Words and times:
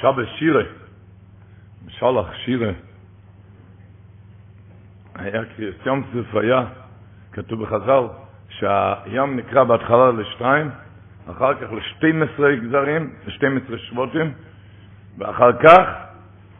שבת 0.00 0.28
שירה, 0.38 0.62
משלח 1.86 2.34
שירה, 2.44 2.70
היה 5.14 5.42
ים 5.86 6.04
סוף 6.12 6.34
היה, 6.34 6.64
כתוב 7.32 7.62
בחז"ל, 7.62 8.04
שהים 8.48 9.36
נקרא 9.36 9.64
בהתחלה 9.64 10.10
לשתיים, 10.10 10.70
אחר 11.30 11.54
כך 11.54 11.72
ל-12 11.72 12.42
גזרים, 12.62 13.10
ל-12 13.26 13.78
שבוטים, 13.78 14.32
ואחר 15.18 15.52
כך, 15.52 15.86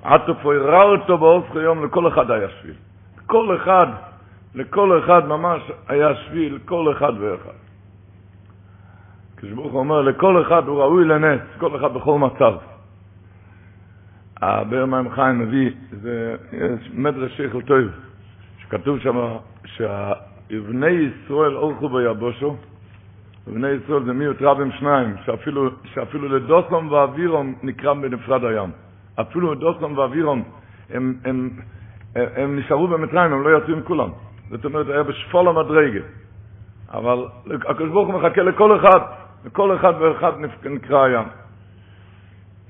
עטו 0.03 0.35
פוירה 0.43 0.83
אותו 0.83 1.19
באוסך 1.19 1.55
יום, 1.55 1.85
לכל 1.85 2.09
אחד 2.09 2.31
היה 2.31 2.49
שביל. 2.49 2.75
לכל 3.25 3.57
אחד, 3.57 3.87
לכל 4.55 4.99
אחד 5.05 5.27
ממש 5.29 5.63
היה 5.89 6.15
שביל, 6.15 6.55
לכל 6.55 6.93
אחד 6.93 7.13
ואחד. 7.21 7.59
כשברוך 9.37 9.75
אומר, 9.75 10.03
לכל 10.03 10.43
אחד 10.43 10.67
הוא 10.67 10.83
ראוי 10.83 11.05
לנס, 11.05 11.41
כל 11.59 11.77
אחד 11.77 11.95
בכל 11.95 12.19
מצב. 12.19 12.78
הבאר 14.43 14.87
מים 14.87 15.11
חיים 15.11 15.39
מביא, 15.39 15.71
זה 15.91 16.37
מדרש 16.95 17.37
שייכל 17.37 17.63
טוב, 17.63 17.79
שכתוב 18.59 18.99
שם 18.99 19.17
שבני 19.65 20.91
ישראל 20.91 21.57
אורחו 21.57 21.89
ביבושו, 21.89 22.57
ובני 23.47 23.69
ישראל 23.69 24.05
זה 24.05 24.13
מיעוט 24.13 24.43
רבים 24.43 24.73
שניים, 24.73 25.15
שאפילו, 25.25 25.71
שאפילו 25.85 26.29
לדוסום 26.29 26.93
ואווירום 26.93 27.55
נקרא 27.63 27.95
בנפרד 27.95 28.45
הים. 28.45 28.71
אפילו 29.21 29.55
לדוסום 29.55 29.99
ואווירום 29.99 30.43
הם, 30.91 31.15
הם, 31.25 31.51
הם, 32.17 32.27
הם 32.37 32.59
נשארו 32.59 32.89
במצרים, 32.89 33.33
הם 33.33 33.43
לא 33.43 33.59
יצאו 33.59 33.75
עם 33.75 33.83
כולם. 33.83 34.11
זאת 34.51 34.65
אומרת, 34.65 34.87
היה 34.89 35.03
בשפול 35.03 35.49
המדרגה. 35.49 36.01
אבל 36.93 37.25
הקדוש 37.69 37.91
ברוך 37.91 38.09
הוא 38.09 38.21
מחכה 38.21 38.43
לכל 38.43 38.77
אחד, 38.77 39.01
לכל 39.45 39.77
אחד 39.77 39.93
ואחד 40.01 40.33
נקרא 40.65 41.05
הים. 41.05 41.27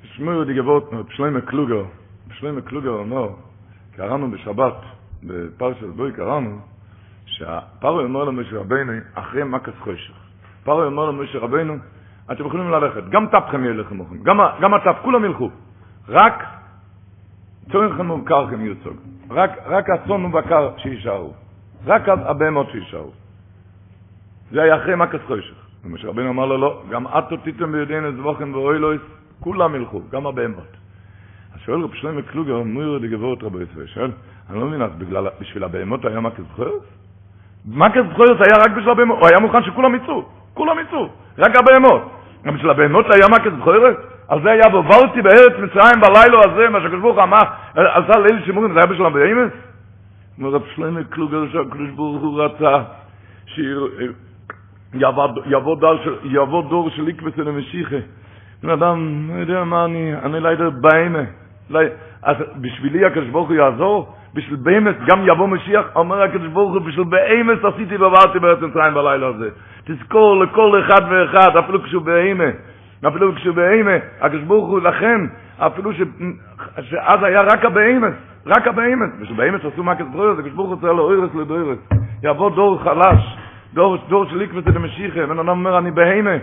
תשמעו 0.02 0.44
די 0.44 0.54
געוואלט 0.54 0.92
מיט 0.92 1.06
שלמה 1.10 1.41
קלוגר, 1.41 1.84
שלמה 2.32 2.60
קלוגר 2.60 2.91
אומר, 2.91 3.28
קראנו 3.96 4.30
בשבת 4.30 4.77
בפרשת 5.22 5.86
בוי 5.96 6.12
קראנו 6.12 6.58
שהפרעה 7.27 8.04
אומר 8.04 8.24
למשה 8.24 8.56
רבנו 8.58 8.92
אחרי 9.14 9.44
מכת 9.44 9.72
חושך. 9.78 10.12
פרעה 10.64 10.86
אומר 10.86 11.10
למשה 11.10 11.38
רבנו, 11.38 11.76
אתם 12.32 12.46
יכולים 12.46 12.70
ללכת, 12.70 13.08
גם 13.08 13.26
טפכם 13.26 13.64
ילכם 13.64 14.00
לכם, 14.00 14.22
גם, 14.22 14.41
גם 14.60 14.74
הטף, 14.74 14.96
כולם 15.02 15.24
ילכו, 15.24 15.50
רק 16.08 16.44
צורכם 17.72 18.10
ובקרכם 18.10 18.60
יוצוג, 18.60 18.96
רק, 19.30 19.50
רק 19.66 19.91
הצאן 19.91 20.24
ובקר 20.24 20.70
שישארו, 20.76 21.32
רק 21.86 22.08
הבהמות 22.08 22.70
שישארו. 22.70 23.10
זה 24.50 24.62
היה 24.62 24.76
אחרי 24.76 24.96
מכת 24.96 25.20
חושך. 25.26 25.54
ומשה 25.84 26.08
רבנו 26.08 26.30
אמר 26.30 26.46
לו, 26.46 26.58
לא, 26.58 26.82
גם 26.91 27.06
את 27.06 27.24
תותיתם 27.28 27.72
בידינו 27.72 28.12
זבוכם 28.12 28.54
ואוילויס, 28.54 29.02
כולם 29.41 29.75
ילכו, 29.75 30.03
גם 30.12 30.27
הבהמות. 30.27 30.77
אז 31.55 31.61
שואל 31.61 31.81
רב 31.81 31.94
שלמה 31.94 32.22
קלוגר, 32.22 32.62
מויר 32.62 32.98
די 32.98 33.08
גבורת 33.08 33.42
רבי 33.42 33.58
ישראל, 33.72 33.86
שואל, 33.86 34.11
אני 34.50 34.61
לא 34.61 34.67
מבין, 34.67 34.83
אז 34.83 34.91
בגלל, 34.98 35.27
בשביל 35.41 35.64
הבהמות 35.64 36.05
היה 36.05 36.20
מכת 36.20 36.42
זכויות? 36.53 36.84
מכת 37.66 38.03
זכויות 38.12 38.41
היה 38.41 38.65
רק 38.65 38.71
בשביל 38.71 38.91
הבהמות, 38.91 39.19
הוא 39.19 39.28
היה 39.28 39.41
מוכן 39.41 39.62
שכולם 39.62 39.94
יצאו, 39.94 40.25
כולם 40.54 40.77
יצאו, 40.78 41.09
רק 41.38 41.53
הבהמות. 41.56 42.03
גם 42.44 42.54
בשביל 42.54 42.71
הבהמות 42.71 43.06
היה 43.15 43.27
מכת 43.28 43.50
זכויות? 43.60 43.97
על 44.28 44.43
זה 44.43 44.50
היה 44.50 44.69
בוברתי 44.71 45.22
בארץ 45.22 45.53
מצרים 45.53 46.00
בלילה 46.00 46.38
הזה, 46.47 46.69
מה 46.69 46.81
שהקדוש 46.81 47.00
ברוך 47.00 47.19
אמר, 47.19 47.43
עשה 47.75 48.19
ליל 48.19 48.44
שימורים, 48.44 48.72
זה 48.72 48.78
היה 48.78 48.87
בשביל 48.87 49.06
הבהמות? 49.06 49.53
אומר 50.38 50.50
רב 50.50 50.62
שלמה 50.75 51.04
קלוגר 51.04 51.44
שהקדוש 51.53 51.91
ברוך 51.91 52.22
הוא 52.22 52.43
רצה 52.43 52.82
שיבוא 54.94 56.62
דור 56.62 56.91
של 56.91 57.09
עקבס 57.09 57.38
אל 57.38 57.48
המשיחה. 57.48 57.97
בן 58.62 58.70
אדם, 58.70 59.28
לא 59.34 59.41
יודע 59.41 59.64
מה 59.64 59.84
אני, 59.84 60.14
אני 60.24 60.41
לא 60.41 60.48
יודע 60.48 60.69
בהמה. 60.69 61.22
אז 62.22 62.36
בשבילי 62.60 63.04
הקדוש 63.04 63.28
ברוך 63.28 63.48
הוא 63.48 63.56
יעזור? 63.56 64.14
בשביל 64.34 64.58
בהמס 64.62 64.94
גם 65.06 65.20
יבוא 65.26 65.48
משיח, 65.48 65.86
אומר 65.96 66.22
הקדוש 66.22 66.48
ברוך 66.48 66.72
הוא, 66.72 66.82
בשביל 66.82 67.04
בהמס 67.04 67.58
עשיתי 67.64 67.97
ועברתי 67.97 68.38
בארץ 68.38 68.60
מצרים 68.60 68.94
בלילה 68.94 69.26
הזה. 69.26 69.48
תזכור 69.84 70.36
לכל 70.44 70.82
אחד 70.86 71.00
ואחד, 71.10 71.56
אפילו 71.56 71.82
כשהוא 71.82 72.02
בהמה, 72.02 72.44
אפילו 73.08 73.34
כשהוא 73.34 73.54
בהמה, 73.54 73.97
הקדוש 74.20 74.42
ברוך 74.42 74.68
הוא 74.68 74.80
לכן, 74.80 75.20
אפילו 75.58 75.92
ש... 75.92 76.02
שאז 76.80 77.22
היה 77.22 77.42
רק 77.42 77.64
הבהמס, 77.64 78.14
רק 78.47 78.68
בשביל 79.20 79.36
בהמס 79.36 79.60
עשו 79.72 79.82
מה 79.82 79.94
הוא, 79.98 80.38
הקדוש 80.38 80.52
ברוך 80.52 80.68
הוא 80.68 80.76
צריך 80.80 80.92
לאוירס 80.92 81.34
לדוירס. 81.34 81.78
יבוא 82.22 82.50
דור 82.50 82.82
חלש, 82.82 83.36
דור, 83.74 83.97
דור 84.08 84.24
של 84.30 84.42
עקבס 84.42 84.66
אל 84.66 84.76
המשיחה, 84.76 85.26
בן 85.26 85.38
אדם 85.38 85.48
אומר, 85.48 85.78
אני 85.78 85.91
בהמה. 85.91 86.36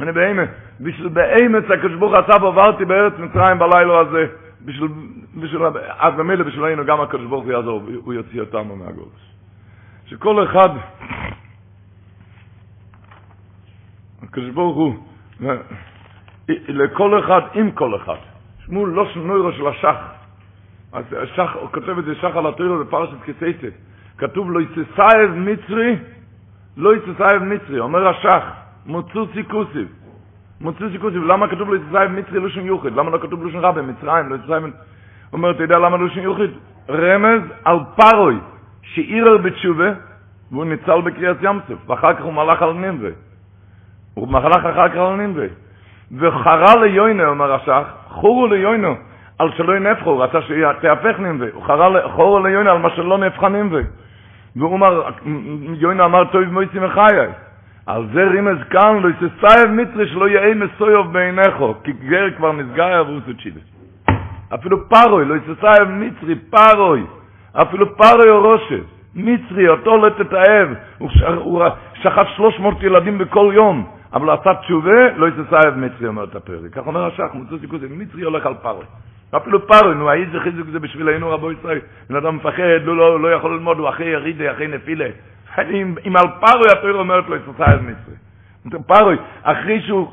אני 0.00 0.12
בהמה, 0.12 0.42
בשביל 0.80 1.08
באמץ 1.08 1.64
הקדוש 1.64 1.94
ברוך 1.98 2.14
עשה 2.14 2.44
ועברתי 2.44 2.84
בארץ 2.84 3.12
מצרים 3.18 3.58
בלילה 3.58 3.98
הזה, 3.98 4.26
בשביל, 4.64 4.88
בשביל, 5.36 5.62
אז 5.98 6.14
במילא 6.14 6.44
בשבילנו 6.44 6.84
גם 6.84 7.00
הוא 7.44 7.52
יעזור, 7.52 7.82
הוא 8.04 8.14
יוציא 8.14 8.40
אותנו 8.40 8.76
מהגולש. 8.76 9.32
שכל 10.06 10.44
אחד, 10.44 10.68
הקדוש 14.22 14.50
ברוך 14.50 14.76
הוא, 14.76 14.94
לכל 16.68 17.18
אחד 17.18 17.40
עם 17.54 17.70
כל 17.70 17.96
אחד, 17.96 18.16
שמו 18.66 18.86
לא 18.86 19.08
שנוירו 19.14 19.52
של 19.52 19.66
השח, 19.66 19.96
אז 20.92 21.04
השח, 21.22 21.50
הוא 21.60 21.68
כותב 21.72 21.98
את 21.98 22.04
זה 22.04 22.14
שח 22.14 22.36
על 22.36 22.46
התוירו 22.46 22.78
בפרשת 22.84 23.22
כסייסה, 23.24 23.66
כתוב 24.18 24.50
לא 24.52 24.60
יצסייב 24.60 25.30
מצרי, 25.30 25.96
לא 26.76 26.96
יצסייב 26.96 27.42
מצרי, 27.42 27.80
אומר 27.80 28.08
השח, 28.08 28.44
מוצאו 28.86 29.26
סיכוסיב. 29.34 29.97
מוצאו 30.60 30.86
סיכוסיב. 30.92 31.24
למה 31.24 31.48
כתוב 31.48 31.74
יצחייב 31.74 32.10
מצרי 32.10 32.40
לושן 32.40 32.66
יוחד? 32.66 32.92
למה 32.92 33.10
לא 33.10 33.18
כתוב 33.18 33.42
לושן 33.42 33.58
רבי, 33.58 33.80
מצרים, 33.80 34.28
לא 34.28 34.34
יצחייב... 34.34 34.62
אומר, 35.32 35.50
אתה 35.50 35.62
יודע 35.62 35.78
למה 35.78 35.96
לושן 35.96 36.20
יוחד? 36.20 36.48
רמז 36.90 37.42
על 37.64 37.78
פרוי, 37.96 38.38
שעירר 38.82 39.36
בתשובה, 39.36 39.88
והוא 40.52 40.64
ניצל 40.64 41.00
בקריאת 41.00 41.36
ים 41.42 41.60
סוף, 41.68 41.90
ואחר 41.90 42.14
כך 42.14 42.22
הוא 42.22 42.32
מלך 42.32 42.62
על 42.62 42.72
נינווה. 42.72 43.10
הוא 44.14 44.28
מלך 44.28 44.56
אחר 44.56 44.88
כך 44.88 44.96
על 44.96 45.16
נינווה. 45.16 45.46
וחרה 46.18 46.76
ליוינו, 46.82 47.24
אומר 47.24 47.54
השח, 47.54 47.84
חורו 48.08 48.46
ליוינו, 48.46 48.94
על 49.38 49.50
שלא 49.56 49.76
ינפחו, 49.76 50.10
הוא 50.10 50.22
רצה 50.22 50.38
שתהפך 50.42 51.18
נינווה. 51.18 51.48
הוא 51.54 51.62
חורו 52.14 52.38
ליוינו 52.38 52.70
על 52.70 52.78
מה 52.78 52.90
שלא 52.90 53.18
נהפכה 53.18 53.48
נינווה. 53.48 53.80
והוא 54.56 54.76
אמר, 54.76 55.08
יוינו 55.78 56.04
אמר, 56.04 56.24
טוב 56.24 56.42
מויסי 56.42 56.78
מחיי. 56.78 57.28
על 57.88 58.06
זה 58.12 58.24
רימז 58.24 58.58
כאן, 58.70 59.00
לא 59.02 59.08
יססייב 59.08 59.70
מצרי 59.70 60.08
שלא 60.08 60.28
יהיה 60.28 60.54
מסויוב 60.54 61.12
בעיניכו, 61.12 61.74
כי 61.84 61.92
גר 61.92 62.30
כבר 62.36 62.52
נסגר 62.52 63.04
והוא 63.06 63.20
סוצ'ידס. 63.26 63.62
אפילו 64.54 64.88
פרוי, 64.88 65.24
לא 65.24 65.34
יססייב 65.34 65.88
מצרי, 65.88 66.34
פרוי, 66.34 67.02
אפילו 67.52 67.96
פרוי 67.96 68.30
או 68.30 68.40
רושס, 68.40 68.84
מצרי, 69.14 69.68
אותו 69.68 69.96
לא 69.96 70.08
תתאהב, 70.08 70.68
הוא, 70.98 71.10
ש... 71.10 71.22
הוא 71.22 71.62
שחט 72.02 72.26
300 72.36 72.82
ילדים 72.82 73.18
בכל 73.18 73.50
יום, 73.54 73.86
אבל 74.12 74.30
עשה 74.30 74.54
תשובה, 74.54 75.12
לא 75.16 75.26
יססייב 75.28 75.74
מצרי, 75.76 76.08
אומר 76.08 76.24
את 76.24 76.36
הפרק. 76.36 76.72
כך 76.72 76.86
אומר 76.86 77.06
השח, 77.06 77.28
מוצא 77.34 77.58
סיכוי, 77.60 77.78
מצרי 77.90 78.22
הולך 78.22 78.46
על 78.46 78.54
פרוי. 78.54 78.84
אפילו 79.36 79.66
פרוי, 79.66 79.94
נו, 79.94 80.10
האיז 80.10 80.28
חיזוק 80.44 80.66
זה 80.72 80.78
בשבילנו 80.78 81.30
רבו 81.30 81.52
ישראל, 81.52 81.78
בן 82.10 82.16
אדם 82.16 82.36
מפחד, 82.36 82.80
לא, 82.84 82.96
לא, 82.96 83.20
לא 83.20 83.28
יכול 83.28 83.54
ללמוד, 83.54 83.78
הוא 83.78 83.88
אחרי 83.88 84.06
ירידה, 84.06 84.52
אחרי 84.52 84.66
נפילה. 84.66 85.08
אם, 86.06 86.16
על 86.16 86.26
פרוי 86.40 86.66
התורה 86.72 86.92
אומרת 86.92 87.28
לו, 87.28 87.36
יססייב 87.36 87.80
מצרי. 87.82 88.14
פרוי, 88.86 89.16
אחרי 89.42 89.80
שהוא 89.82 90.08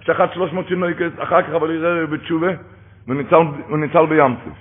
שחט 0.00 0.32
300 0.34 0.68
שינוי, 0.68 0.92
אחר 1.18 1.42
כך 1.42 1.48
אבל 1.48 1.70
יראה 1.70 2.06
בתשובה, 2.06 2.48
הוא 3.06 3.78
ניצל 3.78 4.06
בים 4.06 4.36
סוף. 4.44 4.54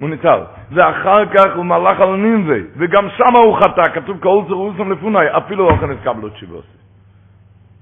הוא 0.00 0.08
ניצל. 0.08 0.40
ואחר 0.70 1.26
כך 1.26 1.56
הוא 1.56 1.64
מלך 1.64 2.00
על 2.00 2.16
נינבי, 2.16 2.62
וגם 2.76 3.08
שם 3.16 3.36
הוא 3.44 3.56
חטא, 3.56 3.82
כתוב 3.94 4.20
כל 4.20 4.42
זרוסם 4.48 4.92
לפוני, 4.92 5.36
אפילו 5.36 5.70
אוכל 5.70 5.86
נתקבלו 5.86 6.28
תשיבות. 6.28 6.64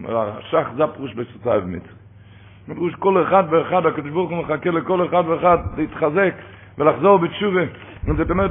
השח 0.09 0.69
זה 0.77 0.85
הפירוש 0.85 1.15
בסוציו 1.15 1.63
מצרי. 1.67 1.93
פירוש 2.67 2.95
כל 2.95 3.23
אחד 3.23 3.45
ואחד, 3.51 3.87
הקדוש 3.87 4.11
ברוך 4.11 4.31
הוא 4.31 4.39
מחכה 4.39 4.71
לכל 4.71 5.07
אחד 5.07 5.23
ואחד 5.27 5.59
להתחזק 5.77 6.35
ולחזור 6.79 7.19
בתשובה. 7.19 7.63
זאת 8.17 8.31
אומרת 8.31 8.51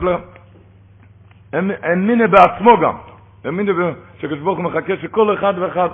האמינה 1.53 2.27
בעצמו 2.27 2.77
גם. 2.77 2.95
האמינה 3.45 3.71
שהקדוש 4.19 4.39
ברוך 4.39 4.57
הוא 4.57 4.65
מחכה 4.65 4.97
שכל 5.01 5.33
אחד 5.33 5.53
ואחד, 5.57 5.89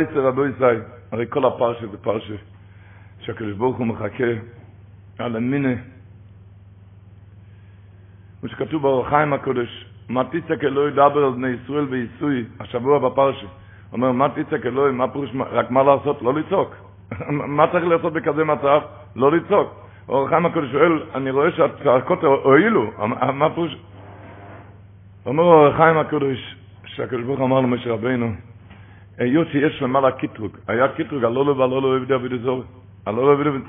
יצא 0.00 0.18
רבו 0.18 0.46
ישראל? 0.46 0.82
הרי 1.12 1.26
כל 1.28 1.44
הפרשה 1.44 1.86
זה 1.86 1.98
פרשה 1.98 2.34
שהקדוש 3.20 3.52
ברוך 3.52 3.76
הוא 3.76 3.86
מחכה 3.86 4.24
על 5.18 5.36
המינה. 5.36 5.74
כמו 8.40 8.48
שכתוב 8.48 8.82
באור 8.82 9.06
הקודש, 9.32 9.86
מה 10.08 10.24
תצעק 10.24 10.64
אלוהי 10.64 10.90
דבר 10.90 11.24
על 11.24 11.32
בני 11.32 11.48
ישראל 11.48 11.86
ועיסוי, 11.90 12.44
השבוע 12.60 12.98
בפרשה. 12.98 13.46
אומר, 13.92 14.12
מה 14.12 14.28
תצעק 14.28 14.66
אלוהי, 14.66 14.92
מה 14.92 15.08
פירוש, 15.08 15.30
רק 15.50 15.70
מה 15.70 15.82
לעשות? 15.82 16.22
לא 16.22 16.34
לצעוק. 16.34 16.74
מה 17.56 17.66
צריך 17.72 17.84
לעשות 17.84 18.12
בכזה 18.12 18.44
מצב? 18.44 18.80
לא 19.16 19.32
לצעוק. 19.32 19.74
אור 20.08 20.26
החיים 20.26 20.46
הקודש 20.46 20.72
שואל, 20.72 21.02
אני 21.14 21.30
רואה 21.30 21.50
שהצעקות 21.50 22.24
הועילו, 22.24 22.90
מה 23.32 23.54
פירוש? 23.54 23.76
אומר 25.30 25.42
אור 25.42 25.66
החיים 25.66 25.98
הקודש, 25.98 26.56
שהקדוש 26.86 27.22
ברוך 27.24 27.40
אמר 27.40 27.60
למשה 27.60 27.90
רבינו, 27.92 28.32
היות 29.18 29.48
שיש 29.48 29.82
למעלה 29.82 30.10
קיטרוג, 30.12 30.56
היה 30.68 30.88
קיטרוג, 30.88 31.24
הלא 31.24 31.44
לו 31.46 31.56
והלא 31.56 31.82
לו 31.82 31.96
עבדי 31.96 32.14
עבדי 32.14 32.38
זור, 32.38 32.64
הלא 33.06 33.26
לו 33.26 33.32
עבדי 33.32 33.64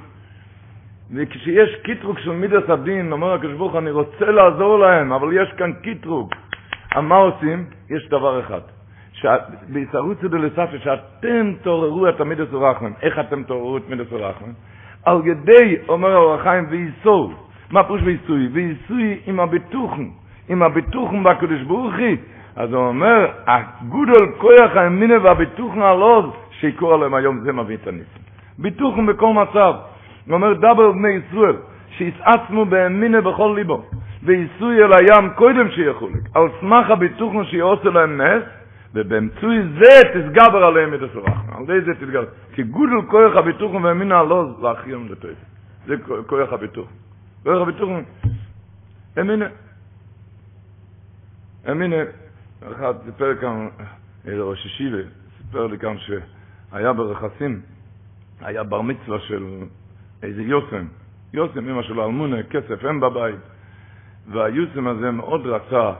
וכשיש 1.15 1.75
קיטרוג 1.83 2.19
של 2.19 2.31
מידס 2.31 2.69
הדין, 2.69 3.11
אומר 3.11 3.33
הקדוש 3.33 3.53
ברוך 3.53 3.75
אני 3.75 3.91
רוצה 3.91 4.25
לעזור 4.25 4.79
להם, 4.79 5.13
אבל 5.13 5.41
יש 5.41 5.49
כאן 5.57 5.73
קיטרוג. 5.73 6.33
מה 6.95 7.15
עושים? 7.15 7.65
יש 7.89 8.09
דבר 8.09 8.39
אחד. 8.39 8.61
בהישרוצו 9.69 10.27
דלספי, 10.27 10.79
שאתם 10.83 11.53
תעוררו 11.61 12.09
את 12.09 12.21
המידס 12.21 12.53
ורחמן. 12.53 12.91
איך 13.01 13.19
אתם 13.19 13.43
תעוררו 13.43 13.77
את 13.77 13.89
מידס 13.89 14.07
ורחמן? 14.11 14.51
על 15.05 15.21
ידי, 15.25 15.77
אומר 15.89 16.11
האור 16.11 16.33
החיים, 16.33 16.65
וייסור. 16.69 17.33
מה 17.71 17.83
פירוש 17.83 18.01
וייסוי? 18.01 18.47
וייסוי 18.47 19.19
עם 19.25 19.39
הביטוחן. 19.39 20.20
עם 20.49 20.63
הביטוחן 20.63 21.23
בקדוש 21.23 21.61
ברוך 21.61 21.93
הוא. 21.93 22.17
אז 22.55 22.73
הוא 22.73 22.87
אומר, 22.87 23.31
הגודל 23.47 24.25
כוח 24.37 24.75
האמינה 24.75 25.13
והביטוחן 25.23 25.81
הלוז, 25.81 26.25
שיקור 26.59 26.93
עליהם 26.93 27.13
היום, 27.13 27.39
זה 27.39 27.51
מביא 27.51 27.75
את 27.75 27.87
הניסים. 27.87 28.21
ביטוחן 28.57 29.05
בכל 29.05 29.33
מצב. 29.33 29.73
הוא 30.27 30.33
אומר, 30.33 30.53
דבר 30.53 30.91
בני 30.91 31.09
ישראל, 31.09 31.55
שיסעצמו 31.97 32.65
באמינה 32.65 33.21
בכל 33.21 33.53
ליבו, 33.55 33.83
וייסוי 34.23 34.83
אל 34.83 34.93
הים 34.93 35.29
קודם 35.35 35.71
שיחולק, 35.71 36.23
על 36.35 36.47
סמך 36.59 36.89
הביטוחן 36.89 37.45
שיעושה 37.45 37.89
להם 37.89 38.21
נס, 38.21 38.43
ובאמצוי 38.93 39.61
זה 39.79 40.01
תסגבר 40.13 40.63
עליהם 40.65 40.93
את 40.93 40.99
הסורחם. 41.01 41.57
על 41.57 41.65
זה 41.65 41.81
זה 41.85 41.93
תסגבר. 41.93 42.25
כי 42.53 42.63
גודל 42.63 43.01
כוח 43.07 43.35
הביטוחן 43.35 43.83
והאמינה 43.83 44.19
הלוז, 44.19 44.63
להכירם 44.63 45.07
לטויף. 45.09 45.37
זה 45.87 45.95
כוח 46.27 46.53
הביטוחן. 46.53 46.93
כוח 47.43 47.61
הביטוחן, 47.61 48.01
אמינה. 49.19 49.45
אמינה, 51.69 51.95
אחד 52.71 52.93
סיפר 53.05 53.35
כאן, 53.41 53.67
איזה 54.25 54.41
ראש 54.41 54.65
ישיבה, 54.65 54.97
סיפר 55.37 55.67
לי 55.67 55.77
כאן 55.79 55.95
שהיה 55.97 56.93
ברכסים, 56.93 57.61
היה 58.41 58.63
בר 58.63 58.81
מצווה 58.81 59.19
של 59.19 59.57
איזה 60.23 60.41
יוסם, 60.41 60.87
יוסם 61.33 61.69
אמא 61.69 61.83
שלו 61.83 62.05
אלמונה, 62.05 62.43
כסף 62.43 62.85
אין 62.85 62.99
בבית, 62.99 63.39
והיוסם 64.31 64.87
הזה 64.87 65.11
מאוד 65.11 65.45
רצה, 65.47 65.93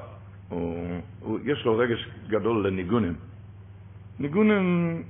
הוא, 0.49 0.87
הוא, 1.19 1.39
יש 1.45 1.65
לו 1.65 1.77
רגש 1.77 2.09
גדול 2.27 2.67
לניגונים. 2.67 3.13
ניגונים 4.19 5.03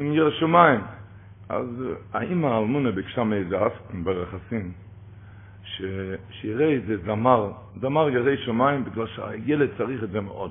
עם 0.00 0.12
ירא 0.12 0.30
שמיים. 0.30 0.80
אז 1.48 1.66
האמא 2.12 2.46
האלמונה 2.46 2.90
ביקשה 2.90 3.24
מאיזה 3.24 3.66
אף 3.66 3.72
ברכסים, 4.04 4.72
שיראה 6.30 6.66
איזה 6.68 6.96
זמר, 6.96 7.50
זמר 7.80 8.08
ירא 8.08 8.36
שמיים, 8.36 8.84
בגלל 8.84 9.06
שהילד 9.06 9.68
צריך 9.78 10.02
את 10.02 10.10
זה 10.10 10.20
מאוד. 10.20 10.50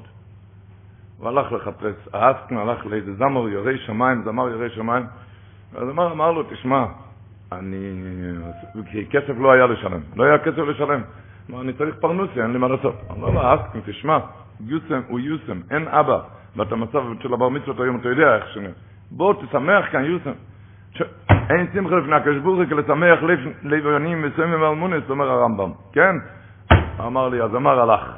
הוא 1.17 1.27
הלך 1.27 1.51
לחפש, 1.51 2.07
האסקן 2.13 2.57
הלך 2.57 2.85
לאיזה 2.85 3.13
זמר 3.13 3.49
ירא 3.49 3.77
שמיים, 3.77 4.21
זמר 4.25 4.49
ירא 4.49 4.69
שמיים, 4.69 5.05
והזמר 5.73 6.11
אמר 6.11 6.31
לו, 6.31 6.43
תשמע, 6.43 6.85
אני... 7.51 7.93
כי 8.91 9.05
כסף 9.05 9.33
לא 9.37 9.51
היה 9.51 9.65
לשלם, 9.65 10.01
לא 10.15 10.23
היה 10.23 10.37
כסף 10.37 10.57
לשלם. 10.57 11.01
אמר, 11.49 11.61
אני 11.61 11.73
צריך 11.73 11.95
פרנוסיה, 11.95 12.43
אין 12.43 12.53
לי 12.53 12.59
מה 12.59 12.67
לעשות. 12.67 12.95
אמר 13.11 13.29
לו, 13.29 13.41
אסקן, 13.55 13.79
תשמע, 13.85 14.17
יוסם 14.65 15.01
הוא 15.07 15.19
יוסם, 15.19 15.61
אין 15.71 15.87
אבא. 15.87 16.19
ואת 16.55 16.71
המצב 16.71 17.03
של 17.21 17.33
הבר 17.33 17.49
מצוות 17.49 17.79
היום, 17.79 17.99
אתה 17.99 18.09
יודע 18.09 18.35
איך 18.35 18.49
שאני... 18.53 18.67
בוא 19.11 19.33
תשמח 19.33 19.91
כאן 19.91 20.05
יוסם. 20.05 20.31
אין 21.49 21.67
שמחה 21.73 21.95
לפני 21.95 22.39
הוא 22.43 22.63
לשמח 22.63 23.19
לב 23.63 23.85
יונים 23.85 24.23
וסמם 24.23 24.63
אלמונס, 24.63 25.03
אומר 25.09 25.31
הרמב"ם, 25.31 25.71
כן? 25.93 26.15
אמר 26.99 27.29
לי, 27.29 27.41
אז 27.41 27.55
אמר 27.55 27.79
הלך. 27.79 28.11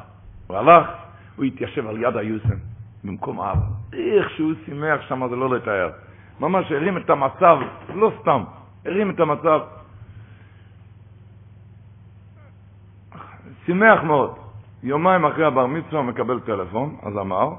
הוא 0.48 0.58
הלך, 0.58 0.88
הוא 1.36 1.46
התיישב 1.46 1.88
על 1.88 1.98
יד 1.98 2.18
היוסם, 2.18 2.58
במקום 3.04 3.42
האבא. 3.42 3.62
איך 3.94 4.30
שהוא 4.30 4.54
שימח 4.66 5.02
שם 5.02 5.28
זה 5.30 5.36
לא 5.36 5.50
לתאר. 5.50 5.90
ממש 6.40 6.72
הרים 6.72 6.98
את 6.98 7.10
המצב, 7.10 7.58
לא 7.96 8.12
סתם, 8.22 8.44
הרים 8.86 9.10
את 9.10 9.20
המצב. 9.20 9.60
שימח 13.66 14.04
מאוד. 14.04 14.36
יומיים 14.84 15.26
אחרי 15.26 15.46
הבר 15.46 15.66
מצווה 15.66 16.02
מקבל 16.02 16.40
טלפון, 16.40 16.96
אז 17.04 17.18
אמר, 17.18 17.50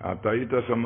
אתה 0.00 0.30
היית 0.30 0.50
שם, 0.66 0.84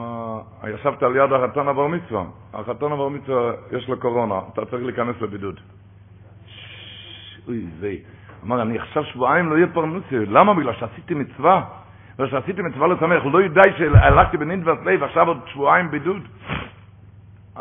ישבת 0.74 1.02
על 1.02 1.16
יד 1.16 1.32
החתן 1.32 1.68
הבר 1.68 1.86
מצווה. 1.86 2.24
החתן 2.54 2.92
הבר 2.92 3.08
מצווה, 3.08 3.52
יש 3.72 3.88
לו 3.88 4.00
קורונה, 4.00 4.40
אתה 4.52 4.64
צריך 4.64 4.82
להיכנס 4.84 5.16
לבידוד. 5.20 5.60
אוי 7.48 7.66
זה. 7.80 7.94
אמר, 8.44 8.62
אני 8.62 8.78
עכשיו 8.78 9.04
שבועיים 9.04 9.50
לא 9.50 9.56
יהיה 9.56 9.66
פרנוסיה. 9.74 10.20
למה? 10.28 10.54
בגלל 10.54 10.72
שעשיתי 10.72 11.14
מצווה. 11.14 11.64
בגלל 12.14 12.30
שעשיתי 12.30 12.62
מצווה 12.62 12.86
לשמח. 12.86 13.24
לא 13.32 13.42
יודע 13.42 13.62
שהלכתי 13.78 14.36
בנינדברס 14.36 14.78
לב, 14.84 15.02
עכשיו 15.02 15.28
עוד 15.28 15.38
שבועיים 15.46 15.90
בידוד. 15.90 16.22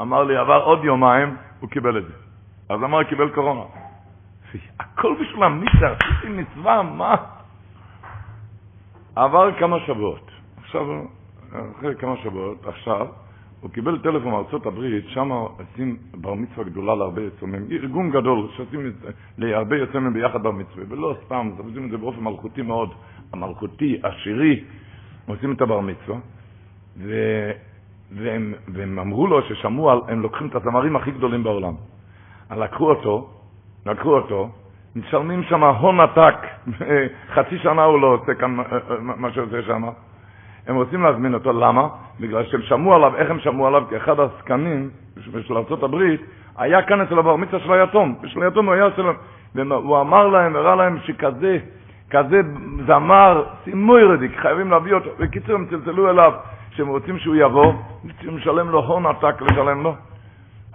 אמר 0.01 0.23
לי, 0.23 0.37
עבר 0.37 0.61
עוד 0.63 0.83
יומיים, 0.83 1.35
הוא 1.59 1.69
קיבל 1.69 1.97
את 1.97 2.03
זה. 2.05 2.13
אז 2.69 2.83
אמר, 2.83 3.03
קיבל 3.03 3.29
קורונה. 3.29 3.63
הכל 4.79 5.15
בשביל 5.21 5.43
המיצה, 5.43 5.93
עשיתי 5.99 6.29
מצווה, 6.29 6.83
מה? 6.83 7.15
עבר 9.15 9.59
כמה 9.59 9.79
שבועות. 9.79 10.31
עכשיו, 10.63 10.81
אחרי 11.53 11.95
כמה 11.95 12.17
שבועות, 12.17 12.65
עכשיו, 12.67 13.07
הוא 13.61 13.71
קיבל 13.71 13.99
טלפון 13.99 14.31
מארצות 14.31 14.65
הברית, 14.65 15.05
שם 15.07 15.31
עושים 15.31 15.97
בר 16.13 16.33
מצווה 16.33 16.63
גדולה 16.63 16.95
להרבה 16.95 17.21
יצומים, 17.21 17.67
ארגון 17.71 18.11
גדול 18.11 18.47
שעושים 18.55 18.91
להרבה 19.37 19.75
יצומים 19.77 20.13
ביחד 20.13 20.43
בר 20.43 20.51
מצווה, 20.51 20.83
ולא 20.89 21.15
סתם, 21.25 21.51
עושים 21.57 21.85
את 21.85 21.91
זה 21.91 21.97
באופן 21.97 22.19
מלכותי 22.23 22.61
מאוד, 22.61 22.89
המלכותי, 23.33 23.99
עשירי, 24.03 24.63
עושים 25.27 25.51
את 25.53 25.61
הבר 25.61 25.79
מצווה, 25.79 26.17
ו... 26.97 27.13
והם, 28.15 28.53
והם 28.67 28.99
אמרו 28.99 29.27
לו 29.27 29.41
ששמעו, 29.41 29.91
על, 29.91 30.01
הם 30.07 30.21
לוקחים 30.21 30.47
את 30.47 30.55
הזמרים 30.55 30.95
הכי 30.95 31.11
גדולים 31.11 31.43
בעולם. 31.43 31.73
לקחו 32.51 32.89
אותו, 32.89 33.29
לקחו 33.85 34.15
אותו, 34.15 34.49
משלמים 34.95 35.43
שם 35.43 35.63
הון 35.63 35.99
עתק, 35.99 36.35
חצי 37.35 37.59
שנה 37.59 37.83
הוא 37.83 38.01
לא 38.01 38.07
עושה 38.07 38.33
כאן 38.33 38.57
מה 38.99 39.31
שעושה 39.31 39.61
שם. 39.61 39.83
הם 40.67 40.75
רוצים 40.75 41.03
להזמין 41.03 41.33
אותו, 41.33 41.53
למה? 41.53 41.87
בגלל 42.19 42.45
שהם 42.45 42.61
שמעו 42.61 42.95
עליו, 42.95 43.15
איך 43.15 43.29
הם 43.29 43.39
שמעו 43.39 43.67
עליו? 43.67 43.83
כי 43.89 43.97
אחד 43.97 44.19
העסקנים 44.19 44.89
של 45.41 45.57
ארה"ב 45.57 45.95
היה 46.57 46.81
כאן 46.81 47.01
אצל 47.01 47.19
הבר 47.19 47.35
מצווה 47.35 47.59
של 47.59 47.73
היתום, 47.73 48.15
בשביל 48.21 48.43
היתום 48.43 48.65
הוא 48.65 48.73
היה 48.73 48.87
אצלם, 48.87 49.13
והוא 49.55 50.01
אמר 50.01 50.27
להם, 50.27 50.55
הראה 50.55 50.75
להם 50.75 50.97
שכזה, 51.03 51.57
כזה 52.09 52.41
זמר, 52.87 53.43
סימוי 53.63 54.03
רדיק, 54.03 54.31
חייבים 54.39 54.71
להביא 54.71 54.93
אותו. 54.93 55.09
בקיצור, 55.19 55.55
הם 55.55 55.65
צלצלו 55.69 56.09
אליו, 56.09 56.33
שהם 56.71 56.87
רוצים 56.87 57.19
שהוא 57.19 57.35
יבוא, 57.35 57.73
צריכים 58.11 58.37
לשלם 58.37 58.69
לו 58.69 58.85
הון 58.85 59.05
עתק 59.05 59.41
לשלם 59.41 59.83
לו, 59.83 59.95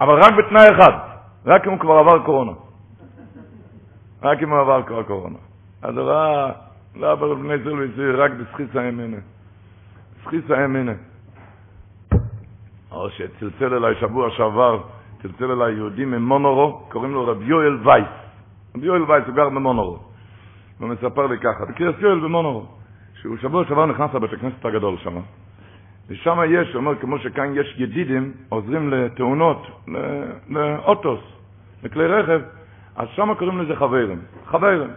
אבל 0.01 0.13
רק 0.13 0.33
בתנאי 0.33 0.71
אחד, 0.71 0.91
רק 1.45 1.67
אם 1.67 1.71
הוא 1.71 1.79
כבר 1.79 1.93
עבר 1.97 2.19
קורונה. 2.19 2.51
רק 4.23 4.43
אם 4.43 4.49
הוא 4.49 4.59
עבר 4.59 4.83
כבר 4.83 5.03
קורונה. 5.03 5.37
אז 5.81 5.97
ראה, 5.97 6.51
לא 6.95 7.35
בני 7.35 7.53
וישראל, 7.53 8.21
רק 8.21 8.31
בסחיס 8.31 8.75
הימינה. 8.75 9.17
סחיס 10.23 10.51
הימינה. 10.51 10.91
או 12.91 13.09
שצלצל 13.09 13.73
אליי 13.73 13.95
שבוע 13.99 14.29
שעבר, 14.29 14.81
צלצל 15.21 15.51
אליי 15.51 15.73
יהודי 15.73 16.05
ממונורו, 16.05 16.85
קוראים 16.89 17.13
לו 17.13 17.27
רב 17.27 17.41
יואל 17.41 17.87
וייס. 17.87 18.07
רב 18.75 18.83
יואל 18.83 19.03
וייס, 19.03 19.25
הוא 19.27 19.35
גר 19.35 19.49
במונורו. 19.49 19.99
הוא 20.79 20.89
מספר 20.89 21.27
לי 21.27 21.37
ככה, 21.37 21.65
בקריאס 21.65 21.95
יואל 21.99 22.19
במונורו, 22.19 22.65
שהוא 23.13 23.37
שבוע 23.37 23.65
שעבר 23.65 23.85
נכנס 23.85 24.13
לבית 24.13 24.33
הכנסת 24.33 24.65
הגדול 24.65 24.97
שם. 24.97 25.17
ושם 26.07 26.39
יש, 26.49 26.73
הוא 26.73 26.79
אומר, 26.79 26.95
כמו 26.95 27.19
שכאן 27.19 27.53
יש 27.55 27.75
ידידים, 27.77 28.31
עוזרים 28.49 28.89
לתאונות, 28.89 29.67
לאוטוס, 30.49 31.19
לכלי 31.83 32.07
רכב, 32.07 32.41
אז 32.95 33.07
שם 33.15 33.33
קוראים 33.33 33.61
לזה 33.61 33.75
חברים. 33.75 34.19
חברים. 34.45 34.89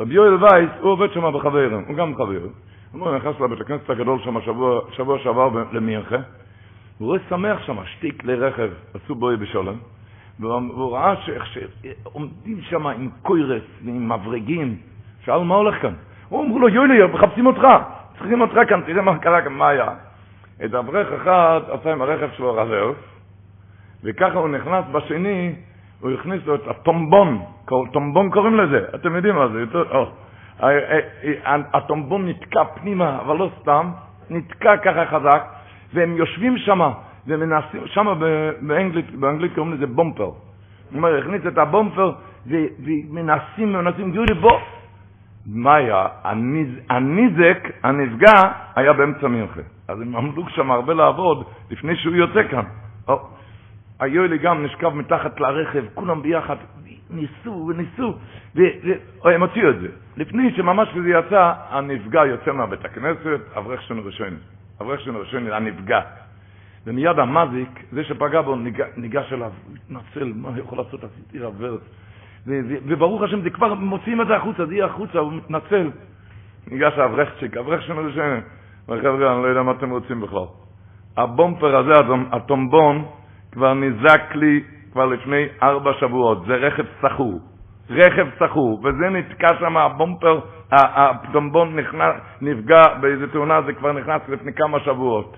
רבי 0.00 0.14
יואל 0.14 0.44
וייס, 0.44 0.70
הוא 0.80 0.90
עובד 0.90 1.12
שם 1.12 1.32
בחברים, 1.32 1.84
הוא 1.88 1.96
גם 1.96 2.14
חבר. 2.14 2.46
הוא 2.98 3.16
נכנס 3.16 3.40
לבית 3.40 3.60
הכנסת 3.60 3.90
הגדול 3.90 4.18
שם 4.24 4.40
שבוע, 4.90 5.18
שעבר 5.18 5.64
למינכה, 5.72 6.16
והוא 6.96 7.08
רואה 7.08 7.18
שמח 7.28 7.62
שם, 7.62 7.76
שתי 7.84 8.18
כלי 8.18 8.34
רכב 8.34 8.70
עשו 8.94 9.14
בואי 9.14 9.36
בשולם, 9.36 9.74
והוא 10.40 10.92
ראה 10.92 11.16
שאיך 11.16 11.46
שעומדים 11.46 12.60
שם 12.60 12.86
עם 12.86 13.10
קוירס 13.22 13.62
ועם 13.84 14.12
מברגים, 14.12 14.76
שאל 15.24 15.44
מה 15.44 15.54
הולך 15.54 15.82
כאן? 15.82 15.94
הוא 16.28 16.44
אמרו 16.44 16.58
לו, 16.58 16.68
יואלי, 16.68 17.06
מחפשים 17.06 17.46
אותך, 17.46 17.66
צריכים 18.18 18.40
אותך 18.40 18.58
כאן, 18.68 18.80
תראה 18.86 19.02
מה 19.02 19.18
קרה 19.18 19.42
כאן, 19.42 19.52
מה 19.52 19.68
היה. 19.68 19.88
את 20.64 20.74
אברך 20.74 21.12
אחד 21.12 21.60
עשה 21.68 21.92
עם 21.92 22.02
הרכב 22.02 22.28
שלו 22.36 22.52
רוורס, 22.52 22.96
וככה 24.04 24.38
הוא 24.38 24.48
נכנס 24.48 24.84
בשני, 24.92 25.54
הוא 26.00 26.10
הכניס 26.10 26.46
לו 26.46 26.54
את 26.54 26.68
הטומבון, 26.68 27.42
טומבון 27.92 28.30
קוראים 28.30 28.56
לזה, 28.56 28.86
אתם 28.94 29.16
יודעים 29.16 29.34
מה 29.34 29.48
זה, 29.48 29.60
יותר, 29.60 29.96
או, 29.96 30.06
הטומבון 31.74 32.28
נתקע 32.28 32.64
פנימה, 32.64 33.18
אבל 33.20 33.36
לא 33.36 33.50
סתם, 33.60 33.90
נתקע 34.30 34.76
ככה 34.76 35.06
חזק, 35.06 35.42
והם 35.94 36.16
יושבים 36.16 36.58
שם, 36.58 36.80
ומנסים, 37.26 37.86
שם 37.86 38.06
באנגלית, 38.60 39.10
באנגלית 39.10 39.54
קוראים 39.54 39.72
לזה 39.72 39.86
בומפר. 39.86 40.30
אומר, 40.94 41.18
הכניס 41.18 41.46
את 41.46 41.58
הבומפר, 41.58 42.12
ומנסים, 42.46 43.72
מנסים, 43.72 44.14
יורי 44.14 44.34
בוא. 44.34 44.58
מה 45.46 45.74
היה? 45.74 46.06
הניזק, 46.90 47.68
הנפגע, 47.82 48.32
היה 48.76 48.92
באמצע 48.92 49.28
מנחה. 49.28 49.60
אז 49.88 50.00
הם 50.00 50.16
עמדו 50.16 50.48
שם 50.48 50.70
הרבה 50.70 50.94
לעבוד 50.94 51.46
לפני 51.70 51.96
שהוא 51.96 52.14
יוצא 52.14 52.42
כאן. 52.50 52.64
היו 54.00 54.26
לי 54.26 54.38
גם 54.38 54.64
נשכב 54.64 54.88
מתחת 54.88 55.40
לרכב, 55.40 55.84
כולם 55.94 56.22
ביחד, 56.22 56.56
ניסו 57.10 57.66
וניסו, 57.68 58.14
והם 58.54 59.42
הוציאו 59.42 59.70
את 59.70 59.80
זה. 59.80 59.88
לפני 60.16 60.54
שממש 60.56 60.88
כשזה 60.88 61.08
יצא, 61.08 61.52
הנפגע 61.68 62.26
יוצא 62.26 62.52
מהבית 62.52 62.84
הכנסת, 62.84 63.40
אברך 63.56 63.82
שנו 63.82 64.04
ראשון. 64.04 64.36
אברך 64.80 65.00
שנו 65.00 65.18
ראשון, 65.18 65.52
הנפגע. 65.52 66.00
ומיד 66.86 67.18
המזיק, 67.18 67.68
זה 67.92 68.04
שפגע 68.04 68.40
בו, 68.40 68.56
ניגש 68.96 69.32
אליו, 69.32 69.52
התנצל, 69.74 70.32
מה 70.36 70.50
יכול 70.58 70.78
לעשות, 70.78 71.04
עשיתי 71.04 71.38
רוורס. 71.38 71.80
וברוך 72.86 73.22
השם, 73.22 73.40
זה 73.40 73.50
כבר 73.50 73.74
מוציאים 73.74 74.20
את 74.20 74.26
זה 74.26 74.36
החוצה, 74.36 74.66
זה 74.66 74.74
יהיה 74.74 74.84
החוצה, 74.86 75.18
הוא 75.18 75.32
מתנצל. 75.32 75.90
ניגש 76.66 76.98
האברכצ'יק, 76.98 77.56
אברך 77.56 77.82
שנו 77.82 78.04
ראשון. 78.04 78.40
אומר, 78.88 79.00
חבר'ה, 79.00 79.32
אני 79.34 79.42
לא 79.42 79.48
יודע 79.48 79.62
מה 79.62 79.72
אתם 79.72 79.90
רוצים 79.90 80.20
בכלל. 80.20 80.46
הבומפר 81.16 81.76
הזה, 81.76 81.92
הטומבון, 82.32 83.04
כבר 83.52 83.74
נזק 83.74 84.34
לי 84.34 84.64
כבר 84.94 85.06
לפני 85.06 85.46
ארבע 85.62 85.92
שבועות. 86.00 86.46
זה 86.46 86.54
רכב 86.54 86.84
סחור. 87.02 87.40
רכב 87.90 88.26
סחור, 88.38 88.80
וזה 88.84 89.10
נתקע 89.10 89.48
שם, 89.60 89.76
הבומפר, 89.76 90.40
הטומבון 90.72 91.76
נפגע 92.40 92.82
באיזה 93.00 93.32
תאונה, 93.32 93.62
זה 93.62 93.72
כבר 93.72 93.92
נכנס 93.92 94.22
לפני 94.28 94.52
כמה 94.52 94.80
שבועות. 94.80 95.36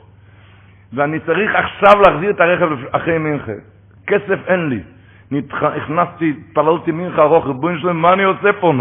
ואני 0.92 1.20
צריך 1.20 1.50
עכשיו 1.54 2.00
להחזיר 2.00 2.30
את 2.30 2.40
הרכב 2.40 2.68
אחרי 2.92 3.18
מנחה. 3.18 3.52
כסף 4.06 4.38
אין 4.46 4.68
לי. 4.68 4.80
נכנסתי, 5.30 6.34
התפללתי 6.48 6.92
מנחה 6.92 7.22
ארוך, 7.22 7.46
ריבונו 7.46 7.78
שלם, 7.78 8.02
מה 8.02 8.12
אני 8.12 8.24
עושה 8.24 8.52
פה? 8.60 8.72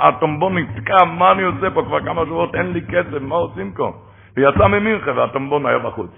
הטומבון 0.00 0.58
נתקע, 0.58 1.04
מה 1.04 1.32
אני 1.32 1.42
עושה 1.42 1.70
פה? 1.70 1.82
כבר 1.82 2.00
כמה 2.00 2.24
שבועות 2.24 2.54
אין 2.54 2.72
לי 2.72 2.80
כסף, 2.82 3.20
מה 3.20 3.34
עושים 3.34 3.72
פה? 3.72 3.92
ויצא 4.36 4.66
ממנחה 4.66 5.12
והטומבון 5.12 5.66
היה 5.66 5.78
בחוץ. 5.78 6.10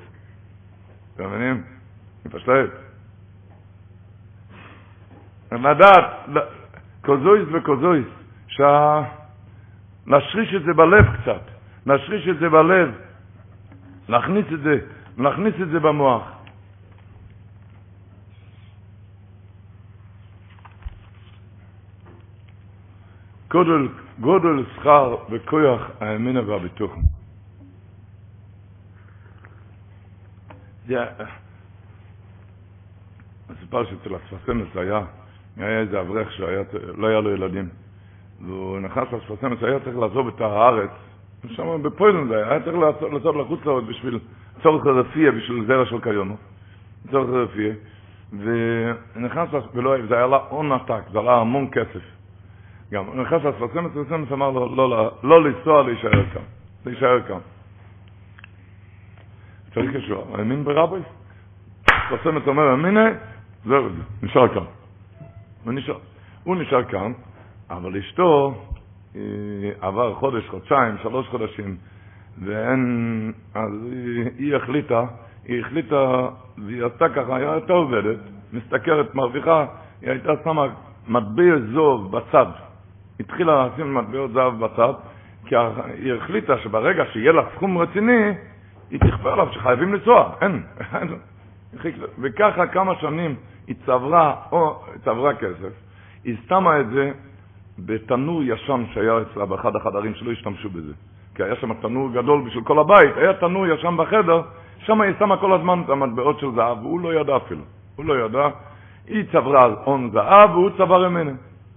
אתם 1.15 1.27
מבינים? 1.27 1.63
מפשטת. 2.27 2.84
לדעת, 5.63 6.29
קוזויס 7.03 7.49
וקוזויס, 7.53 8.07
שה... 8.49 9.03
להשריש 10.07 10.55
את 10.55 10.63
זה 10.63 10.73
בלב 10.73 11.05
קצת, 11.17 11.41
להשריש 11.87 12.29
את 12.29 12.39
זה 12.39 12.49
בלב, 12.49 12.95
להכניס 14.09 14.47
את 14.53 14.61
זה, 14.61 14.79
להכניס 15.19 15.55
את 15.63 15.69
זה 15.69 15.81
במוח. 15.81 16.23
גודל, 23.51 23.89
גודל 24.21 24.65
שכר 24.77 25.17
וכוח 25.31 25.81
האמינה 26.01 26.49
והביטוחן. 26.49 27.01
זה 30.87 30.95
הסיפר 33.49 33.85
שאצל 33.85 34.15
הספסמס 34.15 34.77
היה, 34.77 35.01
היה 35.57 35.81
איזה 35.81 36.01
אברך 36.01 36.33
שלא 36.33 37.07
היה 37.07 37.21
לו 37.21 37.31
ילדים. 37.31 37.69
והוא 38.47 38.81
נכנס 38.81 39.09
לספסמס, 39.13 39.63
היה 39.63 39.81
צריך 39.81 39.97
לעזוב 39.99 40.29
את 40.29 40.41
הארץ, 40.41 40.91
שם 41.49 41.83
בפוילנד 41.83 42.33
היה, 42.33 42.61
צריך 42.61 42.77
לעזוב 43.13 43.37
לחוץ 43.37 43.65
לארץ 43.65 43.85
בשביל 43.85 44.19
צורך 44.63 44.87
רפייה, 44.87 45.33
בשביל 45.33 45.65
זרע 45.67 45.87
של 45.87 46.01
קיומו, 46.01 46.37
צורך 47.11 47.31
רפייה. 47.31 47.75
ונכנס, 48.39 49.49
ולא, 49.75 49.95
זה 50.09 50.17
היה 50.17 50.27
לה 50.27 50.39
הון 50.49 50.73
עתק, 50.73 51.03
זה 51.13 51.19
עלה 51.19 51.41
המון 51.41 51.69
כסף. 51.73 52.01
גם, 52.93 53.05
הוא 53.05 53.15
נכנס 53.15 53.43
לספסמס, 53.43 53.91
הספסמס 53.97 54.33
אמר 54.33 54.51
לו, 54.51 54.77
לא, 54.77 55.13
לא, 55.23 55.45
לנסוע, 55.45 55.83
להישאר 55.83 56.25
כאן, 56.33 56.43
להישאר 56.87 57.23
כאן. 57.23 57.39
צריך 59.75 59.95
ישוע, 59.95 60.25
האמין 60.33 60.65
ברבי? 60.65 61.01
הספסמס 61.89 62.43
אומר, 62.47 62.69
המינה, 62.69 63.07
זהו, 63.65 63.89
נשאר 64.23 64.55
כאן. 64.55 64.65
הוא 65.65 66.57
נשאר, 66.57 66.85
כאן, 66.85 67.13
אבל 67.71 67.97
אשתו 67.97 68.55
עבר 69.81 70.15
חודש, 70.15 70.49
חודשיים, 70.49 70.95
שלוש 71.03 71.29
חודשים, 71.29 71.77
ואין, 72.43 73.33
אז 73.55 73.71
היא, 73.93 74.25
היא 74.39 74.57
החליטה, 74.57 75.05
היא 75.45 75.61
החליטה, 75.61 76.29
והיא 76.59 76.85
עשתה 76.85 77.09
ככה, 77.09 77.37
היא 77.37 77.47
הייתה 77.47 77.73
עובדת, 77.73 78.19
משתכרת, 78.53 79.15
מרוויחה, 79.15 79.67
היא 80.03 80.11
הייתה 80.11 80.33
שמה 80.45 80.67
מטבע 81.09 81.59
זוב 81.73 82.17
בצד. 82.17 82.47
התחילה 83.21 83.67
לשים 83.67 83.95
מטבעות 83.95 84.33
זהב 84.33 84.65
בצד, 84.65 84.93
כי 85.47 85.55
היא 86.03 86.13
החליטה 86.15 86.59
שברגע 86.59 87.05
שיהיה 87.13 87.33
לה 87.33 87.43
סכום 87.55 87.79
רציני, 87.79 88.33
היא 88.91 89.01
תכפה 89.01 89.33
עליו 89.33 89.49
שחייבים 89.53 89.95
לנסוע, 89.95 90.33
אין. 90.41 90.63
וככה 92.19 92.67
כמה 92.67 92.95
שנים 93.01 93.35
היא 93.67 93.77
צברה, 93.87 94.35
או 94.53 94.83
צברה 95.05 95.35
כסף, 95.35 95.73
היא 96.25 96.37
שמה 96.49 96.81
את 96.81 96.91
זה 96.91 97.11
בתנור 97.79 98.43
ישן 98.43 98.85
שהיה 98.95 99.13
אצלה 99.23 99.47
באחד 99.47 99.77
החדרים 99.77 100.15
שלא 100.15 100.33
השתמשו 100.33 100.69
בזה. 100.71 100.93
כי 101.35 101.43
היה 101.43 101.57
שם 101.57 101.75
תנור 101.75 102.11
גדול 102.13 102.43
בשביל 102.47 102.65
כל 102.65 102.79
הבית, 102.79 103.17
היה 103.17 103.35
תנור 103.35 103.67
ישן 103.67 103.95
בחדר, 103.97 104.43
שם 104.79 105.01
היא 105.01 105.15
שמה 105.19 105.37
כל 105.37 105.53
הזמן 105.53 105.83
את 105.85 105.91
המטבעות 105.91 106.41
של 106.41 106.51
זהב, 106.55 106.79
והוא 106.83 107.01
לא 107.01 107.15
ידע 107.21 107.37
אפילו, 107.37 107.63
הוא 107.97 108.05
לא 108.05 108.25
ידע. 108.25 108.49
היא 109.09 109.25
צברה 109.33 109.75
הון 109.85 110.11
זהב 110.13 110.51
והוא 110.51 110.71
צבר 110.79 111.05
ימינה. 111.05 111.33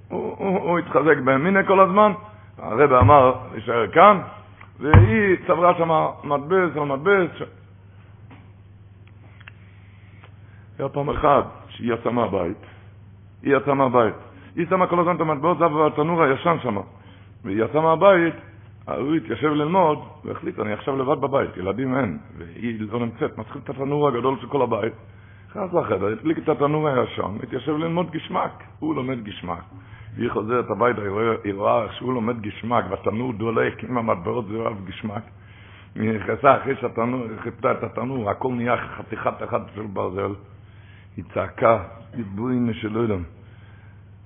הוא, 0.09 0.35
הוא, 0.37 0.59
הוא 0.59 0.79
התחזק 0.79 1.17
בימינה 1.17 1.63
כל 1.63 1.79
הזמן, 1.79 2.11
הרב 2.57 2.93
אמר 2.93 3.33
להישאר 3.51 3.87
כאן, 3.87 4.19
והיא 4.79 5.35
צברה 5.47 5.73
שם 5.77 5.89
מטבס 6.23 6.77
על 6.77 6.83
מטבס. 6.83 7.47
היה 10.79 10.89
פעם 10.89 11.09
אחת 11.09 11.45
שהיא 11.69 11.93
יצאה 11.93 12.11
מהבית, 12.11 12.57
היא 13.43 13.55
יצאה 13.55 13.73
מהבית, 13.73 14.13
היא 14.55 14.65
שמה 14.69 14.87
כל 14.87 14.99
הזמן 14.99 15.15
את 15.15 15.21
המטבעות 15.21 15.57
זהב 15.57 15.71
בתנור 15.71 16.23
הישן 16.23 16.57
שם, 16.63 16.77
והיא 17.43 17.63
יצאה 17.63 17.81
מהבית, 17.81 18.33
הוא 18.85 19.15
התיישב 19.15 19.47
ללמוד, 19.47 19.99
והחליט, 20.25 20.59
אני 20.59 20.73
עכשיו 20.73 20.97
לבד 20.97 21.21
בבית, 21.21 21.57
ילדים 21.57 21.97
אין, 21.97 22.17
והיא 22.37 22.81
לא 22.91 22.99
נמצאת, 22.99 23.37
מתחיל 23.37 23.61
את 23.63 23.69
התנור 23.69 24.07
הגדול 24.07 24.37
של 24.41 24.47
כל 24.47 24.61
הבית, 24.61 24.93
נכנס 25.49 25.73
לחדר, 25.73 26.07
הדליק 26.07 26.37
את 26.37 26.49
התנור 26.49 26.87
הישן, 26.87 27.37
התיישב 27.43 27.77
ללמוד 27.77 28.11
גשמק, 28.11 28.63
הוא 28.79 28.95
לומד 28.95 29.23
גשמק. 29.23 29.63
והיא 30.15 30.31
חוזרת 30.31 30.69
הביתה, 30.69 31.01
היא 31.43 31.53
רואה 31.53 31.83
איך 31.83 31.93
שהוא 31.93 32.13
לומד 32.13 32.41
גשמק, 32.41 32.85
והתנור 32.89 33.33
דולק 33.33 33.83
עם 33.83 33.97
המטבעות 33.97 34.45
זהב 34.45 34.85
גשמק. 34.85 35.23
היא 35.95 36.11
נכנסה 36.11 36.57
אחרי 36.57 36.75
שהתנור, 36.75 37.25
חיפתה 37.39 37.71
את 37.71 37.83
התנור, 37.83 38.29
הכל 38.29 38.53
נהיה 38.53 38.77
חתיכת 38.77 39.43
אחת 39.43 39.61
של 39.75 39.81
ברזל. 39.81 40.33
היא 41.17 41.25
צעקה, 41.33 41.83
דיבורים 42.15 42.69
יודעים. 42.83 43.23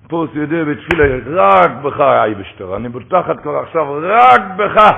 פה 0.08 0.18
הוא 0.18 0.28
יודע 0.42 0.64
בתפילה, 0.64 1.04
רק 1.26 1.72
בך 1.84 2.00
היה 2.00 2.36
בשטר, 2.36 2.76
אני 2.76 2.90
בוטחת 2.90 3.40
כבר 3.42 3.58
עכשיו 3.58 4.00
רק 4.04 4.42
בך. 4.58 4.92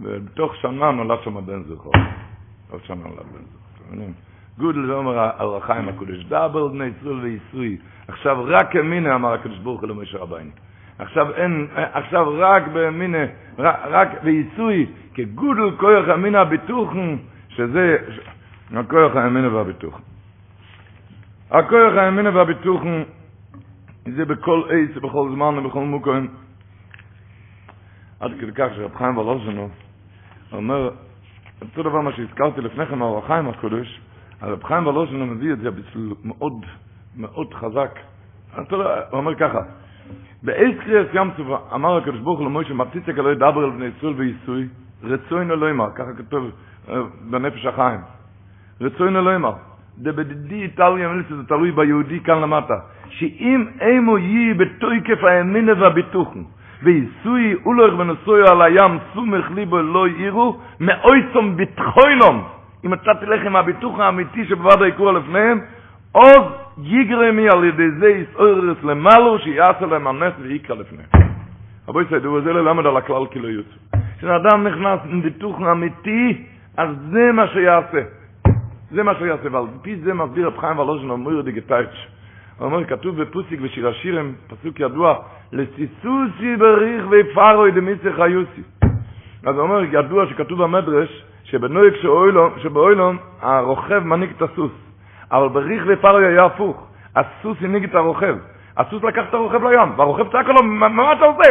ובתוך 0.00 0.56
שנה 0.56 0.90
נולד 0.90 1.18
שם 1.24 1.46
בן 1.46 1.62
זכור. 1.62 1.92
עוד 2.70 2.80
שנה 2.84 2.96
נולד 2.96 3.16
בן 3.16 3.44
זכור. 3.92 4.06
גודל 4.58 4.90
ואומר 4.90 5.18
על 5.18 5.48
החיים 5.56 5.88
הקודש, 5.88 6.24
דאבל 6.24 6.68
בני 6.68 6.84
ישראל 6.84 7.20
וייסוי. 7.20 7.76
עכשיו 8.08 8.44
רק 8.44 8.76
אמינה 8.76 9.14
אמר 9.14 9.32
הקדוש 9.32 9.58
ברוך 9.58 9.80
הוא 9.80 9.88
למשה 9.88 10.18
רבינו. 10.18 10.50
עכשיו 10.98 11.34
אין, 11.34 11.66
עכשיו 11.74 12.32
רק 12.38 12.68
באמינה, 12.68 13.24
רק, 13.58 14.08
וייסוי, 14.24 14.86
כגודל 15.14 15.76
כוח 15.76 16.08
אמינה 16.14 16.40
הביטוחן, 16.40 17.16
שזה 17.48 17.96
הכוח 18.74 19.16
האמינה 19.16 19.54
והביטוחן. 19.54 20.15
הכוח 21.50 21.94
האמינה 21.96 22.30
והביטוחן 22.34 23.02
זה 24.16 24.24
בכל 24.24 24.62
עץ 24.70 24.96
ובכל 24.96 25.30
זמן 25.34 25.58
ובכל 25.58 25.80
מוקרים. 25.80 26.28
עד 28.20 28.30
כדי 28.40 28.52
כך 28.54 28.68
שרב 28.76 28.94
חיים 28.94 29.18
ולוזנו 29.18 29.68
אומר, 30.52 30.90
אותו 31.62 31.82
דבר 31.82 32.00
מה 32.00 32.12
שהזכרתי 32.12 32.60
לפני 32.60 32.86
כן 32.86 32.98
מהאור 32.98 33.18
החיים 33.18 33.48
הקודש, 33.48 34.00
הרב 34.40 34.64
חיים 34.64 34.86
ולוזנו 34.86 35.26
מביא 35.26 35.52
את 35.52 35.58
זה 35.58 35.70
בשביל 35.70 36.14
מאוד 36.24 36.66
מאוד 37.16 37.54
חזק. 37.54 37.98
הוא 38.56 38.84
אומר 39.12 39.34
ככה, 39.34 39.60
באיז 40.42 40.78
קריאס 40.80 41.06
ים 41.14 41.30
צובה, 41.36 41.58
אמר 41.74 41.96
הקדוש 41.96 42.20
ברוך 42.20 42.38
הוא 42.38 42.46
למוישה, 42.46 42.74
מפציצק 42.74 43.18
אלוהי 43.18 43.34
דבר 43.34 43.64
על 43.64 43.70
בני 43.70 43.86
ישראל 43.86 44.14
ועיסוי, 44.16 44.68
רצוין 45.02 45.50
אלוהימה, 45.50 45.90
ככה 45.90 46.12
כתוב 46.18 46.50
בנפש 47.30 47.66
החיים. 47.66 48.00
רצוין 48.80 49.16
אלוהימה, 49.16 49.52
דבדידי 49.98 50.62
איטליה 50.62 51.08
מליצה, 51.08 51.36
זה 51.36 51.44
תלוי 51.48 51.72
ביהודי 51.72 52.20
כאן 52.20 52.40
למטה, 52.40 52.74
שאם 53.08 53.66
אימו 53.80 54.18
יהי 54.18 54.54
בתויקף 54.54 55.24
האמינה 55.24 55.72
והביטוחן, 55.78 56.42
ויסוי 56.82 57.54
אולך 57.64 57.98
ונשוי 57.98 58.48
על 58.48 58.62
הים 58.62 58.98
סומך 59.14 59.50
ליבו 59.54 59.78
לא 59.78 60.08
יראו, 60.08 60.56
מאויצום 60.80 61.56
ביטחוינום, 61.56 62.44
אם 62.84 62.94
אתה 62.94 63.14
תלך 63.20 63.46
עם 63.46 63.56
הביטוח 63.56 63.98
האמיתי 63.98 64.44
שבבד 64.44 64.82
היקור 64.82 65.12
לפניהם, 65.12 65.60
עוז 66.12 66.44
יגרמי 66.82 67.48
על 67.48 67.64
ידי 67.64 67.90
זה 67.90 68.08
יסעורס 68.08 68.76
למעלו, 68.82 69.38
שיעשה 69.38 69.86
להם 69.86 70.06
הנס 70.06 70.32
ויקרא 70.40 70.76
לפניהם. 70.76 71.08
רבו 71.88 72.00
יסיידו, 72.00 72.32
וזה 72.32 72.52
ללמד 72.52 72.86
על 72.86 72.96
הכלל 72.96 73.26
כאילו 73.30 73.48
יוצא. 73.50 73.76
כשאדם 74.18 74.66
נכנס 74.66 75.00
עם 75.10 75.22
ביטוח 75.22 75.56
אמיתי, 75.72 76.44
אז 76.76 76.88
זה 77.10 77.32
מה 77.32 77.46
שיעשה. 77.48 78.02
זה 78.90 79.02
מה 79.02 79.14
שיעשה, 79.14 79.48
ועל 79.52 79.64
פי 79.82 79.96
זה 79.96 80.14
מסביר 80.14 80.46
רב 80.46 80.58
חיים 80.58 80.78
ולוז'ן 80.78 81.10
אומר 81.10 81.40
דיגטייץ'. 81.40 82.06
הוא 82.58 82.66
אומר, 82.66 82.84
כתוב 82.84 83.22
בפוסיק 83.22 83.60
בשיר 83.60 83.88
השירים, 83.88 84.34
פסוק 84.46 84.80
ידוע, 84.80 85.14
לסיסוסי 85.52 86.56
בריך 86.58 87.04
ופרוי 87.10 87.70
דמיסי 87.70 88.12
חיוסי. 88.12 88.62
אז 89.46 89.54
הוא 89.54 89.60
אומר, 89.60 89.82
ידוע 89.92 90.26
שכתוב 90.26 90.62
במדרש, 90.62 91.24
שבנויק 91.44 91.94
שבאוילון 92.56 93.16
הרוכב 93.40 93.98
מנהיג 93.98 94.30
את 94.36 94.42
הסוס. 94.42 94.72
אבל 95.32 95.48
בריך 95.48 95.84
ופרוי 95.86 96.26
היה 96.26 96.44
הפוך. 96.44 96.86
הסוס 97.16 97.58
הנהיג 97.60 97.84
את 97.84 97.94
הרוכב. 97.94 98.36
הסוס 98.76 99.02
לקח 99.02 99.22
את 99.28 99.34
הרוכב 99.34 99.64
לים, 99.64 99.88
והרוכב 99.96 100.32
צעק 100.32 100.48
לו, 100.48 100.62
מה 100.62 101.12
אתה 101.12 101.24
עושה? 101.24 101.50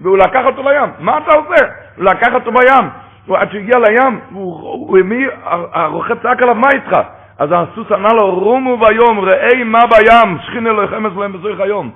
והוא 0.00 0.18
לקח 0.18 0.44
אותו 0.46 0.62
לים. 0.62 0.90
מה 0.98 1.18
אתה 1.18 1.34
עושה? 1.34 1.64
הוא 1.96 2.04
לקח 2.04 2.34
אותו 2.34 2.50
בים. 2.52 3.05
עד 3.34 3.52
שהגיע 3.52 3.78
לים, 3.78 4.20
הוא 4.30 4.98
המיא, 4.98 5.28
הרוכב 5.72 6.14
צעק 6.22 6.42
עליו, 6.42 6.54
מה 6.54 6.68
איתך? 6.74 6.98
אז 7.38 7.48
הסוס 7.52 7.92
ענה 7.92 8.08
לו, 8.12 8.34
רומו 8.34 8.78
ביום, 8.78 9.20
ראי 9.20 9.64
מה 9.64 9.80
בים, 9.86 10.64
לו 10.64 10.88
חמס 10.88 11.12
להם 11.16 11.32
בזריך 11.32 11.60
היום. 11.60 11.90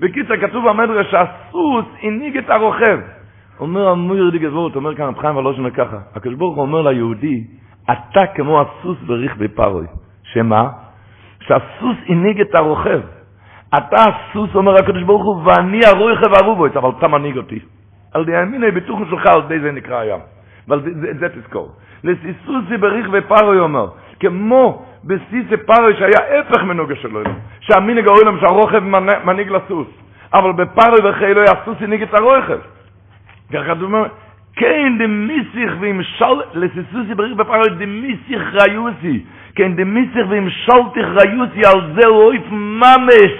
בקיצר, 0.00 0.36
כתוב 0.36 0.68
במדרש 0.68 1.10
שהסוס 1.10 1.84
הנהיג 2.02 2.36
את 2.36 2.50
הרוכב. 2.50 3.00
אומר 3.60 3.88
המויר 3.88 4.30
די 4.30 4.38
גבורת, 4.38 4.76
אומר 4.76 4.94
כאן 4.94 5.04
רב 5.04 5.18
חיים 5.18 5.36
ולושן 5.36 5.70
ככה, 5.70 5.96
הקדוש 6.14 6.34
ברוך 6.34 6.56
הוא 6.56 6.62
אומר 6.62 6.82
ליהודי, 6.82 7.44
אתה 7.84 8.26
כמו 8.34 8.60
הסוס 8.60 8.98
בריך 9.06 9.36
בפרוי. 9.36 9.86
שמה? 10.22 10.68
שהסוס 11.40 11.96
הנהיג 12.08 12.40
את 12.40 12.54
הרוכב. 12.54 13.00
אתה 13.76 13.96
הסוס, 13.96 14.54
אומר 14.54 14.74
הקדוש 14.74 15.02
ברוך 15.02 15.24
הוא, 15.24 15.42
ואני 15.44 15.80
הרוכב 15.86 16.42
הרובויץ, 16.42 16.76
אבל 16.76 16.90
אתה 16.98 17.08
מנהיג 17.08 17.36
אותי. 17.36 17.58
על 18.14 18.24
די 18.24 18.36
המיני 18.36 18.70
ביטוחן 18.70 19.04
שלך, 19.10 19.26
על 19.26 19.42
די 19.48 19.60
זה 19.60 19.72
נקרא 19.72 19.96
הים. 19.96 20.20
אבל 20.68 20.80
זה, 20.82 20.90
זה, 21.00 21.12
זה 21.18 21.28
תזכור. 21.28 21.72
לסיסוסי 22.04 22.76
בריך 22.76 23.06
ופרוי 23.12 23.58
אומר, 23.58 23.88
כמו 24.20 24.86
בסיסי 25.04 25.56
פרוי 25.66 25.94
שהיה 25.98 26.40
הפך 26.40 26.62
מנוגה 26.62 26.96
שלו, 26.96 27.20
שהמינג 27.60 28.08
האוילם 28.08 28.40
שהרוכב 28.40 28.82
מנהיג 29.24 29.50
לסוס, 29.50 29.86
אבל 30.34 30.52
בפרוי 30.52 31.10
וחילו 31.10 31.42
הסוס 31.42 31.76
הנהיג 31.80 32.02
את 32.02 32.14
הרוכב. 32.14 32.58
ככה 33.52 33.72
הוא 33.72 33.82
אומר, 33.82 34.06
כן 34.56 34.98
דמיסיך 34.98 35.72
וימשל, 35.80 36.40
לסיסוסי 36.54 37.14
בריך 37.14 37.36
בפרוי 37.36 37.68
דמיסיך 37.78 38.42
ריוסי, 38.52 39.24
כן 39.54 39.74
דמיסיך 39.76 40.26
וימשלתיך 40.28 41.06
ריוסי, 41.06 41.62
על 41.66 41.92
זה 41.94 42.08
אויף 42.08 42.42
ממש, 42.50 43.32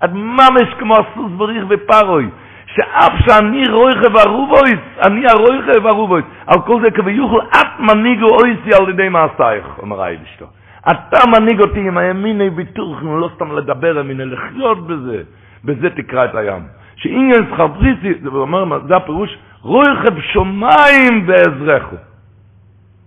עד 0.00 0.14
ממש 0.14 0.74
כמו 0.78 0.94
הסוס 0.94 1.32
בריך 1.36 1.64
בפרוי. 1.64 2.28
שאף 2.76 3.12
שאני 3.26 3.68
רויכב 3.68 4.16
הרובויס, 4.16 4.80
אני 5.06 5.26
הרויכב 5.26 5.86
הרובויס, 5.86 6.24
על 6.46 6.60
כל 6.66 6.80
זה 6.82 6.90
כביוכל, 6.90 7.40
את 7.50 7.80
מנהיגו 7.80 8.26
אויסי 8.26 8.70
על 8.80 8.88
ידי 8.88 9.08
מעשייך, 9.08 9.66
אומר 9.78 10.02
האיבשתו. 10.02 10.46
אתה 10.90 11.18
מנהיג 11.30 11.60
אותי 11.60 11.80
עם 11.80 11.98
הימיני 11.98 12.50
ביטוח, 12.50 13.02
לא 13.02 13.30
סתם 13.34 13.52
לדבר, 13.52 14.00
אמיני 14.00 14.24
לחיות 14.24 14.86
בזה, 14.86 15.22
בזה 15.64 15.90
תקרא 15.90 16.24
את 16.24 16.34
הים. 16.34 16.62
שאינגל 16.96 17.44
סחבריסי, 17.52 18.14
זה 18.22 18.28
אומר, 18.28 18.80
זה 18.86 18.96
הפירוש, 18.96 19.38
רויכב 19.62 20.20
שומיים 20.20 21.26
בעזרךו. 21.26 21.96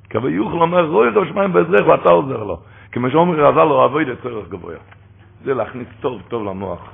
כביוכל 0.10 0.62
אומר, 0.62 0.86
רויכב 0.86 1.26
שומיים 1.28 1.54
בעזרךו, 1.54 1.96
אתה 1.96 2.10
עוזר 2.10 2.44
לו. 2.44 2.58
כמו 2.92 3.10
שאומר 3.10 3.48
רזל 3.48 3.64
לו, 3.64 3.86
אבוי 3.86 4.06
דצורך 4.06 4.50
גבוה. 4.50 4.76
זה 5.44 5.54
להכניס 5.54 5.88
טוב 6.02 6.22
טוב 6.28 6.46
למוח. 6.46 6.90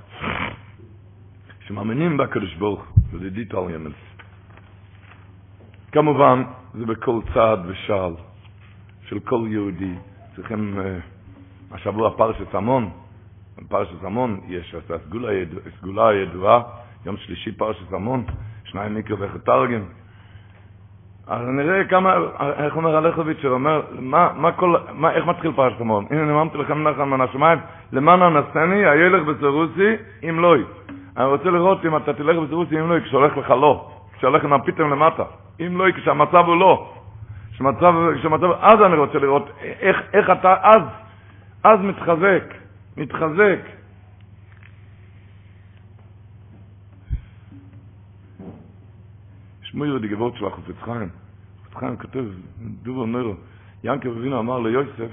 שמאמינים 1.68 2.18
בקדוש 2.18 2.56
ברוך 2.56 2.86
הוא, 3.12 3.20
זה 3.20 3.30
דיט 3.30 3.54
על 3.54 3.70
ימנס. 3.70 3.94
כמובן, 5.92 6.44
זה 6.74 6.86
בכל 6.86 7.20
צעד 7.34 7.60
ושעל 7.66 8.14
של 9.08 9.20
כל 9.20 9.42
יהודי. 9.48 9.96
צריכים, 10.36 10.80
uh, 10.80 11.76
השבוע 11.76 12.18
פרשת 12.18 12.56
המון, 12.56 12.90
פרשת 13.70 14.04
המון, 14.04 14.40
יש 14.48 14.76
הסגולה, 15.66 16.10
הידועה, 16.10 16.62
יום 17.06 17.18
שלישי 17.18 17.52
פרשת 17.52 17.94
המון, 17.94 18.26
שניים 18.64 18.96
מקרא 18.96 19.16
וחתרגם. 19.20 19.82
אז 21.28 21.48
נראה 21.48 21.84
כמה, 21.84 22.16
איך 22.58 22.76
אומר 22.76 22.96
הלכוביץ', 22.96 23.46
אומר, 23.46 23.82
מה, 24.00 24.30
מה 24.36 24.52
כל, 24.52 24.76
מה, 24.94 25.12
איך 25.12 25.26
מתחיל 25.26 25.52
פרשת 25.56 25.82
המון? 25.82 26.06
הנה 26.10 26.26
נאמרתי 26.26 26.58
לכם 26.58 26.88
נחל 26.88 27.04
מן 27.04 27.22
השמיים, 27.22 27.60
למען 27.92 28.22
הנשני, 28.22 28.86
הילך 28.86 29.24
בסרוסי, 29.24 29.96
אם 30.30 30.40
לא 30.40 30.56
היא. 30.56 30.66
אני 31.18 31.26
רוצה 31.26 31.50
לראות 31.50 31.86
אם 31.86 31.98
אתה 31.98 32.14
תלך 32.14 32.38
בסירוסי, 32.38 32.80
אם 32.80 32.90
לא, 32.90 33.00
כשהולך 33.00 33.38
לך 33.38 33.50
לא, 33.50 33.92
כשהולך 34.18 34.44
הפיתם 34.46 34.90
למטה. 34.90 35.24
אם 35.60 35.78
לא, 35.78 35.92
כשהמצב 35.92 36.44
הוא 36.46 36.56
לא. 36.56 36.94
כשמצב, 37.54 37.94
כשמצב, 38.20 38.52
אז 38.62 38.82
אני 38.86 38.98
רוצה 38.98 39.20
לראות 39.20 39.50
איך, 39.62 39.98
איך 40.14 40.30
אתה 40.30 40.56
אז, 40.64 40.82
אז 41.64 41.80
מתחזק, 41.80 42.54
מתחזק. 42.98 43.60
שמעו 49.62 49.86
יהודי 49.86 50.08
גבורת 50.08 50.36
של 50.36 50.46
החופץ 50.46 50.76
חיים. 50.82 51.10
החופץ 51.62 51.78
חיים 51.78 51.98
כותב, 51.98 52.26
דובר 52.84 53.06
נוירו, 53.06 53.34
ינקב 53.84 54.10
אבינו 54.10 54.40
אמר 54.40 54.60
ליוסף, 54.60 55.12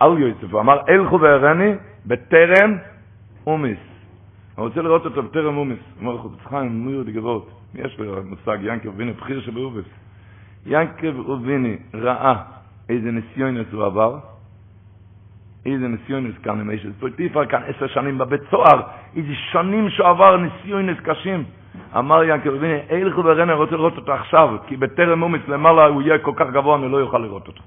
על 0.00 0.18
יוסף, 0.18 0.52
הוא 0.52 0.60
אמר, 0.60 0.80
אלכו 0.88 1.20
והרני 1.20 1.74
בטרם 2.06 2.78
אומיס. 3.46 3.91
אני 4.58 4.66
רוצה 4.66 4.82
לראות 4.82 5.04
אותו 5.04 5.22
בטרם 5.22 5.56
אומס. 5.56 5.78
אומר 6.00 6.14
לך, 6.14 6.22
חיים, 6.48 6.86
מיר 6.86 7.02
דגבות. 7.02 7.50
יש 7.74 7.98
לו 7.98 8.22
מושג, 8.24 8.58
ינקב 8.62 8.86
רוביני, 8.86 9.12
בחיר 9.12 9.40
שבאובס. 9.40 9.84
ינקב 10.66 11.18
רוביני 11.18 11.76
ראה 11.94 12.34
איזה 12.88 13.10
ניסיונס 13.10 13.66
הוא 13.72 13.84
עבר, 13.84 14.18
איזה 15.66 15.88
ניסיונס 15.88 16.34
כאן 16.42 16.60
עם 16.60 16.70
איש 16.70 16.86
פוטיפר 17.00 17.46
כאן 17.46 17.62
עשר 17.66 17.86
שנים 17.86 18.18
בבית 18.18 18.40
סוהר, 18.50 18.80
איזה 19.16 19.34
שנים 19.34 19.90
שהוא 19.90 20.08
עבר 20.08 20.36
ניסיונס 20.36 20.98
קשים. 21.00 21.44
אמר 21.98 22.24
ינקב 22.24 22.48
רוביני, 22.48 22.78
אילך 22.90 23.18
וברנה 23.18 23.54
רוצה 23.54 23.76
לראות 23.76 23.96
אותו 23.96 24.12
עכשיו, 24.12 24.56
כי 24.66 24.76
בטרם 24.76 25.22
אומץ 25.22 25.40
למעלה 25.48 25.86
הוא 25.86 26.02
יהיה 26.02 26.18
כל 26.18 26.32
כך 26.36 26.46
גבוה, 26.52 26.76
אני 26.76 26.92
לא 26.92 26.96
יוכל 26.96 27.18
לראות 27.18 27.48
אותו. 27.48 27.62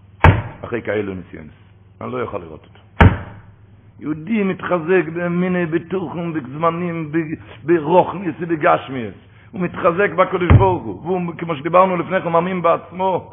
אחרי 0.62 0.82
כאלו 0.82 1.14
ניסיונס. 1.14 1.54
אני 2.02 2.12
לא 2.12 2.18
יוכל 2.18 2.38
לראות 2.38 2.64
אותו. 2.64 2.80
יהודי 4.00 4.44
מתחזק 4.44 5.04
במיני 5.14 5.66
בטוחים, 5.66 6.34
בזמנים, 6.34 7.12
ברוכניס 7.64 8.36
ובגשמיאס. 8.40 9.14
הוא 9.52 9.62
מתחזק 9.62 10.12
בקדוש 10.16 10.50
ברוך 10.58 10.84
הוא, 10.84 11.02
והוא, 11.04 11.34
כמו 11.38 11.56
שדיברנו 11.56 11.98
לפני 11.98 12.22
כן, 12.22 12.30
מאמין 12.30 12.62
בעצמו. 12.62 13.32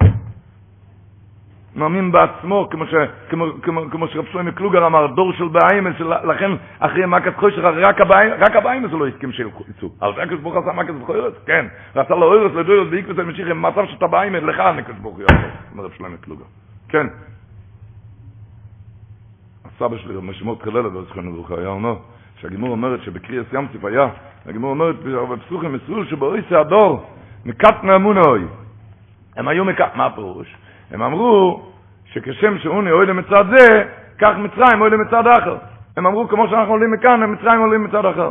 מאמין 1.76 2.12
בעצמו, 2.12 2.68
כמו, 2.70 2.86
ש, 2.86 2.94
כמו, 3.28 3.44
כמו, 3.62 3.80
כמו 3.90 4.08
שרב 4.08 4.24
שלמה 4.32 4.52
קלוגר 4.52 4.86
אמר, 4.86 5.06
דור 5.06 5.32
של 5.32 5.48
באיימס, 5.48 6.00
לכן 6.00 6.50
אחרי 6.78 7.06
מכת 7.06 7.36
חושך, 7.36 7.58
רק, 7.58 8.00
רק 8.38 8.56
הבאיימס 8.56 8.92
לא 8.92 9.06
הסכים 9.06 9.32
שיצאו. 9.32 9.88
זה 10.16 10.22
הקדוש 10.22 10.40
ברוך 10.40 10.56
עשה 10.56 10.72
מכת 10.72 10.94
בחוירס, 10.94 11.34
כן. 11.46 11.66
רצה 11.96 12.14
לו 12.14 12.26
אוירס 12.26 12.52
לדוירס 12.54 12.88
בעקבות 12.90 13.18
המשיך, 13.18 13.48
עם 13.48 13.62
מצב 13.62 13.86
שאתה 13.86 14.06
באיימס, 14.06 14.42
לך 14.42 14.60
הקדוש 14.60 14.98
ברוך 14.98 15.16
הוא 15.16 15.22
יעשה, 15.22 15.48
אומר 15.72 15.84
רב 15.84 15.90
שלמה 15.92 16.16
קלוגר. 16.16 16.44
כן. 16.88 17.06
סבא 19.78 19.98
שלי, 19.98 20.16
רב 20.16 20.24
משמעות 20.24 20.62
חללה, 20.62 20.88
בזכרנו 20.88 21.32
ברוך 21.32 21.50
היה 21.50 21.68
אומר, 21.68 21.94
שהגימור 22.40 22.70
אומרת 22.70 23.02
שבקריאס 23.02 23.46
ים 23.52 23.66
סיף 23.72 23.84
היה, 23.84 24.08
הגימור 24.46 24.70
אומרת, 24.70 24.96
בפסוחים 25.02 25.72
מסלול 25.72 26.06
שבאויסי 26.06 26.56
הדור, 26.56 27.04
מקט 27.44 27.82
מאמונוי. 27.82 28.44
הם 29.36 29.48
היו 29.48 29.64
מקט, 29.64 29.94
מה 29.94 30.06
הפירוש? 30.06 30.56
הם 30.90 31.02
אמרו 31.02 31.62
שכשם 32.04 32.58
שאוני 32.58 32.90
אוי 32.90 33.06
למצד 33.06 33.44
זה, 33.56 33.84
כך 34.18 34.32
מצרים 34.38 34.80
אוי 34.80 34.90
למצד 34.90 35.26
אחר. 35.26 35.56
הם 35.96 36.06
אמרו 36.06 36.28
כמו 36.28 36.48
שאנחנו 36.48 36.72
עולים 36.72 36.90
מכאן, 36.90 37.32
מצרים 37.32 37.60
עולים 37.60 37.84
מצד 37.84 38.06
אחר. 38.06 38.30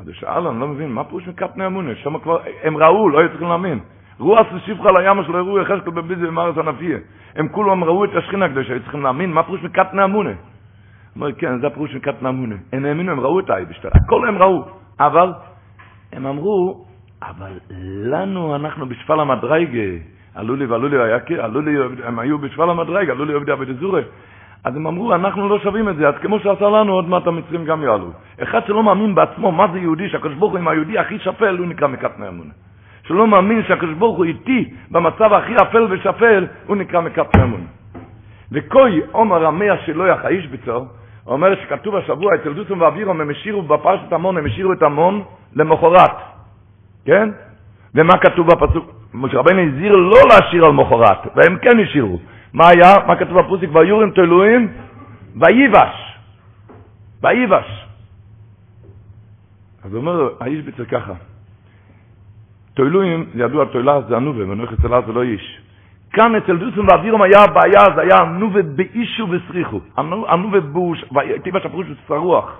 אז 0.00 0.06
הוא 0.06 0.14
שאל, 0.14 0.46
אני 0.46 0.60
לא 0.60 0.68
מבין, 0.68 0.92
מה 0.92 1.04
פירוש 1.04 1.28
מקט 1.28 1.56
מאמונוי? 1.56 1.94
שם 1.96 2.18
כבר, 2.18 2.38
הם 2.62 2.76
ראו, 2.76 3.08
לא 3.08 3.18
היו 3.18 3.28
צריכים 3.28 3.48
להאמין. 3.48 3.78
רוח 4.18 4.46
ששיבך 4.56 4.86
לים 4.86 5.24
שלא 5.24 5.38
הראו 5.38 5.60
יחזקאל 5.60 5.92
בביזי 5.92 6.26
ומארץ 6.26 6.58
הנפיה. 6.58 6.98
הם 7.36 7.48
כולם 7.48 7.84
ראו 7.84 8.04
את 8.04 8.10
השכינה 8.14 8.44
הקדושה, 8.44 8.80
צריכים 8.80 9.02
להאמין, 9.02 9.32
מה 9.32 9.42
פירוש 9.42 9.62
מקט 9.62 9.94
נאמונה? 9.94 10.30
אומר, 11.16 11.32
כן, 11.32 11.60
זה 11.60 11.66
הפירוש 11.66 11.94
מקט 11.94 12.22
נאמונה. 12.22 12.54
הם 12.72 12.84
האמינו, 12.84 13.12
הם 13.12 13.20
ראו 13.20 13.40
את 13.40 13.50
האייבשטר, 13.50 13.88
הכל 13.94 14.28
הם 14.28 14.38
ראו. 14.38 14.64
אבל 15.00 15.32
הם 16.12 16.26
אמרו, 16.26 16.84
אבל 17.22 17.52
לנו, 18.04 18.56
אנחנו 18.56 18.86
בשפל 18.86 19.20
המדרגה, 19.20 19.80
עלו 20.34 20.56
לי 20.56 20.66
ועלו 20.66 20.88
לי, 20.88 20.96
היה, 21.02 21.44
עלו 21.44 21.60
לי, 21.60 21.76
הם 22.04 22.18
היו 22.18 22.38
בשבל 22.38 22.70
המדרג, 22.70 23.10
עלו 23.10 23.24
לי 23.24 23.32
עובדי 23.32 23.52
עבדי 23.52 23.74
זורי. 23.74 24.02
אז 24.64 24.76
הם 24.76 24.86
אמרו, 24.86 25.14
אנחנו 25.14 25.48
לא 25.48 25.58
שווים 25.58 25.88
את 25.88 25.96
זה, 25.96 26.08
אז 26.08 26.14
כמו 26.22 26.38
שעשה 26.38 26.68
לנו, 26.68 26.92
עוד 26.92 27.08
מעט 27.08 27.26
המצרים 27.26 27.64
גם 27.64 27.82
יעלו. 27.82 28.10
אחד 28.42 28.60
שלא 28.66 28.82
מאמין 28.82 29.14
בעצמו 29.14 29.52
מה 29.52 29.66
זה 29.72 29.78
יהודי, 29.78 30.08
שהקדוש 30.08 30.34
ברוך 30.34 30.52
הוא 30.52 30.58
עם 30.58 30.68
היהודי 30.68 30.98
הכי 30.98 31.18
שפל, 31.18 31.58
הוא 31.58 31.66
נקרא 31.66 31.88
מקטני 31.88 32.28
אמונה. 32.28 32.52
שלא 33.06 33.26
מאמין 33.26 33.62
שהקדוש 33.68 33.94
ברוך 33.94 34.16
הוא 34.16 34.24
איתי 34.24 34.74
במצב 34.90 35.32
הכי 35.32 35.56
אפל 35.56 35.86
ושפל, 35.90 36.46
הוא 36.66 36.76
נקרא 36.76 37.00
מקטני 37.00 37.42
אמונה. 37.42 37.64
וכוי 38.52 39.02
עומר 39.12 39.46
המאה 39.46 39.76
שלא 39.86 40.08
יחאיש 40.08 40.46
בצור, 40.46 40.86
אומר 41.26 41.54
שכתוב 41.62 41.96
השבוע, 41.96 42.34
אצל 42.34 42.52
דוסום 42.52 42.80
ואבירום 42.80 43.20
הם 43.20 43.30
השאירו 43.30 43.62
בפרשת 43.62 44.12
המון, 44.12 44.36
הם 44.36 44.46
השאירו 44.46 44.72
את 44.72 44.82
המון 44.82 45.22
למחרת, 45.54 46.16
כן? 47.04 47.28
ומה 47.94 48.18
כתוב 48.18 48.46
בפסוק? 48.46 48.90
משה 49.14 49.38
רבינו 49.38 49.60
הזהיר 49.60 49.96
לא 49.96 50.18
להשאיר 50.30 50.64
על 50.64 50.72
מחרת, 50.72 51.18
והם 51.36 51.58
כן 51.58 51.78
השאירו. 51.80 52.18
מה 52.52 52.68
היה? 52.68 53.06
מה 53.06 53.16
כתוב 53.16 53.40
בפוסיק? 53.40 53.70
ויורים 53.72 54.10
תלויים? 54.10 54.72
ויבש. 55.36 56.18
ויבש. 57.22 57.86
אז 59.84 59.94
אומר 59.94 60.28
האיש 60.40 60.64
בצל 60.64 60.84
ככה, 60.84 61.12
תוילויים, 62.74 63.26
זה 63.34 63.42
ידוע, 63.42 63.64
תוילה 63.64 64.00
זה 64.08 64.16
הנובה, 64.16 64.42
ונוח 64.42 64.72
אצלה 64.72 65.00
זה 65.06 65.12
לא 65.12 65.22
איש. 65.22 65.60
כאן 66.12 66.34
אצל 66.34 66.56
דוסון 66.56 66.86
ואבירום 66.90 67.22
היה 67.22 67.38
הבעיה, 67.44 67.80
זה 67.94 68.00
היה 68.00 68.16
הנובה 68.20 68.62
באישו 68.62 69.26
וסריחו. 69.30 69.80
הנובה 70.28 70.60
בוש, 70.60 71.04
טיבש 71.42 71.66
הפירוש 71.66 71.86
ושרוח. 71.90 72.58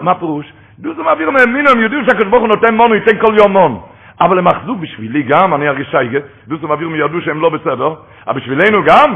מה 0.00 0.14
פירוש? 0.14 0.52
דוסון 0.78 1.06
ואבירום 1.06 1.36
האמינו, 1.36 1.70
הם 1.70 1.80
יודעים 1.80 2.04
שהקדוש 2.04 2.32
הוא 2.32 2.48
נותן 2.48 2.74
מון, 2.74 2.90
הוא 2.90 2.96
ייתן 2.96 3.18
כל 3.26 3.34
יום 3.38 3.52
מון. 3.52 3.80
אבל 4.20 4.38
הם 4.38 4.46
אחזו 4.46 4.74
בשבילי 4.74 5.22
גם, 5.22 5.54
אני 5.54 5.68
ארגיש 5.68 5.88
שייגת, 5.90 6.22
דוסון 6.48 6.70
ואבירום 6.70 6.94
ידעו 6.94 7.20
שהם 7.20 7.40
לא 7.40 7.48
בסדר, 7.48 7.94
אבל 8.26 8.40
בשבילנו 8.40 8.82
גם, 8.86 9.14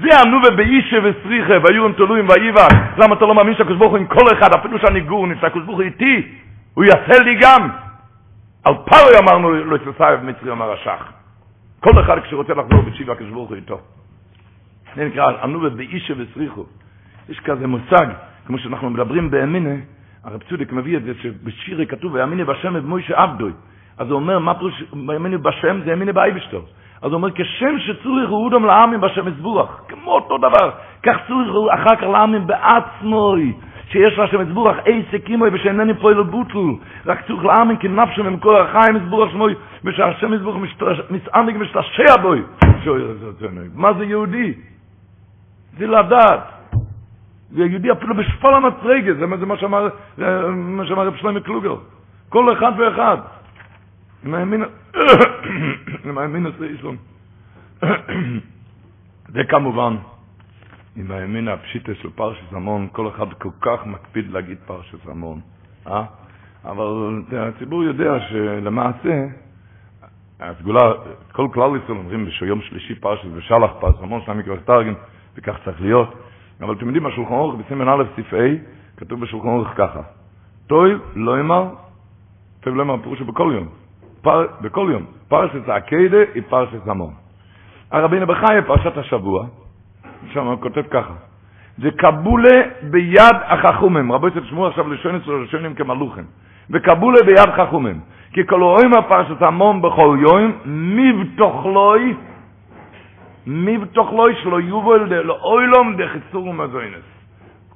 זה 0.00 0.08
הנובה 0.24 0.50
באישה 0.56 0.96
וסריחה, 1.04 1.54
והיו 1.64 1.84
הם 1.84 1.92
תלויים 1.92 2.26
ואיבה. 2.28 2.66
למה 2.98 3.14
אתה 3.14 3.24
לא 3.24 3.34
מאמין 3.34 3.54
שהקדוש 3.54 3.76
ברוך 3.76 3.90
הוא 3.90 3.98
עם 3.98 4.06
כל 4.06 4.24
אחד, 4.32 4.54
אפילו 4.54 4.78
שאני 4.78 5.00
גורניש, 5.00 5.38
שהקדוש 5.40 5.64
ברוך 5.64 5.78
הוא 5.78 5.84
איתי, 5.84 6.22
הוא 6.74 6.84
יעשה 6.84 7.22
לי 7.22 7.34
גם. 7.40 7.68
על 8.64 8.74
פרוי 8.74 9.18
אמרנו, 9.18 9.64
לא 9.64 9.76
יצטרף 9.76 10.20
מצרי 10.22 10.52
אמר 10.52 10.72
השח. 10.72 11.12
כל 11.80 12.00
אחד 12.00 12.18
כשרוצה 12.20 12.54
לחזור 12.54 12.82
בתשיבה 12.82 13.12
הקדוש 13.12 13.30
ברוך 13.30 13.48
הוא 13.48 13.56
איתו. 13.56 13.80
זה 14.96 15.04
נקרא 15.04 15.32
הנובה 15.40 15.68
באישה 15.68 16.14
וסריחו. 16.16 16.64
יש 17.28 17.40
כזה 17.40 17.66
מושג, 17.66 18.06
כמו 18.46 18.58
שאנחנו 18.58 18.90
מדברים 18.90 19.30
באמינה, 19.30 19.74
הרב 20.24 20.40
צודק 20.48 20.72
מביא 20.72 20.96
את 20.96 21.02
זה 21.02 21.12
שבשירי 21.22 21.86
כתוב, 21.86 22.14
ויאמיני 22.14 22.44
בשם 22.44 22.76
את 22.76 22.82
מוישה 22.82 23.22
עבדוי. 23.22 23.52
אז 23.98 24.06
הוא 24.06 24.16
אומר, 24.16 24.38
מה 24.38 24.54
פירוש, 24.54 24.84
ויאמיני 25.08 25.38
בשם 25.38 25.80
זה 25.84 25.90
יאמיני 25.90 26.12
באייבשטור. 26.12 26.62
אז 27.02 27.06
הוא 27.06 27.14
אומר, 27.14 27.30
כשם 27.30 27.78
שצוריך 27.78 28.30
הוא 28.30 28.44
אודם 28.44 28.64
לעמים 28.64 29.00
בשם 29.00 29.28
אסבורך, 29.28 29.70
כמו 29.88 30.10
אותו 30.10 30.38
דבר, 30.38 30.70
כך 31.02 31.16
צוריך 31.28 31.52
הוא 31.52 31.70
אחר 31.74 31.96
כך 31.96 32.02
לעמים 32.02 32.46
בעצמוי. 32.46 33.52
שיש 33.92 34.18
לה 34.18 34.26
שם 34.26 34.40
אסבורך 34.40 34.76
איסה 34.86 35.18
קימוי 35.18 35.50
ושאינני 35.52 35.94
פועל 35.94 36.20
לבוטל 36.20 36.58
רק 37.06 37.26
צריך 37.26 37.44
להאמין 37.44 37.76
כי 37.76 37.88
נפשו 37.88 38.24
ממקור 38.24 38.58
החיים 38.58 38.96
אסבורך 38.96 39.30
שמוי 39.32 39.54
ושהשם 39.84 40.32
אסבורך 40.32 40.56
מסעמיק 41.10 41.56
משתשע 41.56 42.16
בוי 42.22 42.42
מה 43.74 43.92
זה 43.92 44.04
יהודי? 44.04 44.54
זה 45.78 45.86
לדעת. 45.86 46.40
זה 47.50 47.64
יהודי 47.64 47.92
אפילו 47.92 48.14
בשפל 48.14 48.54
המצרגת 48.54 49.16
זה 49.16 49.26
שאמר 49.56 49.88
מה 50.48 50.86
שאמר 50.86 51.06
רב 51.06 51.16
שלמה 51.16 51.40
קלוגר. 51.40 51.76
כל 52.28 52.52
אחד 52.52 52.72
ואחד. 52.78 53.16
הימין 56.16 56.46
עשה 56.46 56.64
איסלום 56.64 56.96
זה 59.28 59.44
כמובן 59.48 59.96
עם 61.00 61.10
הימין 61.10 61.48
הפשיטה 61.48 61.94
של 61.94 62.10
פרשת 62.10 62.52
המון, 62.52 62.88
כל 62.92 63.08
אחד 63.08 63.32
כל 63.32 63.48
כך 63.60 63.86
מקפיד 63.86 64.30
להגיד 64.30 64.58
פרשת 64.66 65.08
המון, 65.08 65.40
אה? 65.86 66.04
אבל 66.64 67.22
הציבור 67.32 67.82
יודע 67.82 68.20
שלמעשה, 68.20 69.26
הסגולה, 70.40 70.92
כל 71.32 71.48
כלל 71.52 71.70
ישראל 71.84 71.98
אומרים 71.98 72.28
ביום 72.40 72.60
שלישי 72.60 72.94
פרשת 72.94 73.28
ושלח 73.34 73.70
פרשת 73.80 74.02
המון, 74.02 74.20
שם 74.26 74.38
מקווה 74.38 74.56
תרגם, 74.56 74.94
וכך 75.36 75.56
צריך 75.64 75.80
להיות. 75.80 76.14
אבל 76.60 76.74
אתם 76.74 76.86
יודעים, 76.86 77.04
בשולחן 77.04 77.34
אורך, 77.34 77.60
בסימן 77.64 77.88
א' 77.88 78.04
סעיף 78.14 78.34
כתוב 78.96 79.20
בשולחן 79.20 79.48
אורך 79.48 79.68
ככה, 79.76 80.00
טוי 80.66 80.94
לא 81.14 81.40
אמר, 81.40 81.68
טוי 82.60 82.74
לא 82.74 82.82
אמר 82.82 82.96
פירושו 83.02 83.24
בכל 83.24 83.52
יום, 83.54 83.68
פר, 84.22 84.46
בכל 84.60 84.88
יום, 84.92 85.04
פרשת 85.28 85.68
העקדה 85.68 86.18
היא 86.34 86.42
פרשת 86.48 86.88
המון. 86.88 87.14
הרבינו 87.90 88.26
בחיי, 88.26 88.62
פרשת 88.66 88.96
השבוע, 88.96 89.46
שם 90.32 90.56
כותב 90.60 90.82
ככה, 90.90 91.12
זה 91.78 91.90
קבולה 91.90 92.60
ביד 92.90 93.36
החכומים, 93.42 94.12
רבו 94.12 94.30
תשמעו 94.30 94.66
עכשיו 94.66 94.92
לשונס 94.92 95.28
ולשונים 95.28 95.74
כמלוכים, 95.74 96.24
וקבולה 96.70 97.18
ביד 97.26 97.50
חכומים, 97.56 98.00
כי 98.32 98.46
כל 98.46 98.62
רואים 98.62 98.94
הפרשת 98.94 99.42
המון 99.42 99.82
בכל 99.82 100.18
יום, 100.20 100.52
מבתוכלוי, 100.64 102.14
מבתוכלוי 103.46 104.34
שלא 104.42 104.60
יובל 104.60 105.14
לאוילום 105.22 105.96
דחיסור 105.96 106.46
ומזוינס. 106.46 107.04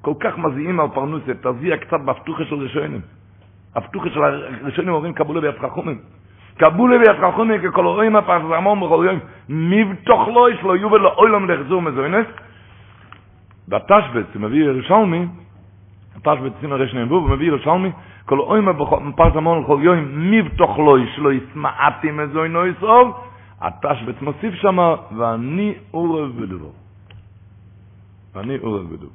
כל 0.01 0.15
כך 0.21 0.39
מזיעים 0.39 0.81
על 0.81 0.89
פרנוסת, 0.95 1.47
תזיע 1.47 1.77
קצת 1.77 2.01
בפתוחה 2.01 2.45
של 2.45 2.55
רשונים. 2.55 3.01
הפתוחה 3.75 4.11
של 4.11 4.23
הרשונים 4.23 4.95
אומרים 4.95 5.13
קבולה 5.13 5.41
ביד 5.41 5.59
חכומים. 5.59 5.99
קבולה 6.57 6.97
חכומים 7.21 7.61
ככל 7.61 7.87
רואים 7.87 8.17
הפרשת 8.17 8.45
המון 8.57 8.81
בכל 8.81 9.07
יום, 9.07 9.19
מבתוכלוי 9.49 10.57
שלא 10.61 10.77
יובל 10.77 10.99
לאוילום 10.99 11.47
דחיסור 11.47 11.79
ומזוינס. 11.79 12.27
בתשבץ, 13.69 14.37
מביא 14.37 14.65
ירושלמי, 14.65 15.27
התשבץ 16.17 16.53
סימן 16.61 16.77
רש 16.77 16.95
נאמבו, 16.95 17.15
הוא 17.15 17.31
מביא 17.31 17.47
ירושלמי, 17.47 17.91
כל 18.27 18.39
אוימה 18.39 18.73
בפרס 18.73 19.37
המון 19.37 19.63
לכל 19.63 19.79
יום, 19.83 20.31
מבתוך 20.31 20.79
לא 20.79 20.97
שלא 21.17 21.33
יסמעתי 21.33 22.11
מזוי 22.11 22.49
נוי 22.49 22.73
סוף, 22.81 23.17
התשבץ 23.61 24.23
מוסיף 24.23 24.55
שמה, 24.55 24.95
ואני 25.17 25.75
עורב 25.91 26.41
בדובו. 26.41 26.73
ואני 28.35 28.57
עורב 28.57 28.87
בדובו. 28.87 29.13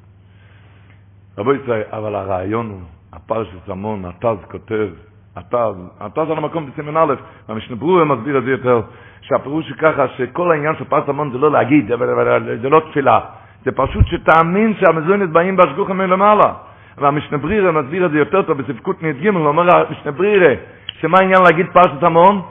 רבו 1.38 1.54
ישראל, 1.54 1.84
אבל 1.92 2.16
הרעיון 2.16 2.70
הוא, 2.70 2.82
הפרשת 3.14 3.70
המון, 3.70 4.06
התז 4.06 4.46
כותב, 4.52 4.90
התז, 5.36 5.76
התז 6.00 6.32
על 6.32 6.38
המקום 6.38 6.70
בסימן 6.72 6.98
א', 6.98 7.14
והמשנה 7.50 7.76
ברורה 7.76 8.06
מסביר 8.06 8.38
את 8.38 8.44
זה 8.44 8.52
יותר, 8.52 8.82
שהפירוש 9.22 9.70
הוא 9.70 9.78
ככה, 9.78 10.08
שכל 10.08 10.52
העניין 10.52 10.76
של 10.76 10.84
פרס 10.84 11.04
המון 11.10 11.32
זה 11.32 11.38
לא 11.38 11.52
להגיד, 11.52 11.92
זה 12.62 12.70
לא 12.70 12.82
תפילה, 12.90 13.20
זה 13.66 13.72
פשוט 13.72 14.06
שתאמין 14.08 14.74
שהמזוינת 14.80 15.30
באים 15.30 15.56
בהשגוחם 15.56 15.98
מלמעלה. 15.98 16.54
והמשנה 16.98 17.38
ברירה 17.38 17.72
מסביר 17.72 18.06
את 18.06 18.12
זה 18.12 18.18
יותר 18.18 18.42
טוב 18.42 18.58
בספקות 18.58 19.04
נ"ג, 19.04 19.28
הוא 19.28 19.48
אומר 19.48 19.78
המשנה 19.78 20.12
ברירה, 20.12 20.54
שמה 21.02 21.18
העניין 21.20 21.42
להגיד 21.44 21.66
פרשת 21.74 22.04
המון? 22.04 22.42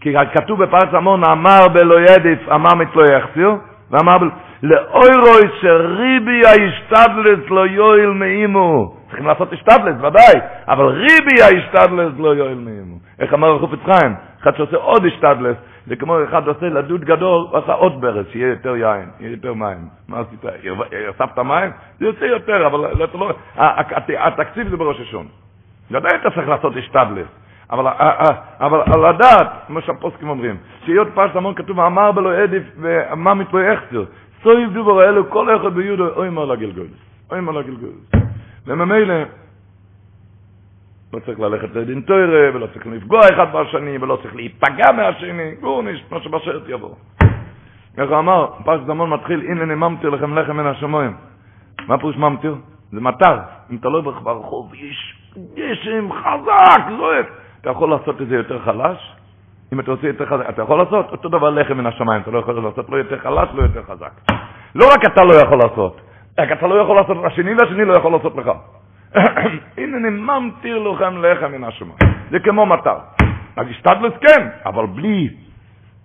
כי 0.00 0.14
כתוב 0.34 0.64
בפרשת 0.64 0.94
המון, 0.94 1.24
אמר 1.24 1.68
בלא 1.72 2.00
ידיף, 2.00 2.48
אמר 2.48 2.74
מתלו 2.74 3.04
יחסיר, 3.04 3.50
ואמר 3.90 4.18
בלא... 4.18 4.30
לאוירוי 4.62 5.48
שריבי 5.60 6.40
הישתדלס 6.46 7.50
לא 7.50 7.66
יועיל 7.66 8.10
מאימו. 8.10 8.97
צריכים 9.08 9.26
לעשות 9.26 9.52
השתדלס, 9.52 9.96
ודאי, 9.98 10.40
אבל 10.68 10.84
ריבי 10.84 11.42
הישתדלס 11.42 12.12
לא 12.18 12.34
יועיל 12.34 12.58
מאימו. 12.58 12.96
איך 13.18 13.34
אמר 13.34 13.56
החופץ 13.56 13.78
חיים? 13.84 14.14
אחד 14.42 14.56
שעושה 14.56 14.76
עוד 14.76 15.06
השתדלס, 15.06 15.56
זה 15.86 15.96
כמו 15.96 16.24
אחד 16.24 16.48
עושה 16.48 16.66
לדוד 16.66 17.04
גדול, 17.04 17.46
הוא 17.50 17.58
עשה 17.58 17.72
עוד 17.72 18.00
ברז, 18.00 18.26
שיהיה 18.32 18.48
יותר 18.48 18.76
יין, 18.76 19.08
יהיה 19.20 19.30
יותר 19.30 19.54
מים. 19.54 19.88
מה 20.08 20.20
עשית? 20.20 20.44
הוספת 21.08 21.38
מים? 21.38 21.70
זה 21.98 22.06
יוצא 22.06 22.24
יותר, 22.24 22.66
אבל 22.66 23.04
אתה 23.04 23.18
לא... 23.18 23.32
התקציב 24.18 24.68
זה 24.68 24.76
בראש 24.76 25.00
השון. 25.00 25.26
ודאי 25.90 26.12
אתה 26.20 26.30
צריך 26.30 26.48
לעשות 26.48 26.72
השתדלס. 26.76 27.28
אבל, 27.70 27.86
אבל 28.60 29.08
לדעת, 29.08 29.48
כמו 29.66 29.80
שהפוסקים 29.80 30.28
אומרים, 30.28 30.56
שהיות 30.84 31.08
פרשת 31.14 31.36
המון 31.36 31.54
כתוב, 31.54 31.80
אמר 31.80 32.12
בלו 32.12 32.30
עדיף 32.30 32.62
ומה 32.76 33.34
מתלו 33.34 33.60
יחסר. 33.60 34.04
סויב 34.42 34.72
דובר 34.72 35.00
האלו, 35.00 35.30
כל 35.30 35.56
אחד 35.56 35.74
ביודו, 35.74 36.08
אוי 36.16 36.30
מה 36.30 36.44
לגלגולס. 36.44 36.90
אוי 37.30 37.40
מה 37.40 37.52
לגלגולס. 37.52 38.28
וממילא, 38.68 39.14
לא 41.12 41.18
צריך 41.26 41.40
ללכת 41.40 41.74
לדין 41.74 42.00
תוירה, 42.00 42.56
ולא 42.56 42.66
צריך 42.66 42.86
לפגוע 42.86 43.20
אחד 43.20 43.46
בשני, 43.52 43.98
ולא 43.98 44.18
צריך 44.22 44.36
להיפגע 44.36 44.92
מהשני, 44.96 45.54
גורניש, 45.60 46.04
מה 46.10 46.20
שבשרת 46.20 46.62
יבוא. 46.68 46.94
הוא 47.98 48.18
אמר, 48.18 48.46
פרש 48.64 48.80
זמון 48.86 49.10
מתחיל, 49.10 49.40
הנה 49.40 49.62
אני 49.62 49.74
ממטיר 49.74 50.10
לכם 50.10 50.38
לחם 50.38 50.56
מן 50.56 50.66
השמיים. 50.66 51.16
מה 51.86 51.98
פירוש 51.98 52.16
ממטיר? 52.16 52.54
זה 52.92 53.00
מטר. 53.00 53.38
אם 53.70 53.76
אתה 53.76 53.88
לא 53.88 54.00
ברחוב, 54.00 54.74
יש 54.74 55.16
גשם 55.54 56.08
חזק, 56.12 56.82
זועק. 56.98 57.26
אתה 57.60 57.70
יכול 57.70 57.90
לעשות 57.90 58.22
את 58.22 58.28
זה 58.28 58.34
יותר 58.34 58.58
חלש? 58.58 59.14
אם 59.72 59.80
אתה 59.80 59.90
עושה 59.90 60.06
יותר 60.06 60.26
חזק, 60.26 60.48
אתה 60.48 60.62
יכול 60.62 60.78
לעשות 60.78 61.10
אותו 61.12 61.28
דבר 61.28 61.50
לחם 61.50 61.78
מן 61.78 61.86
השמיים, 61.86 62.22
אתה 62.22 62.30
לא 62.30 62.38
יכול 62.38 62.54
לעשות 62.54 62.90
לא 62.90 62.96
יותר 62.96 63.18
חלש, 63.18 63.48
לא 63.54 63.62
יותר 63.62 63.82
חזק. 63.82 64.12
לא 64.74 64.86
רק 64.92 65.04
אתה 65.04 65.24
לא 65.24 65.34
יכול 65.34 65.58
לעשות, 65.58 66.00
רק 66.38 66.52
אתה 66.52 66.66
לא 66.66 66.74
יכול 66.74 66.96
לעשות 66.96 67.16
לשני, 67.24 67.54
והשני 67.54 67.84
לא 67.84 67.96
יכול 67.98 68.12
לעשות 68.12 68.36
לך. 68.36 68.50
הנה 69.78 69.96
אני 69.96 70.10
ממטיר 70.10 70.78
לכם 70.78 71.22
לחם 71.22 71.52
מן 71.52 71.64
השמיים. 71.64 71.98
זה 72.30 72.38
כמו 72.38 72.66
מטר. 72.66 72.98
אז 73.56 73.66
השתדלס 73.70 74.12
כן, 74.20 74.48
אבל 74.66 74.86
בלי, 74.86 75.28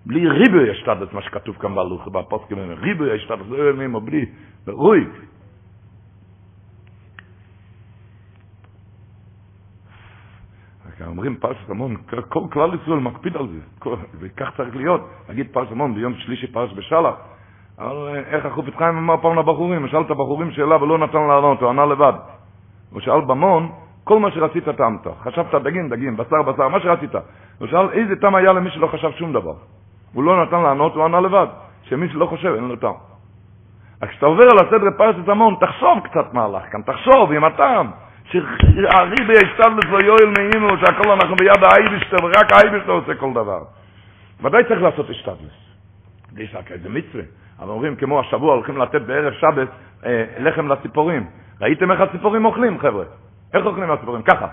בלי 0.06 0.28
ריבוי 0.28 0.72
השתדלס, 0.72 1.14
מה 1.14 1.22
שכתוב 1.22 1.56
כאן 1.60 1.76
בהלוך, 1.76 2.08
בפוסקים, 2.08 2.58
ריבוי 2.82 3.16
השתדלס, 3.16 3.48
לא 3.50 3.58
יודעים, 3.58 3.96
בלי, 4.06 4.26
רויק. 4.68 5.10
אומרים 11.06 11.36
פרשת 11.36 11.70
המון, 11.70 11.96
כל 12.30 12.44
כלל 12.52 12.70
ישראל 12.74 13.00
מקפיד 13.00 13.38
על 13.38 13.48
זה, 13.48 13.90
וכך 14.20 14.50
צריך 14.58 14.76
להיות, 14.76 15.10
להגיד 15.30 15.48
פרשת 15.52 15.72
המון 15.72 15.96
ביום 15.96 16.14
שלישי 16.18 16.48
פרש 16.48 16.74
בשלח, 16.74 17.16
אבל 17.80 18.24
איך 18.32 18.46
החופת 18.46 18.76
חיים 18.76 18.98
אמר 18.98 19.18
פעם 19.22 19.40
לבחורים, 19.40 19.88
שאל 19.88 20.02
את 20.02 20.12
הבחורים 20.12 20.52
שאלה 20.52 20.84
ולא 20.84 20.98
נתן 20.98 21.28
לענות, 21.28 21.62
הוא 21.62 21.70
ענה 21.70 21.86
לבד. 21.86 22.14
הוא 22.92 23.02
שאל 23.02 23.22
במון, 23.22 23.72
כל 24.04 24.20
מה 24.20 24.32
שרצית 24.32 24.70
טעמת, 24.70 25.08
חשבת 25.24 25.56
דגים, 25.56 25.90
דגים, 25.90 26.18
בשר, 26.18 26.42
בשר, 26.42 26.68
מה 26.68 26.80
שרצית. 26.80 27.16
הוא 27.60 27.68
שאל 27.68 27.90
איזה 27.90 28.16
טעם 28.16 28.36
היה 28.36 28.54
למי 28.54 28.70
שלא 28.70 28.88
חשב 28.88 29.12
שום 29.12 29.34
דבר. 29.34 29.54
הוא 30.14 30.24
לא 30.24 30.44
נתן 30.44 30.62
לענות, 30.62 30.96
הוא 30.96 31.06
ענה 31.06 31.22
לבד, 31.22 31.48
שמי 31.84 32.10
שלא 32.10 32.26
חושב 32.26 32.54
אין 32.56 32.68
לו 32.68 32.76
טעם. 32.76 32.94
אז 34.02 34.10
כשאתה 34.10 34.26
עובר 34.26 34.44
על 34.44 34.68
הסדר 34.68 34.98
פרשת 34.98 35.30
המון, 35.30 35.56
תחשוב 35.60 36.00
קצת 36.04 36.34
מה 36.34 36.44
הלך 36.44 36.64
כאן, 36.72 36.82
תחשוב 36.82 37.32
עם 37.32 37.44
הטעם. 37.44 37.92
שהריבי 38.26 39.34
השתדלת 39.34 39.86
לו 39.86 40.00
יואל 40.06 40.34
מאימו, 40.38 40.78
שהכל 40.78 41.12
אנחנו 41.12 41.36
ביד 41.36 41.64
האייבשטר, 41.64 42.26
ורק 42.26 42.52
האייבשטר 42.52 42.92
עושה 42.92 43.16
כל 43.16 43.32
דבר. 43.34 43.64
ודאי 44.42 44.64
צריך 44.64 44.82
לעשות 44.82 45.10
השתדלת. 45.10 45.64
זה 46.84 46.90
מצווה. 46.90 47.24
אבל 47.60 47.70
אומרים, 47.70 47.96
כמו 47.96 48.20
השבוע 48.20 48.54
הולכים 48.54 48.78
לתת 48.78 49.02
בערב 49.02 49.34
שבת 49.34 49.68
אה, 50.06 50.24
לחם 50.40 50.68
לציפורים. 50.68 51.26
ראיתם 51.62 51.92
איך 51.92 52.02
הציפורים 52.02 52.46
אוכלים, 52.46 52.80
חבר'ה? 52.80 53.04
איך 53.54 53.66
אוכלים 53.66 53.92
הציפורים? 53.92 54.22
ככה, 54.22 54.48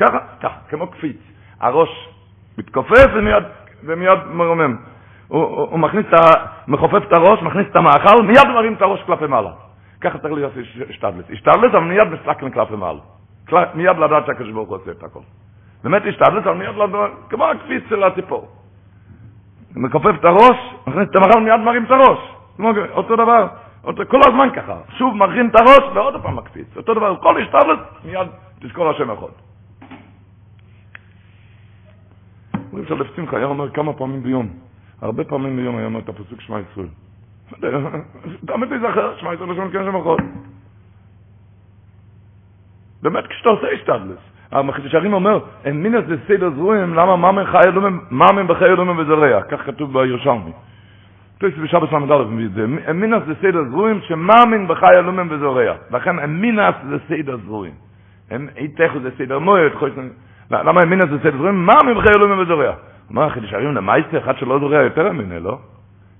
ככה, 0.00 0.18
ככה, 0.40 0.56
כמו 0.68 0.86
קפיץ. 0.86 1.16
הראש 1.60 2.08
מתכופף 2.58 3.06
ומיד, 3.14 3.44
ומיד 3.84 4.18
מרומם. 4.32 4.76
הוא, 5.28 5.42
הוא, 5.42 5.68
הוא 5.70 5.78
מכניס 5.78 6.06
את 6.08 6.14
ה... 6.14 6.46
מכופף 6.68 7.02
את 7.08 7.12
הראש, 7.12 7.42
מכניס 7.42 7.66
את 7.70 7.76
המאכל, 7.76 8.22
מיד 8.22 8.48
מרים 8.54 8.74
את 8.74 8.82
הראש 8.82 9.02
כלפי 9.02 9.26
מעלה. 9.26 9.50
ככה 10.00 10.18
צריך 10.18 10.34
להיות 10.34 10.52
השתדלת. 10.88 11.30
השתדלת, 11.30 11.74
אבל 11.74 11.84
מיד 11.84 12.08
מסתכלים 12.08 12.52
כלפי 12.52 12.76
מעלה. 12.76 13.00
מיד 13.74 13.98
לדעת 13.98 14.26
שהקדוש 14.26 14.50
ברוך 14.52 14.68
הוא 14.68 14.76
עושה 14.76 14.90
את 14.90 15.02
הכל. 15.02 15.20
באמת 15.84 16.02
השתדלת, 16.08 16.46
אבל 16.46 16.56
מיד 16.56 16.76
לדעת, 16.76 17.10
כמו 17.28 17.44
הקפיץ 17.44 17.82
של 17.88 18.04
הציפור. 18.04 18.48
מכופף 19.76 20.14
את 20.20 20.24
הראש, 20.24 20.74
מכניס 20.86 21.08
את 21.10 21.16
המאכל, 21.16 21.40
מיד 21.40 21.60
מרים 21.60 21.84
את 21.84 21.90
הראש. 21.90 22.35
אותו 22.90 23.16
דבר, 23.16 23.46
אותו, 23.84 24.02
כל 24.08 24.20
הזמן 24.26 24.48
ככה. 24.56 24.76
שוב 24.98 25.14
מרים 25.14 25.48
את 25.48 25.54
הראש 25.60 25.96
ועוד 25.96 26.22
פעם 26.22 26.36
מקפיץ. 26.36 26.76
אותו 26.76 26.94
דבר, 26.94 27.16
כל 27.16 27.42
השתדלת, 27.42 27.78
מיד 28.04 28.28
תזכור 28.60 28.90
השם 28.90 29.10
אחד. 29.10 29.32
אומרים 32.72 32.88
שלף 32.88 33.16
שמחה 33.16 33.36
היה 33.36 33.46
אומר 33.46 33.70
כמה 33.70 33.92
פעמים 33.92 34.22
ביום. 34.22 34.48
הרבה 35.02 35.24
פעמים 35.24 35.56
ביום 35.56 35.76
היה 35.76 35.86
אומר 35.86 36.00
את 36.00 36.08
הפסוק 36.08 36.40
שמע 36.40 36.58
ישראל. 36.60 36.88
תמיד 38.46 38.68
תיזכר, 38.68 39.16
שמע 39.16 39.34
ישראל 39.34 39.52
לשון 39.52 39.72
כן 39.72 39.84
שם 39.84 39.96
אחד. 39.96 40.24
באמת 43.02 43.26
כשאתה 43.26 43.48
עושה 43.48 43.66
השתדלס. 43.74 44.18
המחדש 44.50 44.94
הרים 44.94 45.12
אומר, 45.12 45.38
אין 45.64 45.82
מינס 45.82 46.04
זה 46.08 46.16
סדר 46.28 46.50
זרועים, 46.50 46.94
למה 46.94 47.16
מאמן 47.16 47.44
חי 47.46 47.68
אלומים, 47.68 48.00
מאמן 48.10 48.46
בחיי 48.46 48.68
אלומים 48.68 48.98
וזרע, 48.98 49.42
כך 49.42 49.66
כתוב 49.66 49.92
בירושלמי. 49.92 50.52
תויס 51.38 51.54
בשבת 51.62 51.92
ל"א 51.92 52.24
מביא 52.30 52.46
את 52.46 52.52
זה, 52.52 52.64
אמינס 52.90 53.22
זה 53.26 53.34
סדר 53.42 53.64
זרועים, 53.70 54.00
שמאמין 54.08 54.68
בחי 54.68 54.96
אלומים 54.96 55.28
וזורע. 55.30 55.74
לכן 55.90 56.18
אמינס 56.18 56.74
זה 56.88 56.96
סדר 57.08 57.36
זרועים. 57.36 57.74
איתך 58.56 58.92
זה 59.02 59.10
סדר 59.18 59.38
מועד, 59.38 59.72
למה 60.50 60.82
אמינס 60.82 61.04
זה 61.10 61.18
סדר 61.18 61.36
זרועים? 61.36 61.66
מאמין 61.66 61.94
בחיי 61.94 62.12
אלומים 62.16 62.38
וזורע. 62.38 62.72
אומר 63.10 63.24
החידש 63.24 63.52
הרים 63.52 63.74
למייסטר, 63.74 64.18
אחד 64.18 64.38
שלא 64.38 64.58
זורע 64.58 64.82
יותר 64.82 65.10
אמינה, 65.10 65.38
לא? 65.38 65.58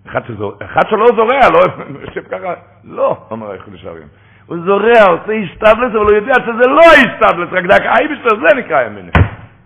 אחד 0.09 0.89
שלא 0.91 1.07
זורע, 1.17 1.41
לא, 1.53 1.61
יושב 2.09 2.23
ככה, 2.31 2.55
לא, 2.85 3.17
אומר 3.31 3.55
החידש 3.55 3.85
הרים. 3.85 4.09
הוא 4.47 4.57
זורע, 4.65 5.05
עושה 5.09 5.33
השתבלס, 5.33 5.91
אבל 5.91 5.97
הוא 5.97 6.13
יודע 6.13 6.35
שזה 6.35 6.71
לא 6.71 6.81
השתבלס, 6.81 7.49
רק 7.53 7.65
דק 7.65 7.87
האייבשטר, 7.87 8.37
זה 8.37 8.59
נקרא 8.59 8.83
ימינה. 8.83 9.13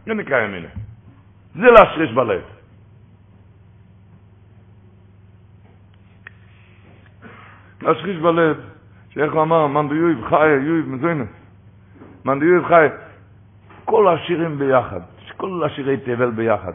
זה 0.07 0.15
נקרא 0.15 0.41
ימינה. 0.41 0.69
זה 1.55 1.67
להשריש 1.71 2.13
בלב. 2.13 2.41
להשריש 7.83 8.17
בלב, 8.17 8.57
שאיך 9.11 9.33
הוא 9.33 9.43
אמר, 9.43 9.67
מאן 9.67 9.89
דיוב 9.89 10.29
חי, 10.29 10.49
יוב 10.49 10.89
מזוינס. 10.89 11.29
מאן 12.25 12.41
דיוב 12.41 12.67
חי, 12.67 12.87
כל 13.85 14.09
השירים 14.09 14.59
ביחד, 14.59 15.01
כל 15.37 15.63
השירי 15.67 15.97
תבל 15.97 16.31
ביחד, 16.31 16.73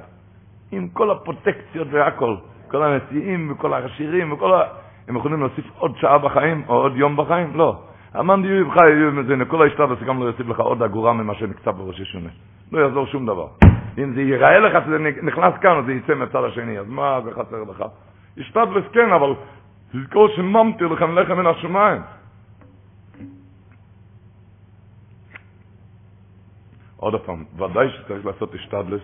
עם 0.71 0.87
כל 0.93 1.11
הפרוטקציות 1.11 1.87
והכל, 1.91 2.35
כל 2.67 2.83
הנשיאים 2.83 3.51
וכל 3.51 3.73
השירים 3.73 4.31
וכל 4.31 4.53
ה... 4.53 4.63
הם 5.07 5.17
יכולים 5.17 5.39
להוסיף 5.39 5.65
עוד 5.77 5.97
שעה 5.97 6.17
בחיים 6.17 6.63
או 6.67 6.73
עוד 6.73 6.95
יום 6.95 7.17
בחיים? 7.17 7.51
לא. 7.55 7.79
המאן 8.13 8.41
דיוב 8.41 8.73
חי, 8.73 8.89
יוב 8.89 9.13
מזוינס, 9.13 9.47
כל 9.47 9.61
ההשתבס 9.61 10.03
גם 10.07 10.19
לא 10.19 10.25
יוסיף 10.25 10.47
לך 10.47 10.59
עוד 10.59 10.81
אגורה 10.83 11.13
ממה 11.13 11.35
שנקצב 11.35 11.71
בראש 11.71 12.01
השונה. 12.01 12.29
לא 12.71 12.79
יעזור 12.79 13.05
שום 13.05 13.25
דבר. 13.25 13.47
אם 13.97 14.13
זה 14.13 14.21
ייראה 14.21 14.59
לך 14.59 14.85
שזה 14.85 14.97
נכנס 15.23 15.53
כאן, 15.61 15.85
זה 15.85 15.93
יצא 15.93 16.13
מהצד 16.13 16.43
השני, 16.43 16.79
אז 16.79 16.89
מה 16.89 17.19
זה 17.23 17.31
חסר 17.31 17.63
לך? 17.69 17.83
השתבלס 18.37 18.83
כן, 18.93 19.11
אבל 19.11 19.33
תזכור 19.95 20.27
שממתי 20.35 20.83
לכם 20.83 21.17
לחם 21.17 21.37
מן 21.37 21.45
השמיים. 21.45 22.01
עוד 26.97 27.21
פעם, 27.21 27.43
ודאי 27.57 27.89
שצריך 27.89 28.25
לעשות 28.25 28.53
השתדלס, 28.53 29.01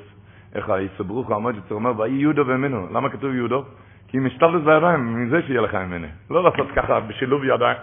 איך 0.56 0.70
היסברוך 0.70 1.32
העמוד 1.32 1.56
שצריך 1.56 1.72
אומר, 1.72 2.00
ויהי 2.00 2.22
יהודו 2.22 2.48
ואמינו. 2.48 2.88
למה 2.92 3.10
כתוב 3.10 3.34
יהודו? 3.34 3.64
כי 4.08 4.18
אם 4.18 4.26
השתדלס 4.26 4.64
בידיים, 4.64 5.26
מזה 5.26 5.42
שיהיה 5.42 5.62
לך 5.62 5.76
אמנה. 5.76 6.08
לא 6.30 6.44
לעשות 6.44 6.68
ככה 6.76 7.00
בשילוב 7.00 7.44
ידיים. 7.44 7.78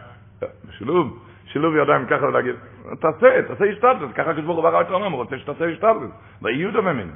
בשילוב, 0.68 1.18
שילוב 1.46 1.76
ידיים 1.76 2.06
ככה 2.06 2.26
ולהגיד, 2.26 2.54
תעשה, 3.00 3.42
תעשה 3.48 3.64
השתדלס, 3.64 4.12
ככה 4.14 4.34
כשבור 4.34 4.68
העולם, 4.68 5.12
הוא 5.12 5.22
רוצה 5.22 5.38
שתעשה 5.38 5.64
השתדלס. 5.64 6.10
ויהי 6.42 6.58
יהודו 6.58 6.84
ואמינו. 6.84 7.12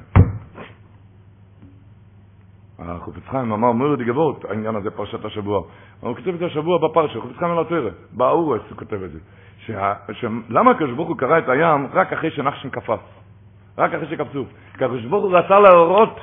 החופץ 2.79 3.23
חיים 3.29 3.51
אמר 3.51 3.71
מורד 3.71 4.01
גבורת, 4.01 4.45
העניין 4.45 4.75
הזה 4.75 4.91
פרשת 4.91 5.25
השבוע. 5.25 5.61
הוא 5.99 6.15
כותב 6.15 6.27
את 6.27 6.39
זה 6.39 6.45
השבוע 6.45 6.77
בפרשה, 6.77 7.21
חופץ 7.21 7.37
חיים 7.37 7.51
על 7.51 7.59
התרא, 7.59 7.89
באורס 8.11 8.61
הוא 8.69 8.77
כותב 8.77 9.03
את 9.03 9.11
זה. 9.11 9.19
למה 10.49 10.71
הקדוש 10.71 10.91
ברוך 10.91 11.09
הוא 11.09 11.17
קרא 11.17 11.37
את 11.37 11.49
הים 11.49 11.87
רק 11.93 12.13
אחרי 12.13 12.31
שנחשן 12.31 12.69
קפץ? 12.69 12.99
רק 13.77 13.93
אחרי 13.93 14.07
שקפצו. 14.07 14.45
כי 14.77 14.83
הקדוש 14.85 15.05
ברוך 15.05 15.23
הוא 15.23 15.37
רצה 15.37 15.59
להורות 15.59 16.19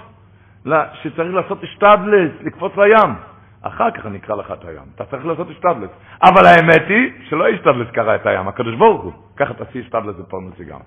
שצריך 1.02 1.34
לעשות 1.34 1.64
אשתדלס, 1.64 2.32
לקפוץ 2.40 2.72
לים. 2.76 3.14
אחר 3.62 3.90
כך 3.90 4.06
אני 4.06 4.18
אקרא 4.18 4.36
לך 4.36 4.52
את 4.52 4.64
הים. 4.64 4.82
אתה 4.94 5.04
צריך 5.04 5.26
לעשות 5.26 5.50
אשתדלס. 5.50 5.90
אבל 6.22 6.46
האמת 6.46 6.88
היא 6.88 7.12
שלא 7.28 7.44
אשתדלס 7.54 7.90
קרא 7.90 8.14
את 8.14 8.26
הים, 8.26 8.48
הקדוש 8.48 8.74
ברוך 8.74 9.02
הוא. 9.02 9.12
ככה 9.36 9.54
תעשי 9.54 9.80
אשתדלס 9.80 10.16
בפרנסי 10.16 10.64
גם. 10.64 10.80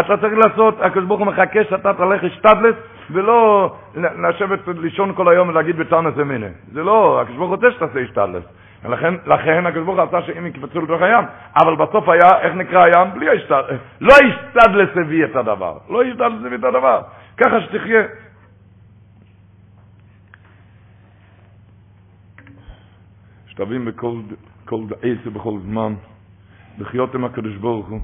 אתה 0.00 0.16
צריך 0.16 0.34
לעשות, 0.46 0.80
הקדוש 0.80 1.04
ברוך 1.04 1.20
הוא 1.20 1.26
מחכה 1.26 1.64
שאתה 1.64 1.94
תלך 1.94 2.24
אשתדלס, 2.24 2.74
ולא 3.12 3.72
לשבת 3.94 4.58
לישון 4.66 5.14
כל 5.14 5.28
היום 5.28 5.48
ולהגיד 5.48 5.76
בטענס 5.76 6.14
אמינה. 6.20 6.46
זה 6.72 6.82
לא, 6.82 7.20
הקדוש 7.20 7.36
ברוך 7.36 7.50
רוצה 7.50 7.66
שתעשה 7.70 8.04
אשתדלס. 8.04 8.44
לכן, 8.88 9.14
לכן 9.26 9.66
הקדוש 9.66 9.84
ברוך 9.84 9.98
רצה 9.98 10.22
שאם 10.22 10.46
יקפצו 10.46 10.80
לתוך 10.80 11.02
הים, 11.02 11.24
אבל 11.62 11.76
בסוף 11.76 12.08
היה, 12.08 12.40
איך 12.40 12.54
נקרא 12.54 12.84
הים? 12.84 13.14
בלי 13.14 13.28
האשתדלס. 13.28 13.80
לא 14.00 14.12
האשתדלס 14.14 14.96
הביא 14.96 15.24
את 15.24 15.36
הדבר. 15.36 15.78
לא 15.88 16.02
האשתדלס 16.02 16.44
הביא 16.46 16.58
את 16.58 16.64
הדבר. 16.64 17.00
ככה 17.36 17.60
שתחיה. 17.60 18.02
שתבין 23.46 23.84
בכל 23.84 24.80
דעס 24.88 25.26
ובכל 25.26 25.58
זמן, 25.62 25.94
לחיות 26.78 27.14
עם 27.14 27.24
הקדוש 27.24 27.56
ברוך 27.56 27.88
הוא. 27.88 28.00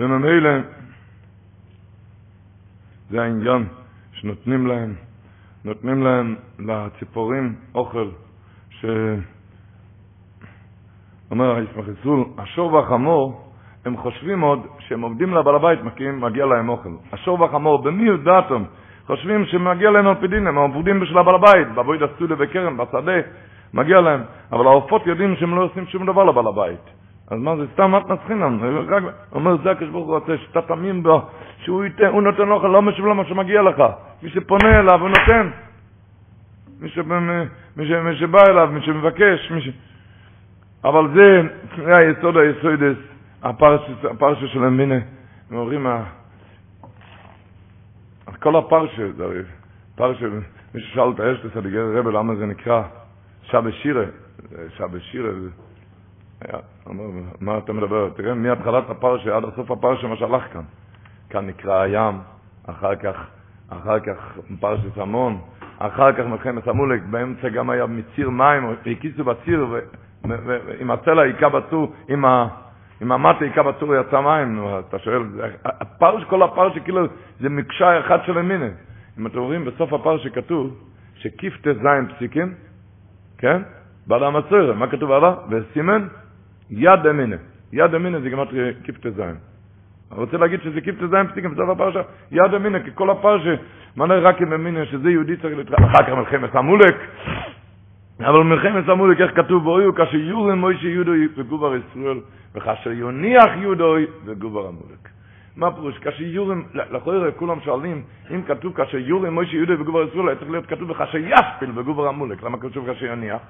וממילא 0.00 0.50
זה 3.10 3.22
העניין 3.22 3.64
שנותנים 4.12 4.66
להם, 4.66 4.94
נותנים 5.64 6.02
להם 6.02 6.36
לציפורים 6.58 7.54
אוכל, 7.74 8.08
שאומר 8.70 8.96
הישמחיסול, 11.56 12.24
השור 12.38 12.72
והחמור, 12.72 13.52
הם 13.84 13.96
חושבים 13.96 14.40
עוד 14.40 14.66
שהם 14.78 15.00
עובדים 15.00 15.34
לבעל 15.34 15.54
הבית, 15.54 15.78
מגיע 16.12 16.46
להם 16.46 16.68
אוכל. 16.68 16.90
השור 17.12 17.40
והחמור, 17.40 17.82
במיעוט 17.82 18.20
דעתם, 18.20 18.64
חושבים 19.06 19.46
שמגיע 19.46 19.90
להם 19.90 20.06
על 20.06 20.14
פי 20.14 20.28
דין, 20.28 20.46
הם 20.46 20.56
עובדים 20.56 21.00
בשביל 21.00 21.18
הבעל 21.18 21.34
הבית, 21.34 21.68
בבויד 21.74 22.02
הסטודה 22.02 22.34
בכרם, 22.34 22.76
בשדה, 22.76 23.20
מגיע 23.74 24.00
להם. 24.00 24.22
אבל 24.52 24.66
העופות 24.66 25.06
יודעים 25.06 25.36
שהם 25.36 25.56
לא 25.56 25.62
עושים 25.64 25.86
שום 25.86 26.06
דבר 26.06 26.24
לבעל 26.24 26.46
הבית. 26.46 26.99
אז 27.30 27.38
מה 27.38 27.56
זה 27.56 27.62
סתם 27.72 27.96
את 27.96 28.10
נסחינן, 28.10 28.58
רק 28.88 29.02
אומר 29.32 29.56
זה 29.62 29.70
הקדוש 29.70 29.88
ברוך 29.88 30.06
הוא 30.06 30.14
רוצה 30.14 30.36
שאתה 30.36 30.62
תאמין 30.62 31.02
בו, 31.02 31.28
שהוא 31.58 31.84
ייתן, 31.84 32.06
הוא 32.06 32.22
נותן 32.22 32.48
לך, 32.48 32.64
לא 32.64 32.82
משוב 32.82 33.06
למה 33.06 33.24
שמגיע 33.24 33.62
לך, 33.62 33.82
מי 34.22 34.30
שפונה 34.30 34.80
אליו 34.80 35.00
הוא 35.00 35.08
נותן, 35.08 35.50
מי, 36.80 36.88
שבא, 36.88 37.18
מי, 37.18 37.44
מי 37.76 38.16
שבא 38.16 38.42
אליו, 38.48 38.68
מי 38.72 38.82
שמבקש, 38.82 39.50
מי 39.50 39.62
ש... 39.62 39.68
אבל 40.84 41.08
זה, 41.14 41.42
זה 41.76 41.96
היסוד 41.96 42.36
היסודס, 42.36 42.96
הפרשה 43.42 44.46
של 44.46 44.64
המינה, 44.64 44.98
הם 45.50 45.56
אומרים, 45.56 45.86
כל 48.38 48.56
הפרשה, 48.56 49.12
זה 49.16 49.42
פרשה, 49.94 50.26
מי 50.74 50.80
ששאל 50.80 51.10
את 51.14 51.20
האשטס, 51.20 51.56
הדיגר 51.56 51.92
רבל, 51.94 52.16
למה 52.16 52.34
זה 52.34 52.46
נקרא 52.46 52.82
שבא 53.42 53.70
שירה, 53.70 54.04
שירה, 56.46 56.60
מה 57.40 57.58
אתה 57.58 57.72
מדבר? 57.72 58.10
תראה, 58.16 58.34
מהתחלת 58.34 58.90
הפרשה 58.90 59.36
עד 59.36 59.44
הסוף 59.44 59.70
הפרשה, 59.70 60.06
מה 60.06 60.16
שהלך 60.16 60.42
כאן. 60.52 60.62
כאן 61.30 61.46
נקרא 61.46 61.80
הים, 61.80 62.18
אחר 62.66 62.94
כך, 62.96 63.16
אחר 63.68 64.00
כך 64.00 64.38
פרשת 64.60 64.98
המון, 64.98 65.38
אחר 65.78 66.12
כך 66.12 66.24
מלחמת 66.26 66.68
המולק, 66.68 67.02
באמצע 67.10 67.48
גם 67.48 67.70
היה 67.70 67.86
מציר 67.86 68.30
מים, 68.30 68.64
והקיסו 68.84 69.24
בציר, 69.24 69.66
ועם 70.24 70.90
הצלע 70.90 71.22
היכה 71.22 71.48
בצור, 71.48 71.92
עם, 72.08 72.24
ה, 72.24 72.48
עם 73.00 73.12
המטה 73.12 73.44
היכה 73.44 73.62
בצור 73.62 73.94
יצא 73.94 74.20
מים, 74.20 74.64
אתה 74.88 74.98
שואל, 74.98 75.22
הפרש, 75.64 76.24
כל 76.24 76.42
הפרש 76.42 76.78
כאילו 76.78 77.06
זה 77.40 77.48
מקשה 77.48 78.00
אחד 78.00 78.18
של 78.26 78.38
המינה. 78.38 78.68
אם 79.18 79.26
אתם 79.26 79.38
רואים 79.38 79.64
בסוף 79.64 79.92
הפרש 79.92 80.26
כתוב 80.26 80.76
שכיף 81.14 81.56
ט"ז 81.56 81.86
פסיקים, 82.14 82.54
כן? 83.38 83.62
בעד 84.06 84.22
המצוירה, 84.22 84.74
מה 84.74 84.86
כתוב 84.86 85.12
הלאה? 85.12 85.34
וסימן 85.50 86.08
יד 86.70 87.06
המינה. 87.06 87.36
יד 87.72 87.94
המינה 87.94 88.20
זה 88.20 88.30
גמטרי 88.30 88.72
כיף 88.84 88.98
ט"ז. 88.98 89.20
אני 89.20 90.20
רוצה 90.20 90.36
להגיד 90.36 90.60
שזה 90.62 90.80
כיף 90.80 90.94
ט"ז 90.94 91.14
פסיקים 91.30 91.50
בסוף 91.50 91.68
הפרשה, 91.68 92.00
יד 92.30 92.54
המינה, 92.54 92.80
כי 92.80 92.90
כל 92.94 93.10
הפרשה 93.10 93.54
מנה 93.96 94.14
רק 94.18 94.40
עם 94.40 94.52
המינה 94.52 94.86
שזה 94.86 95.10
יהודי 95.10 95.36
צריך 95.36 95.58
להתחיל, 95.58 95.76
אחר 95.86 96.02
כך 96.02 96.12
מלחמת 96.12 96.54
המולק, 96.54 96.96
אבל 98.20 98.42
מלחמת 98.42 98.88
המולק, 98.88 99.20
איך 99.20 99.36
כתוב 99.36 99.64
באויו, 99.64 99.94
כאשר 99.94 100.16
יורם 100.16 100.58
מוישה 100.58 100.88
יהודו 100.88 101.12
וגובר 101.36 101.76
ישראל, 101.76 102.20
וכאשר 102.54 102.90
יוניח 102.92 103.50
יהודו 103.60 103.94
וגובר 104.24 104.66
המולק. 104.68 105.08
מה 105.56 105.72
פירוש? 105.72 105.98
כאשר 105.98 106.22
יורם, 106.22 106.62
לכאורה 106.74 107.32
כולם 107.32 107.60
שואלים, 107.60 108.02
אם 108.30 108.42
כתוב 108.42 108.72
כאשר 108.72 108.98
יורם 108.98 109.34
מוישה 109.34 109.56
יהודו 109.56 109.72
וגובר 109.80 110.02
ישראל, 110.02 110.28
היה 110.28 110.36
צריך 110.36 110.50
להיות 110.50 110.66
כתוב 110.66 110.90
וכאשר 110.90 111.18
ישפיל 111.18 111.70
וגובר 111.78 112.08
המולק. 112.08 112.42
למה 112.42 112.58
כתוב 112.58 112.86
כאשר 112.86 113.04
יוניח? 113.04 113.42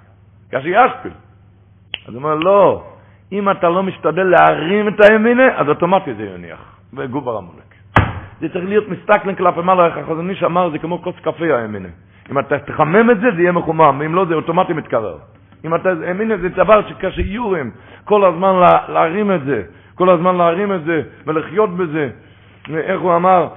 כאשר 0.51 0.69
ישפיל. 0.69 1.13
אז 2.07 2.15
הוא 2.15 2.23
אומר, 2.23 2.35
לא, 2.35 2.93
אם 3.33 3.51
אתה 3.51 3.69
לא 3.69 3.83
משתדל 3.83 4.25
להרים 4.25 4.89
את 4.89 5.11
הימינה, 5.11 5.57
אז 5.57 5.69
אוטומטית 5.69 6.17
זה 6.17 6.23
יוניח, 6.23 6.79
וגובר 6.95 7.37
המולק. 7.37 7.75
זה 8.41 8.49
צריך 8.49 8.65
להיות 8.65 8.89
מסתכלן 8.89 9.35
כלפי 9.35 9.61
מעלה, 9.61 9.87
איך 9.87 9.97
החזון 9.97 10.31
איש 10.31 10.43
אמר, 10.43 10.71
זה 10.71 10.79
כמו 10.79 11.03
כוס 11.03 11.15
קפה 11.23 11.45
הימינה. 11.45 11.89
אם 12.31 12.39
אתה 12.39 12.59
תחמם 12.59 13.11
את 13.11 13.21
זה, 13.21 13.27
זה 13.37 13.43
יהיה 13.43 13.53
מחומם, 13.53 14.03
אם 14.07 14.15
לא, 14.15 14.25
זה 14.25 14.35
אוטומטית 14.35 14.77
מתקרר. 14.77 15.19
אם 15.65 15.75
אתה, 15.75 15.91
ימינה 16.11 16.37
זה 16.37 16.49
דבר 16.49 16.89
שכאשר 16.89 17.21
יורים, 17.21 17.71
כל 18.05 18.25
הזמן 18.25 18.55
לה, 18.61 18.79
להרים 18.89 19.33
את 19.33 19.45
זה, 19.45 19.63
כל 19.95 20.11
הזמן 20.11 20.37
להרים 20.37 20.73
את 20.73 20.85
זה, 20.85 21.03
ולחיות 21.27 21.71
בזה. 21.77 22.11
איך 22.75 23.01
הוא 23.01 23.17
אמר, 23.17 23.49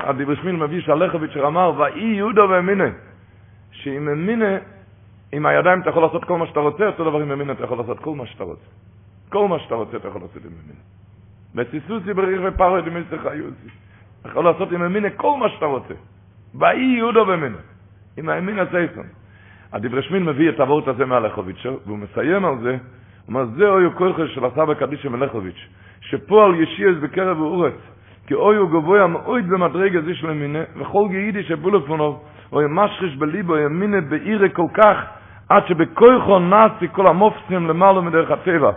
הדיברשמיל 0.00 0.56
מביא 0.56 0.80
שהלכביץ' 0.80 1.36
אמר, 1.36 1.72
ואי 1.76 2.04
יהודה 2.04 2.44
ואמינה, 2.50 2.88
שעם 3.70 4.08
אמינה, 4.08 4.56
עם 5.32 5.46
הידיים 5.46 5.80
אתה 5.80 5.90
יכול 5.90 6.02
לעשות 6.02 6.24
כל 6.24 6.38
מה 6.38 6.46
שאתה 6.46 6.60
רוצה, 6.60 6.86
אותו 6.86 7.04
דבר 7.04 7.18
עם 7.18 7.32
אמינה 7.32 7.52
אתה 7.52 7.64
יכול 7.64 7.78
לעשות 7.78 7.98
כל 7.98 8.14
מה 8.14 8.26
שאתה 8.26 8.44
רוצה. 8.44 8.66
כל 9.28 9.48
מה 9.48 9.58
שאתה 9.58 9.74
רוצה 9.74 9.96
אתה 9.96 10.08
יכול 10.08 10.20
לעשות 10.20 10.44
עם 10.44 10.50
אמינה. 10.52 10.80
וציסוסי 11.54 12.14
בריך 12.14 12.40
ופרו 12.44 12.78
את 12.78 12.84
מיסך 12.84 13.26
היוסי. 13.26 13.68
אתה 14.20 14.28
יכול 14.28 14.44
לעשות 14.44 14.72
עם 14.72 14.82
אמינה 14.82 15.10
כל 15.10 15.36
מה 15.40 15.48
שאתה 15.48 15.64
רוצה. 15.64 15.94
באי 16.54 16.80
יהודו 16.80 17.26
במינה. 17.26 17.58
עם 18.16 18.28
האמינה 18.28 18.62
סייסון. 18.70 19.06
הדברי 19.72 20.02
שמין 20.02 20.24
מביא 20.24 20.48
את 20.48 20.60
הוורט 20.60 20.88
הזה 20.88 21.06
מהלכוביץ', 21.06 21.66
והוא 21.86 21.98
מסיים 21.98 22.44
על 22.44 22.58
זה, 22.62 22.70
הוא 22.70 22.78
אומר, 23.28 23.44
זה 23.56 23.68
אוי 23.68 23.84
כויכה 23.94 24.26
של 24.26 24.44
הסבא 24.44 24.74
קדישה 24.74 25.08
מלכוביץ', 25.08 25.68
שפועל 26.00 26.54
ישיאס 26.54 26.96
בקרב 27.00 27.40
ואורץ, 27.40 27.74
כי 28.26 28.34
אוי 28.34 28.56
הוא 28.56 28.70
גבוה 28.70 29.06
מאוד 29.06 29.48
במדרגה 29.48 30.00
זה 30.00 30.14
של 30.14 30.30
המינה, 30.30 30.58
וכל 30.76 31.08
גאידי 31.10 31.42
שבולפונוב, 31.42 32.24
אוי 32.52 32.64
משחיש 32.68 33.16
בליבו 33.16 33.56
ימינה 33.56 34.00
בעירה 34.00 34.48
כל 34.48 34.66
כך, 34.74 34.96
עד 35.48 35.66
שבכויכו 35.66 36.38
נאסי 36.38 36.86
כל 36.92 37.06
המופסים 37.06 37.68
למעלה 37.68 38.00
מדרך 38.00 38.30
הטבע. 38.30 38.70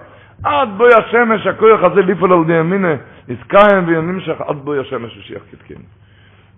עד 0.43 0.69
בוי 0.77 0.89
השמש, 0.93 1.47
הכוח 1.47 1.80
הזה 1.84 2.01
ליפול 2.01 2.34
על 2.34 2.49
ימינה, 2.49 2.95
יסקיים 3.27 3.88
וימשך 3.88 4.41
עד 4.41 4.56
בוי 4.56 4.80
השמש 4.80 5.17
ושיח 5.17 5.41
כתקין. 5.51 5.82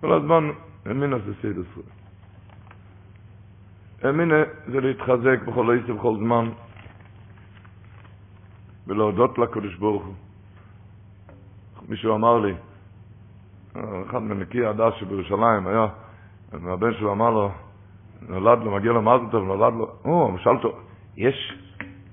כל 0.00 0.12
הזמן, 0.12 0.50
ימינה 0.86 1.18
זה 1.18 1.32
סייד 1.40 1.56
עשרה. 1.58 1.84
ימינה 4.10 4.42
זה 4.66 4.80
להתחזק 4.80 5.42
בכל 5.46 5.70
עיסי 5.70 5.92
ובכל 5.92 6.16
זמן, 6.16 6.48
ולהודות 8.86 9.38
לקדוש 9.38 9.74
ברוך 9.74 10.04
הוא. 10.04 10.14
מישהו 11.88 12.14
אמר 12.14 12.38
לי, 12.38 12.54
אחד 14.06 14.22
מנקי 14.22 14.66
הדס 14.66 14.94
שבירושלים 15.00 15.66
היה, 15.66 15.86
והבן 16.52 16.94
שלו 16.94 17.12
אמר 17.12 17.30
לו, 17.30 17.50
נולד 18.28 18.62
לו, 18.62 18.70
מגיע 18.70 18.92
לו 18.92 19.02
מזל 19.02 19.30
טוב, 19.30 19.44
נולד 19.44 19.74
לו, 19.74 19.90
או, 20.04 20.36
שאל 20.38 20.52
אותו, 20.52 20.78
יש 21.16 21.63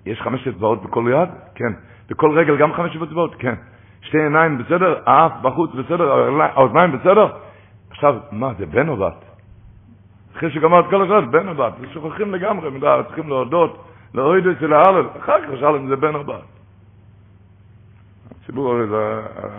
יש 0.06 0.22
חמש 0.22 0.48
אצבעות 0.48 0.84
בכל 0.84 1.06
יד? 1.12 1.30
כן. 1.56 1.74
בכל 2.10 2.38
רגל 2.40 2.58
גם 2.58 2.74
חמש 2.74 2.96
אצבעות? 2.96 3.36
כן. 3.36 3.56
שתי 4.02 4.18
עיניים 4.18 4.58
בסדר? 4.58 5.00
האף 5.06 5.32
בחוץ 5.42 5.72
בסדר? 5.72 6.12
האוזניים 6.42 6.92
בסדר? 6.92 7.28
עכשיו, 7.90 8.16
מה, 8.32 8.54
זה 8.58 8.66
בן 8.66 8.90
או 8.90 8.98
בת? 8.98 9.26
אחרי 10.38 10.52
שגמר 10.52 10.80
את 10.80 10.86
כל 10.90 11.04
השעות, 11.04 11.32
בן 11.32 11.48
או 11.48 11.56
בת. 11.56 11.74
שוכחים 11.94 12.34
לגמרי, 12.34 12.70
מדי, 12.70 13.02
צריכים 13.08 13.30
להודות, 13.30 13.86
להוריד 14.14 14.48
את 14.48 14.60
זה 14.60 14.68
להלל, 14.68 15.06
אחר 15.20 15.42
כך 15.42 15.50
שאל 15.60 15.76
אם 15.76 15.88
זה 15.88 15.96
בן 15.96 16.16
או 16.16 16.24
בת. 16.24 16.44
הציבור 18.44 18.74
הרי, 18.74 18.86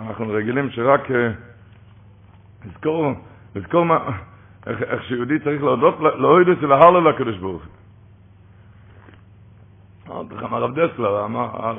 אנחנו 0.07 0.29
רגילים 0.29 0.69
שרק 0.69 1.07
לזכור, 2.65 3.13
לזכור 3.55 3.85
מה, 3.85 3.99
איך 4.67 5.03
שיהודי 5.03 5.39
צריך 5.39 5.63
להודות, 5.63 5.99
להוריד 5.99 6.49
את 6.49 6.57
זה 6.59 6.67
להלל 6.67 7.09
לקדוש 7.09 7.37
ברוך 7.37 7.63
הוא. 7.63 7.82
אמרתי 10.23 10.35
לכם, 10.45 10.53
הרב 10.53 10.79
דסלר 10.79 11.27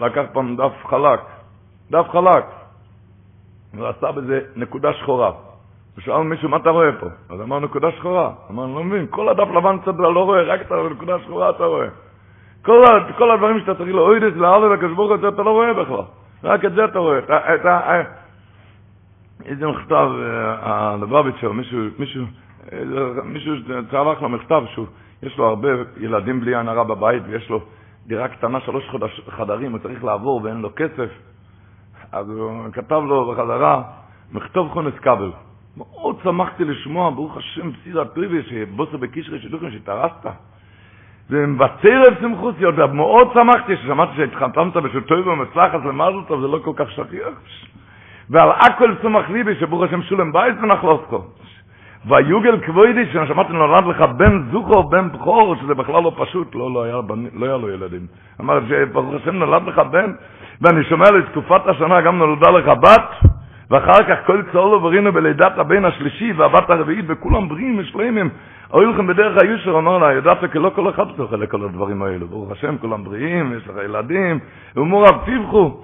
לקח 0.00 0.22
פעם 0.32 0.56
דף 0.56 0.72
חלק, 0.84 1.20
דף 1.90 2.06
חלק, 2.12 2.44
ועשה 3.74 4.12
בזה 4.12 4.40
נקודה 4.56 4.92
שחורה. 4.92 5.32
ושאל 5.98 6.22
מישהו, 6.22 6.48
מה 6.48 6.56
אתה 6.56 6.70
רואה 6.70 6.92
פה? 7.00 7.06
אז 7.30 7.40
אמר, 7.40 7.58
נקודה 7.58 7.92
שחורה. 7.92 8.30
אמר, 8.50 8.64
אני 8.64 8.74
לא 8.74 8.84
מבין, 8.84 9.06
כל 9.10 9.28
הדף 9.28 9.48
לבן 9.54 9.78
קצת 9.78 9.94
לא 9.98 10.24
רואה, 10.24 10.42
רק 10.42 10.60
את 10.60 10.72
הנקודה 10.72 11.14
השחורה 11.14 11.50
אתה 11.50 11.64
רואה. 11.64 11.88
כל, 12.62 12.80
כל 13.18 13.30
הדברים 13.30 13.60
שאתה 13.60 13.74
צריך 13.74 13.94
להוריד 13.94 14.22
את 14.22 14.34
זה, 14.34 14.40
להעלות 14.40 14.72
לקדוש 14.72 14.92
ברוך 14.92 15.10
הוא, 15.10 15.28
אתה 15.28 15.42
לא 15.42 15.50
רואה 15.50 15.74
בכלל. 15.74 16.02
רק 16.44 16.64
את 16.64 16.72
זה 16.72 16.84
אתה 16.84 16.98
רואה. 16.98 17.18
את 17.18 17.66
ה... 17.66 18.02
איזה 19.44 19.66
מכתב, 19.66 20.08
הלבביצ'ר, 20.60 21.52
מישהו, 21.52 21.80
מישהו, 21.98 22.24
מישהו 23.24 23.54
צלח 23.90 24.22
לו 24.22 24.28
מכתב 24.28 24.62
שיש 24.74 25.38
לו 25.38 25.46
הרבה 25.46 25.68
ילדים 26.00 26.40
בלי 26.40 26.56
עין 26.56 26.68
הרע 26.68 26.82
בבית, 26.82 27.22
ויש 27.26 27.50
לו 27.50 27.60
דירה 28.06 28.28
קטנה, 28.28 28.60
שלוש 28.60 28.84
חדרים, 29.28 29.72
הוא 29.72 29.78
צריך 29.78 30.04
לעבור 30.04 30.40
ואין 30.44 30.60
לו 30.60 30.70
כסף, 30.76 31.10
אז 32.12 32.30
הוא 32.30 32.72
כתב 32.72 33.02
לו 33.06 33.32
בחזרה, 33.32 33.82
מכתוב 34.32 34.70
חונס 34.72 34.94
כבל. 34.94 35.32
מאוד 35.76 36.16
שמחתי 36.22 36.64
לשמוע, 36.64 37.10
ברוך 37.10 37.36
השם, 37.36 37.70
בסיר 37.72 38.00
הטריבי, 38.00 38.42
שבוסר 38.42 38.96
בקישרי 38.96 39.40
שידוכים 39.40 39.70
שהתארסת. 39.70 40.26
זה 41.28 41.46
מבצר 41.46 42.02
את 42.08 42.20
שמחוסיות, 42.20 42.74
מאוד 42.92 43.28
שמחתי 43.34 43.76
ששמעתי 43.76 44.12
שהתחתמת 44.16 44.76
בשטוי 44.76 45.20
ומצלחת 45.20 45.84
למזל 45.84 46.24
טוב, 46.28 46.40
זה 46.40 46.46
לא 46.46 46.58
כל 46.64 46.72
כך 46.76 46.90
שכיח. 46.90 47.34
ועל 48.30 48.50
הכל 48.50 48.94
צומח 49.02 49.30
ליבי, 49.30 49.54
שברוך 49.60 49.82
השם 49.82 50.02
שולם 50.02 50.32
בייס 50.32 50.54
ונחלוסקו. 50.62 51.24
ויוגל 52.06 52.60
כבוידי, 52.60 53.06
ששמעתי 53.06 53.52
נולד 53.52 53.86
לך 53.86 54.00
בן 54.16 54.42
זוכר, 54.52 54.82
בן 54.82 55.12
בכור, 55.12 55.56
שזה 55.62 55.74
בכלל 55.74 56.02
לא 56.02 56.12
פשוט, 56.16 56.54
לא, 56.54 56.74
לא, 56.74 56.82
היה, 56.82 57.00
לא 57.34 57.46
היה 57.46 57.56
לו 57.56 57.70
ילדים. 57.70 58.06
אמר, 58.40 58.60
ברוך 58.92 59.14
השם 59.14 59.36
נולד 59.36 59.62
לך 59.66 59.78
בן, 59.78 60.12
ואני 60.60 60.84
שומע 60.84 61.10
לתקופת 61.10 61.66
השנה 61.66 62.00
גם 62.00 62.18
נולדה 62.18 62.50
לך 62.50 62.68
בת, 62.68 63.30
ואחר 63.70 64.02
כך 64.08 64.26
כל 64.26 64.42
צהור 64.52 64.72
וברינו 64.72 65.12
בלידת 65.12 65.58
הבן 65.58 65.84
השלישי 65.84 66.32
והבת 66.32 66.70
הרביעית, 66.70 67.04
וכולם 67.08 67.48
בריאים 67.48 67.78
ושלמים, 67.78 68.30
היו 68.72 68.90
לכם 68.90 69.06
בדרך 69.06 69.42
היושר, 69.42 69.78
אמר 69.78 69.98
לה, 69.98 70.12
ידעת 70.12 70.52
כי 70.52 70.58
לא 70.58 70.70
כל 70.74 70.90
אחד 70.90 71.04
זוכה 71.16 71.36
לכל 71.36 71.64
הדברים 71.64 72.02
האלו. 72.02 72.26
ברוך 72.26 72.52
השם, 72.52 72.76
כולם 72.80 73.04
בריאים, 73.04 73.52
יש 73.56 73.68
לך 73.68 73.74
ילדים, 73.84 74.38
ואומרו 74.76 75.00
רב 75.00 75.16
תבחו. 75.26 75.80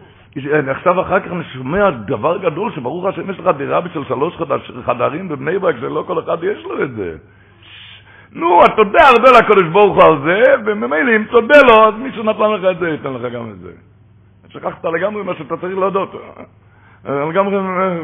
עכשיו 0.70 1.00
אחר 1.00 1.20
כך 1.20 1.32
אני 1.32 1.44
שומע 1.44 1.90
דבר 1.90 2.38
גדול, 2.38 2.72
שברוך 2.72 3.04
השם 3.06 3.30
יש 3.30 3.38
לך 3.38 3.50
דירה 3.56 3.80
בשביל 3.80 4.04
שלוש 4.08 4.36
חדרים 4.84 5.28
בבני 5.28 5.58
ברק, 5.58 5.76
שלא 5.80 6.04
כל 6.06 6.18
אחד 6.18 6.44
יש 6.44 6.64
לו 6.64 6.82
את 6.84 6.92
זה. 6.92 7.16
נו, 8.32 8.60
אתה 8.64 8.80
יודע 8.80 9.00
הרבה 9.04 9.38
לקדוש 9.38 9.72
ברוך 9.72 9.96
הוא 9.96 10.04
על 10.04 10.18
זה, 10.24 10.42
וממילא 10.66 11.16
אם 11.16 11.24
תודה 11.30 11.58
לו, 11.68 11.88
אז 11.88 11.94
מישהו 11.94 12.22
נתן 12.22 12.50
לך 12.50 12.64
את 12.70 12.78
זה, 12.78 12.88
ייתן 12.88 13.12
לך 13.12 13.32
גם 13.32 13.50
את 13.50 13.58
זה. 13.58 13.72
שכחת 14.48 14.84
לגמרי 14.84 15.22
מה 15.22 15.34
שאתה 15.34 15.56
צריך 15.56 15.78
להודות. 15.78 16.14
לגמרי 17.04 17.56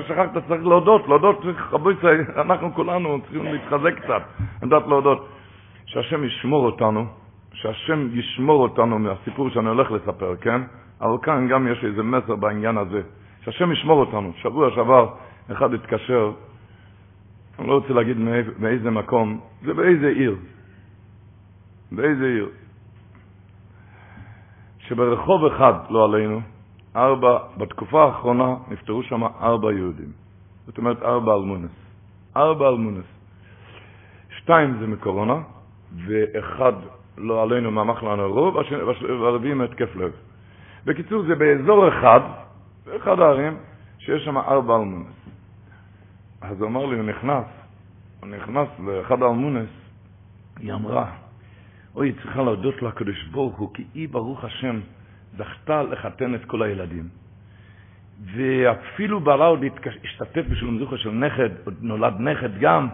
שכחת, 0.08 0.30
צריך 0.48 0.62
להודות, 0.66 1.08
להודות, 1.08 1.44
אנחנו 2.36 2.74
כולנו 2.74 3.18
צריכים 3.20 3.44
להתחזק 3.44 3.94
קצת, 3.98 4.22
לדעת 4.62 4.86
להודות. 4.86 5.28
שהשם 5.86 6.24
ישמור 6.24 6.66
אותנו, 6.66 7.06
שהשם 7.52 8.08
ישמור 8.12 8.62
אותנו 8.62 8.98
מהסיפור 8.98 9.50
שאני 9.50 9.68
הולך 9.68 9.90
לספר, 9.90 10.36
כן? 10.40 10.62
אבל 11.00 11.16
כאן 11.22 11.48
גם 11.48 11.68
יש 11.68 11.84
איזה 11.84 12.02
מסר 12.02 12.36
בעניין 12.36 12.78
הזה, 12.78 13.02
שהשם 13.44 13.72
ישמור 13.72 14.00
אותנו. 14.00 14.32
שבוע 14.36 14.70
שעבר 14.74 15.14
אחד 15.52 15.74
התקשר, 15.74 16.32
אני 17.58 17.68
לא 17.68 17.74
רוצה 17.74 17.92
להגיד 17.92 18.16
מאיזה 18.58 18.90
מקום, 18.90 19.40
זה 19.62 19.74
באיזה 19.74 20.08
עיר. 20.08 20.36
באיזה 21.92 22.24
עיר. 22.24 22.48
שברחוב 24.78 25.44
אחד, 25.44 25.74
לא 25.90 26.04
עלינו, 26.04 26.40
ארבע, 26.96 27.38
בתקופה 27.56 28.04
האחרונה 28.04 28.54
נפטרו 28.68 29.02
שם 29.02 29.24
ארבע 29.24 29.72
יהודים. 29.72 30.12
זאת 30.66 30.78
אומרת 30.78 31.02
ארבע 31.02 31.34
אלמונס. 31.34 31.70
ארבע 32.36 32.68
אלמונס. 32.68 33.04
שתיים 34.30 34.76
זה 34.80 34.86
מקורונה, 34.86 35.36
ואחד 36.06 36.72
לא 37.18 37.42
עלינו 37.42 37.70
מהמחלה 37.70 38.12
הנורוב, 38.12 38.56
והרביעי 39.20 39.54
מהתקף 39.54 39.96
לב. 39.96 40.12
בקיצור, 40.86 41.22
זה 41.22 41.34
באזור 41.34 41.88
אחד, 41.88 42.20
באחד 42.86 43.20
הערים, 43.20 43.56
שיש 43.98 44.24
שם 44.24 44.38
ארבע 44.38 44.76
אלמונס. 44.76 45.16
אז 46.40 46.60
הוא 46.60 46.68
אמר 46.68 46.86
לי, 46.86 46.96
הוא 46.96 47.04
נכנס, 47.04 47.44
הוא 48.20 48.28
נכנס 48.28 48.68
לאחד 48.86 49.22
האלמונס, 49.22 49.68
היא 50.58 50.72
אמרה, 50.72 51.10
אוי, 51.94 52.12
צריכה 52.12 52.42
להודות 52.42 52.82
לקדוש 52.82 53.24
ברוך 53.24 53.56
הוא, 53.58 53.74
כי 53.74 53.84
היא, 53.94 54.08
ברוך 54.08 54.44
השם, 54.44 54.80
זכתה 55.36 55.82
לחתן 55.82 56.34
את 56.34 56.44
כל 56.44 56.62
הילדים. 56.62 57.08
ואפילו 58.34 59.20
בעלה 59.20 59.44
עוד 59.44 59.64
השתתף 60.04 60.44
בשלום 60.50 60.78
זוכר 60.78 60.96
של 60.96 61.10
נכד, 61.10 61.50
עוד 61.64 61.74
נולד 61.80 62.14
נכד 62.20 62.58
גם, 62.58 62.88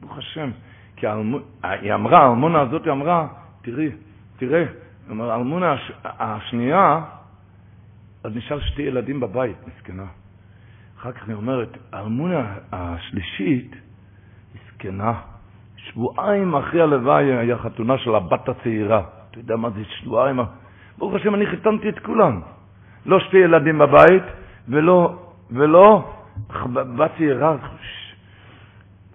ברוך 0.00 0.18
השם. 0.18 0.50
כי 0.96 1.06
האלמונה, 1.06 1.44
היא 1.62 1.94
אמרה, 1.94 2.18
האלמונה 2.18 2.60
הזאת 2.60 2.88
אמרה, 2.88 3.26
תראי, 3.62 3.90
תראה, 4.36 4.64
האלמונה 5.08 5.72
הש, 5.72 5.92
השנייה, 6.04 7.04
עוד 8.26 8.36
נשאר 8.36 8.60
שתי 8.60 8.82
ילדים 8.82 9.20
בבית, 9.20 9.56
מסכנה. 9.66 10.04
אחר 10.98 11.12
כך 11.12 11.28
היא 11.28 11.34
אומרת, 11.36 11.68
האלמונה 11.92 12.54
השלישית, 12.72 13.76
מסכנה, 14.54 15.12
שבועיים 15.76 16.54
אחרי 16.54 16.82
הלוואי 16.82 17.24
היה 17.24 17.58
חתונה 17.58 17.98
של 17.98 18.14
הבת 18.14 18.48
הצעירה. 18.48 19.02
אתה 19.30 19.38
יודע 19.38 19.56
מה 19.56 19.70
זה 19.70 19.84
שבועיים? 19.84 20.40
ברוך 20.98 21.14
השם, 21.14 21.34
אני 21.34 21.46
חיתנתי 21.46 21.88
את 21.88 21.98
כולם. 21.98 22.40
לא 23.06 23.20
שתי 23.20 23.36
ילדים 23.36 23.78
בבית, 23.78 24.22
ולא, 24.68 25.22
ולא 25.50 26.14
בת 26.72 27.10
צעירה. 27.18 27.56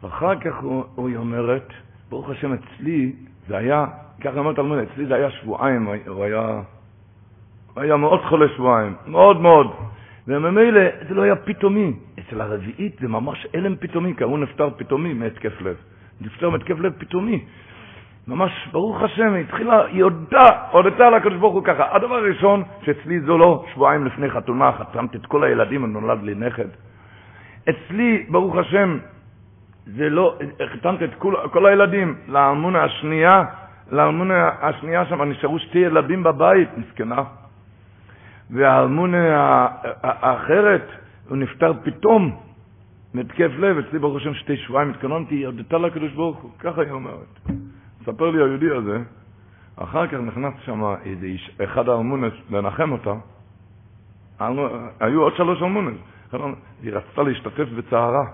ואחר 0.03 0.39
כך 0.39 0.55
הוא, 0.61 1.07
היא 1.09 1.17
אומרת, 1.17 1.67
ברוך 2.09 2.29
השם, 2.29 2.53
אצלי 2.53 3.15
זה 3.47 3.57
היה, 3.57 3.85
ככה 4.21 4.39
אמרת 4.39 4.55
תלמוד, 4.55 4.79
אצלי 4.79 5.05
זה 5.05 5.15
היה 5.15 5.31
שבועיים, 5.31 5.87
הוא 6.07 6.23
היה, 6.23 6.61
היה 7.75 7.97
מאוד 7.97 8.21
חולה 8.21 8.47
שבועיים, 8.55 8.93
מאוד 9.07 9.41
מאוד. 9.41 9.67
וממילא 10.27 10.81
זה 11.07 11.15
לא 11.15 11.21
היה 11.21 11.35
פתאומי. 11.35 11.93
אצל 12.19 12.41
הרביעית 12.41 12.97
זה 13.01 13.07
ממש 13.07 13.47
הלם 13.53 13.75
פתאומי, 13.75 14.13
כי 14.17 14.23
הוא 14.23 14.39
נפטר 14.39 14.69
פתאומי 14.77 15.13
מהתקף 15.13 15.61
לב. 15.61 15.75
נפטר 16.21 16.49
מהתקף 16.49 16.79
לב 16.79 16.93
פתאומי. 16.97 17.45
ממש, 18.27 18.51
ברוך 18.71 19.01
השם, 19.01 19.33
היא 19.33 19.43
התחילה, 19.45 19.85
היא 19.85 20.03
הודה, 20.03 20.49
הודתה 20.71 21.09
לקדוש 21.09 21.37
ברוך 21.37 21.53
הוא 21.53 21.63
ככה. 21.63 21.95
הדבר 21.95 22.15
הראשון, 22.15 22.63
שאצלי 22.81 23.19
זו 23.19 23.37
לא 23.37 23.65
שבועיים 23.73 24.05
לפני 24.05 24.29
חתונה, 24.29 24.71
חתמתי 24.71 25.17
את 25.17 25.25
כל 25.25 25.43
הילדים 25.43 25.83
ונולד 25.83 26.23
לי 26.23 26.35
נכד. 26.35 26.67
אצלי, 27.69 28.25
ברוך 28.29 28.55
השם, 28.55 28.97
זה 29.85 30.09
לא, 30.09 30.37
חתמתי 30.73 31.05
את 31.05 31.15
כל, 31.17 31.35
כל 31.51 31.65
הילדים. 31.65 32.15
לאלמונה 32.27 32.83
השנייה, 32.83 33.43
לאלמונה 33.91 34.49
השנייה 34.61 35.05
שם 35.05 35.21
נשארו 35.21 35.59
שתי 35.59 35.79
ילדים 35.79 36.23
בבית, 36.23 36.69
מסכנה. 36.77 37.23
והאלמונה 38.51 39.17
האחרת, 40.03 40.87
הוא 41.29 41.37
נפטר 41.37 41.73
פתאום 41.83 42.39
מהתקף 43.13 43.51
לב, 43.57 43.77
אצלי 43.77 43.99
ברוך 43.99 44.17
השם 44.17 44.33
שתי 44.33 44.57
שבועיים 44.57 44.89
התכוננתי, 44.89 45.35
היא 45.35 45.45
הודתה 45.45 45.77
לקדוש 45.77 46.11
ברוך 46.11 46.37
הוא, 46.37 46.51
ככה 46.59 46.81
היא 46.81 46.91
אומרת. 46.91 47.39
מספר 48.01 48.31
לי 48.31 48.37
היהודי 48.37 48.71
הזה, 48.71 48.97
אחר 49.75 50.07
כך 50.07 50.13
נכנס 50.13 50.53
שם 50.65 50.83
איזה 51.05 51.25
איש, 51.25 51.57
אחד 51.63 51.89
האלמונס 51.89 52.33
לנחם 52.49 52.91
אותה, 52.91 53.13
היו 54.99 55.21
עוד 55.21 55.35
שלוש 55.35 55.61
אלמונס, 55.61 55.97
היא 56.83 56.93
רצתה 56.93 57.23
להשתתף 57.23 57.67
בצערה, 57.77 58.25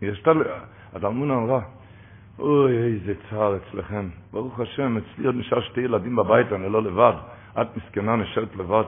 היא 0.00 0.10
רצתה, 0.10 0.30
אז 0.92 1.04
האלמונה 1.04 1.34
אמרה, 1.34 1.60
אוי, 2.38 2.76
איזה 2.76 3.14
צער 3.30 3.56
אצלכם, 3.56 4.08
ברוך 4.32 4.60
השם, 4.60 4.96
אצלי 4.96 5.26
עוד 5.26 5.34
נשאר 5.34 5.60
שתי 5.60 5.80
ילדים 5.80 6.16
בבית, 6.16 6.52
אני 6.52 6.72
לא 6.72 6.82
לבד, 6.82 7.12
את 7.60 7.76
מסכנה 7.76 8.16
נשארת 8.16 8.56
לבד. 8.56 8.84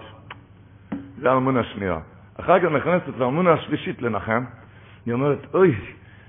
זה 1.23 1.31
האלמונה 1.31 1.61
השנייה. 1.61 1.99
אחר 2.41 2.61
כך 2.61 2.65
נכנסת 2.65 3.19
לאלמונה 3.19 3.53
השלישית 3.53 4.03
לנחם, 4.03 4.45
היא 5.07 5.15
אומרת, 5.15 5.39
אוי, 5.55 5.75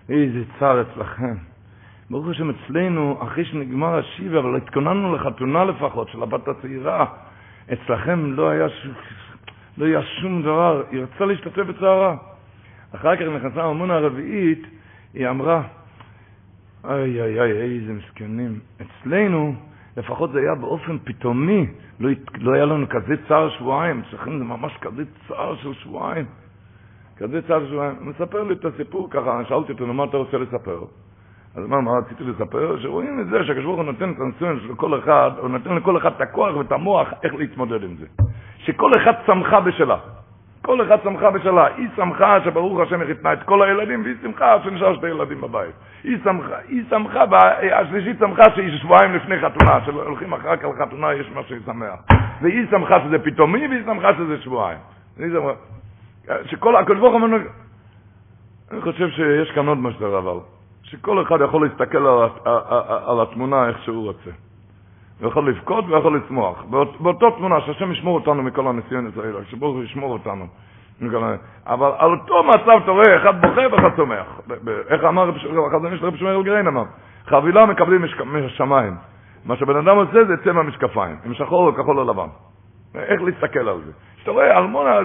איזה 0.10 0.40
צער 0.60 0.82
אצלכם. 0.82 1.36
ברוך 2.10 2.28
השם 2.28 2.50
אצלנו, 2.50 3.20
אחרי 3.24 3.46
שנגמר 3.46 3.98
השיבה, 3.98 4.40
אבל 4.40 4.56
התכוננו 4.56 5.16
לחתונה 5.16 5.66
לפחות, 5.66 6.10
של 6.10 6.24
הבת 6.24 6.48
הצעירה, 6.48 7.06
אצלכם 7.74 8.34
לא 8.34 8.50
היה, 8.50 8.70
ש... 8.70 8.88
לא 9.78 9.86
היה 9.86 10.02
שום 10.04 10.42
דבר, 10.42 10.84
היא 10.92 11.04
רצתה 11.04 11.26
להשתתף 11.26 11.64
בצערה. 11.64 12.16
אחר 12.96 13.16
כך 13.16 13.22
נכנסה 13.22 13.64
המונה 13.64 13.94
הרביעית, 13.94 14.62
היא 15.14 15.30
אמרה, 15.30 15.62
איי 16.90 17.22
איי 17.22 17.42
איי, 17.42 17.80
איזה 17.80 17.94
מסכנים. 17.94 18.60
אצלנו, 18.82 19.56
לפחות 19.98 20.32
זה 20.32 20.40
היה 20.40 20.56
באופן 20.56 20.98
פתאומי, 21.04 21.68
לא, 22.00 22.10
לא 22.40 22.54
היה 22.54 22.66
לנו 22.66 22.90
כזה 22.90 23.14
צער 23.28 23.50
שבועיים, 23.50 24.02
אצלכם 24.08 24.38
זה 24.38 24.44
ממש 24.44 24.78
כזה 24.82 25.04
צער 25.28 25.56
של 25.56 25.74
שבועיים. 25.74 26.26
כזה 27.18 27.42
צער 27.48 27.60
של 27.60 27.72
שבועיים. 27.72 27.96
הוא 28.00 28.06
מספר 28.06 28.44
לי 28.44 28.54
את 28.54 28.66
הסיפור 28.66 29.08
ככה, 29.12 29.42
שאלתי 29.50 29.72
אותו, 29.72 29.86
מה 29.86 30.04
אתה 30.04 30.18
רוצה 30.18 30.38
לספר? 30.38 30.80
אז 31.56 31.66
מה, 31.68 31.82
מה 31.82 31.92
רציתי 31.92 32.24
לספר? 32.24 32.80
שרואים 32.82 33.20
את 33.20 33.28
זה 33.28 33.44
שהקדוש 33.44 33.66
ברוך 33.66 33.78
הוא 33.78 33.86
נותן 33.86 34.12
את 34.12 34.16
הניסיון 34.20 34.60
של 34.60 34.76
כל 34.76 35.00
אחד, 35.00 35.32
הוא 35.38 35.50
נותן 35.50 35.76
לכל 35.76 35.98
אחד 35.98 36.12
את 36.16 36.22
הכוח 36.22 36.56
ואת 36.56 36.72
המוח 36.72 37.08
איך 37.24 37.34
להתמודד 37.34 37.84
עם 37.84 37.96
זה. 37.96 38.06
שכל 38.58 38.92
אחד 38.98 39.12
צמחה 39.26 39.60
בשלה. 39.60 39.98
כל 40.66 40.82
אחד 40.82 40.98
צמחה 41.04 41.32
בשלה. 41.32 41.66
היא 41.78 41.88
שמחה 41.96 42.38
שברוך 42.44 42.80
השם 42.80 43.02
היא 43.02 43.08
חיתנה 43.08 43.34
את 43.34 43.44
כל 43.44 43.64
הילדים, 43.64 44.04
והיא 44.04 44.16
שמחה 44.22 44.56
שנשאר 44.64 44.96
שתי 44.96 45.08
ילדים 45.08 45.42
בבית. 45.42 45.76
היא 46.04 46.18
שמחה, 46.24 46.56
היא 46.68 46.84
שמחה, 46.90 47.24
השלישית 47.74 48.20
שמחה 48.20 48.44
שהיא 48.56 48.78
שבועיים 48.78 49.14
לפני 49.16 49.36
חתונה, 49.40 49.80
שהולכים 49.86 50.34
אחר 50.34 50.58
כך 50.58 50.66
לחתונה 50.66 51.14
יש 51.14 51.32
משהו 51.36 51.56
שמח. 51.66 52.00
והיא 52.42 52.68
שמחה 52.72 53.00
שזה 53.06 53.20
פתאומי, 53.20 53.68
והיא 53.68 53.84
שמחה 53.86 54.14
שזה 54.14 54.42
שבועיים. 54.42 54.78
שכל, 56.46 56.76
הקדוש 56.76 57.00
ברוך 57.00 57.14
הוא 57.14 57.30
אני 58.72 58.82
חושב 58.82 59.10
שיש 59.10 59.52
כאן 59.52 59.68
עוד 59.68 59.78
משדר 59.78 60.18
אבל. 60.18 60.38
שכל 60.84 61.22
אחד 61.22 61.38
יכול 61.42 61.68
להסתכל 61.68 62.08
על, 62.08 62.30
על 63.06 63.22
התמונה 63.22 63.68
איך 63.68 63.84
שהוא 63.84 64.06
רוצה. 64.06 64.32
הוא 65.24 65.32
יכול 65.32 65.50
לבכות 65.50 65.86
ויכול 65.88 66.18
לצמוח. 66.18 66.64
באות, 66.70 67.02
באותו 67.02 67.32
תמונה, 67.32 67.62
שהשם 67.62 67.92
ישמור 67.92 68.16
אותנו 68.16 68.44
מכל 68.44 68.68
הניסיון 68.68 69.12
האלה, 69.24 69.40
שברוך 69.50 69.76
הוא 69.76 69.84
ישמור 69.84 70.14
אותנו. 70.14 70.46
אבל 71.68 71.92
על 71.98 72.12
אותו 72.12 72.44
מצב 72.44 72.80
אתה 72.84 72.92
רואה, 72.92 73.18
אחד 73.18 73.42
בוכה 73.42 73.62
ואחד 73.72 73.96
צומח. 73.96 74.42
איך 74.90 75.04
אמר 75.04 75.30
החזון 75.68 75.98
של 75.98 76.06
רבי 76.06 76.18
שמואל 76.18 76.36
אלגרין 76.36 76.68
אמר, 76.68 76.84
חבילה 77.26 77.66
מקבלים 77.66 78.06
משמיים. 78.46 78.96
מה 79.46 79.56
שבן 79.56 79.76
אדם 79.76 79.98
עושה 79.98 80.26
זה 80.26 80.34
יצא 80.34 80.52
מהמשקפיים, 80.52 81.16
עם 81.26 81.34
שחור 81.34 81.68
או 81.68 81.74
כחול 81.74 82.00
או 82.00 82.04
לבן. 82.04 82.28
איך 82.96 83.22
להסתכל 83.22 83.70
על 83.70 83.78
זה? 83.86 83.92
שאתה 84.18 84.32
רואה, 84.32 84.58
אלמונה, 84.58 84.98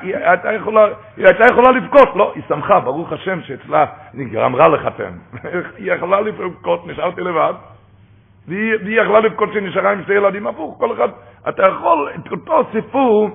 היא 0.00 0.16
הייתה 0.16 0.52
יכולה, 0.52 0.84
היא 1.16 1.26
הייתה 1.26 1.44
יכולה 1.52 1.70
לבכות, 1.70 2.16
לא, 2.16 2.32
היא 2.34 2.42
שמחה, 2.48 2.80
ברוך 2.80 3.12
השם 3.12 3.42
שאצלה 3.42 3.86
נגרם 4.14 4.56
רע 4.56 4.68
לחתן. 4.68 5.12
היא 5.78 5.92
יכלה 5.92 6.20
לבכות, 6.20 6.86
נשארתי 6.86 7.20
לבד, 7.20 7.52
והיא 8.48 9.00
יכלה 9.00 9.20
לבכות 9.20 9.52
שנשארה 9.52 9.92
עם 9.92 10.02
שתי 10.02 10.12
ילדים 10.12 10.46
הפוך, 10.46 10.76
כל 10.78 10.92
אחד, 10.92 11.08
אתה 11.48 11.62
יכול, 11.62 12.10
את 12.14 12.32
אותו 12.32 12.64
סיפור, 12.72 13.30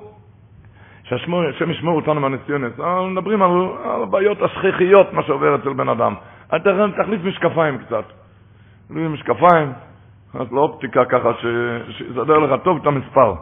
שהשם 1.03 1.71
ישמור 1.71 1.95
אותנו 1.95 2.19
מהניסיונת, 2.21 2.79
מדברים 3.09 3.41
על, 3.41 3.51
על 3.83 4.03
הבעיות 4.03 4.41
השכיחיות, 4.41 5.13
מה 5.13 5.23
שעובר 5.23 5.55
אצל 5.55 5.73
בן 5.73 5.89
אדם. 5.89 6.13
אתה 6.55 6.69
תחליף 6.97 7.21
משקפיים 7.23 7.77
קצת. 7.77 8.03
משקפיים, 8.89 9.73
אז 10.33 10.51
לאופטיקה 10.51 11.05
ככה, 11.05 11.31
שיסדר 11.89 12.37
לך 12.37 12.61
טוב 12.63 12.79
את 12.81 12.87
המספר. 12.87 13.33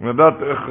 לדעת 0.00 0.42
איך... 0.42 0.70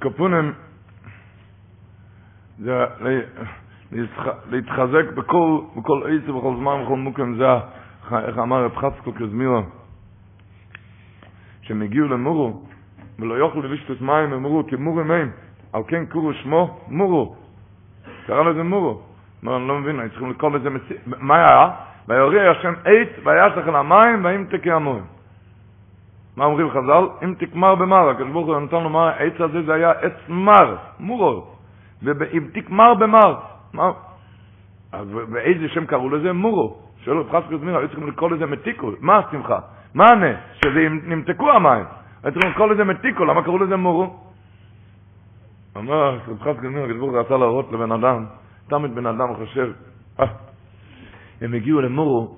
הקפונים 0.00 0.52
זה 2.58 2.84
להתחזק 4.50 5.12
בכל, 5.14 5.60
בכל 5.76 6.02
עץ 6.06 6.28
ובכל 6.28 6.54
זמן 6.56 6.72
ובכל 6.72 6.96
מוקם, 6.96 7.34
זה 7.34 7.44
איך 8.12 8.38
אמר 8.38 8.64
רב 8.64 8.76
חצקו 8.76 9.12
קזמירה, 9.12 9.60
שהם 11.62 11.82
הגיעו 11.82 12.08
למורו, 12.08 12.62
ולא 13.18 13.34
יוכלו 13.34 13.62
לשתות 13.62 14.00
מים, 14.00 14.32
אמרו, 14.32 14.66
כי 14.66 14.76
מורו 14.76 15.04
מים, 15.04 15.30
על 15.72 15.82
כן 15.88 16.06
קורו 16.06 16.32
שמו 16.34 16.80
מורו. 16.88 17.36
קרא 18.26 18.42
לזה 18.42 18.62
מורו. 18.62 19.02
אמר, 19.44 19.56
אני 19.56 19.68
לא 19.68 19.78
מבין, 19.78 20.08
צריכים 20.08 20.30
לקרוא 20.30 20.50
לזה. 20.50 20.68
מה 21.06 21.36
היה? 21.36 21.70
ויורי 22.08 22.48
השם 22.48 22.72
עץ, 22.84 23.08
וישך 23.24 23.68
אל 23.68 23.76
המים, 23.76 24.24
ואם 24.24 24.44
תקי 24.50 24.72
המים. 24.72 25.02
מה 26.36 26.44
אומרים 26.44 26.70
חז"ל? 26.70 27.24
אם 27.24 27.34
תקמר 27.38 27.74
במר, 27.74 28.08
הקדוש 28.08 28.28
ברוך 28.32 28.46
הוא 28.46 28.60
נתן 28.60 28.82
לו 28.82 28.90
מה, 28.90 29.10
העץ 29.10 29.40
הזה 29.40 29.62
זה 29.62 29.74
היה 29.74 29.90
עץ 29.90 30.28
מר, 30.28 30.76
מורו. 31.00 31.46
ואם 32.02 32.44
תקמר 32.52 32.94
במר, 32.94 33.34
מה? 33.72 33.92
אז 34.92 35.08
באיזה 35.28 35.68
שם 35.68 35.86
קראו 35.86 36.08
לזה? 36.10 36.32
מורו. 36.32 36.76
שואל 37.04 37.18
אותך 37.18 37.36
סקוזמיר, 37.46 37.76
היו 37.76 37.88
צריכים 37.88 38.08
לקרוא 38.08 38.30
לזה 38.30 38.46
מתיקו. 38.46 38.90
מה 39.00 39.18
השמחה? 39.18 39.58
מה 39.94 40.04
הנס? 40.04 40.36
שזה 40.64 40.88
נמתקו 41.04 41.50
המים. 41.50 41.84
היו 42.22 42.32
צריכים 42.32 42.50
לקרוא 42.50 42.66
לזה 42.66 42.84
מתיקו, 42.84 43.24
למה 43.24 43.42
קראו 43.42 43.58
לזה 43.58 43.76
מורו? 43.76 44.16
אמר 45.76 46.18
רב 46.28 46.38
חסקל 46.42 46.68
מיר, 46.68 46.84
הקדוש 46.84 46.98
ברוך 46.98 47.12
הוא 47.12 47.20
רצה 47.20 47.36
להראות 47.36 47.72
לבן 47.72 47.92
אדם, 47.92 48.24
תמיד 48.68 48.94
בן 48.94 49.06
אדם 49.06 49.34
חושב, 49.34 49.72
אה, 50.20 50.26
הם 51.40 51.54
הגיעו 51.54 51.80
למורו, 51.80 52.36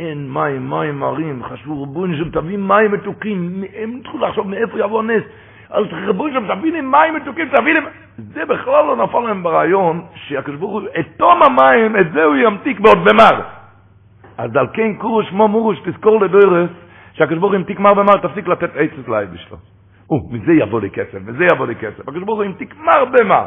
אין 0.00 0.32
מים, 0.32 0.70
מים 0.70 0.98
מרים, 0.98 1.42
חשבו 1.44 1.82
רבון 1.82 2.16
שם, 2.16 2.30
תביא 2.30 2.56
מים 2.56 2.92
מתוקים, 2.92 3.64
הם 3.76 3.96
התחילו 4.00 4.26
לחשוב 4.26 4.48
מאיפה 4.48 4.78
יבוא 4.78 5.00
הנס, 5.00 5.22
אז 5.70 5.84
רבון 6.06 6.32
שם, 6.32 6.54
תביא 6.54 6.72
לי 6.72 6.80
מים 6.80 7.14
מתוקים, 7.14 7.48
תביא 7.48 7.74
לי... 7.74 7.80
זה 8.18 8.44
בכלל 8.44 8.84
לא 8.86 8.96
נפל 8.96 9.20
להם 9.20 9.42
ברעיון, 9.42 10.02
שהקדוש 10.14 10.56
ברוך 10.56 10.72
הוא, 10.72 10.82
את 11.00 11.06
תום 11.16 11.40
המים, 11.42 11.96
את 11.96 12.12
זה 12.12 12.24
הוא 12.24 12.36
ימתיק 12.36 12.80
בעוד 12.80 12.98
במר. 12.98 13.42
אז 14.38 14.56
על 14.56 14.66
כן 14.72 14.94
קורו 14.94 15.22
שמו 15.22 15.48
מורוש, 15.48 15.78
תזכור 15.84 16.20
לדרס, 16.20 16.70
שהקדוש 17.12 17.38
ברוך 17.38 17.52
הוא 17.52 17.58
ימתיק 17.58 17.80
מר 17.80 17.94
במר, 17.94 18.16
תפסיק 18.16 18.48
לתת 18.48 18.70
עצת 18.76 19.08
לעד 19.08 19.32
בשלו. 19.32 19.56
או, 20.10 20.28
מזה 20.30 20.52
יבוא 20.52 20.80
לי 20.80 20.90
כסף, 20.90 21.18
מזה 21.26 21.44
יבוא 21.52 21.66
לי 21.66 21.74
כסף. 21.74 22.00
הקדוש 22.00 22.22
ברוך 22.22 22.38
הוא 22.38 22.44
ימתיק 22.44 22.74
מר 22.76 23.04
במר. 23.04 23.46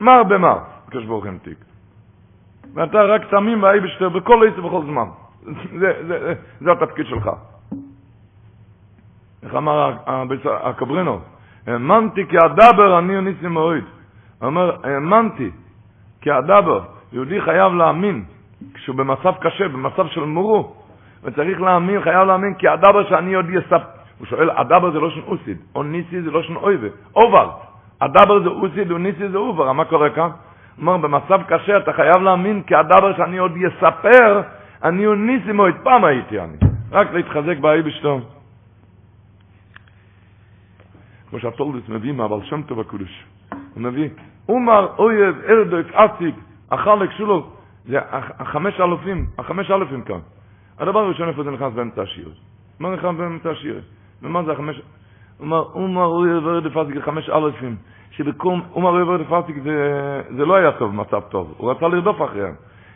מר 0.00 0.22
במר, 0.22 0.58
הקדוש 0.86 1.04
ברוך 1.04 1.24
הוא 1.24 1.32
ימתיק. 1.32 1.58
ואתה 2.74 3.02
רק 3.02 3.30
תמים 3.30 3.62
והאי 3.62 3.80
בשטר 3.80 4.08
בכל 4.08 4.48
עץ 4.48 4.58
ובכל 4.58 4.82
זמן. 4.84 5.08
זה, 5.42 5.52
זה, 5.78 6.02
זה, 6.06 6.34
זה 6.60 6.72
התפקיד 6.72 7.06
שלך. 7.06 7.30
איך 9.42 9.54
אמר 9.54 9.92
הקברינו? 10.44 11.20
האמנתי 11.66 12.26
כי 12.26 12.36
הדבר 12.44 12.98
אני 12.98 13.18
וניסי 13.18 13.46
מועד. 13.46 13.84
הוא 14.38 14.46
אומר, 14.46 14.76
האמנתי 14.84 15.50
כי 16.20 16.30
הדבר, 16.30 16.80
יהודי 17.12 17.40
חייב 17.40 17.72
להאמין, 17.72 18.24
כשהוא 18.74 18.96
במצב 18.96 19.34
קשה, 19.40 19.68
במצב 19.68 20.06
של 20.06 20.20
מורו, 20.20 20.74
וצריך 21.24 21.60
להאמין, 21.60 22.02
חייב 22.02 22.26
להאמין, 22.26 22.54
כי 22.54 22.68
הדבר 22.68 23.08
שאני 23.08 23.34
עוד 23.34 23.46
יספ... 23.50 23.82
הוא 24.18 24.26
שואל, 24.26 24.50
הדבר 24.50 24.90
זה 24.90 25.00
לא 25.00 25.10
שן 25.10 25.20
אוסיד, 25.26 25.58
או 25.74 25.82
ניסי 25.82 26.22
זה 26.22 26.30
לא 26.30 26.42
שן 26.42 26.56
אויבה, 26.56 26.88
אובר. 27.16 27.50
הדבר 28.00 28.42
זה 28.42 28.48
אוסיד 28.48 28.92
וניסי 28.92 29.28
זה 29.28 29.38
אובר, 29.38 29.72
מה 29.72 29.84
קורה 29.84 30.10
כאן? 30.10 30.22
הוא 30.22 30.30
אומר, 30.78 30.96
במצב 30.96 31.42
קשה 31.48 31.76
אתה 31.76 31.92
חייב 31.92 32.16
להאמין, 32.16 32.62
כי 32.62 32.74
הדבר 32.74 33.16
שאני 33.16 33.38
עוד 33.38 33.52
יספר, 33.56 34.42
אני 34.84 35.04
הוא 35.04 35.14
ניסי 35.14 35.52
מועד, 35.52 35.74
פעם 35.82 36.04
הייתי 36.04 36.40
אני. 36.40 36.56
רק 36.90 37.12
להתחזק 37.12 37.58
באי 37.58 37.82
בשתום. 37.82 38.20
כמו 41.30 41.40
שהטולדס 41.40 41.88
מביא 41.88 42.12
מהבעל 42.12 42.40
שם 42.44 42.62
טוב 42.62 42.80
הקודש. 42.80 43.24
הוא 43.74 43.82
מביא, 43.82 44.08
אומר 44.48 44.88
אויב 44.98 45.36
ארדוק 45.48 45.86
אסיק, 45.92 46.34
החלק 46.70 47.10
שלו, 47.10 47.46
זה 47.86 47.98
החמש 48.12 48.80
אלפים, 48.80 49.26
החמש 49.38 49.70
אלפים 49.70 50.02
כאן. 50.02 50.18
הדבר 50.78 50.98
הראשון 50.98 51.28
איפה 51.28 51.44
זה 51.44 51.50
נכנס 51.50 51.72
באמצע 51.72 52.02
השיר. 52.02 52.28
מה 52.80 52.90
נכנס 52.90 53.16
באמצע 53.16 53.50
השיר? 53.50 53.80
ומה 54.22 54.42
זה 54.42 54.52
החמש... 54.52 54.80
אומר, 55.40 55.64
אומר 55.74 56.04
אויב 56.06 56.48
ארדוק 56.48 56.76
אסיק, 56.76 57.04
חמש 57.04 57.28
אלפים. 57.28 57.76
שבקום, 58.10 58.62
אומר 58.74 58.90
אויב 58.90 59.10
ארדוק 59.10 59.32
אסיק 59.32 59.56
זה 60.36 60.44
לא 60.46 60.54
היה 60.54 60.72
טוב, 60.72 60.94
מצב 60.94 61.20
טוב. 61.20 61.54
הוא 61.56 61.70
רצה 61.70 61.88
לרדוף 61.88 62.22
אחריהם. 62.22 62.54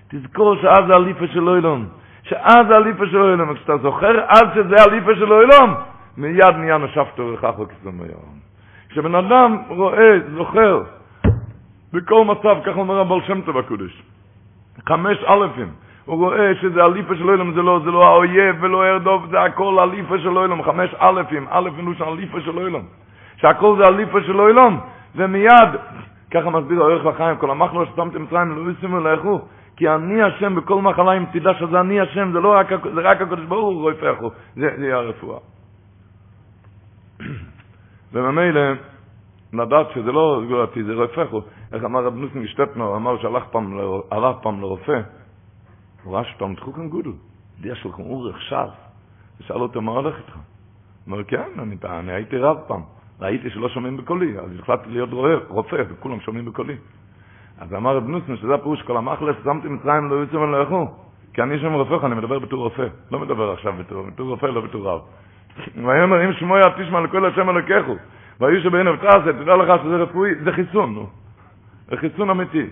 תזכור 0.09 0.57
שאז 0.57 0.87
זה 0.87 0.95
הליפה 0.95 1.27
של 1.27 1.49
אוילום. 1.49 1.87
שאז 2.23 2.67
זה 2.69 2.77
הליפה 2.77 3.07
של 3.07 3.21
אוילום. 3.21 3.51
וכשאתה 3.51 3.77
זוכר 3.77 4.25
אז 4.29 4.45
שזה 4.55 4.77
הליפה 4.83 5.15
של 5.15 5.33
אוילום, 5.33 5.75
מיד 6.17 6.57
נהיה 6.57 6.79
נשפתו 6.79 7.33
לכך 7.33 7.59
וכסום 7.59 8.01
היום. 8.01 8.45
כשבן 8.89 9.15
אדם 9.15 9.59
רואה, 9.69 10.19
זוכר, 10.35 10.83
בכל 11.93 12.25
מצב, 12.25 12.57
כך 12.65 12.77
אומר 12.77 13.01
הבעל 13.01 13.21
שם 13.27 13.41
טוב 13.41 13.59
הקודש, 13.59 14.03
חמש 14.89 15.19
אלפים, 15.29 15.69
הוא 16.05 16.17
רואה 16.17 16.55
שזה 16.61 16.85
הליפה 16.85 17.17
של 17.17 17.31
אילם, 17.31 17.55
זה 17.55 17.63
לא, 17.63 17.81
זה 17.85 17.91
לא 17.91 18.07
האויב 18.07 18.57
ולא 18.61 18.85
ארדוב, 18.85 19.27
זה 19.31 19.43
הכל 19.43 19.79
הליפה 19.79 20.19
של 20.19 20.39
אילם, 20.39 20.63
חמש 20.63 20.95
אלפים, 20.95 21.47
אלף 21.49 21.73
מלושן 21.79 22.05
הליפה 22.05 22.41
של 22.41 22.59
אילם, 22.59 22.83
שהכל 23.37 23.77
זה 23.79 23.85
הליפה 23.85 24.21
של 24.23 24.41
אילם, 24.41 24.79
ומיד, 25.17 25.71
ככה 26.31 26.51
מסביר 26.51 26.83
הערך 26.83 27.07
לחיים, 27.07 27.37
כל 27.37 27.51
המחלו 27.51 27.87
ששמתם 27.87 28.23
מצרים, 28.23 28.67
לא 28.67 28.71
ישימו 28.71 29.01
לאכו, 29.01 29.41
כי 29.77 29.89
אני 29.89 30.23
השם 30.23 30.55
בכל 30.55 30.83
מחלה 30.83 31.13
אם 31.13 31.25
תדע 31.33 31.55
שזה 31.55 31.81
אני 31.81 32.01
השם, 32.01 32.33
זה 32.33 32.41
לא 32.41 32.55
רק, 32.55 32.67
זה 32.95 33.01
רק 33.01 33.21
הקדוש 33.21 33.45
ברוך 33.45 33.65
הוא 33.65 33.83
רואה 33.83 33.95
זה, 34.57 34.69
זה 34.79 34.85
יהיה 34.85 34.97
הרפואה. 34.97 35.39
וממילא, 38.13 38.61
לדעת 39.53 39.87
שזה 39.95 40.13
לא 40.13 40.41
סגורתי, 40.45 40.85
זה 40.85 40.93
רפחו. 40.93 41.41
איך 41.73 41.85
אמר 41.85 42.05
רב 42.05 42.15
נוסן 42.15 42.47
שטפנר, 42.47 42.97
אמר 42.97 43.23
שהלך 43.23 43.45
פעם, 43.51 43.79
הלך 44.11 44.37
פעם 44.43 44.61
לרופא, 44.61 45.01
הוא 46.05 46.15
ראה 46.15 46.25
שפעם 46.25 46.55
תחו 46.55 46.73
כאן 46.73 46.89
גודל, 46.89 47.13
דיע 47.61 47.75
שלכם 47.75 48.03
אורך 48.03 48.43
ש"ס, 48.43 48.75
ושאל 49.41 49.61
אותו 49.61 49.83
מה 49.83 49.93
הולך 49.93 50.19
איתך? 50.19 50.35
הוא 50.35 50.43
אומר, 51.07 51.25
כן, 51.25 51.49
אני, 51.59 51.77
אני 51.85 52.13
הייתי 52.13 52.37
רב 52.37 52.57
פעם, 52.67 52.83
ראיתי 53.21 53.51
שלא 53.51 53.69
שומעים 53.69 53.97
בקולי, 53.97 54.39
אז 54.39 54.51
החלטתי 54.59 54.91
להיות 54.91 55.11
רופא, 55.49 55.83
וכולם 55.89 56.21
שומעים 56.21 56.45
בקולי. 56.45 56.77
אז 57.65 57.75
אמר 57.75 57.97
רב 57.97 58.09
נוסן, 58.09 58.37
שזה 58.37 58.55
הפירוש 58.55 58.83
כל 58.83 58.97
המחלס, 58.97 59.37
שמתי 59.45 59.69
מצרים, 59.69 60.11
לא 60.11 60.15
יוצאים 60.15 60.41
ולא 60.41 60.57
יכו, 60.57 60.87
כי 61.35 61.43
אני 61.43 61.59
שם 61.59 61.73
רופא, 61.73 62.07
אני 62.07 62.15
מדבר 62.15 62.39
בתור 62.39 62.63
רופא, 62.63 62.87
לא 63.11 63.19
מדבר 63.19 63.53
עכשיו 63.53 63.73
בתור, 63.79 64.03
בתור 64.03 64.29
רופא, 64.29 64.47
לא 64.47 64.61
בתור 64.61 64.89
רב. 64.89 65.01
ויאמר 65.87 66.25
אם 66.25 66.33
שמוע 66.33 66.61
תשמע 66.69 67.01
לכל 67.01 67.27
השם 67.27 67.51
אלוקיכו 67.51 67.95
והיו 68.41 68.63
שבעין 68.63 68.87
אבטסת, 68.87 69.35
תדע 69.43 69.57
לך 69.57 69.83
שזה 69.83 69.97
רפואי, 69.97 70.35
זה 70.45 70.53
חיסון, 70.53 70.95
נו. 70.95 71.07
זה 71.89 71.97
חיסון 71.97 72.31
אמיתי. 72.31 72.67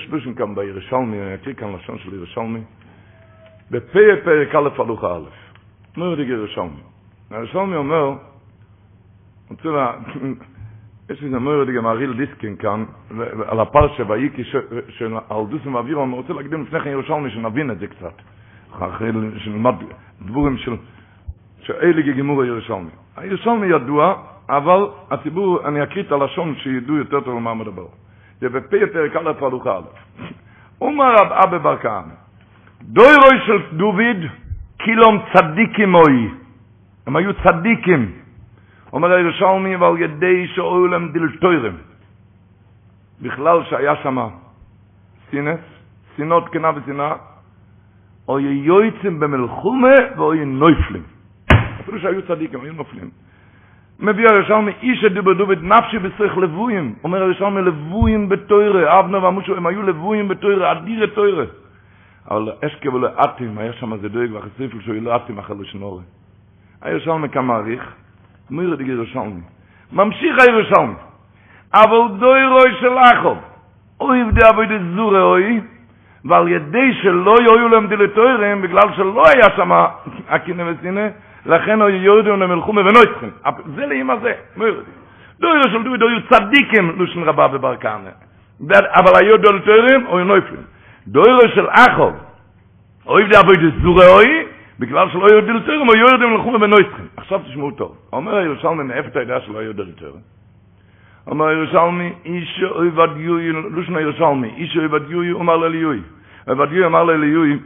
יש 0.00 0.08
לושן 0.10 0.34
כאן 0.34 0.54
בירושלמי, 0.54 1.22
אני 1.22 1.34
אקריא 1.34 1.54
כאן 1.54 1.72
לשון 1.74 1.98
של 1.98 2.14
ירושלמי, 2.14 2.60
בפרק 3.70 4.24
פרק 4.24 4.54
א' 4.54 4.80
הלוכה 4.80 5.16
א', 5.16 5.28
נו 5.96 6.12
ידיג 6.12 6.28
ירושלמי. 6.28 6.80
הרשלמי 7.30 7.76
אומר, 7.76 8.14
יש 11.10 11.22
איזה 11.22 11.38
מורד 11.38 11.68
גם 11.70 11.86
אריל 11.86 12.12
דיסקין 12.12 12.56
כאן, 12.56 12.84
על 13.46 13.60
הפרשה 13.60 14.02
והאיקי 14.08 14.44
של 14.88 15.14
אלדוסם 15.32 15.74
ואווירו, 15.74 16.04
אני 16.04 16.12
רוצה 16.12 16.32
להקדים 16.32 16.62
לפני 16.62 16.80
כן 16.80 16.90
ירושלמי 16.90 17.30
שנבין 17.30 17.70
את 17.70 17.78
זה 17.78 17.86
קצת, 17.86 18.14
אחרי 18.72 19.10
שנלמד 19.38 19.74
דבורים 20.22 20.56
של, 20.56 20.76
שאלה 21.60 22.02
גגימור 22.02 22.42
הירושלמי. 22.42 22.90
הירושלמי 23.16 23.66
ידוע, 23.66 24.14
אבל 24.48 24.88
הציבור, 25.10 25.68
אני 25.68 25.82
אקריא 25.82 26.04
את 26.04 26.12
הלשון 26.12 26.54
שידעו 26.56 26.96
יותר 26.96 27.20
טוב 27.20 27.36
על 27.36 27.42
מה 27.42 27.54
מדבר. 27.54 27.86
זה 28.40 28.48
בפי 28.48 28.86
פרק 28.92 29.16
א' 29.16 29.32
פרלוכה 29.38 29.76
א'. 29.76 29.82
אומר 30.80 31.14
רב 31.14 31.32
אבא 31.32 31.58
בר 31.58 31.76
כהנא, 31.78 32.14
דוירוי 32.82 33.38
של 33.46 33.76
דוד, 33.76 34.20
קילום 34.76 35.18
צדיקים 35.32 35.94
אוי. 35.94 36.30
הם 37.06 37.16
היו 37.16 37.30
צדיקים. 37.44 38.12
אומר 38.92 39.12
הירושלמי, 39.12 39.76
ועל 39.76 39.98
ידי 39.98 40.46
שאוהלם 40.48 40.90
להם 40.92 41.12
דלתוירם. 41.12 41.74
בכלל 43.22 43.64
שהיה 43.64 43.96
שם 44.02 44.18
סינס, 45.30 45.60
סינות 46.16 46.48
קנה 46.48 46.70
ושנאה, 46.76 47.14
או 48.28 48.40
יויצים 48.40 49.20
במלחומה 49.20 49.94
ואוי 50.16 50.44
נויפלים. 50.44 51.02
אפילו 51.80 52.00
שהיו 52.00 52.22
צדיקים, 52.22 52.60
היו 52.60 52.72
נופלים. 52.72 53.10
מביא 54.00 54.28
הירושלמי, 54.28 54.72
איש 54.82 55.04
הדובר 55.04 55.32
דובר 55.32 55.54
נפשי 55.62 55.98
בצריך 55.98 56.38
לבויים. 56.38 56.94
אומר 57.04 57.22
הירושלמי, 57.22 57.62
לבויים 57.62 58.28
בתוירה. 58.28 59.00
אבנה 59.00 59.18
ועמושו, 59.18 59.56
הם 59.56 59.66
היו 59.66 59.82
לבויים 59.82 60.28
בתוירה, 60.28 60.72
אדיר 60.72 61.06
תוירה. 61.06 61.44
אבל 62.30 62.52
אשכה 62.66 62.94
ולא 62.94 63.08
אטים, 63.24 63.58
היה 63.58 63.72
שם 63.72 63.92
איזה 63.92 64.08
דויג 64.08 64.32
והחסיפל 64.32 64.80
שהוא 64.80 64.94
לא 65.02 65.16
אטים 65.16 65.38
אחרי 65.38 65.64
שנורי. 65.64 66.02
הירושלמי 66.82 67.28
כמעריך, 67.28 67.92
מיר 68.50 68.74
די 68.74 68.84
ירושלמי. 68.84 69.40
ממשיך 69.92 70.36
הירושלמי. 70.38 70.94
אבל 71.74 72.18
דוי 72.18 72.46
רוי 72.46 72.70
של 72.80 72.98
אחו, 72.98 73.34
אוי 74.00 74.18
די 74.32 74.40
אבוי 74.50 74.66
די 74.66 74.78
זורה 74.96 75.22
אוי, 75.22 75.60
ועל 76.24 76.48
ידי 76.48 76.94
שלא 77.02 77.34
יהיו 77.40 77.68
להם 77.68 77.86
דילטוירים, 77.86 78.62
בגלל 78.62 78.88
שלא 78.96 79.22
היה 79.34 79.56
שם 79.56 79.70
הקינה 80.28 80.62
וסינה, 80.66 81.06
לכן 81.46 81.82
היו 81.82 82.02
יורדים 82.02 82.40
למלחומה 82.40 82.80
ונויצחים. 82.80 83.30
זה 83.76 83.86
לאמא 83.86 84.14
זה, 84.22 84.32
לא 84.56 84.64
יורדים. 84.64 84.94
דוירו 85.40 85.62
של 85.62 85.82
דוידו 85.82 86.08
היו 86.08 86.18
צדיקים, 86.30 86.90
לושן 86.96 87.22
רבה 87.22 87.48
בברקנה. 87.48 88.10
אבל 88.70 89.12
היו 89.20 89.36
דילטוירים, 89.36 90.06
או 90.06 90.24
נויפלים. 90.24 90.62
דוירו 91.06 91.40
של 91.54 91.66
אחוב, 91.70 92.12
אויב 93.06 93.28
די 93.28 93.38
אבוי 93.40 93.56
דזורה 93.56 94.06
אוי, 94.06 94.46
בגלל 94.78 95.10
שלא 95.10 95.26
היו 95.30 95.40
דילטוירים, 95.40 95.90
היו 95.90 96.06
יורדים 96.06 96.30
למלחומה 96.30 96.64
ונויצחים. 96.64 97.06
עכשיו 97.16 97.40
תשמעו 97.48 97.70
טוב. 97.70 97.96
אומר 98.12 98.36
הירושלמי, 98.36 98.82
מאיפה 98.82 99.08
אתה 99.08 99.20
יודע 99.20 99.40
שלא 99.40 99.58
היו 99.58 99.72
דילטוירים? 99.72 100.20
אומר 101.26 101.50
ירושלמי, 101.50 102.12
איש 102.24 102.62
אויבד 102.70 103.08
יוי, 103.16 103.52
לושן 103.52 103.98
ירושלמי, 103.98 104.52
איש 104.56 104.76
אויבד 104.76 105.10
יוי, 105.10 105.32
אומר 105.32 105.56
לאליוי. 105.56 106.00
אויבד 106.48 106.72
יוי 106.72 106.86
אמר 106.86 107.04
לאליוי, 107.04 107.58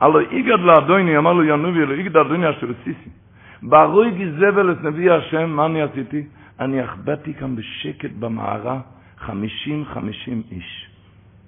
הלא 0.00 0.20
איגד 0.20 0.60
לאדוני, 0.60 1.18
אמר 1.18 1.32
לו 1.32 1.44
ינובי, 1.44 1.82
הלא 1.82 1.92
איגד 1.92 2.16
לאדוני 2.16 2.50
אשר 2.50 2.66
סיסי. 2.84 3.10
ברוי 3.62 4.10
גזבל 4.10 4.72
את 4.72 4.84
נביא 4.84 5.12
השם, 5.12 5.50
מה 5.50 5.66
אני 5.66 5.82
עשיתי? 5.82 6.22
אני 6.60 6.80
החבאתי 6.80 7.34
כאן 7.34 7.56
בשקט 7.56 8.10
במערה 8.18 8.78
חמישים 9.18 9.84
חמישים 9.84 10.42
איש. 10.52 10.88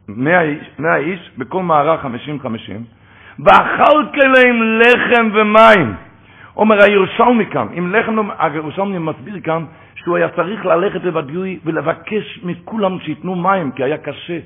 מאה 0.09 0.96
איש, 0.96 1.30
בכל 1.38 1.62
מערה 1.62 1.98
חמישים 1.98 2.40
חמישים. 2.40 2.84
ואכלתי 3.38 4.20
להם 4.20 4.80
לחם 4.80 5.28
ומים. 5.34 5.94
אומר 6.57 6.82
הירושלמי 6.82 7.46
כאן, 7.46 7.66
אם 7.78 7.94
לחם, 7.94 8.28
הירושלמי 8.38 8.98
מסביר 8.98 9.40
כאן, 9.40 9.64
שהוא 9.94 10.16
היה 10.16 10.28
צריך 10.28 10.66
ללכת 10.66 11.05
לבדיוי 11.05 11.59
ולבקש 11.64 12.40
מכולם 12.42 13.01
שייתנו 13.01 13.34
מים, 13.36 13.70
כי 13.70 13.84
היה 13.84 13.98
קשה. 13.98 14.38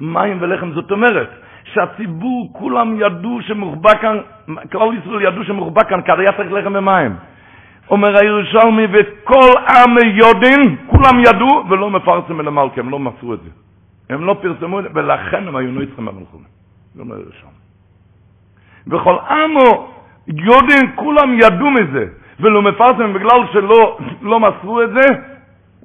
מים 0.00 0.38
ולחם, 0.40 0.72
זאת 0.72 0.90
אומרת, 0.90 1.30
שהציבור 1.74 2.50
כולם 2.52 3.00
ידעו 3.00 3.42
שמוחבא 3.42 3.90
כאן, 4.00 4.18
כלל 4.72 4.88
ישראל 4.98 5.22
ידעו 5.22 5.44
שמוחבא 5.44 5.82
כאן, 5.88 6.00
צריך 6.36 6.52
לחם 6.52 6.72
ומים. 6.74 7.16
אומר 7.90 8.16
הירושלמי, 8.16 8.86
וכל 8.92 9.52
עם 9.68 9.96
יודעים, 10.14 10.76
כולם 10.86 11.20
ידעו, 11.20 11.64
ולא 11.68 11.90
מפרסם 11.90 12.40
אל 12.40 12.48
המלכה, 12.48 12.80
הם 12.80 12.90
לא 12.90 12.98
מסרו 12.98 13.34
את 13.34 13.40
זה. 13.40 13.50
הם 14.10 14.24
לא 14.24 14.36
פרסמו 14.42 14.78
את 14.78 14.84
זה, 14.84 14.90
ולכן 14.94 15.48
הם 15.48 15.56
היו 15.56 15.70
נויצחים 15.70 16.06
במלחומה. 16.06 16.44
זה 16.94 17.02
אומר 17.02 17.16
הירושלמי. 17.16 17.52
וכל 18.86 19.16
עמו 19.30 19.92
יודעים, 20.28 20.92
כולם 20.94 21.38
ידעו 21.38 21.70
מזה. 21.70 22.06
ולא 22.40 22.62
מפרסם 22.62 23.12
בגלל 23.12 23.40
שלא 23.52 23.98
לא 24.22 24.40
מסרו 24.40 24.82
את 24.82 24.90
זה, 24.90 25.06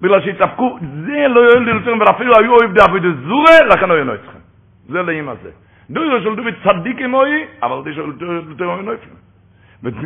בגלל 0.02 0.22
שהתאפקו, 0.22 0.78
זה 1.06 1.28
לא 1.28 1.40
יועיל 1.40 1.66
דילותיהם, 1.66 2.00
ואפילו 2.00 2.34
היו 2.40 2.52
אוהב 2.52 2.74
דאבי 2.74 3.00
דזורה, 3.00 3.66
לכן 3.70 3.92
היו 3.92 4.04
נויצחם. 4.04 4.40
זה 4.90 5.02
לאמא 5.02 5.34
זה. 5.44 5.50
דוירו 5.90 6.24
של 6.24 6.36
דובי 6.36 6.52
צדיק 6.64 7.02
אמוי, 7.02 7.46
אבל 7.64 7.84
די 7.84 7.94
של 7.94 8.12
דוירו 8.56 8.74
היו 8.74 8.82
נויצחם. 8.82 9.16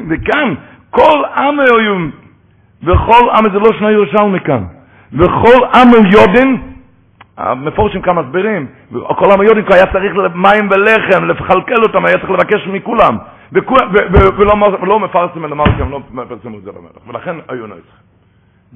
וכאן, 0.09 0.53
כל 0.89 1.25
עם 1.35 1.59
היו, 1.59 2.07
וכל 2.83 3.29
עם 3.37 3.43
זה 3.51 3.59
לא 3.59 3.69
שני 3.79 3.91
ירושלמי 3.91 4.39
כאן, 4.39 4.63
וכל 5.13 5.65
עם 5.75 5.89
יודן, 6.11 6.55
המפורשים 7.37 8.01
כאן 8.01 8.15
מסבירים, 8.15 8.67
כל 8.91 9.31
עם 9.33 9.41
יודן 9.41 9.61
היה 9.73 9.85
צריך 9.93 10.13
מים 10.35 10.69
ולחם, 10.71 11.25
לכלכל 11.25 11.83
אותם, 11.83 12.05
היה 12.05 12.17
צריך 12.17 12.29
לבקש 12.29 12.67
מכולם. 12.67 13.17
ולא 14.81 14.99
מפרסם 14.99 15.45
אל 15.45 15.51
המלכים, 15.51 15.91
לא 15.91 15.99
מפרסמו 16.11 16.57
את 16.57 16.63
זה 16.63 16.71
למלך. 16.71 17.07
ולכן 17.07 17.35
היו 17.47 17.67
נויצחים. 17.67 18.03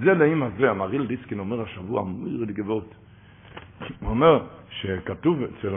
זה 0.03 0.13
לאמא 0.13 0.47
זה, 0.57 0.69
המריל 0.69 1.05
דיסקין 1.05 1.39
אומר 1.39 1.61
השבוע, 1.61 2.03
מיר 2.03 2.45
לגבות. 2.47 2.95
הוא 3.99 4.09
אומר 4.09 4.39
שכתוב 4.69 5.41
אצל, 5.43 5.69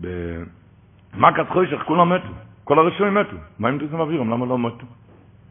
במכת 0.00 1.48
חוישך, 1.48 1.82
כולם 1.82 2.12
מתו. 2.12 2.28
כל 2.64 2.78
הרשועים 2.78 3.14
מתו. 3.14 3.36
מה 3.58 3.68
אם 3.68 3.78
דוסם 3.78 4.00
ואבירם? 4.00 4.30
למה 4.30 4.46
לא 4.46 4.58
מתו? 4.58 4.86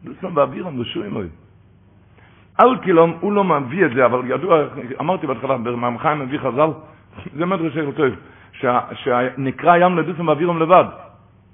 דוסם 0.04 0.36
ואבירם 0.36 0.80
רשועים 0.80 1.16
היו. 1.16 1.28
אלקילום, 2.60 3.16
הוא 3.20 3.32
לא 3.32 3.44
מביא 3.44 3.86
את 3.86 3.90
זה, 3.94 4.06
אבל 4.06 4.30
ידוע, 4.30 4.64
אמרתי 5.00 5.26
בהתחלה, 5.26 5.56
בממחיים 5.58 6.20
מביא 6.20 6.38
חז"ל, 6.38 6.70
זה 7.38 7.46
מדרש 7.46 7.78
טוב, 7.96 8.06
שנקרא 8.92 9.76
ים 9.76 9.98
לדוסם 9.98 10.28
ואבירם 10.28 10.58
לבד. 10.62 10.84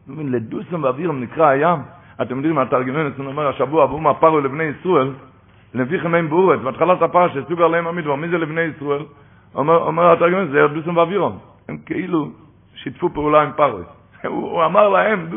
לדוסם 0.08 0.82
ואבירם 0.82 1.20
נקרא 1.20 1.46
הים. 1.46 1.78
אתם 2.22 2.36
יודעים, 2.36 2.58
התרגמן 2.58 3.06
אצלנו 3.06 3.30
אומר 3.30 3.48
השבוע, 3.48 3.84
ואומר 3.84 4.10
הפרו 4.10 4.40
לבני 4.40 4.64
ישראל, 4.64 5.10
נביכם 5.74 6.14
הם 6.14 6.28
באורץ, 6.28 6.60
בהתחלת 6.60 7.02
הפרשה, 7.02 7.40
סוג 7.48 7.62
עליהם 7.62 7.86
המדבר, 7.86 8.14
מי 8.14 8.28
זה 8.28 8.38
לבני 8.38 8.60
ישראל? 8.60 9.02
אומר, 9.54 9.76
אומר 9.76 10.12
התרגמן, 10.12 10.48
זה 10.48 10.66
דוסם 10.74 10.96
ואבירם. 10.96 11.32
הם 11.68 11.78
כאילו 11.86 12.30
שיתפו 12.82 13.08
פעולה 13.08 13.42
עם 13.42 13.52
פרס. 13.56 13.86
הוא, 14.26 14.50
הוא 14.50 14.64
אמר 14.64 14.88
להם, 14.88 15.28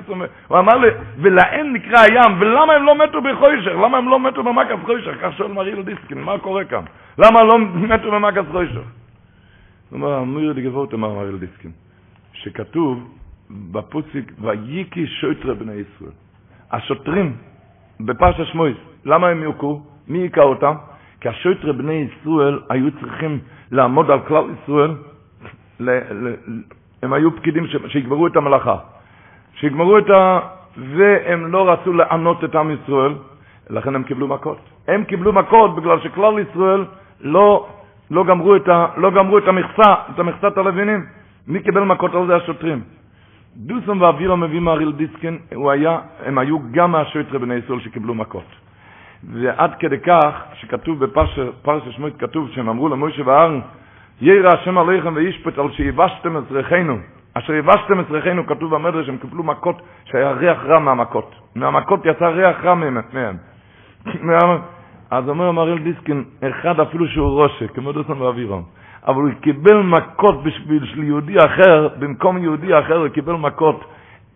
הוא 0.48 0.60
אמר 0.60 0.78
לי, 0.78 0.88
ולהם 1.18 1.74
נקרא 1.74 2.00
הים, 2.00 2.42
ולמה 2.42 2.74
הם 2.74 2.84
לא 2.84 3.04
מתו 3.04 3.22
בחוישך? 3.22 3.72
למה 3.72 3.98
הם 3.98 4.10
לא 4.10 4.20
מתו 4.20 4.44
במכת 4.44 4.76
חוישך? 4.86 5.12
כך 5.22 5.34
שואל 5.38 5.52
מריל 5.52 5.82
דיסקין, 5.82 6.22
מה 6.22 6.38
קורה 6.38 6.66
כאן? 6.66 6.84
למה 7.18 7.44
לא 7.44 7.60
מתו 7.94 8.12
במכת 8.12 8.44
חוישך? 8.52 8.76
הוא 8.76 10.02
אומר, 10.02 10.22
אמיר 10.22 10.54
דגבות, 10.54 10.94
אמר 10.94 11.14
מריל 11.14 11.38
דיסקין, 11.38 11.72
שכתוב, 12.34 13.18
בפוסיק, 13.72 14.32
ויקי 14.40 15.08
שוטרי 15.08 15.56
בני 15.56 15.74
ישראל. 15.74 16.12
השוטרים 16.72 17.36
בפרשת 18.00 18.46
שמואל, 18.46 18.74
למה 19.06 19.28
הם 19.28 19.44
יוכו? 19.44 19.82
מי 20.08 20.18
היכה 20.18 20.42
אותם? 20.42 20.76
כי 21.22 21.30
השוטרי 21.30 21.74
בני 21.74 22.08
ישראל 22.08 22.60
היו 22.70 22.92
צריכים 23.00 23.40
לעמוד 23.72 24.12
על 24.12 24.20
כלל 24.28 24.44
ישראל, 24.64 24.92
הם 27.06 27.14
היו 27.14 27.36
פקידים 27.36 27.68
שיגמרו 27.88 28.28
את 28.28 28.36
המלאכה. 28.36 28.76
שיגמרו 29.56 29.98
את 29.98 30.10
ה... 30.10 30.40
והם 30.78 31.52
לא 31.52 31.72
רצו 31.72 31.94
לענות 31.94 32.44
את 32.44 32.56
עם 32.56 32.72
ישראל, 32.72 33.14
לכן 33.70 33.96
הם 33.96 34.04
קיבלו 34.04 34.28
מכות. 34.28 34.58
הם 34.88 35.04
קיבלו 35.04 35.34
מכות 35.34 35.76
בגלל 35.76 36.00
שכלל 36.00 36.40
ישראל 36.40 36.86
לא, 37.22 37.68
לא, 38.12 38.24
גמרו, 38.26 38.56
את 38.56 38.68
ה, 38.68 38.88
לא 38.98 39.12
גמרו 39.12 39.38
את 39.38 39.48
המכסה, 39.48 39.94
את 40.14 40.20
המכסת 40.20 40.58
הלווינים. 40.58 41.06
מי 41.48 41.60
קיבל 41.60 41.84
מכות 41.84 42.16
על 42.16 42.28
זה? 42.28 42.36
השוטרים. 42.36 42.82
דוסם 43.56 44.02
ואבירו 44.02 44.38
מביא 44.38 44.60
מהריל 44.60 44.92
דיסקין, 44.92 45.38
היה, 45.72 46.00
הם 46.26 46.38
היו 46.38 46.58
גם 46.72 46.92
מהשויטרי 46.92 47.40
בני 47.40 47.56
ישראל 47.56 47.80
שקיבלו 47.80 48.14
מכות. 48.14 48.50
ועד 49.24 49.76
כדי 49.80 50.00
כך, 50.00 50.34
שכתוב 50.54 51.06
בפרשת 51.06 51.92
שמואל, 51.92 52.12
כתוב 52.20 52.50
שהם 52.50 52.70
אמרו 52.70 52.90
למוישה 52.90 53.22
ואהרן, 53.26 53.60
ירא 54.22 54.50
השם 54.54 54.78
עליכם 54.78 55.14
וישפט 55.16 55.58
על 55.58 55.72
שיבשתם 55.72 56.38
את 56.38 56.44
זרחנו. 56.50 56.98
אשר 57.34 57.54
יבשתם 57.54 58.00
את 58.00 58.06
זרחנו, 58.10 58.48
כתוב 58.48 58.76
במדרש, 58.76 59.10
הם 59.10 59.18
קיבלו 59.18 59.44
מכות 59.44 59.82
שהיה 60.06 60.32
ריח 60.32 60.58
רע 60.66 60.80
מהמכות. 60.80 61.36
מהמכות 61.56 62.06
יצא 62.06 62.26
ריח 62.26 62.64
רע 62.64 62.74
מהם. 62.74 63.38
אז 65.12 65.30
אומר 65.30 65.52
מריל 65.52 65.84
דיסקין, 65.84 66.24
אחד 66.50 66.80
אפילו 66.80 67.08
שהוא 67.08 67.42
ראשה, 67.42 67.68
כמו 67.68 67.92
דוסם 67.92 68.22
ואבירם. 68.22 68.62
אבל 69.08 69.22
הוא 69.22 69.32
קיבל 69.42 69.82
מכות 69.82 70.44
בשביל 70.44 70.86
של 70.86 71.04
יהודי 71.04 71.38
אחר, 71.38 71.88
במקום 72.00 72.38
יהודי 72.38 72.80
אחר 72.80 72.98
הוא 72.98 73.08
קיבל 73.08 73.34
מכות. 73.34 73.86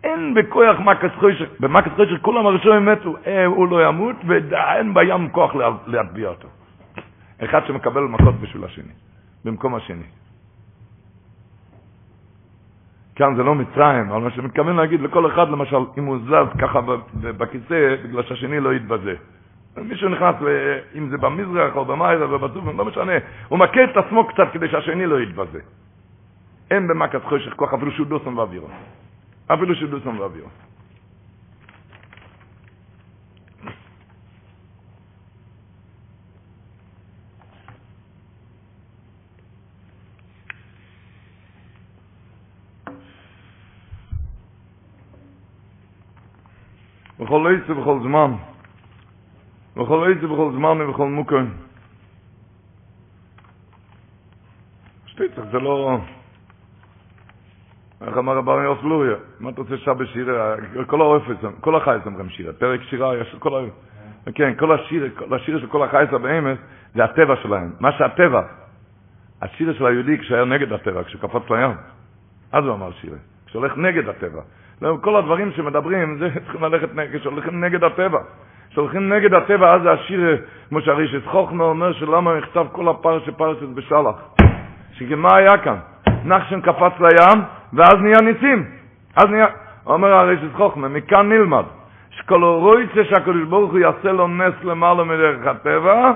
אין 0.04 0.34
בכוח 0.34 0.80
מקס 0.80 1.10
חוישך, 1.18 1.48
במקס 1.60 1.90
חוישך 1.96 2.22
כולם 2.22 2.46
הראשונים 2.46 2.86
מתו, 2.86 3.16
אה, 3.26 3.46
הוא 3.46 3.68
לא 3.68 3.88
ימות, 3.88 4.16
ואין 4.26 4.94
בים 4.94 5.28
כוח 5.28 5.54
להטביע 5.86 6.28
אותו. 6.28 6.48
אחד 7.44 7.60
שמקבל 7.66 8.00
מכות 8.02 8.34
בשביל 8.34 8.64
השני, 8.64 8.92
במקום 9.44 9.74
השני. 9.74 10.06
כאן 13.14 13.36
זה 13.36 13.42
לא 13.42 13.54
מצרים, 13.54 14.10
אבל 14.10 14.20
מה 14.20 14.30
שמתכוון 14.30 14.76
להגיד 14.76 15.00
לכל 15.00 15.32
אחד, 15.32 15.48
למשל, 15.48 15.76
אם 15.98 16.04
הוא 16.04 16.18
זז 16.18 16.60
ככה 16.60 16.80
בכיסא, 17.20 17.96
בגלל 18.04 18.22
שהשני 18.22 18.60
לא 18.60 18.72
יתבזה. 18.74 19.14
מישהו 19.76 20.08
נכנס, 20.08 20.34
אם 20.94 21.08
זה 21.08 21.16
במזרח 21.16 21.76
או 21.76 21.84
במערב 21.84 22.32
או 22.32 22.38
בטוב, 22.38 22.68
לא 22.68 22.84
משנה, 22.84 23.12
הוא 23.48 23.58
מכה 23.58 23.84
את 23.84 23.96
עצמו 23.96 24.28
קצת 24.28 24.48
כדי 24.52 24.68
שהשני 24.68 25.06
לא 25.06 25.20
יתבזה. 25.20 25.60
אין 26.70 26.88
במכת 26.88 27.24
חושך 27.24 27.52
כוח 27.56 27.74
אפילו 27.74 27.92
שהוא 27.92 28.06
דוסם 28.06 28.38
ואווירו. 28.38 28.68
אפילו 29.46 29.74
שהוא 29.74 29.90
דוסם 29.90 30.20
ואווירו. 30.20 30.48
בכל 47.74 47.80
עץ 47.80 47.86
ובכל 47.86 48.00
זמן. 48.02 48.34
בכל 49.76 50.12
עץ 50.12 50.24
ובכל 50.24 50.52
זמן 50.52 50.80
ובכל 50.80 51.08
מוקר. 51.08 51.40
שטיצח 55.06 55.42
זה 55.52 55.58
לא... 55.58 55.98
איך 58.06 58.16
אמר 58.18 58.36
רבי 58.36 58.50
יוס 58.64 58.82
לוריה, 58.82 59.16
מה 59.40 59.50
אתה 59.50 59.60
רוצה 59.60 59.76
שעה 59.76 59.94
שירה, 60.12 60.54
כל 60.86 61.00
האופס, 61.00 61.36
כל 61.60 61.76
החייס 61.76 62.06
אומרים 62.06 62.28
שירה, 62.28 62.52
פרק 62.52 62.80
שירה, 62.82 63.16
יש 63.16 63.36
כל 63.38 63.54
ה... 63.54 63.60
כן, 64.34 64.54
כל 64.58 64.72
השיר, 64.72 65.10
כל 65.16 65.34
השיר 65.36 65.60
של 65.60 65.66
כל 65.66 65.82
החייס 65.82 66.12
הבאמס, 66.12 66.58
זה 66.94 67.04
הטבע 67.04 67.36
שלהם. 67.42 67.72
מה 67.80 67.92
שהטבע, 67.92 68.42
השיר 69.42 69.74
של 69.78 69.86
היהודי 69.86 70.18
כשהיה 70.18 70.44
נגד 70.44 70.72
הטבע, 70.72 71.04
כשקפץ 71.04 71.50
לים. 71.50 71.70
אז 72.52 72.64
הוא 72.64 72.74
אמר 72.74 72.92
שירה, 72.92 73.18
כשהולך 73.46 73.76
נגד 73.76 74.08
הטבע. 74.08 74.42
לא, 74.82 74.96
כל 75.00 75.16
הדברים 75.16 75.52
שמדברים, 75.52 76.18
זה 76.18 76.28
צריכים 76.44 76.64
ללכת 76.64 76.94
נגד, 76.94 77.20
כשהולכים 77.20 77.64
נגד 77.64 77.84
הטבע. 77.84 78.18
כשהולכים 78.70 79.12
נגד 79.12 79.34
הטבע, 79.34 79.74
אז 79.74 79.82
זה 79.82 79.92
השיר, 79.92 80.36
כמו 80.68 80.80
שהרישס 80.80 81.26
חוכמה 81.26 81.64
אומר, 81.64 81.92
שלמה 81.92 82.38
נכתב 82.38 82.66
כל 82.72 82.88
הפרשה 82.88 83.32
פרשת 83.32 83.68
בשלח. 83.68 84.16
שמה 84.92 85.36
היה 85.36 85.58
כאן? 85.58 85.76
נחשן 86.24 86.60
קפץ 86.60 86.92
לים, 87.00 87.42
ואז 87.72 87.94
נהיה 88.00 88.20
ניסים. 88.20 88.64
אז 89.16 89.24
נהיה, 89.30 89.46
אומר 89.86 90.12
הרישס 90.12 90.54
חוכמה, 90.56 90.88
מכאן 90.88 91.28
נלמד, 91.28 91.64
שכל 92.10 92.44
רויצה 92.44 93.04
שהקדוש 93.04 93.44
ברוך 93.48 93.70
הוא 93.70 93.78
יעשה 93.78 94.12
לו 94.12 94.28
נס 94.28 94.54
למעלה 94.62 95.04
מדרך 95.04 95.46
הטבע, 95.46 96.12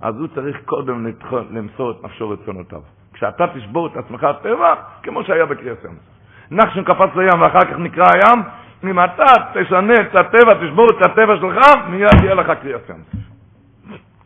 אז 0.00 0.16
הוא 0.18 0.28
צריך 0.34 0.56
קודם 0.64 1.06
למסור 1.50 1.90
את 1.90 2.04
נפשו 2.04 2.30
רצונותיו. 2.30 2.80
כשאתה 3.12 3.46
תשבור 3.54 3.86
את 3.86 3.96
עצמך 3.96 4.24
הטבע, 4.24 4.74
כמו 5.02 5.24
שהיה 5.24 5.46
בקריאה 5.46 5.74
סמס. 5.82 6.21
נחשון 6.52 6.84
קפץ 6.84 7.16
לים 7.16 7.40
ואחר 7.42 7.60
כך 7.60 7.78
נקרא 7.78 8.04
הים, 8.14 8.42
אם 8.84 9.04
אתה 9.04 9.24
תשנה 9.54 9.94
את 9.94 10.14
הטבע, 10.14 10.54
תשבור 10.54 10.86
את 10.90 11.06
הטבע 11.06 11.36
שלך, 11.36 11.58
מיד 11.88 12.22
יהיה 12.22 12.34
לך 12.34 12.50
קריאה 12.62 12.78
סמס. 12.86 13.22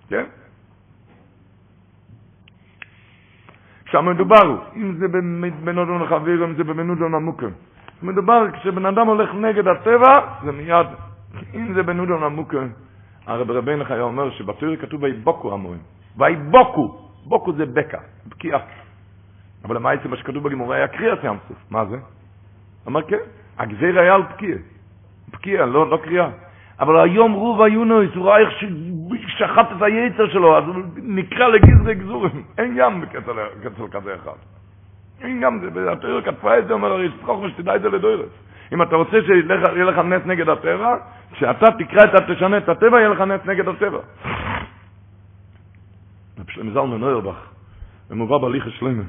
כן? 0.08 0.24
שם 3.90 4.06
מדובר, 4.06 4.58
אם 4.76 4.94
זה 4.98 5.06
בנודון 5.64 6.02
לחביר, 6.02 6.44
אם 6.44 6.54
זה 6.54 6.64
בנודון 6.64 7.14
עמוקם. 7.14 7.50
מדובר, 8.02 8.50
כשבן 8.52 8.86
אדם 8.86 9.06
הולך 9.06 9.34
נגד 9.34 9.68
הטבע, 9.68 10.20
זה 10.44 10.52
מיד, 10.52 10.86
אם 11.54 11.74
זה 11.74 11.82
בנודון 11.82 12.22
עמוקם, 12.22 12.68
הרב 13.26 13.50
רבינו 13.50 13.84
היה 13.88 14.02
אומר 14.02 14.30
שבתורה 14.30 14.76
כתוב 14.76 15.02
ויבוקו 15.02 15.52
המורים. 15.52 15.80
ויבוקו, 16.16 16.98
בוקו 17.24 17.52
זה 17.52 17.66
בקע, 17.66 17.98
בקיעה. 18.26 18.60
אבל 19.64 19.76
למעשה 19.76 20.08
מה 20.08 20.16
שכתוב 20.16 20.48
בגמורה 20.48 20.76
היה 20.76 20.88
קריאת 20.88 21.24
ים. 21.24 21.38
מה 21.70 21.84
זה? 21.84 21.96
אמר 22.88 23.02
כן, 23.02 23.16
הגזיר 23.58 24.00
היה 24.00 24.14
על 24.14 24.22
פקיעה. 24.22 24.58
פקיעה, 25.30 25.66
לא, 25.66 25.90
לא 25.90 25.96
קריאה. 25.96 26.28
אבל 26.80 27.00
היום 27.00 27.32
רוב 27.32 27.62
היונויס, 27.62 28.10
הוא 28.14 28.26
ראה 28.26 28.38
איך 28.38 28.50
ששחט 29.26 29.66
את 29.76 29.82
היצר 29.82 30.28
שלו, 30.28 30.58
אז 30.58 30.64
הוא 30.64 30.74
נקרא 30.96 31.48
לגזרי 31.48 31.94
גזורים. 31.94 32.44
אין 32.58 32.76
ים 32.76 33.00
בקצל 33.00 33.88
כזה 33.90 34.14
אחד. 34.14 34.38
אין 35.20 35.42
ים, 35.42 35.70
התיאור 35.92 36.20
כתפה 36.20 36.58
את 36.58 36.66
זה, 36.66 36.72
אומר 36.72 36.92
הרי 36.92 37.10
שצחוק 37.10 37.42
ושתדע 37.42 37.76
את 37.76 37.82
זה 37.82 37.88
לדוירס. 37.88 38.30
אם 38.72 38.82
אתה 38.82 38.96
רוצה 38.96 39.16
שיהיה 39.26 39.84
לך 39.84 39.98
נס 39.98 40.22
נגד 40.26 40.48
הטבע, 40.48 40.96
כשאתה 41.32 41.66
תקרא 41.78 42.04
את, 42.04 42.30
תשנה 42.30 42.58
את 42.58 42.68
הטבע, 42.68 42.98
יהיה 42.98 43.08
לך 43.08 43.20
נס 43.20 43.40
נגד 43.46 43.68
הטבע. 43.68 43.98
רב 46.38 46.50
שלמה 46.50 46.72
זלמן 46.72 47.00
נוירבך, 47.00 47.36
במובא 48.10 48.38
בהליך 48.38 48.66
השלמה, 48.66 49.02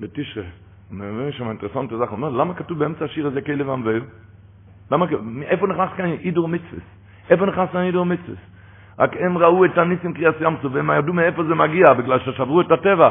בתשרה, 0.00 0.44
אומר 0.92 1.30
שם 1.30 1.48
אינטרסנט 1.48 1.90
זה, 1.90 2.04
אומר, 2.10 2.28
למה 2.28 2.54
כתוב 2.54 2.78
באמצע 2.78 3.04
השיר 3.04 3.26
הזה 3.26 3.40
כלב 3.40 3.70
המבאר? 3.70 4.00
למה, 4.90 5.06
איפה 5.42 5.66
נכנס 5.66 5.90
כאן 5.96 6.06
אידור 6.06 6.48
מצווס? 6.48 6.82
איפה 7.30 7.46
נכנס 7.46 7.68
כאן 7.72 7.82
אידור 7.82 8.06
מצווס? 8.06 8.38
רק 8.98 9.16
הם 9.20 9.38
ראו 9.38 9.64
את 9.64 9.78
הניסים 9.78 10.12
קריאס 10.12 10.34
ים 10.40 10.56
סוף, 10.62 10.72
והם 10.74 10.90
ידעו 10.90 11.14
מאיפה 11.14 11.44
זה 11.44 11.54
מגיע, 11.54 11.92
בגלל 11.98 12.18
ששברו 12.18 12.60
את 12.60 12.72
הטבע. 12.72 13.10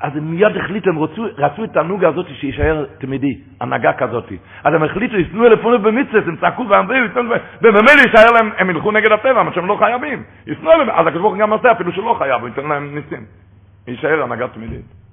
אז 0.00 0.16
הם 0.16 0.30
מיד 0.30 0.56
החליטו, 0.56 0.90
הם 0.90 0.98
רצו, 0.98 1.24
רצו 1.38 1.64
את 1.64 1.76
הנוגה 1.76 2.08
הזאת 2.08 2.26
שיישאר 2.40 2.84
תמידי, 2.98 3.38
הנהגה 3.60 3.92
כזאת. 3.92 4.32
אז 4.64 4.74
הם 4.74 4.82
החליטו, 4.82 5.16
יסנו 5.16 5.46
אלפונות 5.46 5.82
במצווה, 5.82 6.20
הם 6.26 6.36
צעקו 6.36 6.68
ואמרו, 6.68 6.94
ובמילא 7.62 8.02
יישאר 8.06 8.32
להם, 8.34 8.50
הם 8.58 8.70
ילכו 8.70 8.92
נגד 8.92 9.12
הטבע, 9.12 9.42
מה 9.42 9.52
שהם 9.52 9.66
לא 9.66 9.76
חייבים. 9.78 10.22
יסנו 10.46 10.72
אליהם, 10.72 10.90
אז 10.90 11.06
הקדוש 11.06 11.22
ברוך 11.22 11.36
גם 11.36 11.50
עושה, 11.50 11.72
אפילו 11.72 11.92
שלא 11.92 12.14
חייב, 12.18 12.40
הוא 12.40 12.48
ייתן 12.48 12.68
להם 12.68 12.94
ניסים. 12.94 13.24
יישאר 13.88 14.22
הנהגה 14.22 14.48
תמידית. 14.48 15.07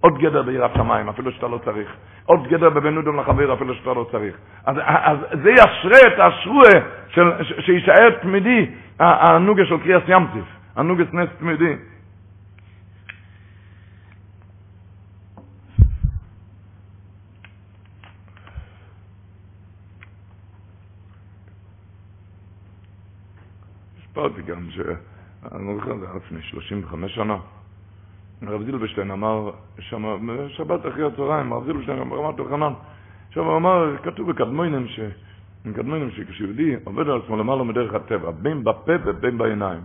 עוד 0.00 0.18
גדר 0.18 0.42
ביראת 0.42 0.70
שמיים, 0.74 1.08
אפילו 1.08 1.32
שאתה 1.32 1.48
לא 1.48 1.58
צריך. 1.64 1.96
עוד 2.24 2.48
גדר 2.48 2.70
בבן 2.70 2.96
אודום 2.96 3.20
לחבר, 3.20 3.54
אפילו 3.54 3.74
שאתה 3.74 3.92
לא 3.92 4.08
צריך. 4.10 4.36
אז, 4.64 4.76
אז 4.84 5.18
זה 5.42 5.50
ישרה 5.50 5.98
את 6.06 6.18
השרועה 6.18 6.80
שיישאר 7.60 8.10
תמידי, 8.22 8.70
הנוגה 8.98 9.64
של 9.64 9.78
קריאס 9.78 10.02
ימציף, 10.08 10.44
הנוגה 10.76 11.04
נס 11.12 11.28
תמידי. 11.38 11.74
סיפרתי 24.06 24.42
גם 24.42 24.58
אני 25.52 25.66
לא 25.66 25.74
זוכר, 25.74 25.96
זה 25.98 26.06
היה 26.06 26.16
לפני 26.16 26.42
35 26.42 27.14
שנה. 27.14 27.36
הרב 28.46 28.62
זילבשטיין 28.62 29.10
אמר 29.10 29.50
שם, 29.80 30.04
שבת 30.48 30.86
אחרי 30.86 31.06
הצהריים, 31.06 31.52
הרב 31.52 31.64
זילבשטיין 31.64 31.98
אמר 31.98 32.16
רמת 32.16 32.38
יוחנן, 32.38 32.72
עכשיו 33.28 33.44
הוא 33.44 33.56
אמר, 33.56 33.96
כתוב 34.02 34.30
בקדמונים, 34.30 34.88
ש... 34.88 35.00
בקדמונים 35.64 36.10
שכשיהודי 36.10 36.76
עובד 36.84 37.08
על 37.08 37.20
עצמו 37.24 37.36
למעלה 37.36 37.64
מדרך 37.64 37.94
הטבע, 37.94 38.30
בין 38.30 38.64
בפה 38.64 38.92
ובין 39.04 39.38
בעיניים. 39.38 39.80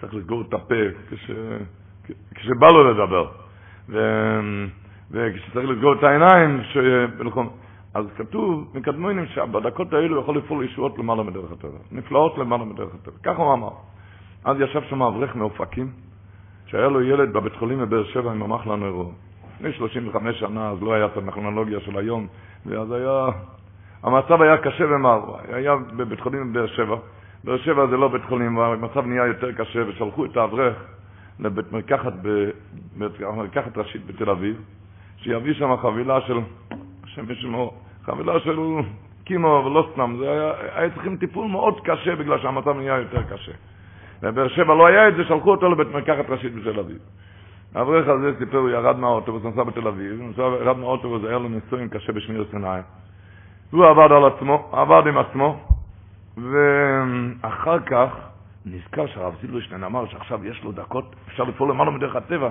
צריך 0.00 0.14
לסגור 0.14 0.42
את 0.48 0.54
הפה 0.54 0.74
כש... 1.10 1.30
כשבא 2.34 2.66
לו 2.66 2.90
לדבר. 2.90 3.30
ו... 3.88 3.98
וכשצריך 5.10 5.68
לסגור 5.70 5.92
את 5.92 6.02
העיניים, 6.02 6.62
ש... 6.62 6.76
אז 7.94 8.06
כתוב 8.16 8.70
מקדמונים 8.74 9.26
שבדקות 9.26 9.92
האלו 9.92 10.20
יכול 10.20 10.36
לפעול 10.38 10.64
ישועות 10.64 10.98
למעלה 10.98 11.22
מדרך 11.22 11.52
הטבע, 11.52 11.78
נפלאות 11.92 12.38
למעלה 12.38 12.64
מדרך 12.64 12.94
הטבע. 12.94 13.16
ככה 13.22 13.42
הוא 13.42 13.52
אמר. 13.52 13.70
אז 14.44 14.56
ישב 14.60 14.82
שם 14.90 15.02
אברך 15.02 15.36
מאופקים, 15.36 15.92
שהיה 16.74 16.88
לו 16.88 17.02
ילד 17.02 17.32
בבית 17.32 17.56
חולים 17.56 17.78
בבאר 17.78 18.04
שבע 18.04 18.32
עם 18.32 18.42
המחלה 18.42 18.76
נוירו. 18.76 19.12
לפני 19.54 19.72
35 19.72 20.40
שנה, 20.40 20.70
אז 20.70 20.82
לא 20.82 20.94
היה 20.94 21.06
את 21.06 21.16
הטכנולוגיה 21.16 21.80
של 21.80 21.98
היום, 21.98 22.26
ואז 22.66 22.92
היה... 22.92 23.26
המצב 24.02 24.42
היה 24.42 24.56
קשה 24.56 24.84
ומר. 24.84 25.20
היה 25.52 25.76
בבית 25.96 26.20
חולים 26.20 26.52
בבאר 26.52 26.66
שבע. 26.66 26.96
באר 27.44 27.58
שבע 27.58 27.86
זה 27.86 27.96
לא 27.96 28.08
בית 28.08 28.24
חולים, 28.28 28.56
והמצב 28.56 29.06
נהיה 29.06 29.26
יותר 29.26 29.52
קשה, 29.52 29.88
ושלחו 29.88 30.24
את 30.24 30.36
האברך 30.36 30.76
לבית 31.40 31.72
מרקחת, 31.72 32.12
בבית 32.96 33.20
מרקחת 33.20 33.78
ראשית 33.78 34.06
בתל 34.06 34.30
אביב, 34.30 34.62
שיביא 35.16 35.54
שם 35.54 35.76
חבילה 35.76 36.20
של, 36.20 36.38
השם 37.04 37.30
ישמעו, 37.30 37.74
חבילה 38.04 38.40
של 38.40 38.58
קימו 39.24 39.62
ולא 39.66 39.88
סתם, 39.92 40.16
זה 40.18 40.30
היה, 40.30 40.52
היה 40.74 40.90
צריכים 40.90 41.16
טיפול 41.16 41.46
מאוד 41.46 41.80
קשה 41.84 42.16
בגלל 42.16 42.38
שהמצב 42.38 42.76
נהיה 42.76 42.98
יותר 42.98 43.22
קשה. 43.22 43.52
בבאר 44.22 44.48
שבע 44.48 44.74
לא 44.74 44.86
היה 44.86 45.08
את 45.08 45.14
זה, 45.16 45.24
שלחו 45.24 45.50
אותו 45.50 45.70
לבית 45.70 45.88
מרקחת 45.88 46.30
ראשית 46.30 46.54
בתל 46.54 46.80
אביב. 46.80 46.98
האברך 47.74 48.08
הזה 48.08 48.38
סיפר, 48.38 48.58
הוא 48.58 48.70
ירד 48.70 48.98
מהאוטובוס, 48.98 49.44
נסע 49.44 49.62
בתל 49.62 49.88
אביב, 49.88 50.20
הוא 50.20 50.44
ירד 50.60 50.76
מהאוטובוס, 50.76 51.22
היה 51.24 51.38
לו 51.38 51.48
ניסויים 51.48 51.88
קשה 51.88 52.12
בשמיר 52.12 52.44
סיני. 52.50 52.80
הוא 53.70 53.86
עבד 53.86 54.12
על 54.12 54.24
עצמו, 54.24 54.70
עבד 54.72 55.06
עם 55.06 55.18
עצמו, 55.18 55.60
ואחר 56.36 57.80
כך 57.80 58.10
נזכר 58.66 59.06
שהרב 59.06 59.34
זילברשטיין 59.40 59.84
אמר 59.84 60.06
שעכשיו 60.06 60.46
יש 60.46 60.64
לו 60.64 60.72
דקות, 60.72 61.16
אפשר 61.28 61.44
לפעול 61.44 61.70
למעלה 61.70 61.90
מדרך 61.90 62.16
הטבע, 62.16 62.50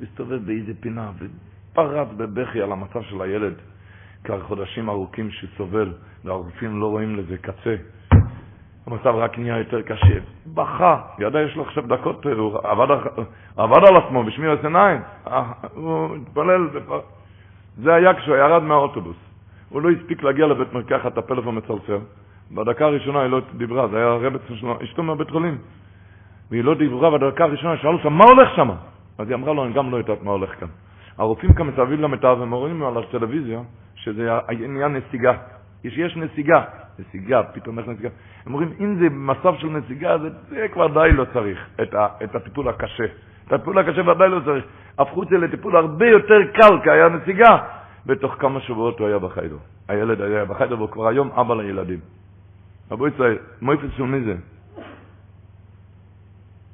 והסתובב 0.00 0.46
באיזה 0.46 0.72
פינה 0.80 1.10
ופרץ 1.18 2.08
בבכי 2.16 2.62
על 2.62 2.72
המצב 2.72 3.02
של 3.02 3.22
הילד. 3.22 3.54
כבר 4.24 4.42
חודשים 4.42 4.88
ארוכים 4.88 5.30
שסובל, 5.30 5.92
והרופאים 6.24 6.80
לא 6.80 6.86
רואים 6.86 7.16
לזה 7.16 7.36
קצה. 7.38 7.76
המצב 8.90 9.14
רק 9.16 9.38
נהיה 9.38 9.58
יותר 9.58 9.82
קשה. 9.82 10.18
בכה, 10.54 11.00
ידע 11.18 11.40
יש 11.40 11.56
לו 11.56 11.62
עכשיו 11.62 11.86
דקות, 11.86 12.26
הוא 12.26 12.58
עבד, 12.62 12.96
עבד 13.56 13.84
על 13.88 13.96
עצמו 13.96 14.24
בשמיר 14.24 14.56
עיניים, 14.62 15.00
הוא 15.74 16.16
התפלל. 16.16 16.68
זה 17.82 17.94
היה 17.94 18.14
כשהוא 18.14 18.36
ירד 18.36 18.62
מהאוטובוס. 18.62 19.16
הוא 19.68 19.82
לא 19.82 19.90
הספיק 19.90 20.22
להגיע 20.22 20.46
לבית 20.46 20.72
מרקחת, 20.72 21.18
הפלאפון 21.18 21.56
מצלצל. 21.56 21.98
בדקה 22.50 22.84
הראשונה 22.84 23.20
היא 23.20 23.30
לא 23.30 23.40
דיברה, 23.56 23.88
זה 23.88 23.96
היה 23.96 24.06
הרבץ 24.06 24.40
שלו, 24.54 24.78
אשתו 24.82 25.02
מהבית 25.02 25.30
חולים. 25.30 25.58
והיא 26.50 26.64
לא 26.64 26.74
דיברה 26.74 27.18
בדקה 27.18 27.44
הראשונה, 27.44 27.76
שאלו 27.76 27.92
אותה, 27.92 28.08
מה 28.08 28.24
הולך 28.24 28.48
שם? 28.56 28.70
אז 29.18 29.28
היא 29.28 29.34
אמרה 29.34 29.52
לו, 29.52 29.64
אני 29.64 29.72
גם 29.72 29.90
לא 29.90 29.96
יודעת 29.96 30.22
מה 30.22 30.30
הולך 30.30 30.60
כאן. 30.60 30.68
הרופאים 31.18 31.54
כאן 31.54 31.66
מסביב 31.66 32.00
למיטה 32.00 32.32
ומורים 32.32 32.82
על 32.82 32.98
הטלוויזיה, 32.98 33.60
שזה 33.94 34.38
עניין 34.48 34.96
נסיגה. 34.96 35.32
יש, 35.84 35.98
יש 35.98 36.16
נסיגה, 36.16 36.64
נסיגה, 37.00 37.42
פתאום 37.42 37.78
איך 37.78 37.88
נסיגה. 37.88 38.08
הם 38.46 38.54
אומרים, 38.54 38.72
אם 38.80 38.94
זה 38.94 39.08
מצב 39.10 39.54
של 39.58 39.66
נסיגה, 39.66 40.18
זה, 40.18 40.28
זה 40.48 40.66
כבר 40.72 40.86
די 40.86 41.12
לא 41.12 41.24
צריך, 41.32 41.58
את, 41.82 41.94
ה, 41.94 42.06
את 42.24 42.34
הטיפול 42.34 42.68
הקשה. 42.68 43.04
את 43.46 43.52
הטיפול 43.52 43.78
הקשה 43.78 44.00
ודאי 44.00 44.28
לא 44.28 44.40
צריך. 44.44 44.64
הפכו 44.98 45.22
את 45.22 45.28
זה 45.28 45.38
לטיפול 45.38 45.76
הרבה 45.76 46.06
יותר 46.06 46.38
קל, 46.54 46.80
כי 46.82 46.90
היה 46.90 47.08
נסיגה. 47.08 47.56
בתוך 48.06 48.34
כמה 48.38 48.60
שבועות 48.60 48.98
הוא 48.98 49.06
היה 49.06 49.18
בחיידו. 49.18 49.56
הילד 49.88 50.20
היה 50.20 50.44
בחיידו, 50.44 50.76
והוא 50.76 50.88
כבר 50.88 51.08
היום 51.08 51.30
אבא 51.30 51.54
לילדים. 51.54 51.98
רבו 52.90 53.08
ישראל, 53.08 53.38
מויפס 53.62 53.90
של 53.96 54.02
מי 54.02 54.20
זה? 54.20 54.34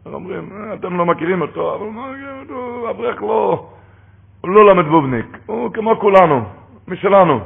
אומרים, 0.07 0.51
אה, 0.53 0.75
אתם 0.75 0.97
לא 0.97 1.07
מכירים 1.07 1.43
אותו, 1.43 1.75
אבל 1.75 1.87
מה, 1.87 2.07
אברך 2.91 3.23
לא, 3.23 3.71
הוא 4.41 4.51
לא 4.51 4.71
למד 4.71 4.85
בובניק, 4.85 5.39
הוא 5.47 5.73
כמו 5.73 6.01
כולנו. 6.01 6.45
משלנו. 6.89 7.41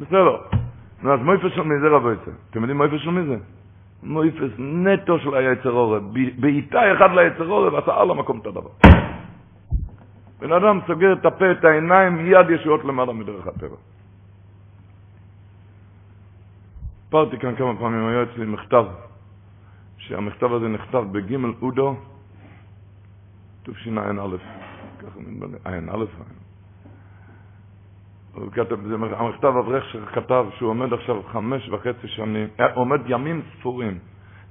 בסדר. 0.00 0.59
נו, 1.02 1.14
אז 1.14 1.20
מויפס 1.20 1.52
של 1.54 1.62
מי 1.62 1.80
זה 1.80 1.88
רבו 1.88 2.12
יצא? 2.12 2.30
אתם 2.50 2.60
יודעים 2.60 2.76
מויפס 2.76 3.00
של 3.00 3.10
מי 3.10 3.26
זה? 3.26 3.36
מויפס 4.02 4.50
נטו 4.58 5.18
של 5.18 5.34
היצר 5.34 5.70
אורב. 5.70 6.02
בעיטה 6.40 6.92
אחד 6.92 7.10
ליצר 7.14 7.48
אורב, 7.48 7.72
ועשה 7.72 8.00
על 8.00 8.10
המקום 8.10 8.38
את 8.38 8.46
הדבר. 8.46 8.70
בן 10.40 10.52
אדם 10.52 10.80
סוגר 10.86 11.12
את 11.12 11.26
הפה, 11.26 11.50
את 11.52 11.64
העיניים, 11.64 12.16
מיד 12.16 12.50
ישועות 12.50 12.84
למעלה 12.84 13.12
מדרך 13.12 13.46
הטבע. 13.46 13.76
סיפרתי 17.04 17.38
כאן 17.38 17.56
כמה 17.56 17.76
פעמים, 17.76 18.06
היה 18.06 18.22
אצלי 18.22 18.46
מכתב, 18.46 18.84
שהמכתב 19.98 20.52
הזה 20.52 20.68
נכתב 20.68 21.04
בג' 21.12 21.36
אודו, 21.62 21.96
תשע"א, 23.62 24.36
ככה 24.98 25.20
נדמה 25.20 25.46
לי, 25.96 26.06
ע"א. 28.36 28.74
המכתב 29.16 29.46
אברך 29.58 29.84
שכתב 29.84 30.46
שהוא 30.58 30.70
עומד 30.70 30.92
עכשיו 30.92 31.22
חמש 31.32 31.68
וחצי 31.68 32.08
שנים, 32.08 32.48
אה, 32.60 32.72
עומד 32.74 33.00
ימים 33.06 33.42
ספורים 33.52 33.98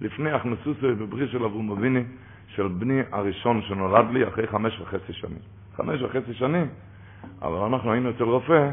לפני 0.01 0.31
הכנסוסי 0.31 0.87
בבריא 0.99 1.27
של 1.27 1.43
אברום 1.43 1.71
אביני, 1.71 2.03
של 2.47 2.67
בני 2.67 3.01
הראשון 3.11 3.61
שנולד 3.61 4.05
לי 4.11 4.27
אחרי 4.27 4.47
חמש 4.47 4.81
וחצי 4.81 5.13
שנים. 5.13 5.39
חמש 5.75 6.01
וחצי 6.01 6.33
שנים, 6.33 6.67
אבל 7.41 7.57
אנחנו 7.57 7.91
היינו 7.91 8.09
אצל 8.09 8.23
רופא, 8.23 8.69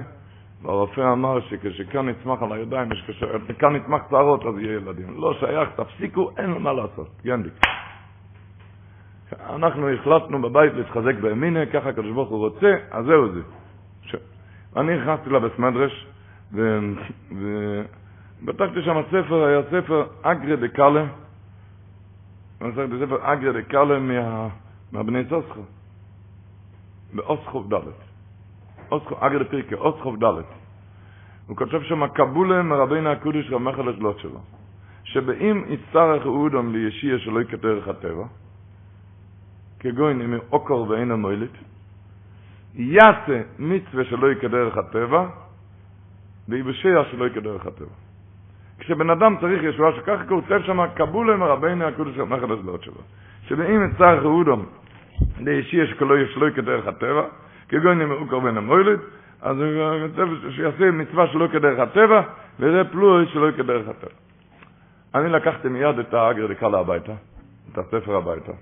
והרופא 0.63 1.01
אמר 1.13 1.41
שכשכאן 1.41 2.09
נצמח 2.09 2.43
על 2.43 2.53
הידיים, 2.53 2.89
כשכאן 3.07 3.77
נצמח 3.77 4.03
צערות, 4.11 4.47
אז 4.47 4.55
יהיה 4.59 4.77
ילדים. 4.77 5.21
לא 5.21 5.35
שייך, 5.41 5.69
תפסיקו, 5.77 6.31
אין 6.39 6.51
מה 6.51 6.73
לעשות. 6.73 7.09
ינדיק. 7.25 7.53
אנחנו 9.41 9.89
החלטנו 9.91 10.43
בבית 10.43 10.73
להתחזק 10.75 11.15
בימינה, 11.21 11.67
ככה 11.67 11.89
הקדוש 11.89 12.13
ברוך 12.13 12.29
הוא 12.29 12.39
רוצה, 12.39 12.75
אז 12.91 13.05
זהו 13.07 13.33
זה. 13.35 13.41
אני 14.77 14.97
נכנסתי 14.97 15.31
לבית 15.31 15.59
מדרש, 15.59 16.07
ובדקתי 17.33 18.83
שם 18.85 19.03
ספר, 19.09 19.45
היה 19.45 19.63
ספר 19.71 20.07
אגרי 20.23 20.57
דקאלה, 20.57 21.05
ספר 22.59 23.33
אגרי 23.33 23.63
דקאלה 23.63 23.99
מה... 23.99 24.49
מהבני 24.93 25.23
סוסחו, 25.29 25.61
באוסחוב 27.15 27.75
ד', 27.75 27.79
אגרי 29.21 29.45
דפרקה, 29.45 29.77
אוסחוב 29.77 30.25
ד'. 30.25 30.43
הוא 31.47 31.57
כותב 31.57 31.83
שם 31.83 32.07
קבולה 32.07 32.63
מרבינו 32.63 33.11
הקודש 33.11 33.51
רמך 33.53 33.79
על 33.79 33.89
השלות 33.89 34.19
שלו, 34.19 34.41
שבאם 35.05 35.65
יצטרך 35.69 36.27
אודום 36.27 36.73
לישיה 36.73 37.19
שלא 37.19 37.41
יכתרך 37.41 37.89
הטבע, 37.89 38.25
כגון 39.81 40.21
אם 40.21 40.35
אוקור 40.53 40.91
ואין 40.91 41.11
המוילת, 41.11 41.51
יעשה 42.77 43.43
מצווה 43.59 44.05
שלא 44.05 44.33
יקדרך 44.33 44.77
הטבע, 44.77 45.27
ויבשע 46.49 47.03
שלא 47.11 47.27
יקדרך 47.27 47.67
הטבע. 47.67 47.95
כשבן 48.79 49.11
אדם 49.11 49.37
צריך 49.41 49.63
ישועה 49.63 49.93
שככה 49.97 50.25
כותב 50.29 50.61
שם 50.67 50.87
קבולה 50.95 51.37
מרבינו 51.37 51.85
הקודש 51.85 52.19
על 52.19 52.53
השלות 52.53 52.83
שלו, 52.83 53.01
שבאם 53.43 53.91
יצטרך 53.91 54.25
אודום 54.25 54.67
לישיה 55.41 55.87
שלא 55.87 56.49
יכתרך 56.49 56.87
הטבע, 56.87 57.23
כגון 57.69 58.01
אם 58.01 58.11
אוקור 58.11 58.43
ואין 58.43 58.57
המוילת, 58.57 58.99
אז 59.43 59.57
הוא 59.61 60.09
כותב 60.09 60.29
שיעשה 60.51 60.91
מצווה 60.91 61.27
שלא 61.27 61.47
כדרך 61.53 61.79
הטבע, 61.79 62.23
וזה 62.61 62.83
פלוי 62.93 63.27
שלא 63.27 63.51
כדרך 63.57 63.89
הטבע. 63.89 64.11
אני 65.15 65.29
לקחתי 65.29 65.69
מיד 65.69 65.99
את 65.99 66.15
האגר 66.15 66.47
לקרוא 66.47 66.79
הביתה, 66.79 67.13
את 67.73 67.79
הספר 67.79 68.17
הביתה. 68.17 68.53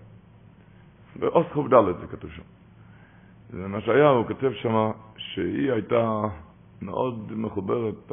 באוסחוב 1.16 1.74
ד' 1.74 2.00
זה 2.00 2.06
כתוב 2.06 2.30
שם. 2.30 2.53
זה 3.50 3.68
מה 3.68 3.80
שהיה, 3.80 4.08
הוא 4.08 4.26
כותב 4.26 4.52
שם 4.52 4.90
שהיא 5.16 5.72
הייתה 5.72 6.20
מאוד 6.82 7.32
מחוברת, 7.36 8.12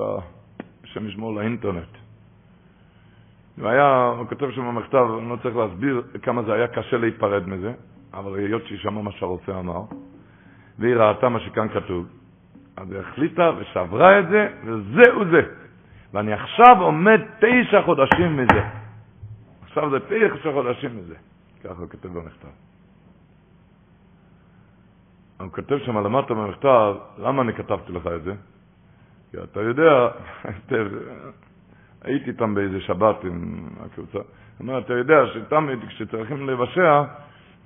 השם 0.83 1.07
ישמור, 1.07 1.35
לאינטרנט. 1.35 1.97
והיה, 3.57 4.13
הוא 4.17 4.27
כותב 4.27 4.51
שם 4.51 4.61
במכתב, 4.61 5.05
אני 5.19 5.29
לא 5.29 5.35
צריך 5.43 5.55
להסביר 5.55 6.01
כמה 6.21 6.43
זה 6.43 6.53
היה 6.53 6.67
קשה 6.67 6.97
להיפרד 6.97 7.49
מזה, 7.49 7.73
אבל 8.13 8.39
היות 8.39 8.65
שהיא 8.65 8.79
שמעה 8.79 9.03
מה 9.03 9.11
שהרופא 9.11 9.51
אמר, 9.51 9.81
והיא 10.79 10.95
ראתה 10.95 11.29
מה 11.29 11.39
שכאן 11.39 11.67
כתוב, 11.69 12.05
אז 12.77 12.91
היא 12.91 12.99
החליטה 12.99 13.51
ושברה 13.57 14.19
את 14.19 14.29
זה, 14.29 14.47
וזהו 14.63 15.25
זה. 15.31 15.41
ואני 16.13 16.33
עכשיו 16.33 16.81
עומד 16.81 17.19
תשע 17.39 17.81
חודשים 17.81 18.37
מזה. 18.37 18.61
עכשיו 19.63 19.89
זה 19.89 19.97
תשע 19.99 20.51
חודשים 20.53 20.97
מזה. 20.97 21.15
ככה 21.63 21.73
הוא 21.79 21.89
כותב 21.89 22.07
במכתב. 22.07 22.70
הוא 25.41 25.51
כותב 25.51 25.77
שם 25.85 25.97
למטה 25.97 26.33
במכתב, 26.33 26.95
למה 27.17 27.41
אני 27.41 27.53
כתבתי 27.53 27.93
לך 27.93 28.07
את 28.15 28.23
זה? 28.23 28.33
כי 29.31 29.37
אתה 29.43 29.61
יודע, 29.61 30.07
הייתי 32.03 32.29
איתם 32.29 32.55
באיזה 32.55 32.81
שבת 32.81 33.23
עם 33.23 33.65
הקבוצה, 33.85 34.19
אומר, 34.59 34.79
אתה 34.79 34.93
יודע 34.93 35.25
שתמיד 35.33 35.79
כשצריכים 35.87 36.49
לבשע, 36.49 37.03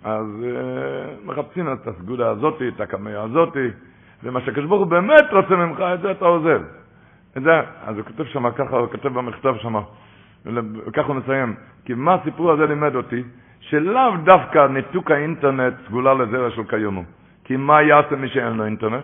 אז 0.04 0.26
uh, 0.42 1.28
מחפשים 1.28 1.74
את 1.74 1.88
הסגודה 1.88 2.30
הזאתי, 2.30 2.68
את 2.68 2.82
הקמיה 2.82 3.22
הזאתי, 3.24 3.68
ומה 4.24 4.42
שהקדוש 4.42 4.66
ברוך 4.66 4.82
הוא 4.82 4.92
באמת 4.92 5.26
רוצה 5.32 5.56
ממך, 5.56 5.80
את 5.80 6.02
זה 6.02 6.12
אתה 6.12 6.26
עוזב. 6.26 6.62
את 7.38 7.44
זה, 7.44 7.62
אז 7.86 7.98
הוא 7.98 8.06
כותב 8.06 8.24
שם 8.26 8.52
ככה, 8.52 8.78
הוא 8.78 8.88
כותב 8.88 9.08
במכתב 9.08 9.56
שם, 9.58 9.76
וככה 10.86 11.08
הוא 11.08 11.16
מסיים, 11.16 11.56
כי 11.86 11.94
מה 11.94 12.14
הסיפור 12.14 12.52
הזה 12.52 12.66
לימד 12.66 12.96
אותי? 12.96 13.24
שלאו 13.60 14.18
דווקא 14.24 14.68
ניתוק 14.68 15.12
האינטרנט 15.12 15.74
סגולה 15.88 16.14
לזרע 16.14 16.52
של 16.52 16.64
קיומו. 16.64 17.04
כי 17.46 17.58
מה 17.58 17.82
יעשה 17.82 18.16
מי 18.16 18.30
שאין 18.30 18.54
לו 18.54 18.66
אינטרנט? 18.66 19.04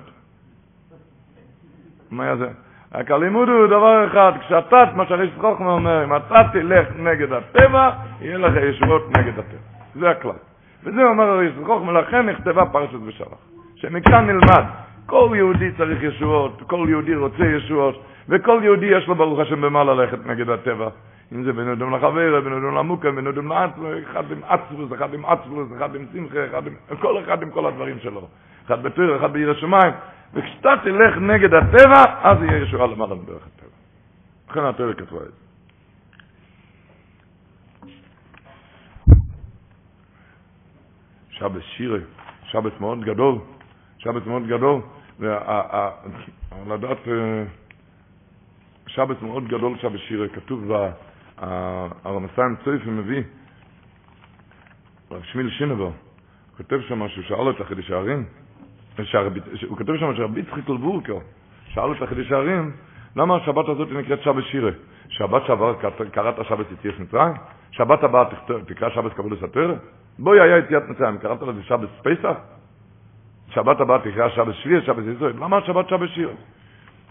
מה 2.11 2.25
יעשה? 2.25 2.45
רק 2.93 3.11
הלימוד 3.11 3.49
הוא 3.49 3.67
דבר 3.67 4.07
אחד, 4.07 4.31
כשאתה, 4.39 4.83
מה 4.95 5.05
שהריש 5.05 5.31
חוכמה 5.41 5.71
אומר, 5.71 6.03
אם 6.03 6.15
אתה 6.15 6.43
תלך 6.53 6.87
נגד 6.97 7.33
הטבע, 7.33 7.89
יהיה 8.21 8.37
לך 8.37 8.53
ישועות 8.63 9.17
נגד 9.17 9.39
הטבע. 9.39 9.57
זה 9.95 10.09
הכלל. 10.09 10.31
וזה 10.83 11.03
אומר 11.03 11.23
הריש 11.23 11.53
חוכמה, 11.65 11.91
לכן 11.91 12.29
נכתבה 12.29 12.65
פרשת 12.65 12.99
בשלח. 13.07 13.37
שמכאן 13.75 14.25
נלמד 14.27 14.63
כל 15.05 15.29
יהודי 15.35 15.71
צריך 15.77 16.03
ישועות, 16.03 16.61
כל 16.67 16.85
יהודי 16.89 17.15
רוצה 17.15 17.45
ישועות, 17.45 18.03
וכל 18.29 18.59
יהודי 18.63 18.85
יש 18.85 19.07
לו 19.07 19.15
ברוך 19.15 19.39
השם 19.39 19.61
במה 19.61 19.83
ללכת 19.83 20.25
נגד 20.25 20.49
הטבע. 20.49 20.89
אם 21.31 21.43
זה 21.43 21.53
בין 21.53 21.69
אדם 21.69 21.95
לחבר, 21.95 22.41
בין 22.41 22.53
אדם 22.53 22.75
למוקה, 22.75 23.11
בין 23.11 23.27
אדם 23.27 23.47
לעצמו, 23.47 23.87
אחד 24.11 24.31
עם 24.31 24.43
עצבוס, 24.43 24.93
אחד 24.93 25.13
עם 25.13 25.25
עצבוס, 25.25 25.67
אחד 25.77 25.95
עם 25.95 26.05
שמחה, 26.13 26.45
אחד 26.45 26.67
עם... 26.67 26.73
כל 26.99 27.23
אחד 27.23 27.41
עם 27.41 27.51
כל 27.51 27.65
הדברים 27.65 27.99
שלו. 27.99 28.27
אחד 28.65 28.83
בתור, 28.83 29.15
אחד 29.15 29.33
בעיר 29.33 29.51
השמיים. 29.51 29.93
וכשאתה 30.33 30.73
תלך 30.83 31.17
נגד 31.17 31.53
הטבע, 31.53 32.03
אז 32.21 32.37
יהיה 32.43 32.57
ישועה 32.63 32.87
למעלה 32.87 33.15
בדרך 33.15 33.47
הטבע. 33.47 33.69
לכן 34.49 34.65
התורה 34.65 34.93
כתבה 34.93 35.17
את 35.17 35.31
זה. 35.31 35.41
שבת 41.29 41.61
שירה, 41.63 41.99
שבת 42.43 42.81
מאוד 42.81 43.01
גדול, 43.01 43.35
שבת 43.97 44.27
מאוד 44.27 44.47
גדול. 44.47 44.81
ולדעת, 45.19 46.97
שבת 48.87 49.21
מאוד 49.21 49.47
גדול 49.47 49.77
שבת 49.77 49.99
שירה, 49.99 50.27
כתוב, 50.27 50.71
הרמסיים 51.41 52.55
צויפה 52.63 52.89
מביא, 52.89 53.23
רב 55.11 55.23
שמיל 55.23 55.49
שינבו, 55.49 55.91
כותב 56.57 56.79
שם 56.87 57.07
שהוא 57.07 57.23
שאל 57.23 57.49
את 57.49 57.61
החידש 57.61 57.91
הערים, 57.91 58.25
הוא 59.67 59.77
כותב 59.77 59.97
שם 59.97 60.15
שרבי 60.15 60.39
יצחק 60.39 60.69
אלבורקר 60.69 61.17
שאל 61.67 61.91
את 61.91 62.01
החידש 62.01 62.31
הערים, 62.31 62.71
למה 63.15 63.35
השבת 63.35 63.69
הזאת 63.69 63.87
נקראת 63.91 64.21
שבת 64.21 64.43
שירה? 64.43 64.71
שבת 65.09 65.41
שעבר 65.45 65.75
קראת 66.11 66.35
שבת 66.47 66.65
יציאת 66.71 66.99
מצרים? 66.99 67.33
שבת 67.71 68.03
הבאה 68.03 68.25
תקרא 68.67 68.89
שבת 68.89 69.13
קבולת 69.13 69.43
התרא? 69.43 69.73
בואי 70.19 70.39
היה 70.39 70.57
יציאת 70.57 70.83
מצרים, 70.89 71.17
קראת 71.17 71.41
לזה 71.41 71.63
שבת 71.63 71.89
פסח? 72.03 72.37
שבת 73.49 73.81
הבאה 73.81 73.99
תקרא 73.99 74.29
שבת 74.29 74.55
שביעי, 74.55 74.81
שבת 74.81 75.03
ישראל. 75.15 75.33
למה 75.39 75.61
שבת 75.61 75.89
שבת 75.89 76.09
שיר? 76.09 76.29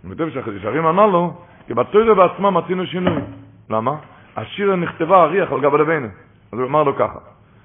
הוא 0.03 0.11
כותב 0.11 0.31
שהחדישרים 0.31 0.87
אמר 0.87 1.07
לו, 1.07 1.35
כי 1.67 1.75
בתוירה 1.75 2.15
בעצמה 2.15 2.51
מצינו 2.51 2.87
שינוי. 2.87 3.23
למה? 3.71 3.97
השיר 4.37 4.77
נכתבה 4.77 5.25
אריח 5.25 5.53
על 5.53 5.61
גב 5.61 5.75
הלבנו. 5.75 6.09
אז 6.53 6.59
הוא 6.59 6.69
אמר 6.69 6.83
לו 6.83 6.97
ככה. 6.97 7.19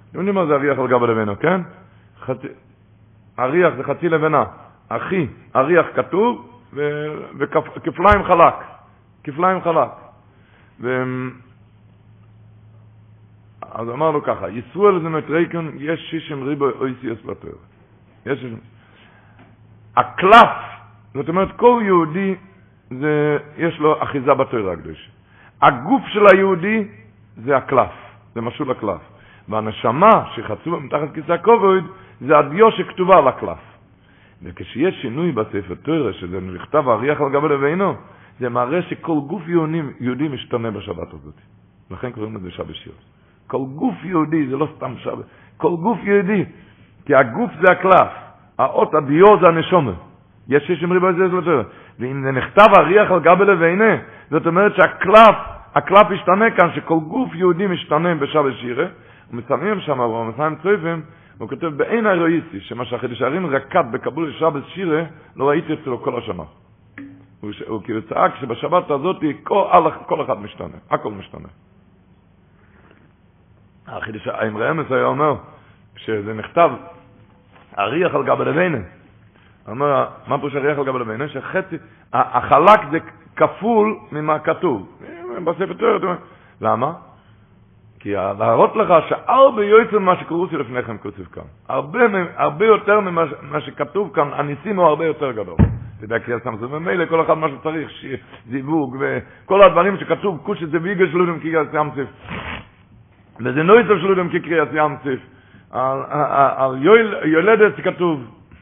אתם 0.10 0.20
יודעים 0.20 0.36
מה 0.36 0.46
זה 0.46 0.54
אריח 0.54 0.80
על 0.80 0.88
גב 0.88 1.04
הלבנו, 1.04 1.40
כן? 1.40 1.62
חצי... 2.20 2.48
אריח 3.40 3.74
זה 3.78 3.84
חצי 3.84 4.10
לבנה. 4.10 4.44
אחי, 4.90 5.28
אריח 5.56 5.86
כתוב, 5.96 6.62
וכפליים 7.34 8.24
חלק. 8.24 8.54
כפליים 9.24 9.62
חלק. 9.62 9.90
ו... 10.82 11.04
אז 13.72 13.90
אמר 13.90 14.12
לו 14.12 14.24
ככה, 14.24 14.50
ישרואל 14.50 15.02
זה 15.02 15.10
מטרייקון, 15.10 15.72
יש 15.78 16.00
שישם 16.10 16.44
ריבו 16.44 16.70
אויסיאס 16.70 17.18
בתורה. 17.26 17.54
יש 18.26 18.46
הקלף, 19.98 20.54
זאת 21.14 21.30
אומרת 21.30 21.56
כל 21.56 21.82
יהודי 21.86 22.36
זה, 22.90 23.38
יש 23.58 23.80
לו 23.80 24.04
אחיזה 24.04 24.34
בתורה 24.34 24.74
הקדוש. 24.74 25.10
הגוף 25.66 26.02
של 26.08 26.26
היהודי 26.34 26.84
זה 27.36 27.58
הקלף, 27.58 27.92
זה 28.36 28.42
משול 28.42 28.72
הקלף. 28.72 29.02
והנשמה 29.50 30.10
שחצובה 30.36 30.80
מתחת 30.80 31.14
כיסא 31.14 31.32
הכובד 31.32 31.82
זה 32.22 32.38
הדיו 32.38 32.72
שכתובה 32.72 33.18
על 33.18 33.28
הקלף. 33.28 33.58
וכשיש 34.44 35.02
שינוי 35.02 35.32
בספר 35.32 35.76
תורה, 35.76 36.14
שזה 36.14 36.40
נכתב 36.42 36.90
אריח 36.90 37.22
על 37.22 37.30
גבי 37.30 37.48
לבינו, 37.48 37.94
זה 38.40 38.50
מראה 38.50 38.82
שכל 38.82 39.18
גוף 39.28 39.48
יהודי, 39.48 39.82
יהודי 40.00 40.28
משתנה 40.28 40.72
בשבת 40.72 41.14
הזאת. 41.14 41.34
לכן 41.92 42.12
קוראים 42.12 42.36
לזה 42.36 42.52
שבת 42.52 42.76
שיר. 42.76 42.94
כל 43.48 43.62
גוף 43.76 43.96
יהודי, 44.04 44.48
זה 44.48 44.58
לא 44.58 44.68
סתם 44.78 44.94
שבת, 44.98 45.26
כל 45.58 45.76
גוף 45.76 45.98
יהודי, 46.04 46.46
כי 47.06 47.16
הגוף 47.16 47.52
זה 47.62 47.72
הקלף. 47.72 48.12
האות 48.60 48.94
הדיו 48.94 49.40
זה 49.42 49.48
הנשומה. 49.48 49.92
יש 50.48 50.64
שיש 50.64 50.84
אמרי 50.84 51.14
זה 51.14 51.24
לתורה. 51.24 51.64
ואם 52.00 52.24
זה 52.24 52.32
נכתב 52.32 52.70
הריח 52.78 53.12
על 53.12 53.20
גבי 53.20 53.46
לבינה, 53.46 53.96
זאת 54.32 54.48
אומרת 54.48 54.76
שהקלף, 54.76 55.55
הקלף 55.76 56.08
השתנה 56.12 56.52
כאן, 56.52 56.70
שכל 56.76 57.00
גוף 57.08 57.36
יהודי 57.36 57.68
משתנה 57.68 58.16
בשבת 58.16 58.54
שירה, 58.62 58.86
ומסיימים 59.32 59.80
שם, 59.80 60.00
ומסיימים 60.00 60.58
צויפים, 60.64 61.02
הוא 61.38 61.50
כותב 61.50 61.68
בעין 61.68 62.06
הרויסי, 62.06 62.60
שמה 62.60 62.86
שהחידש 62.86 63.22
הערים 63.22 63.46
רקד 63.46 63.84
בקבול 63.92 64.32
שבת 64.32 64.64
שירה, 64.68 65.04
לא 65.36 65.50
ראיתי 65.50 65.74
אצלו 65.74 66.04
כל 66.04 66.18
השנה. 66.18 66.44
הוא, 67.42 67.52
הוא 67.68 67.82
כאילו 67.84 68.02
צעק 68.02 68.36
שבשבת 68.36 68.92
הזאת 68.92 69.24
כל, 69.44 69.66
כל 70.06 70.26
אחד 70.26 70.40
משתנה, 70.40 70.78
הכל 70.90 71.12
משתנה. 71.12 71.48
החידש, 73.88 74.28
האמרי 74.28 74.72
אמס 74.72 74.92
היה 74.92 75.06
אומר, 75.06 75.36
שזה 75.98 76.34
נכתב, 76.34 76.72
הריח 77.74 78.16
על 78.16 78.24
גבי 78.24 78.46
לבינה, 78.46 78.78
אומר, 79.68 80.08
מה 80.28 80.38
פירוש 80.38 80.56
הריח 80.56 80.78
על 80.78 80.86
גבי 80.86 81.00
לבינה? 81.00 81.30
שחצי, 81.30 81.78
החלק 82.14 82.80
זה 82.92 82.98
כפול 83.36 83.98
ממה 84.12 84.40
כתוב. 84.40 85.00
בספר 85.44 85.74
תורה, 85.74 86.16
למה? 86.62 86.94
כי 88.00 88.14
להראות 88.14 88.76
לך 88.76 88.94
שהרבה 89.10 89.66
יועצים 89.66 90.02
ממה 90.02 90.16
שקורסי 90.16 90.58
לפניכם 90.58 90.98
כותב 90.98 91.24
כאן. 91.24 91.44
הרבה, 91.68 92.00
הרבה 92.36 92.66
יותר 92.66 93.00
ממה 93.00 93.62
שכתוב 93.62 94.12
כאן, 94.14 94.30
הניסים 94.34 94.76
הוא 94.76 94.86
הרבה 94.86 95.06
יותר 95.06 95.32
גדול. 95.32 95.56
אתה 95.98 96.06
יודע, 96.06 96.20
קריאת 96.20 96.44
סמסון, 96.44 96.74
ומילא 96.74 97.06
כל 97.06 97.22
אחד 97.22 97.34
מה 97.34 97.48
שצריך, 97.50 97.92
זיווג, 98.50 98.98
וכל 99.00 99.64
הדברים 99.64 99.98
שכתוב, 99.98 100.40
כושי 100.44 100.66
זה 100.66 100.78
ויגה 100.82 101.06
שלודם 101.12 101.40
כקריאת 101.40 101.68
סמסון. 101.72 102.06
וזה 103.40 103.64
נויצר 103.64 104.00
שלודם 104.00 104.30
כקריאת 104.30 104.68
סמסון. 104.72 105.18
על 105.72 106.78
יולדת 107.24 107.74
כתוב, 107.84 108.22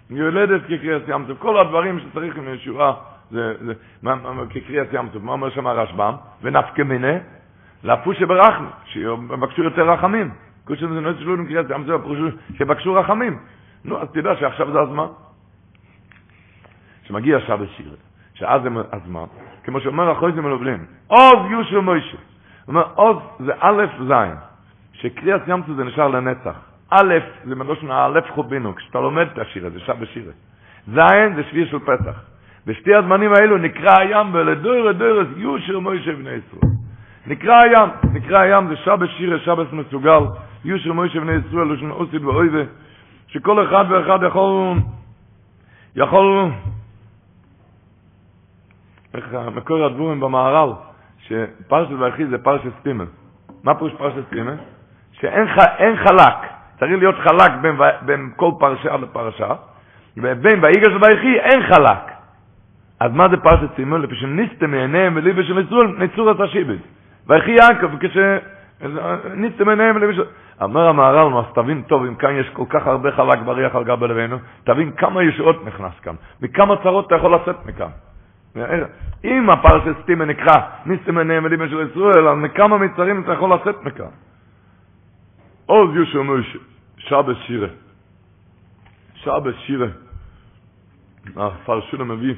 יולדת 0.10 0.62
כקריאת 0.64 1.02
סמסון. 1.06 1.36
כל 1.40 1.58
הדברים 1.58 2.00
שצריך 2.00 2.38
עם 2.38 2.54
ישועה, 2.54 2.94
זה, 3.34 3.54
זה, 3.66 3.74
כקריאת 4.50 4.88
סמסון. 4.92 5.22
מה 5.22 5.32
אומר 5.32 5.50
שם 5.50 5.68
הרשב"ם? 5.68 6.14
ונפקא 6.42 6.82
מיני. 6.82 7.18
לפוש 7.84 8.20
שברכנו, 8.20 8.68
שיבקשו 8.86 9.64
יותר 9.64 9.90
רחמים. 9.90 10.32
כושי 10.66 10.88
זה 10.88 11.02
נויצר 11.02 11.20
שלודם 11.20 11.46
כקריאת 11.46 11.68
סמסון, 11.68 12.32
שבקשו 12.58 12.94
רחמים. 12.94 13.40
נו, 13.86 14.02
אז 14.02 14.08
תדע 14.12 14.36
שעכשיו 14.36 14.72
זה 14.72 14.80
הזמן. 14.80 15.08
שמגיע 17.04 17.40
שבת 17.40 17.68
שירה, 17.78 17.96
שאז 18.34 18.62
זה 18.62 18.70
הזמן, 18.92 19.26
כמו 19.64 19.80
שאומר 19.80 20.12
אחרי 20.12 20.32
זה 20.32 20.42
מלובלין, 20.42 20.86
עוז 21.08 21.52
יושו 21.52 21.82
מוישה. 21.82 22.18
הוא 22.18 22.76
אומר, 22.76 22.88
עוז 22.96 23.18
זה 23.40 23.52
א' 23.60 23.86
ז', 24.08 24.14
שקריאת 24.94 25.42
ימצו 25.48 25.76
זה 25.76 25.84
נשאר 25.84 26.08
לנצח. 26.08 26.60
א' 26.90 27.14
זה 27.46 27.56
מלושן 27.56 27.92
א' 27.92 28.20
חובינו, 28.30 28.76
כשאתה 28.76 29.00
לומד 29.00 29.28
את 29.34 29.38
השיר 29.38 29.66
הזה, 29.66 29.80
שבת 29.80 30.08
שירה. 30.14 30.32
ז' 30.88 31.36
זה 31.36 31.44
שביר 31.50 31.68
של 31.68 31.80
פתח. 31.80 32.33
בשתי 32.68 32.96
הזמנים 32.96 33.34
האלו 33.34 33.58
נקרא 33.58 34.00
הים 34.00 34.28
ולדויר 34.34 34.92
דוירס 34.92 35.28
יושר 35.36 35.80
מוישה 35.80 36.12
בני 36.12 36.30
ישראל. 36.30 36.72
נקרא 37.28 37.62
הים, 37.62 37.90
נקרא 38.14 38.40
הים 38.40 38.68
זה 38.68 38.76
שבת 38.76 39.10
שירה, 39.18 39.40
שבת 39.40 39.74
מסוגל, 39.74 40.20
יושר 40.66 40.94
מוישה 40.94 41.20
בני 41.20 41.32
ישראל, 41.32 41.74
לשון 41.74 41.92
אוסית 41.92 42.22
ואויבה, 42.22 42.64
שכל 43.28 43.68
אחד 43.68 43.86
ואחד 43.90 44.20
יכול, 44.28 44.78
יכול 45.96 46.52
איך 49.14 49.34
המקור 49.34 49.86
הדבורים 49.86 50.20
במערל, 50.20 50.70
שפרשת 51.20 51.92
ויחי 52.00 52.26
זה 52.26 52.38
פרשת 52.38 52.72
סטימל. 52.80 53.06
מה 53.64 53.76
פירוש 53.76 53.94
פרשת 53.94 54.28
סטימל? 54.28 54.56
שאין 55.12 55.96
חלק, 55.96 56.38
צריך 56.80 56.92
להיות 56.98 57.16
חלק 57.16 57.52
בין, 57.62 57.76
בין 58.02 58.30
כל 58.36 58.52
פרשה 58.60 58.98
לפרשה, 58.98 59.54
ובין 60.18 60.64
ויגש 60.64 60.94
ויחי 61.02 61.40
אין 61.40 61.62
חלק. 61.62 62.13
אז 63.04 63.12
מה 63.12 63.30
זה 63.30 63.38
פרשת 63.38 63.74
סטימל? 63.74 63.98
לפי 63.98 64.26
ניסתם 64.26 64.72
מעיניהם 64.72 65.14
וליבי 65.16 65.44
של 65.44 65.60
ישראל, 65.60 65.88
ניצור 65.98 66.32
את 66.32 66.40
השיבד. 66.40 66.78
ויחי 67.28 67.52
יעקב, 67.52 67.98
כש... 68.00 68.18
ניסתם 69.36 69.66
מעיניהם 69.66 69.96
וליבי 69.96 70.14
של... 70.14 70.24
אומר 70.62 70.88
המהר"ל, 70.88 71.38
אז 71.38 71.46
תבין 71.56 71.82
טוב, 71.82 72.06
אם 72.06 72.16
כאן 72.16 72.36
יש 72.36 72.50
כל 72.50 72.66
כך 72.70 72.88
הרבה 72.88 73.12
חלק 73.12 73.40
בריח 73.46 73.76
על 73.76 73.84
גב 73.84 74.04
לבנו, 74.04 74.38
תבין 74.64 74.92
כמה 74.92 75.24
ישועות 75.24 75.66
נכנס 75.66 76.00
כאן, 76.02 76.16
מכמה 76.42 76.76
צרות 76.84 77.08
אתה 77.08 77.16
יכול 77.16 77.36
לצאת 77.36 77.66
מכאן. 77.66 77.90
אם 79.24 79.50
הפרשת 79.50 79.96
סטימה 80.04 80.26
נקרא 80.26 80.56
ניסתם 80.86 81.20
נאמדים 81.20 81.70
של 81.70 81.88
ישראל, 81.92 82.28
אז 82.28 82.38
מכמה 82.38 82.78
מצרים 82.78 83.24
אתה 83.24 83.34
יכול 83.34 83.54
לצאת 83.54 83.84
מכאן. 83.84 84.14
עוז 85.66 85.96
יושו 85.96 86.24
מוישה, 86.24 86.60
שבס 86.98 87.38
שירה. 87.48 87.68
שבס 89.16 89.56
שירה. 89.66 89.88
הפרשו 91.36 91.98
למביא, 91.98 92.36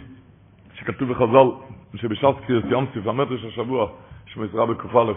שכתוב 0.75 1.09
בחז"ל, 1.09 1.47
שבשעת 1.95 2.35
קריאת 2.47 2.63
ים 2.69 2.85
סיף, 2.93 3.07
המטר 3.07 3.35
השבוע, 3.47 3.87
שמזרע 4.25 4.65
בק"א, 4.65 5.11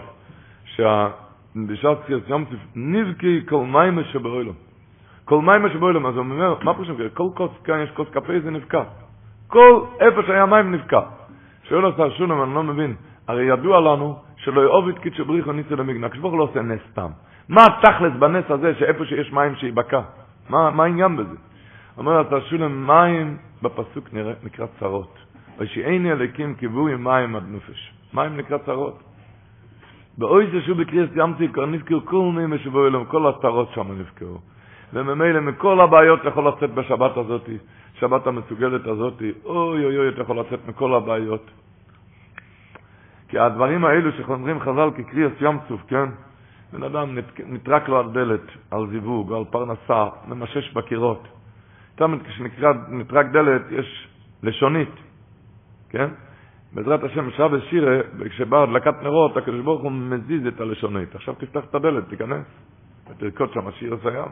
שבשעת 0.65 1.97
קריאת 2.05 2.23
ים 2.29 2.45
סיף, 2.49 2.59
נבקי 2.75 3.41
כל 3.49 3.65
מים 3.65 4.03
שבאוילם. 4.03 4.53
כל 5.25 5.41
מים 5.41 5.69
שבאוילם, 5.73 6.05
אז 6.05 6.15
הוא 6.15 6.19
אומר, 6.19 6.55
מה 6.63 6.73
פשוט, 6.73 6.97
כל 7.13 7.27
כוס 7.33 7.51
כאן 7.63 7.79
יש 7.79 7.89
כוס 7.91 8.07
קפה, 8.09 8.33
זה 8.43 8.51
נבקע. 8.51 8.83
כל 9.47 9.81
איפה 9.99 10.21
שהיה 10.27 10.45
מים 10.45 10.71
נבקע. 10.71 10.99
שואל 11.69 11.85
השר 11.85 12.09
שולם, 12.09 12.43
אני 12.43 12.55
לא 12.55 12.63
מבין, 12.63 12.95
הרי 13.27 13.43
ידוע 13.43 13.81
לנו 13.81 14.15
שלא 14.37 14.61
יאהוב 14.61 14.87
את 14.87 14.99
קידשו 14.99 15.25
בריחו 15.25 15.51
ניסו 15.51 15.75
למגנק, 15.75 16.15
שברוך 16.15 16.33
לא 16.33 16.43
עושה 16.43 16.61
נס 16.61 16.79
סתם. 16.91 17.09
מה 17.49 17.61
התכלס 17.65 18.13
בנס 18.19 18.45
הזה 18.51 18.75
שאיפה 18.79 19.05
שיש 19.05 19.33
מים 19.33 19.55
שיבקע? 19.55 20.01
מה, 20.49 20.71
מה 20.71 20.83
העניין 20.83 21.17
בזה? 21.17 21.35
אומר 21.97 22.19
השר 22.19 22.45
שולם, 22.49 22.87
מים 22.87 23.37
בפסוק 23.61 24.13
נראה, 24.13 24.33
נקרא 24.43 24.65
צרות. 24.79 25.28
ושאין 25.59 26.05
אלקים 26.05 26.55
קיבוי 26.55 26.95
מים 26.95 27.35
עד 27.35 27.43
נופש. 27.47 27.93
מים 28.13 28.37
נקרא 28.37 28.57
צרות. 28.57 29.03
באוי 30.17 30.47
זה 30.51 30.61
שהוא 30.61 30.77
בקריאס 30.77 31.09
ימתי, 31.15 31.47
כבר 31.47 31.65
נזכרו 31.65 32.05
כל 32.05 32.31
מימי 32.35 32.57
שבו 32.57 32.87
אלוהים, 32.87 33.05
כל 33.05 33.27
הצרות 33.27 33.69
שם 33.75 34.01
נזכרו. 34.01 34.37
וממילא 34.93 35.39
מכל 35.39 35.81
הבעיות 35.81 36.19
יכול 36.25 36.47
לצאת 36.47 36.73
בשבת 36.73 37.17
הזאת. 37.17 37.49
שבת 37.99 38.27
המסוגלת 38.27 38.87
הזאת, 38.87 39.21
אוי 39.45 39.85
אוי 39.85 39.97
אוי, 39.97 40.09
אתה 40.09 40.21
יכול 40.21 40.39
לצאת 40.39 40.59
מכל 40.67 40.93
הבעיות. 40.93 41.51
כי 43.27 43.39
הדברים 43.39 43.85
האלו 43.85 44.11
שחוזרים 44.11 44.59
חז"ל 44.59 44.89
כקריאס 44.97 45.31
ים 45.41 45.57
צוף, 45.67 45.81
כן? 45.87 46.09
בן 46.73 46.83
אדם 46.83 47.17
נטרק 47.47 47.89
לו 47.89 47.99
על 47.99 48.11
דלת, 48.11 48.45
על 48.71 48.87
זיווג, 48.89 49.33
על 49.33 49.43
פרנסה, 49.49 50.07
ממשש 50.27 50.73
בקירות. 50.73 51.27
תמיד 51.95 52.19
כשנטרק 52.23 53.25
דלת 53.31 53.61
יש 53.71 54.07
לשונית, 54.43 54.89
כן? 55.89 56.09
בעזרת 56.73 57.03
השם, 57.03 57.31
שבת 57.31 57.63
שירה, 57.69 57.99
כשבאה 58.29 58.63
הדלקת 58.63 59.03
נרות, 59.03 59.37
הקדוש 59.37 59.61
ברוך 59.61 59.81
הוא 59.81 59.91
מזיז 59.91 60.45
את 60.47 60.61
הלשונית. 60.61 61.15
עכשיו 61.15 61.33
תפתח 61.33 61.65
את 61.69 61.75
הדלת, 61.75 62.09
תיכנס, 62.09 62.45
ותרקוד 63.09 63.53
שם 63.53 63.67
השיר 63.67 63.93
הסיים. 63.93 64.31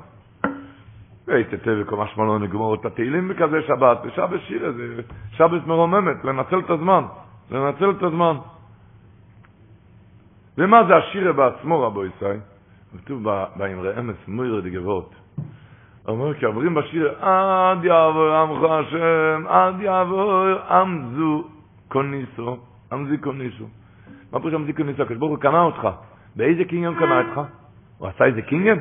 ויתתה 1.28 1.72
משמע 1.98 2.26
לא 2.26 2.40
נגמור 2.40 2.76
את 2.76 2.86
התהילים 2.86 3.28
בכזה 3.28 3.62
שבת, 3.68 3.98
ושבת 4.04 4.40
שירה 4.48 4.72
זה 4.72 5.02
שבת 5.32 5.68
מרוממת, 5.68 6.24
לנצל 6.24 6.60
את 6.60 6.70
הזמן, 6.70 7.04
לנצל 7.52 7.90
את 7.90 8.04
הזמן. 8.04 8.36
ומה 10.58 10.84
זה 10.88 10.96
השירה 10.96 11.34
בעצמו, 11.34 11.82
רבו 11.82 12.06
ישראל? 12.06 12.40
כתוב 12.98 13.24
באמרי 13.58 14.00
אמס 14.00 14.16
מוירה 14.28 14.62
דגבות. 14.62 15.27
אומר 16.08 16.34
כי 16.34 16.46
עוברים 16.46 16.74
בשיר 16.74 17.14
עד 17.22 17.84
יעבור 17.84 18.30
עמך 18.30 18.64
השם, 18.72 19.44
עד 19.48 19.82
יעבור 19.82 20.46
עמזו 20.70 21.44
קוניסו, 21.88 22.58
עמזי 22.92 23.18
קוניסו. 23.18 23.66
מה 24.32 24.40
פירוש 24.40 24.54
עמזי 24.54 24.74
קוניסו? 24.74 25.02
הקדוש 25.04 25.18
ברוך 25.18 25.32
הוא 25.32 25.40
קנה 25.40 25.62
אותך. 25.62 25.88
באיזה 26.36 26.66
קניון 26.66 26.96
קנה 26.96 27.22
אותך? 27.22 27.42
הוא 27.98 28.08
עשה 28.08 28.26
איזה 28.26 28.42
קינגן? 28.42 28.78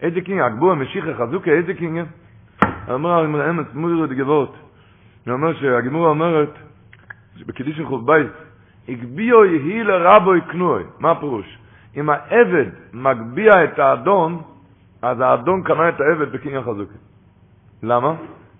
איזה 0.00 0.20
קינגן? 0.20 0.42
הגבוה 0.42 0.74
משיחה 0.74 1.14
חזוקה, 1.14 1.50
איזה 1.50 1.74
קינגן? 1.74 2.04
אמר 2.94 3.24
אמס 3.50 3.66
מוירה 3.74 4.06
דגבות. 4.06 4.56
הוא 5.26 5.32
אומר 5.32 5.54
שהגמורה 5.54 6.08
אומרת, 6.10 6.54
בקידישן 7.46 7.84
חוב 7.84 8.06
בייס, 8.06 8.30
הגביאו 8.88 9.44
יהי 9.44 9.84
לרבו 9.84 10.36
יקנוי. 10.36 10.82
מה 10.98 11.10
הפירוש? 11.10 11.58
אם 11.96 12.10
העבד 12.10 12.66
מגביה 12.92 13.64
את 13.64 13.78
האדון, 13.78 14.42
אז 15.02 15.20
האדון 15.20 15.62
קנה 15.62 15.88
את 15.88 16.00
העבד 16.00 16.32
בקניין 16.32 16.62
חזוקה. 16.62 16.98
למה? 17.82 18.14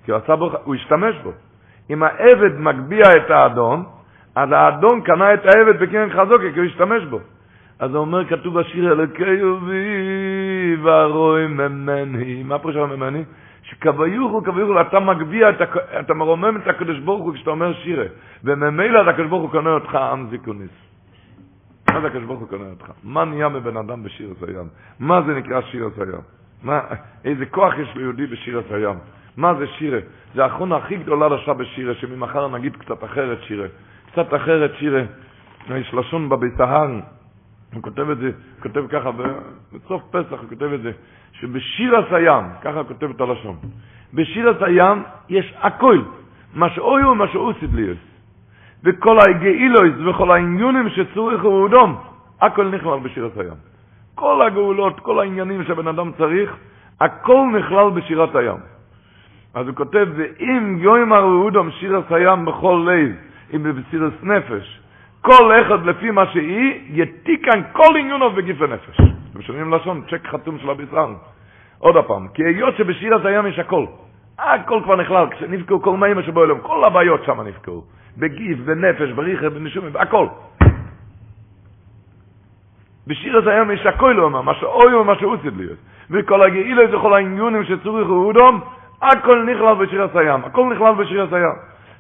כי 0.05 0.11
הוא, 0.11 0.21
עשה 0.25 0.37
בו, 0.37 0.51
הוא 0.65 0.75
השתמש 0.75 1.17
בו. 1.23 1.33
אם 1.91 2.03
העבד 2.03 2.59
מגביה 2.59 3.09
את 3.17 3.31
האדון, 3.31 3.85
אז 4.35 4.53
האדון 4.53 5.01
קנה 5.01 5.35
את 5.35 5.47
העבד 5.47 5.81
בקניין 5.81 6.11
חזוקה, 6.11 6.53
כי 6.55 6.59
הוא 6.59 6.67
השתמש 6.67 7.05
בו. 7.05 7.21
אז 7.79 7.91
הוא 7.91 8.01
אומר, 8.01 8.25
כתוב 8.25 8.61
בשיר, 8.61 8.93
אלוקי 8.93 9.43
ובי 9.45 10.77
ורוי 10.83 11.47
ממני. 11.47 12.43
מה 12.43 12.59
פירוש 12.59 12.77
ממני? 12.77 13.25
שכביוכו, 13.63 14.43
כביוכו, 14.43 14.81
אתה 14.81 15.01
מגביה, 15.01 15.51
אתה, 15.51 15.65
אתה 16.01 16.15
מרומם 16.15 16.57
את 16.57 16.69
הקדוש 16.69 16.99
ברוך 16.99 17.25
הוא 17.25 17.35
כשאתה 17.35 17.51
אומר 17.51 17.73
שירה. 17.75 18.05
וממילא 18.45 19.11
הקדוש 19.11 19.27
ברוך 19.27 19.43
הוא 19.43 19.51
קונה 19.51 19.71
אותך 19.71 19.95
עם 19.95 20.27
זיכוניס. 20.31 20.86
מה 21.97 22.03
זה 22.03 22.07
הקדוש 22.07 22.25
ברוך 22.25 22.41
הוא 22.41 22.49
קונה 22.49 22.71
אותך? 22.71 22.91
מה 23.05 23.25
נהיה 23.25 23.49
מבן 23.49 23.77
אדם 23.77 24.03
בשיר 24.03 24.35
הסיים? 24.37 24.69
מה 25.01 25.23
זה 25.23 25.35
נקרא 25.35 25.61
שיר 25.61 25.87
הסיים? 25.87 26.21
מה, 26.63 26.81
איזה 27.25 27.47
כוח 27.47 27.75
יש 27.79 27.97
ליהודי 27.97 28.27
בשיר 28.27 28.59
הסיים? 28.59 28.99
מה 29.37 29.55
זה 29.55 29.67
שירה? 29.67 29.99
זה 30.35 30.45
האחרונה 30.45 30.77
הכי 30.77 30.97
גדולה 30.97 31.29
לשעה 31.29 31.55
בשירה, 31.55 31.95
שממחר 31.95 32.49
נגיד 32.49 32.77
קצת 32.77 33.05
אחרת 33.05 33.43
שירה. 33.43 33.67
קצת 34.13 34.35
אחרת 34.35 34.71
שירה. 34.79 35.03
יש 35.71 35.95
לשון 35.95 36.29
בבית 36.29 36.61
ההר, 36.61 36.91
הוא 37.75 37.83
כותב 37.83 38.11
את 38.11 38.19
זה, 38.19 38.27
הוא 38.27 38.63
כותב 38.63 38.85
ככה, 38.89 39.11
בסוף 39.73 40.03
פסח 40.11 40.41
הוא 40.41 40.49
כותב 40.49 40.73
את 40.73 40.83
זה, 40.83 40.91
שבשיר 41.33 41.97
הסיים, 41.97 42.45
ככה 42.63 42.79
הוא 42.79 42.89
כותב 42.89 43.11
את 43.11 43.21
הלשון, 43.21 43.57
בשיר 44.15 44.51
הסיים 44.51 45.03
יש 45.29 45.55
הכל, 45.59 45.99
מה 46.55 46.71
שאוי 46.71 47.05
ומה 47.05 47.29
שאוסיד 47.29 47.75
ליאס. 47.75 48.16
וכל 48.87 49.19
הגאילויס 49.21 49.95
וכל 50.07 50.31
העניונים 50.31 50.89
שצורך 50.89 51.43
הוא 51.43 51.69
אדום, 51.69 51.97
הכל 52.41 52.69
נכלל 52.69 52.99
בשיר 53.03 53.27
הסיים. 53.27 53.59
כל 54.15 54.43
הגאולות, 54.47 55.01
כל 55.01 55.21
העניינים 55.21 55.65
שבן 55.65 55.89
אדם 55.89 56.11
צריך, 56.19 56.57
הכל 57.01 57.47
נכלל 57.59 57.91
בשירת 57.91 58.37
הים. 58.37 58.57
אז 59.55 59.67
הוא 59.67 59.75
כותב, 59.77 60.07
ואם 60.17 60.79
יוימר 60.81 61.19
אהודום 61.19 61.71
שיר 61.71 61.97
הסיים 61.97 62.45
בכל 62.45 62.87
לב, 62.87 63.13
אם 63.55 63.63
בבסירס 63.63 64.13
נפש, 64.23 64.81
כל 65.21 65.53
אחד 65.61 65.87
לפי 65.87 66.11
מה 66.11 66.27
שהיא, 66.27 66.81
יתיקן 66.89 67.61
כל 67.73 67.97
עניונו 67.97 68.31
בגיף 68.31 68.63
הנפש. 68.63 69.01
אתם 69.33 69.43
שומעים 69.43 69.75
לשון? 69.75 70.03
צ'ק 70.11 70.27
חתום 70.27 70.59
של 70.59 70.71
הביסר. 70.71 71.13
עוד 71.79 71.97
פעם, 72.07 72.29
כי 72.35 72.45
היות 72.45 72.77
שבשיר 72.77 73.15
הסיים 73.15 73.47
יש 73.47 73.59
הכל. 73.59 73.85
הכל 74.39 74.81
כבר 74.85 74.97
נכלל, 74.97 75.27
כשנפקעו 75.31 75.83
כל 75.83 75.97
מים 75.97 76.23
שבו 76.23 76.45
אלוהים, 76.45 76.63
כל 76.63 76.85
הבעיות 76.85 77.25
שם 77.25 77.41
נפקעו. 77.41 77.96
בגיף, 78.17 78.59
בנפש, 78.59 79.11
בריחב, 79.13 79.47
בנשומים, 79.47 79.97
הכל. 79.97 80.27
בשיר 83.07 83.37
הזה 83.37 83.51
היום 83.51 83.71
יש 83.71 83.87
הכל 83.87 84.21
אומר, 84.21 84.41
מה 84.41 84.55
שאוי 84.55 84.95
ומה 84.95 85.15
שהוא 85.19 85.37
צריך 85.37 85.55
להיות. 85.57 85.79
וכל 86.11 86.43
הגאילו 86.43 86.91
זה 86.91 86.97
כל 87.03 87.15
העניונים 87.15 87.65
שצורך 87.65 88.07
אהודום, 88.07 88.61
הכל 89.03 89.45
נכלל 89.45 89.75
בשיר 89.75 90.03
הסיים, 90.03 90.45
הכל 90.45 90.75
נכלל 90.75 90.95
בשיר 90.95 91.23
הסיים. 91.23 91.55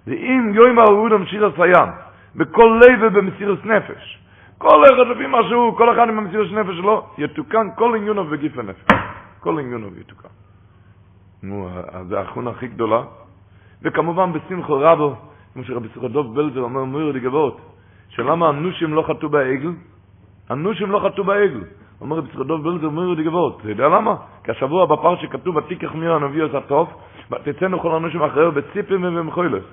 ואם 0.06 0.50
יוימה 0.54 0.82
אהודום 0.82 1.26
שיר 1.26 1.46
הסיים, 1.46 1.88
בכל 2.36 2.80
לב 2.82 2.98
ובמסירות 3.02 3.66
נפש, 3.66 4.18
כל 4.58 4.84
אחד 4.84 5.06
לפי 5.06 5.26
מה 5.26 5.38
שהוא, 5.48 5.76
כל 5.76 5.94
אחד 5.94 6.08
עם 6.08 6.18
המסירות 6.18 6.52
נפש 6.52 6.76
שלו, 6.76 7.06
יתוקן 7.18 7.66
כל 7.74 7.94
עניונו 7.96 8.24
בגיף 8.24 8.58
הנפש. 8.58 8.84
כל 9.40 9.58
עניונו 9.58 9.88
יתוקן. 10.00 10.28
נו, 11.42 11.68
זה 12.08 12.18
האחרונה 12.18 12.50
הכי 12.50 12.68
גדולה. 12.68 13.02
וכמובן 13.82 14.32
בשמחו 14.32 14.78
רבו, 14.80 15.16
כמו 15.56 15.64
שרבי 15.64 15.88
סוכדוב 15.94 16.34
בלזר 16.34 16.60
אומר, 16.60 16.84
מויר 16.84 17.12
לגבות, 17.12 17.60
שלמה 18.08 18.48
הנושים 18.48 18.94
לא 18.94 19.02
חטאו 19.02 19.28
בעגל? 19.28 19.70
הנושים 20.48 20.90
לא 20.90 20.98
חטאו 20.98 21.24
בעגל. 21.24 21.60
אומר 22.00 22.16
רבי 22.16 22.28
סוכדוב 22.32 22.64
בלזר, 22.64 22.88
מויר 22.88 23.20
לגבות. 23.20 23.60
אתה 23.60 23.70
יודע 23.70 23.88
למה? 23.88 24.16
כי 24.44 24.50
השבוע 24.50 24.86
בפר 24.86 25.16
שכתוב, 25.16 25.56
ותיקח 25.56 25.94
מיר 25.94 26.12
הנביא 26.12 26.42
עושה 26.42 26.60
טוב, 26.60 26.88
ותצאנו 27.30 27.80
כל 27.80 27.96
הנושים 27.96 28.22
אחריו 28.22 28.52
בציפים 28.52 29.04
ובמחוילס. 29.04 29.64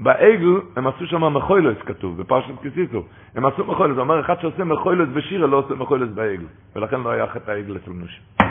בעגל 0.00 0.60
הם 0.76 0.86
עשו 0.86 1.06
שם 1.06 1.36
מחוילס 1.36 1.78
כתוב, 1.86 2.20
בפרשת 2.20 2.54
כסיסו. 2.62 3.02
הם 3.34 3.46
עשו 3.46 3.64
מחוילס, 3.64 3.94
זאת 3.94 4.02
אומרת, 4.02 4.24
אחד 4.24 4.40
שעושה 4.40 4.64
מחוילס 4.64 5.08
בשירה 5.08 5.46
לא 5.46 5.56
עושה 5.56 5.74
מחוילס 5.74 6.10
בעגל. 6.14 6.46
ולכן 6.76 7.00
לא 7.00 7.10
היה 7.10 7.26
חטא 7.26 7.50
העגל 7.50 7.76
אצל 7.76 7.90
נושים. 7.90 8.49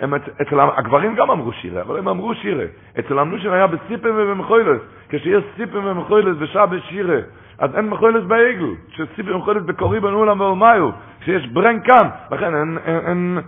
הם, 0.00 0.14
אצל 0.14 0.60
הגברים 0.60 1.14
גם 1.14 1.30
אמרו 1.30 1.52
שירה, 1.52 1.82
אבל 1.82 1.98
הם 1.98 2.08
אמרו 2.08 2.34
שירה. 2.34 2.64
אצל 2.98 3.18
הנושים 3.18 3.50
היה 3.50 3.66
בסיפם 3.66 4.10
ובמחוילס. 4.16 4.80
כשיש 5.08 5.44
סיפם 5.56 5.84
ומחוילס 5.84 6.36
ושעה 6.38 6.66
בשירה, 6.66 7.18
אז 7.58 7.74
אין 7.74 7.88
מחוילס 7.88 8.24
בעגל. 8.24 8.74
כשסיפם 8.90 9.34
ומחוילס 9.34 9.62
בקורי 9.62 10.00
בן 10.00 10.12
אולם 10.12 10.40
ואומאיו, 10.40 10.90
כשיש 11.20 11.46
ברן 11.46 11.80
כאן, 11.84 12.08
לכן 12.30 12.54
אין, 12.54 12.78
אין, 12.84 12.98
אין... 13.06 13.38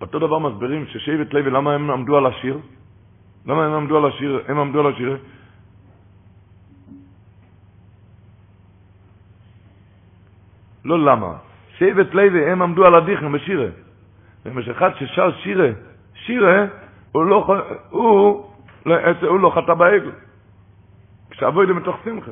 אותו 0.00 0.18
דבר 0.18 0.38
מסבירים 0.38 0.86
ששבט 0.86 1.34
לוי, 1.34 1.50
למה 1.50 1.74
הם 1.74 1.90
עמדו 1.90 2.16
על 2.16 2.26
השיר? 2.26 2.58
למה 3.46 3.66
הם 3.66 3.72
עמדו 3.72 3.96
על 3.96 4.04
השיר? 4.04 4.40
הם 4.48 4.58
עמדו 4.58 4.80
על 4.80 4.86
השיר? 4.86 5.16
לא 10.84 10.98
למה. 10.98 11.32
שבט 11.78 12.14
לוי, 12.14 12.50
הם 12.50 12.62
עמדו 12.62 12.86
על 12.86 12.94
הדיכן 12.94 13.32
בשירה. 13.32 13.85
יש 14.60 14.68
אחד 14.68 14.90
ששר 14.94 15.32
שירה, 15.42 15.68
שירה, 16.14 16.64
הוא 17.12 17.24
לא, 17.24 17.46
הוא, 17.90 18.50
הוא 19.22 19.40
לא 19.40 19.52
חטא 19.54 19.74
בעגל. 19.74 20.10
כשאבוידו 21.30 21.74
מתוך 21.74 21.96
שמחה. 22.04 22.30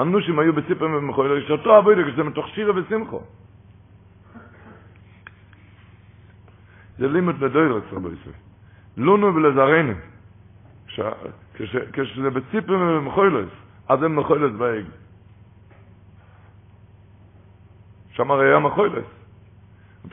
אנושים 0.00 0.38
היו 0.38 0.52
בסיפר 0.52 0.84
ומחויל, 0.84 1.44
יש 1.44 1.50
אותו 1.50 1.78
אבוידו 1.78 2.02
כשזה 2.08 2.22
מתוך 2.22 2.48
שירה 2.48 2.72
ושמחו. 2.76 3.20
זה 6.98 7.08
לימוד 7.08 7.40
בדוירץ, 7.40 7.84
רבו 7.92 8.08
ישראל. 8.08 8.34
לונו 8.96 9.34
ולזרנו. 9.34 9.92
כשזה 11.92 12.30
בציפר 12.30 12.72
ומחוילס, 12.72 13.48
אז 13.88 14.02
הם 14.02 14.16
מחוילס 14.16 14.52
בעגל. 14.52 14.90
שם 18.12 18.30
הרי 18.30 18.48
היה 18.48 18.58
מחוילס. 18.58 19.17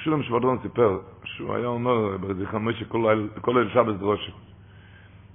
פשוט 0.06 0.24
שבדרון 0.24 0.58
סיפר 0.62 0.99
שהוא 1.24 1.56
היה 1.56 1.68
אומר 1.68 2.18
בזיכרון 2.18 2.64
מוישה 2.64 2.86
כל 3.41 3.53
ליל 3.56 3.70
שבס 3.74 3.95
דרושה. 3.99 4.32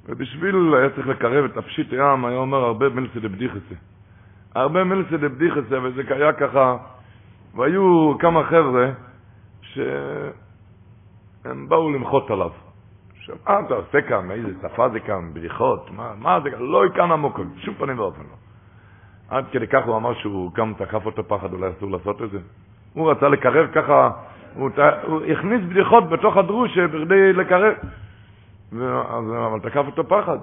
ובשביל 0.07 0.75
היה 0.75 0.91
צריך 0.91 1.07
לקרב 1.07 1.45
את 1.45 1.57
הפשיט 1.57 1.93
ים, 1.93 2.25
היה 2.25 2.37
אומר 2.37 2.59
הרבה 2.59 2.89
מלסי 2.89 3.21
דבדיחסה. 3.21 3.75
הרבה 4.55 4.85
מלסי 4.85 5.17
דבדיחסה, 5.17 5.79
וזה 5.83 6.03
היה 6.09 6.33
ככה, 6.33 6.77
והיו 7.55 8.15
כמה 8.19 8.45
חבר'ה 8.45 8.91
שהם 9.63 11.69
באו 11.69 11.91
למחות 11.91 12.31
עליו. 12.31 12.51
עכשיו, 13.17 13.37
מה 13.49 13.61
אתה 13.67 13.75
עושה 13.75 14.03
כאן? 14.03 14.31
איזה 14.31 14.53
שפה 14.63 14.89
זה 14.89 15.01
כאן? 15.01 15.35
בדיחות? 15.35 15.91
מה, 15.97 16.13
מה 16.19 16.41
זה 16.41 16.51
כאן? 16.51 16.63
לא 16.63 16.83
כאן 16.95 17.13
עמוק, 17.13 17.41
שום 17.59 17.75
פנים 17.75 17.99
ואופן 17.99 18.23
לא. 18.23 18.37
עד 19.37 19.45
כדי 19.53 19.67
כך 19.67 19.87
הוא 19.87 19.97
אמר 19.97 20.15
שהוא 20.15 20.53
קם, 20.55 20.73
תקף 20.79 21.07
אותו 21.07 21.29
פחד, 21.29 21.53
אולי 21.53 21.71
אסור 21.79 21.91
לעשות 21.91 22.23
את 22.23 22.31
זה. 22.31 22.39
הוא 22.95 23.11
רצה 23.11 23.29
לקרב 23.29 23.67
ככה 23.75 24.11
הוא, 24.55 24.71
הכניס 25.33 25.61
בדיחות 25.71 26.09
בתוך 26.09 26.37
הדרוש 26.37 26.79
בכדי 26.79 27.33
לקרב. 27.33 27.75
אז, 28.73 29.25
אבל 29.47 29.61
תקף 29.63 29.85
אותו 29.87 30.09
פחד. 30.09 30.39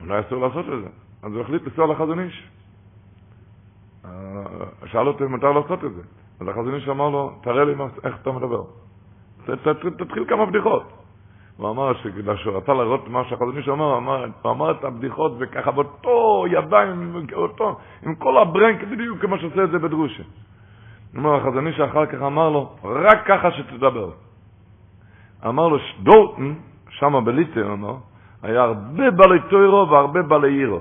אולי 0.00 0.20
אסור 0.20 0.46
לעשות 0.46 0.64
את 0.68 0.82
זה. 0.82 0.88
אז 1.22 1.32
הוא 1.32 1.40
החליט 1.40 1.62
לנסוע 1.66 1.86
לחזון 1.86 2.20
איש. 2.20 2.48
אה, 4.04 4.10
שאל 4.86 5.08
אותו 5.08 5.24
אם 5.24 5.30
מותר 5.30 5.52
לעשות 5.52 5.84
את 5.84 5.94
זה. 5.94 6.02
אז 6.40 6.48
החזון 6.48 6.74
איש 6.74 6.88
אמר 6.88 7.08
לו, 7.08 7.32
תראה 7.42 7.64
לי 7.64 7.74
איך 8.04 8.16
אתה 8.22 8.32
מדבר. 8.32 8.62
תתחיל 9.98 10.24
כמה 10.28 10.46
בדיחות. 10.46 10.92
הוא 11.56 11.70
אמר 11.70 11.92
שהוא 12.36 12.56
רצה 12.56 12.74
לראות 12.74 13.08
מה 13.08 13.24
שהחזון 13.24 13.56
איש 13.56 13.68
אמר, 13.68 13.98
הוא 14.42 14.52
אמר 14.52 14.70
את 14.70 14.84
הבדיחות 14.84 15.32
וככה 15.38 15.70
באותו 15.70 16.44
ידיים, 16.50 17.24
עם 18.02 18.14
כל 18.14 18.38
הברנק, 18.38 18.82
בדיוק 18.82 19.20
כמו 19.20 19.38
שעושה 19.38 19.64
את 19.64 19.70
זה 19.70 19.78
בדרושה. 19.78 20.22
אומר 21.16 21.34
החזוני 21.34 21.72
שאחר 21.72 22.06
כך 22.06 22.22
אמר 22.22 22.50
לו, 22.50 22.76
רק 22.84 23.26
ככה 23.26 23.50
שתדבר. 23.52 24.10
אמר 25.46 25.68
לו, 25.68 25.78
דורטן, 26.02 26.54
שם 26.90 27.24
בליטר, 27.24 27.72
אמר, 27.72 27.94
היה 28.42 28.62
הרבה 28.62 29.10
בעלי 29.10 29.40
טוירו 29.50 29.90
והרבה 29.90 30.22
בעלי 30.22 30.52
עירו. 30.52 30.80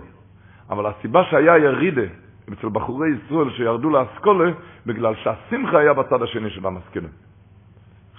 אבל 0.69 0.85
הסיבה 0.85 1.23
שהיה 1.23 1.57
ירידה 1.57 2.07
אצל 2.53 2.69
בחורי 2.69 3.09
ישראל 3.09 3.49
שירדו 3.49 3.89
לאסכולה, 3.89 4.51
בגלל 4.85 5.15
שהשמחה 5.15 5.77
היה 5.79 5.93
בצד 5.93 6.21
השני 6.21 6.49
של 6.49 6.67
המשכילים. 6.67 7.09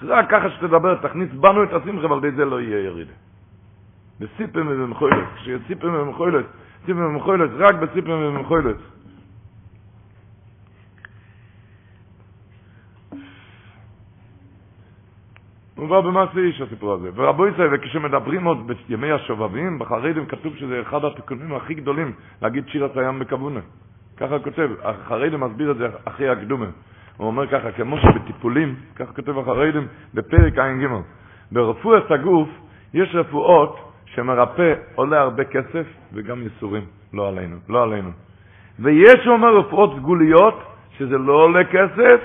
רק 0.02 0.30
ככה 0.30 0.50
שתדבר, 0.50 0.94
תכניס 0.94 1.30
בנו 1.32 1.62
את 1.62 1.72
השמחה, 1.72 2.06
ועל 2.06 2.24
ידי 2.24 2.36
זה 2.36 2.44
לא 2.44 2.60
יהיה 2.60 2.84
ירידה. 2.84 3.12
בסיפם 4.20 4.66
ובמחוילת, 4.70 5.28
כשיהיה 5.36 5.58
סיפם 5.66 5.94
ובמחוילת, 5.94 6.44
סיפם 6.86 7.04
ובמחוילת, 7.04 7.50
רק 7.58 7.74
בסיפם 7.74 8.10
ובמחוילת. 8.10 8.76
מובא 15.78 16.00
במעשה 16.00 16.38
איש 16.38 16.60
הסיפור 16.60 16.92
הזה. 16.92 17.10
ורבו 17.14 17.46
ישראל, 17.46 17.68
וכשמדברים 17.72 18.44
עוד 18.44 18.72
בימי 18.88 19.12
השובבים, 19.12 19.78
בחרדים 19.78 20.26
כתוב 20.26 20.56
שזה 20.56 20.80
אחד 20.80 21.04
התיקונים 21.04 21.54
הכי 21.54 21.74
גדולים 21.74 22.12
להגיד 22.42 22.68
שיר 22.68 22.88
הים 22.94 23.18
בקבונה. 23.18 23.60
ככה 24.16 24.38
כותב, 24.38 24.70
החרדים 24.82 25.40
מסביר 25.40 25.70
את 25.70 25.76
זה 25.76 25.86
אחרי 26.04 26.28
הקדומה. 26.28 26.66
הוא 27.16 27.26
אומר 27.26 27.46
ככה, 27.46 27.72
כמו 27.72 27.96
שבטיפולים, 27.98 28.74
ככה 28.94 29.12
כותב 29.12 29.38
החרדים 29.38 29.86
בפרק 30.14 30.58
ע"ג, 30.58 30.86
ברפואת 31.52 32.10
הגוף 32.10 32.48
יש 32.94 33.14
רפואות 33.14 33.92
שמרפא 34.06 34.74
עולה 34.94 35.20
הרבה 35.20 35.44
כסף 35.44 35.86
וגם 36.12 36.42
ייסורים, 36.42 36.84
לא 37.14 37.28
עלינו, 37.28 37.56
לא 37.68 37.82
עלינו. 37.82 38.10
ויש, 38.78 39.26
הוא 39.26 39.32
אומר, 39.32 39.56
רפואות 39.56 39.96
סגוליות, 39.96 40.62
שזה 40.98 41.18
לא 41.18 41.32
עולה 41.32 41.64
כסף, 41.64 42.20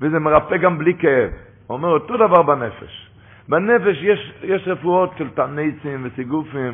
וזה 0.00 0.18
מרפא 0.18 0.56
גם 0.56 0.78
בלי 0.78 0.94
כאב. 0.98 1.30
אומר 1.70 1.88
אותו 1.88 2.16
דבר 2.16 2.42
בנפש. 2.42 3.10
בנפש 3.48 4.02
יש, 4.02 4.32
יש 4.42 4.68
רפואות 4.68 5.10
של 5.18 5.28
תניצים 5.30 6.00
וסיגופים, 6.04 6.72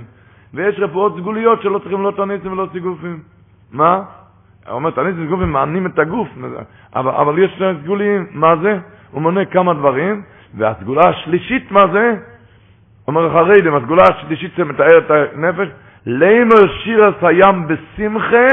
ויש 0.55 0.75
רפואות 0.79 1.17
סגוליות 1.17 1.63
שלא 1.63 1.79
צריכים 1.79 2.03
לא 2.03 2.11
תניצים 2.17 2.53
ולא 2.53 2.69
סיגופים. 2.73 3.21
מה? 3.73 4.03
הוא 4.67 4.75
אומר, 4.75 4.91
תניצים 4.91 5.21
וסיגופים 5.21 5.53
מענים 5.53 5.87
את 5.87 5.99
הגוף, 5.99 6.29
אבל, 6.97 7.11
אבל 7.11 7.39
יש 7.39 7.63
סגוליים, 7.83 8.27
מה 8.31 8.57
זה? 8.63 8.79
הוא 9.11 9.23
מונה 9.23 9.45
כמה 9.45 9.75
דברים, 9.75 10.23
והסגולה 10.55 11.03
השלישית, 11.09 11.71
מה 11.71 11.83
זה? 11.93 12.15
אומר 13.09 13.27
החרדים, 13.27 13.75
הסגולה 13.75 14.03
השלישית 14.03 14.53
שמתאר 14.57 14.99
את 14.99 15.11
הנפש, 15.11 15.69
לימר 16.07 16.73
שיר 16.85 17.05
הסיים 17.05 17.67
בשמחה, 17.69 18.49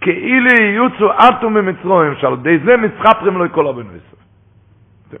כאילו 0.00 0.62
יוצאו 0.62 1.10
אטו 1.12 1.50
ממצרים, 1.50 2.14
שעל 2.20 2.36
די 2.36 2.58
זה 2.58 2.76
מסחפרים 2.76 3.38
לו 3.38 3.52
כל 3.52 3.68
הבנו. 3.68 4.21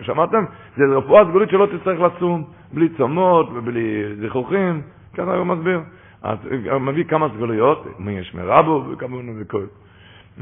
שמעתם? 0.00 0.44
זה 0.76 0.84
רפואה 0.96 1.24
סגולית 1.24 1.50
שלא 1.50 1.66
תצטרך 1.66 2.00
לצום, 2.00 2.44
בלי 2.72 2.88
צומות 2.88 3.48
ובלי 3.54 4.02
זיכוכים, 4.20 4.82
ככה 5.14 5.36
הוא 5.36 5.46
מסביר. 5.46 5.80
אז 6.22 6.38
מביא 6.80 7.04
כמה 7.04 7.28
סגוליות, 7.36 7.86
מי 7.98 8.12
יש 8.12 8.34
מרבו 8.34 8.84
וכמה 8.90 9.16
וכל. 9.40 9.64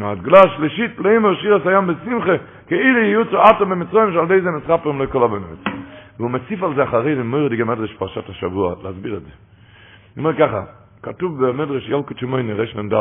הסגולה 0.01 0.39
השלישית, 0.45 0.99
לימר 0.99 1.35
שיר 1.35 1.55
הסיים 1.57 1.87
בשמחה, 1.87 2.33
כאילו 2.67 2.99
יוצאו 2.99 3.39
אטו 3.51 3.67
ממצרים, 3.67 4.13
שעל 4.13 4.27
די 4.29 4.41
זה 4.41 4.51
מסחפרים 4.51 4.99
לו 4.99 5.11
כל 5.11 5.25
הבנו 5.25 5.47
ישראל. 5.61 5.77
והוא 6.19 6.31
מציף 6.31 6.63
על 6.63 6.75
זה 6.75 6.85
אחרי 6.85 7.17
זה 7.17 7.25
מורד 7.25 7.53
גמדרש 7.53 7.95
פרשת 7.95 8.29
השבוע, 8.29 8.75
להסביר 8.83 9.17
את 9.17 9.23
זה. 9.23 9.31
הוא 10.17 10.19
אומר 10.19 10.37
ככה, 10.39 10.63
כתוב 11.03 11.47
במדרש 11.47 11.89
ילקוט 11.89 12.19
שמויני 12.19 12.53
רשנ"ד, 12.53 12.95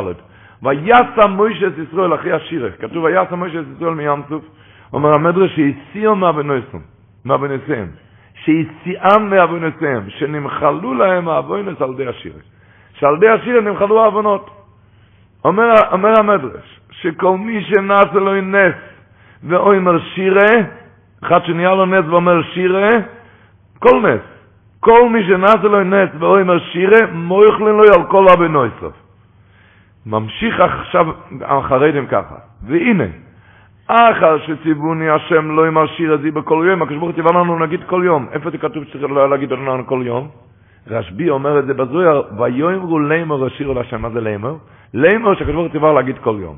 ויסע 0.62 1.26
מוישה 1.28 1.66
את 1.66 1.72
ישראל 1.78 2.14
אחי 2.14 2.32
השירך, 2.32 2.80
כתוב 2.80 3.04
ויסע 3.04 3.34
מוישה 3.34 3.60
את 3.60 3.64
ישראל 3.76 3.94
מים 3.94 4.22
סוף, 4.28 4.44
אומר 4.92 5.14
המדרש 5.14 5.56
שהסיעו 5.56 6.16
מהבנויסם, 6.16 6.78
מהבנויסם, 7.24 7.86
שהסיעם 8.34 9.30
מהבנויסם, 9.30 10.00
שנמחלו 10.08 10.94
להם 10.94 11.28
האבוינס 11.28 11.82
על 11.82 11.94
די 11.94 12.06
השירך, 12.06 12.42
שעל 12.94 13.18
די 13.18 13.28
השירך 13.28 13.64
נמחלו 13.64 14.04
האבונות. 14.04 14.50
אומר, 15.44 15.74
אומר 15.92 16.18
המדרש, 16.18 16.80
שכל 16.90 17.38
מי 17.38 17.64
שנעשה 17.64 18.14
לו 18.14 18.40
נס 18.40 18.74
ואומר 19.42 19.98
שירה, 20.14 20.52
אחד 21.24 21.40
שנהיה 21.44 21.74
לו 21.74 21.86
נס 21.86 22.04
ואומר 22.08 22.42
שירה, 22.42 22.90
כל 23.78 24.00
נס, 24.00 24.20
כל 24.80 25.08
מי 25.08 25.24
שנעשה 25.24 25.62
לו 25.62 25.84
נס 25.84 26.08
ואומר 26.18 26.58
שירה, 26.58 27.06
מויכלן 27.12 27.66
לו 27.66 27.82
על 27.96 28.04
כל 28.10 28.26
נויסוף. 28.48 28.92
ממשיך 30.06 30.60
עכשיו 30.60 31.06
החרדים 31.40 32.06
ככה, 32.06 32.34
והנה, 32.66 33.04
אחר 33.90 34.38
שציווני 34.38 35.10
השם 35.10 35.56
לא 35.56 35.66
יאמר 35.66 35.86
שיר 35.86 36.12
הזה 36.12 36.30
בכל 36.30 36.64
יום, 36.68 36.82
הקדוש 36.82 36.98
ברוך 36.98 37.10
הוא 37.10 37.14
ציווה 37.14 37.40
לנו 37.40 37.58
נגיד 37.58 37.80
כל 37.86 38.02
יום. 38.04 38.26
איפה 38.32 38.50
זה 38.50 38.58
כתוב 38.58 38.84
שצריך 38.84 39.12
להגיד 39.30 39.50
לנו 39.52 39.86
כל 39.86 40.02
יום? 40.04 40.28
רשב"י 40.90 41.30
אומר 41.30 41.58
את 41.58 41.66
זה 41.66 41.74
בזויר, 41.74 42.22
ויאמרו 42.38 42.98
לימור 43.00 43.46
השיר 43.46 43.72
להשם, 43.72 44.02
מה 44.02 44.10
זה 44.10 44.20
לימור? 44.20 44.58
לימור 44.94 45.34
שהקדוש 45.34 45.54
ברוך 45.54 45.66
הוא 45.66 45.72
ציווה 45.72 45.92
להגיד 45.92 46.18
כל 46.18 46.36
יום. 46.40 46.56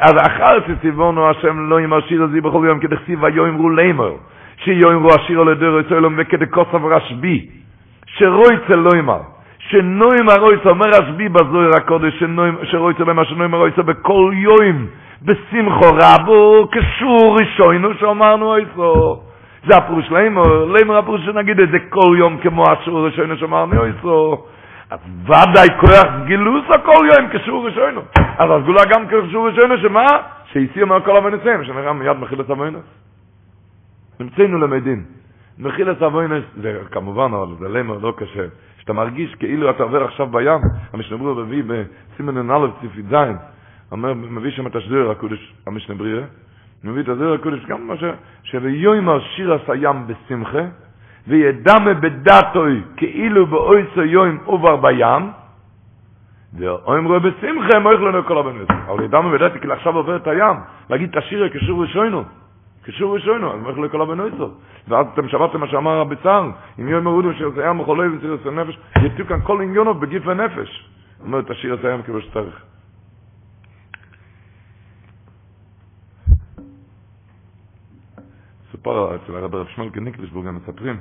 אז 0.00 0.14
אחר 0.26 0.58
שציוונו 0.66 1.30
השם 1.30 1.70
לא 1.70 1.80
יאמר 1.80 2.00
שיר 2.00 2.22
הזה 2.22 2.40
בכל 2.40 2.64
יום, 2.68 2.78
כדכתיב 2.78 3.22
ויאמרו 3.22 3.70
לימור, 3.70 4.18
שיאמרו 4.56 5.08
השיר 5.14 5.40
על 5.40 5.48
ידי 5.48 5.66
רצוי 5.66 5.98
אלוהים 5.98 6.16
וכדי 6.18 6.46
כוסף 6.50 6.80
רשב"י, 6.90 7.48
שרויצה 8.06 8.76
לא 8.76 8.90
יאמר. 8.96 9.20
שנוימר 9.58 10.40
רויצה, 10.40 10.68
אומר 10.68 10.86
רשב"י 10.88 11.28
בזויר 11.28 11.70
הקודש, 11.76 12.22
שרויצה 12.62 13.04
למה 13.04 13.24
שנוימר 13.24 13.58
רויצה 13.58 13.82
בכל 13.82 14.32
יום, 14.34 14.86
בשמחו 15.22 15.86
רבו, 16.02 16.68
כשור 16.72 17.36
ראשונו 17.40 17.94
שאמרנו 17.94 18.46
אויסו. 18.46 19.20
זה 19.66 19.76
הפירוש 19.76 20.10
לימור, 20.10 20.46
לימור 20.78 20.96
הפירוש 20.96 21.24
שנגיד 21.24 21.60
את 21.60 21.68
זה 21.70 21.78
כל 21.88 22.16
יום 22.18 22.38
כמו 22.38 22.64
השור 22.70 23.06
ראשונו 23.06 23.36
שאמרנו 23.36 23.80
אויסו. 23.80 24.44
אז 24.90 24.98
ודאי 25.24 25.68
כוח 25.80 26.12
גילוס 26.26 26.64
הכל 26.70 27.06
יום 27.06 27.28
כשור 27.32 27.66
ראשונו. 27.66 28.00
אז 28.38 28.50
הסגולה 28.50 28.84
גם 28.90 29.06
כשור 29.08 29.48
ראשונו 29.48 29.78
שמה? 29.78 30.06
שהסיע 30.52 30.84
מהכל 30.84 31.16
המנסים, 31.16 31.64
שנראה 31.64 31.92
מיד 31.92 32.16
מכיל 32.16 32.40
את 32.40 32.50
המונס. 32.50 32.84
נמצאנו 34.20 34.58
למדים. 34.58 35.04
מכיל 35.58 35.90
את 35.90 36.02
המונס, 36.02 36.44
זה 36.62 36.80
כמובן, 36.90 37.34
אבל 37.34 37.54
זה 37.58 37.68
לימור 37.68 37.96
לא 38.02 38.12
קשה. 38.16 38.44
שאתה 38.78 38.92
מרגיש 38.92 39.34
כאילו 39.34 39.70
אתה 39.70 39.82
עובר 39.82 40.04
עכשיו 40.04 40.26
בים, 40.26 40.60
המשנברו 40.92 41.34
מביא 41.34 41.62
בסימן 41.66 42.50
א' 42.50 42.66
ציפי 42.80 43.02
זין, 43.02 43.36
אומר, 43.92 44.14
מביא 44.14 44.50
שם 44.50 44.66
את 44.66 44.76
השדיר 44.76 45.10
הקודש, 45.10 45.54
המשנה 45.66 45.94
בריאה, 45.94 46.22
מביא 46.84 47.02
את 47.02 47.08
השדיר 47.08 47.32
הקודש, 47.32 47.66
גם 47.66 47.86
מה 47.86 47.96
ש... 47.96 48.04
שביום 48.42 49.08
שיר 49.20 49.54
הסיים 49.54 50.06
בשמחה, 50.06 50.64
וידמה 51.28 51.94
בדתוי 51.94 52.82
כאילו 52.96 53.46
באויסו 53.46 54.02
יום 54.02 54.38
עובר 54.44 54.76
בים, 54.76 55.30
ואומרו 56.58 57.20
בשמחה 57.20 57.76
הם 57.76 57.82
הולך 57.86 58.00
לנו 58.00 58.24
כל 58.24 58.38
הבנות. 58.38 58.70
אבל 58.70 59.04
ידמה 59.04 59.32
בדתוי, 59.32 59.60
כאילו 59.60 59.74
עכשיו 59.74 59.96
עובר 59.96 60.16
את 60.16 60.26
הים, 60.26 60.56
להגיד 60.90 61.10
את 61.10 61.16
השיר 61.16 61.48
כשור 61.48 61.82
ראשונו. 61.82 62.24
כשור 62.84 63.14
ראשונו, 63.14 63.52
אז 63.52 63.60
הולך 63.64 63.78
לכל 63.78 64.02
הבנות. 64.02 64.32
ואז 64.88 65.06
אתם 65.14 65.28
שמעתם 65.28 65.60
מה 65.60 65.68
שאמר 65.68 66.00
רבי 66.00 66.16
צהר, 66.22 66.50
אם 66.80 66.88
יום 66.88 67.04
מרודו 67.04 67.32
של 67.34 67.50
סיים 67.54 67.80
וחולוי 67.80 68.08
וסירוס 68.16 68.46
הנפש, 68.46 68.78
יתיו 69.02 69.26
כאן 69.26 69.40
כל 69.42 69.62
עניונו 69.62 69.94
בגיף 69.94 70.22
ונפש. 70.26 70.88
אומר 71.24 71.38
את 71.40 71.50
השיר 71.50 71.74
הסיים 71.74 72.02
כמו 72.02 72.20
שצריך. 72.20 72.62
סופר 78.88 79.16
אצל 79.16 79.36
הרב 79.36 79.54
רב 79.54 79.66
שמואל 79.66 79.90
קניקלישבורג 79.90 80.46
הם 80.46 80.56
מספרים 80.56 80.96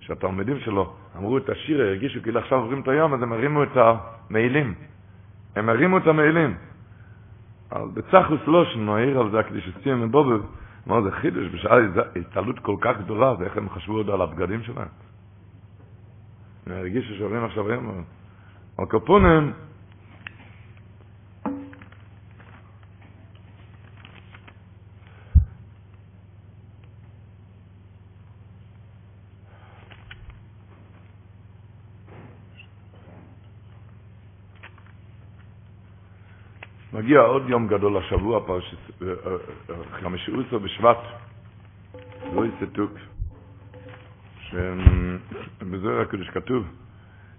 שהתלמידים 0.00 0.60
שלו 0.60 0.94
אמרו 1.16 1.38
את 1.38 1.48
השיר, 1.48 1.80
הרגישו 1.80 2.22
כאילו 2.22 2.40
עכשיו 2.40 2.58
עוברים 2.58 2.80
את 2.80 2.88
הים, 2.88 3.14
אז 3.14 3.22
הם 3.22 3.32
הרימו 3.32 3.62
את 3.62 3.76
המעילים. 3.76 4.74
הם 5.56 5.68
הרימו 5.68 5.98
את 5.98 6.06
המעילים. 6.06 6.54
אבל 7.72 7.88
בצחוס 7.94 8.40
לושן, 8.46 8.88
הוא 8.88 8.96
העיר 8.96 9.20
על 9.20 9.30
זה 9.30 9.38
הקדיש 9.38 9.68
הסתים 9.68 10.02
מבובב, 10.02 10.40
אמר 10.88 11.02
זה 11.02 11.10
חידוש, 11.10 11.46
בשעה 11.54 11.78
התעלות 12.20 12.58
כל 12.58 12.76
כך 12.80 12.98
גדולה, 13.04 13.34
ואיך 13.38 13.56
הם 13.56 13.68
חשבו 13.68 13.96
עוד 13.96 14.10
על 14.10 14.22
הבגדים 14.22 14.62
שלהם. 14.62 14.88
הם 16.66 16.72
הרגישו 16.72 17.14
שעוברים 17.14 17.44
עכשיו 17.44 17.70
ים. 17.70 18.04
על 18.78 18.86
קופונים, 18.86 19.52
מגיע 37.02 37.20
עוד 37.20 37.42
יום 37.48 37.68
גדול 37.68 37.96
השבוע, 37.96 38.40
חמישי 40.02 40.32
עשר 40.46 40.58
בשבט, 40.58 40.96
לא 42.34 42.44
יסתוק, 42.46 42.90
שבזה 44.40 46.00
הקדוש 46.00 46.28
כתוב, 46.30 46.64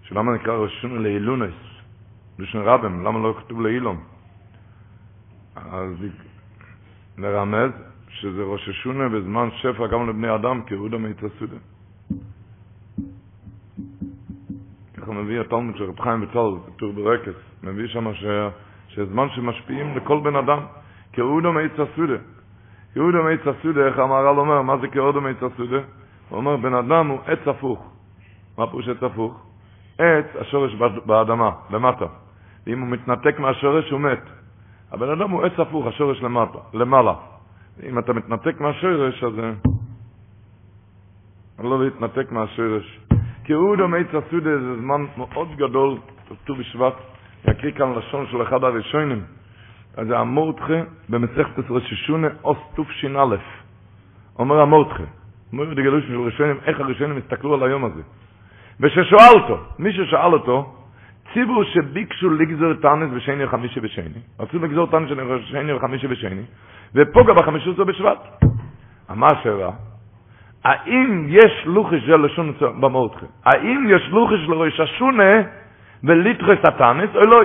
שלמה 0.02 0.34
נקרא 0.34 0.54
ראש 0.54 0.76
השונה 0.78 1.00
לאילונס, 1.00 1.54
ראשון 2.38 2.62
רבם, 2.62 3.04
למה 3.04 3.18
לא 3.18 3.34
כתוב 3.38 3.60
לאילום? 3.60 4.04
אז 5.56 5.92
נרמז 7.18 7.70
שזה 8.08 8.42
ראש 8.42 8.68
השונה 8.68 9.08
בזמן 9.08 9.48
שפע 9.56 9.86
גם 9.86 10.08
לבני 10.08 10.34
אדם, 10.34 10.62
כיהודה 10.66 10.98
מיצסודה. 10.98 11.56
ככה 14.96 15.12
מביא 15.12 15.40
התלמוד 15.40 15.76
של 15.76 15.84
רב 15.84 16.00
חיים 16.00 16.20
בצל, 16.20 16.72
טור 16.76 16.92
ברקס, 16.92 17.38
מביא 17.62 17.88
שם 17.88 18.14
שה... 18.14 18.48
שזמן 18.94 19.28
שמשפיעים 19.30 19.96
לכל 19.96 20.20
בן 20.20 20.36
אדם, 20.36 20.58
כאודו 21.12 21.52
מעץ 21.52 21.72
הסודה. 21.72 22.18
כאודו 22.94 23.22
מעץ 23.22 23.40
הסודה, 23.46 23.86
איך 23.86 23.98
המהר"ל 23.98 24.38
אומר, 24.38 24.62
מה 24.62 24.76
זה 24.78 24.88
כאודו 24.88 25.20
מעץ 25.20 25.42
הסודה? 25.42 25.78
הוא 26.28 26.36
אומר, 26.36 26.56
בן 26.56 26.74
אדם 26.74 27.06
הוא 27.06 27.18
עץ 27.26 27.48
הפוך. 27.48 27.90
מה 28.58 28.66
פירוש 28.66 28.88
עץ 28.88 29.02
הפוך? 29.02 29.46
עץ, 29.98 30.26
השורש 30.40 30.74
באדמה, 31.06 31.50
למטה. 31.70 32.06
ואם 32.66 32.80
הוא 32.80 32.88
מתנתק 32.88 33.38
מהשורש, 33.38 33.90
הוא 33.90 34.00
מת. 34.00 34.22
הבן 34.92 35.10
אדם 35.10 35.30
הוא 35.30 35.44
עץ 35.44 35.52
הפוך, 35.58 35.86
השורש 35.86 36.22
למטה, 36.22 36.58
למעלה. 36.74 37.14
אם 37.82 37.98
אתה 37.98 38.12
מתנתק 38.12 38.60
מהשורש, 38.60 39.24
אז... 39.24 39.32
לא 41.58 41.84
להתנתק 41.84 42.32
מהשורש. 42.32 43.00
כאודו 43.44 43.88
מעץ 43.88 44.06
הסודה 44.08 44.58
זה 44.58 44.76
זמן 44.80 45.06
מאוד 45.16 45.48
גדול, 45.56 45.98
ט"ו 46.44 46.54
בשבט. 46.54 47.13
יקריא 47.50 47.72
כאן 47.72 47.92
לשון 47.92 48.26
של 48.30 48.42
אחד 48.42 48.64
הראשונים, 48.64 49.22
אז 49.96 50.10
המורדכה 50.10 50.80
במסכת 51.08 51.70
רששונה 51.70 52.28
אוס 52.44 52.58
תש"א. 52.76 53.36
אומר 54.38 54.60
המורדכה, 54.60 55.02
אומר 55.52 55.74
בגלוש 55.74 56.04
של 56.04 56.20
ראשונים, 56.20 56.56
איך 56.66 56.80
הראשונים 56.80 57.16
הסתכלו 57.16 57.54
על 57.54 57.62
היום 57.62 57.84
הזה. 57.84 58.02
וששואל 58.80 59.42
אותו, 59.42 59.58
מי 59.78 59.92
ששאל 59.92 60.32
אותו, 60.32 60.74
ציבור 61.32 61.64
שביקשו 61.64 62.30
לגזור 62.30 62.74
תנס 62.74 63.10
בשני 63.10 63.44
וחמישי 63.44 63.80
בשני, 63.80 64.20
רצו 64.40 64.58
לגזור 64.58 64.86
תנס 64.86 65.10
בשני 65.10 65.72
וחמישי 65.72 66.06
בשני, 66.06 66.42
ופוגע 66.94 67.32
בחמישי 67.32 67.70
עשרה 67.70 67.84
בשבט. 67.84 68.44
מה 69.14 69.26
השאלה? 69.26 69.70
האם 70.64 71.26
יש 71.28 71.62
לוחש 71.66 72.06
של 72.06 72.24
לשון 72.24 72.52
במורדכה? 72.80 73.26
האם 73.44 73.86
יש 73.88 74.02
לוחש 74.10 74.48
לראש 74.48 74.80
השונה 74.80 75.42
וליטרס 76.06 76.58
התנס, 76.64 77.10
לא. 77.14 77.42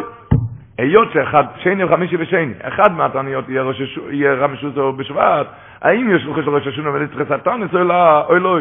היות 0.78 1.12
שאחד, 1.14 1.44
שני 1.58 1.84
וחמישי 1.84 2.16
ושני, 2.20 2.54
אחד 2.62 2.92
מהתעניות 2.92 3.50
יהיה, 3.50 3.62
ראש, 3.62 4.00
יהיה 4.10 4.34
רב 4.34 4.56
שוסר 4.56 4.92
בשבט, 4.92 5.48
האם 5.82 6.16
יש 6.16 6.26
לוחש 6.26 6.48
ראש 6.48 6.68
השונה 6.68 6.90
וליטרס 6.94 7.32
התנס, 7.32 7.74
לא. 7.74 8.60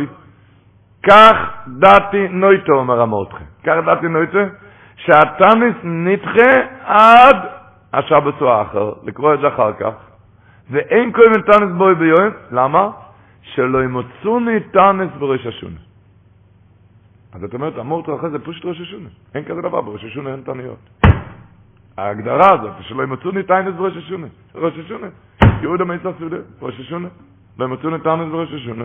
כך 1.02 1.36
דעתי 1.66 2.28
נויטו, 2.28 2.72
אומר 2.72 3.00
המורדכי. 3.00 3.44
כך 3.64 3.76
דעתי 3.86 4.08
נויטו, 4.08 4.38
שהתניס 4.96 5.74
נדחה 5.84 6.50
עד 6.84 7.36
השבת 7.92 8.40
או 8.40 8.52
האחר, 8.52 8.92
לקרוא 9.04 9.34
את 9.34 9.40
זה 9.40 9.48
אחר 9.48 9.72
כך, 9.72 9.92
ואין 10.70 11.12
קודם 11.12 11.40
תניס 11.40 11.70
בוי 11.76 11.94
ביום, 11.94 12.30
למה? 12.50 12.90
שלא 13.42 13.84
ימוצוני 13.84 14.60
תניס 14.60 15.10
בראש 15.18 15.46
השונה. 15.46 15.87
אז 17.32 17.44
את 17.44 17.54
אומרת, 17.54 17.78
המורדכי 17.78 18.14
אחרי 18.14 18.30
זה 18.30 18.38
פושט 18.38 18.64
ראש 18.64 18.80
השונה. 18.80 19.08
אין 19.34 19.44
כזה 19.44 19.60
דבר, 19.62 19.80
בראש 19.80 20.04
השונה 20.04 20.30
אין 20.32 20.42
תניות. 20.42 20.78
ההגדרה 21.96 22.54
הזאת, 22.54 22.72
שלא 22.80 23.02
ימוצוני 23.02 23.42
תניס 23.42 23.74
בראש 23.74 23.96
השונה. 23.96 24.26
ראש 24.54 24.78
השונה. 24.78 25.06
יהודה 25.62 25.84
מייסה 25.84 26.10
סודי, 26.18 26.36
ראש 26.62 26.80
השונה. 26.80 27.08
לא 27.58 27.64
ימוצוני 27.64 27.98
תניס 27.98 28.28
בראש 28.32 28.52
השונה. 28.52 28.84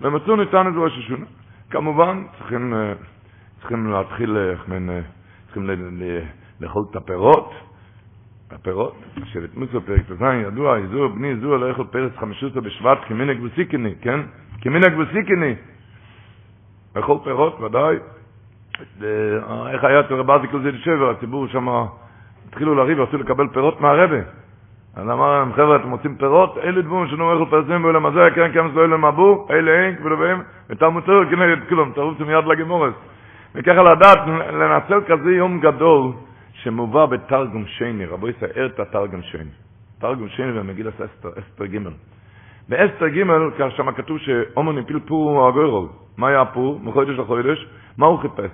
ומצאו 0.00 0.36
ניתן 0.36 0.68
את 0.68 0.72
ראש 0.76 0.98
השונה. 0.98 1.26
כמובן, 1.70 2.24
צריכים, 2.38 2.74
צריכים 3.60 3.86
להתחיל, 3.86 4.36
צריכים 5.44 5.70
לאכול 6.60 6.84
את 6.90 6.96
הפירות, 6.96 7.52
הפירות, 8.50 8.96
שבט 9.24 9.54
מוסר 9.54 9.80
פרק 9.80 10.00
ט"ז, 10.00 10.22
ידוע, 10.46 10.76
איזור 10.76 11.08
בני 11.08 11.30
איזור 11.30 11.56
לא 11.56 11.66
יכול 11.66 11.86
פרץ 11.90 12.12
חמישותו 12.16 12.62
בשבט 12.62 12.98
כמינג 13.08 13.42
וסיקני, 13.42 13.94
כן? 14.00 14.20
כמינג 14.60 14.98
וסיקני. 14.98 15.54
לאכול 16.96 17.18
פירות, 17.24 17.60
ודאי. 17.60 17.96
איך 19.70 19.84
היה 19.84 20.00
אצל 20.00 20.14
רבי 20.14 20.32
אזיקל 20.32 20.60
זה 20.62 20.70
שבר, 20.78 21.10
הציבור 21.10 21.46
שם 21.46 21.68
התחילו 22.48 22.74
לריב, 22.74 23.00
רצו 23.00 23.18
לקבל 23.18 23.48
פירות 23.48 23.80
מהרבה. 23.80 24.20
אז 24.96 25.02
אמר 25.02 25.38
להם, 25.38 25.52
חבר'ה, 25.52 25.76
אתם 25.76 25.90
רוצים 25.90 26.16
פירות? 26.16 26.58
אלה 26.58 26.82
דבורים 26.82 27.08
שלא 27.08 27.32
אוכל 27.32 27.50
פרסים 27.50 27.82
בעולם 27.82 28.06
הזה, 28.06 28.28
כן, 28.34 28.50
כן, 28.52 28.70
שלא 28.72 28.84
אלה 28.84 28.96
מבו, 28.96 29.46
אלה 29.50 29.70
אין, 29.70 29.96
כבודו 29.96 30.16
בהם, 30.16 30.42
ותלמוד 30.70 31.04
כנגד 31.04 31.68
כלום, 31.68 31.92
תרוצו 31.94 32.24
מיד 32.24 32.44
לגמורס. 32.46 32.94
וככה 33.54 33.82
לדעת, 33.82 34.18
לנצל 34.52 35.00
כזה 35.06 35.30
יום 35.30 35.60
גדול, 35.60 36.12
שמובא 36.66 37.06
בתרגום 37.06 37.64
שני, 37.66 38.06
רבו 38.06 38.28
יסער 38.28 38.66
את 38.66 38.80
התרגום 38.80 39.22
שני. 39.22 39.50
תרגום 39.98 40.28
שני 40.28 40.52
במגיל 40.52 40.88
אסתר, 40.88 41.28
אסתר 41.28 41.66
ג' 41.66 41.78
באסתר 42.68 43.08
ג', 43.08 43.22
שם 43.76 43.92
כתוב 43.92 44.18
שאומן 44.18 44.78
הפיל 44.78 44.98
פור 45.06 45.48
הגוירול. 45.48 45.88
מה 46.16 46.28
היה 46.28 46.40
הפור? 46.40 46.80
מחודש 46.82 47.18
לחודש. 47.18 47.66
מה 47.98 48.06
הוא 48.06 48.18
חיפש? 48.18 48.50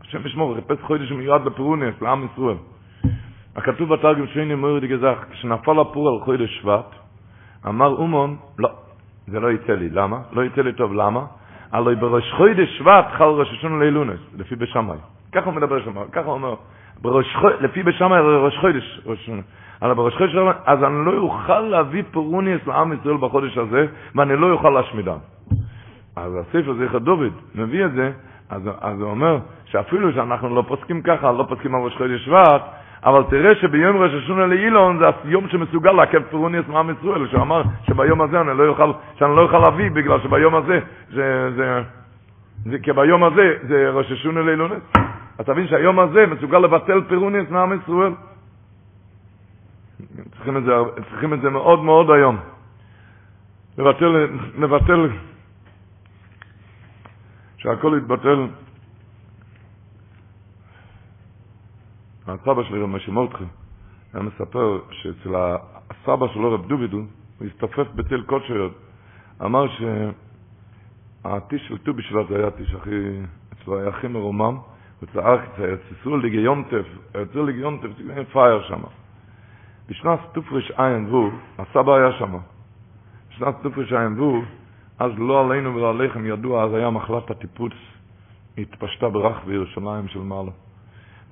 השם 0.00 0.26
ישמור, 0.26 0.54
חיפש 0.54 0.82
חודש 0.82 1.12
מיועד 1.12 1.44
לפרונס, 1.46 1.94
לעם 2.02 2.26
ישראל. 2.32 2.56
הכתוב 3.56 3.94
בתרגם 3.94 4.26
שני 4.26 4.54
מויר 4.54 4.78
די 4.78 4.88
גזח, 4.88 5.18
כשנפל 5.30 5.80
הפור 5.80 6.08
על 6.08 6.24
חודש 6.24 6.60
שבט, 6.60 6.90
אמר 7.66 7.88
אומון, 7.88 8.36
לא, 8.58 8.70
זה 9.26 9.40
לא 9.40 9.52
יצא 9.52 9.72
לי, 9.72 9.88
למה? 9.90 10.18
לא 10.32 10.44
יצא 10.44 10.60
לי 10.60 10.72
טוב, 10.72 10.92
למה? 10.92 11.24
הלוא 11.72 11.94
בראש 11.94 12.32
חודש 12.36 12.78
שבט 12.78 13.06
חל 13.18 13.24
ראש 13.24 13.48
השונה 13.52 13.84
לילונס, 13.84 14.20
לפי 14.38 14.56
בשמאי. 14.56 14.98
ככה 15.32 15.44
הוא 15.44 15.54
מדבר 15.54 15.84
שם, 15.84 15.94
ככה 16.12 16.26
הוא 16.26 16.34
אומר, 16.34 16.54
בראש, 17.02 17.36
לפי 17.60 17.82
בשמאי 17.82 18.20
ראש 18.20 18.58
חודש, 18.58 19.00
ראש. 19.06 19.30
אבל 19.82 19.94
בראש 19.94 20.14
חודש 20.16 20.34
אז 20.66 20.84
אני 20.84 21.06
לא 21.06 21.12
אוכל 21.18 21.60
להביא 21.60 22.02
פרוניאס 22.10 22.60
לעם 22.66 22.92
ישראל 22.92 23.16
בחודש 23.16 23.58
הזה, 23.58 23.86
ואני 24.14 24.36
לא 24.36 24.50
אוכל 24.50 24.70
להשמידם. 24.70 25.18
אז 26.16 26.32
הספר 26.40 26.74
זכר 26.74 26.98
דוד 26.98 27.32
מביא 27.54 27.84
את 27.84 27.92
זה, 27.92 28.10
אז, 28.50 28.62
אז 28.80 29.00
הוא 29.00 29.10
אומר 29.10 29.38
שאפילו 29.64 30.12
שאנחנו 30.12 30.54
לא 30.56 30.64
פוסקים 30.68 31.02
ככה, 31.02 31.32
לא 31.32 31.44
פוסקים 31.48 31.74
על 31.74 31.80
ראש 31.80 31.96
חודש 31.96 32.24
שבט, 32.24 32.62
אבל 33.04 33.22
תראה 33.30 33.54
שביום 33.54 33.96
ראש 33.96 34.12
השונה 34.14 34.46
לאילון 34.46 34.98
זה 34.98 35.04
היום 35.24 35.48
שמסוגל 35.48 35.92
לעכב 35.92 36.22
פרוניאס 36.22 36.64
מעם 36.68 36.90
ישראל, 36.90 37.28
שהוא 37.28 37.42
אמר 37.42 37.62
שביום 37.86 38.20
הזה 38.20 38.40
אני 38.40 38.58
לא 38.58 38.62
יוכל, 38.62 38.92
שאני 39.18 39.36
לא 39.36 39.40
יוכל 39.40 39.58
להביא 39.58 39.90
בגלל 39.90 40.20
שביום 40.20 40.54
הזה, 40.54 40.78
זה, 41.12 41.50
זה, 41.56 41.82
זה, 42.64 42.78
כי 42.78 42.92
ביום 42.92 43.24
הזה 43.24 43.54
זה 43.68 43.90
ראש 43.90 44.12
השונה 44.12 44.40
לאילונס. 44.40 44.82
אתה 45.40 45.52
מבין 45.52 45.68
שהיום 45.68 46.00
הזה 46.00 46.26
מסוגל 46.26 46.58
לבטל 46.58 47.00
פרוניאס 47.08 47.50
מעם 47.50 47.80
ישראל? 47.80 48.12
צריכים 50.30 50.56
את 50.56 50.62
זה, 50.64 50.72
צריכים 51.10 51.34
את 51.34 51.40
זה 51.40 51.50
מאוד 51.50 51.84
מאוד 51.84 52.10
היום. 52.10 52.38
לבטל, 53.78 54.28
לבטל, 54.58 55.10
שהכל 57.56 57.98
יתבטל. 57.98 58.46
הסבא 62.26 62.62
שלי, 62.62 62.82
רב 62.82 62.88
משה 62.88 63.12
מולטחי, 63.12 63.44
היה 64.12 64.22
מספר 64.22 64.80
שאצל 64.90 65.34
הסבא 65.34 66.26
שלו, 66.34 66.54
רב 66.54 66.68
דובידו, 66.68 67.00
הוא 67.38 67.46
הסתופף 67.46 67.86
בתל 67.94 68.22
קודשיות, 68.22 68.72
אמר 69.44 69.66
שהטיש 69.68 71.68
של 71.68 71.78
ט"ו 71.78 71.94
בשבט 71.94 72.28
זה 72.28 72.36
היה 72.36 72.46
הטיש 72.46 72.74
הכי, 72.74 73.20
אצלו 73.52 73.78
היה 73.78 73.88
הכי 73.88 74.08
מרומם, 74.08 74.58
יצאו 75.02 76.16
ליגי 76.16 76.36
יונטף, 76.36 76.86
יצאו 77.22 77.44
ליגי 77.44 77.58
יונטף, 77.58 77.88
זה 78.06 78.24
פייר 78.32 78.62
שם. 78.62 78.80
בשנת 79.88 80.18
תופרש 80.32 80.70
עין 80.70 81.06
וו, 81.10 81.30
הסבא 81.58 81.94
היה 81.94 82.12
שם. 82.12 82.36
בשנת 83.30 83.54
תופרש 83.62 83.92
עין 83.92 84.20
וו, 84.20 84.42
אז 84.98 85.12
לא 85.18 85.40
עלינו 85.40 85.74
ולא 85.74 85.90
עליכם 85.90 86.26
ידוע, 86.26 86.64
אז 86.64 86.74
היה 86.74 86.90
מחלת 86.90 87.30
הטיפוץ, 87.30 87.72
התפשטה 88.58 89.08
ברח 89.08 89.44
בירושלים 89.44 90.08
של 90.08 90.18
מעלה. 90.18 90.50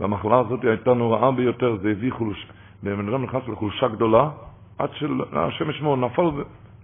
והמחלה 0.01 0.39
הזאת 0.39 0.65
הייתה 0.65 0.95
נוראה 0.95 1.33
ביותר, 1.33 1.77
זה 1.83 1.91
הביא 1.91 2.13
חולשה, 2.13 2.53
בן 2.83 3.09
אדם 3.09 3.23
נכנס 3.23 3.43
לחולשה 3.49 3.89
גדולה, 3.89 4.31
עד 4.79 4.91
שהשם 4.95 5.71
ישמור, 5.71 5.97
נפל, 5.97 6.31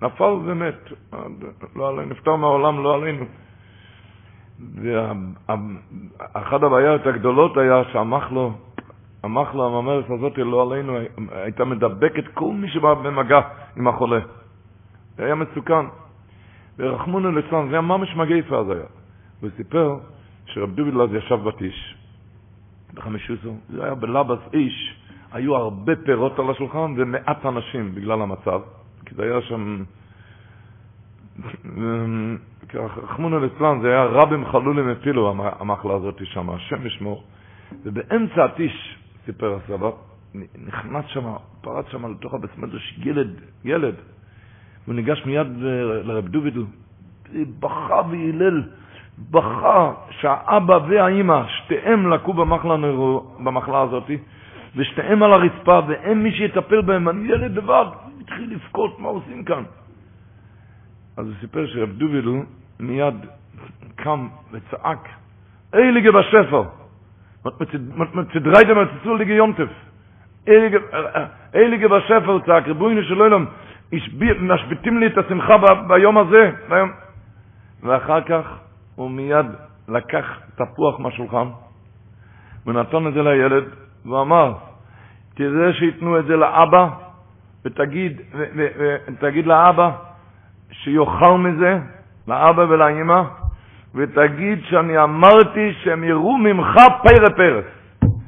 נפל 0.02 0.35
ומת, 0.44 0.93
לא 1.77 1.89
עלינו, 1.89 2.11
נפטר 2.11 2.36
מהעולם, 2.36 2.82
לא 2.82 2.94
עלינו. 2.94 3.24
ואחת 4.74 6.62
הבעיות 6.62 7.07
הגדולות 7.07 7.57
היה 7.57 7.82
שהמחלו, 7.93 8.53
המחלה 9.23 9.65
הממרס 9.65 10.05
הזאת 10.11 10.39
לא 10.39 10.62
עלינו, 10.62 10.99
הייתה 11.31 11.65
מדבקת 11.65 12.24
כל 12.35 12.53
מי 12.53 12.69
שבא 12.69 12.95
במגע 12.95 13.41
עם 13.77 13.89
החולה. 13.89 14.20
זה 15.16 15.24
היה 15.24 15.35
מסוכן. 15.35 15.87
ורחמונו 16.78 17.32
ליצלן, 17.32 17.69
זה 17.69 17.73
היה 17.73 17.81
ממש 17.81 18.16
מגייפה 18.16 18.59
אז 18.59 18.70
היה. 18.70 18.85
הוא 19.41 19.51
סיפר 19.57 19.99
שרב 20.47 20.74
דוביל 20.74 21.03
אז 21.03 21.15
ישב 21.15 21.35
בתיש, 21.45 21.97
בחמישוסו, 22.95 23.57
זה 23.69 23.85
היה 23.85 23.95
בלבס 23.95 24.39
איש, 24.53 24.97
היו 25.32 25.57
הרבה 25.57 25.93
פירות 26.05 26.39
על 26.39 26.51
השולחן 26.51 26.95
ומעט 26.97 27.47
אנשים 27.47 27.95
בגלל 27.95 28.23
המצב, 28.23 28.61
כי 29.07 29.15
זה 29.15 29.23
היה 29.23 29.43
שם, 29.43 29.85
רחמונו 32.74 33.40
ליצלן, 33.40 33.80
זה 33.82 33.88
היה 33.88 34.05
רבים 34.05 34.47
חלולים 34.47 34.90
אפילו, 34.90 35.34
המחלה 35.60 35.94
הזאת 35.94 36.20
שם, 36.24 36.51
השם 36.51 36.86
ישמור. 36.86 37.24
ובאמצע 37.82 38.44
התיש, 38.44 38.98
סיפר 39.26 39.56
הסבא, 39.56 39.90
נכנס 40.66 41.05
שם, 41.06 41.34
פרץ 41.60 41.84
שם 41.88 42.12
לתוך 42.12 42.34
הבית 42.34 42.59
מדרש 42.59 42.98
ילד, 43.05 43.30
ילד. 43.64 43.94
הוא 44.86 44.94
ניגש 44.94 45.26
מיד 45.26 45.47
לרב 46.05 46.28
דובידל, 46.28 46.64
בכה 47.60 48.02
והילל, 48.10 48.62
בכה 49.30 49.92
שהאבא 50.10 50.78
והאימא, 50.88 51.42
שתיהם 51.48 52.10
לקו 52.10 52.32
במחלה, 52.32 52.76
במחלה 53.44 53.80
הזאת, 53.80 54.10
ושתיהם 54.76 55.22
על 55.22 55.32
הרצפה, 55.32 55.80
ואין 55.88 56.22
מי 56.22 56.32
שיטפל 56.32 56.80
בהם, 56.80 57.09
אני 57.09 57.28
ילד 57.28 57.56
לבד, 57.56 57.86
התחיל 58.20 58.52
לבכות, 58.52 59.01
מה 59.01 59.09
עושים 59.09 59.44
כאן? 59.44 59.62
אז 61.16 61.26
הוא 61.26 61.34
סיפר 61.40 61.66
שרב 61.66 61.90
דובידל 61.90 62.42
מיד 62.81 63.27
קם 63.97 64.28
וצעק, 64.52 65.09
אייליגה 65.74 66.11
בשפר, 66.12 66.62
מצדרייתם 68.15 68.82
מצצו 68.82 69.16
ליגה 69.16 69.35
יונטף, 69.35 69.69
אייליגה 71.55 71.89
בשפר 71.89 72.39
צעק, 72.47 72.69
רבוינו 72.69 73.02
של 73.02 73.20
עולם, 73.20 73.47
משביתים 74.40 74.98
לי 74.98 75.07
את 75.07 75.19
השמחה 75.19 75.57
ביום 75.89 76.19
הזה, 76.19 76.51
ביום... 76.69 76.90
ואחר 77.82 78.20
כך 78.20 78.59
הוא 78.94 79.11
מיד 79.11 79.47
לקח 79.89 80.39
תפוח 80.55 81.01
מהשולחן 81.01 81.48
ונתן 82.66 83.07
את 83.07 83.15
זה 83.15 83.23
לילד 83.23 83.65
ואמר, 84.07 84.55
תראה 85.35 85.73
שייתנו 85.73 86.19
את 86.19 86.24
זה 86.24 86.36
לאבא 86.36 86.89
ותגיד, 87.65 88.20
ותגיד 89.09 89.47
לאבא 89.47 89.90
שיאכל 90.73 91.39
מזה, 91.39 91.78
לאבא 92.28 92.62
ולאמא, 92.68 93.22
ותגיד 93.94 94.59
שאני 94.62 95.02
אמרתי 95.02 95.72
שהם 95.72 96.05
יראו 96.05 96.38
ממך 96.38 96.74
פרא 97.02 97.28
פרס. 97.36 97.64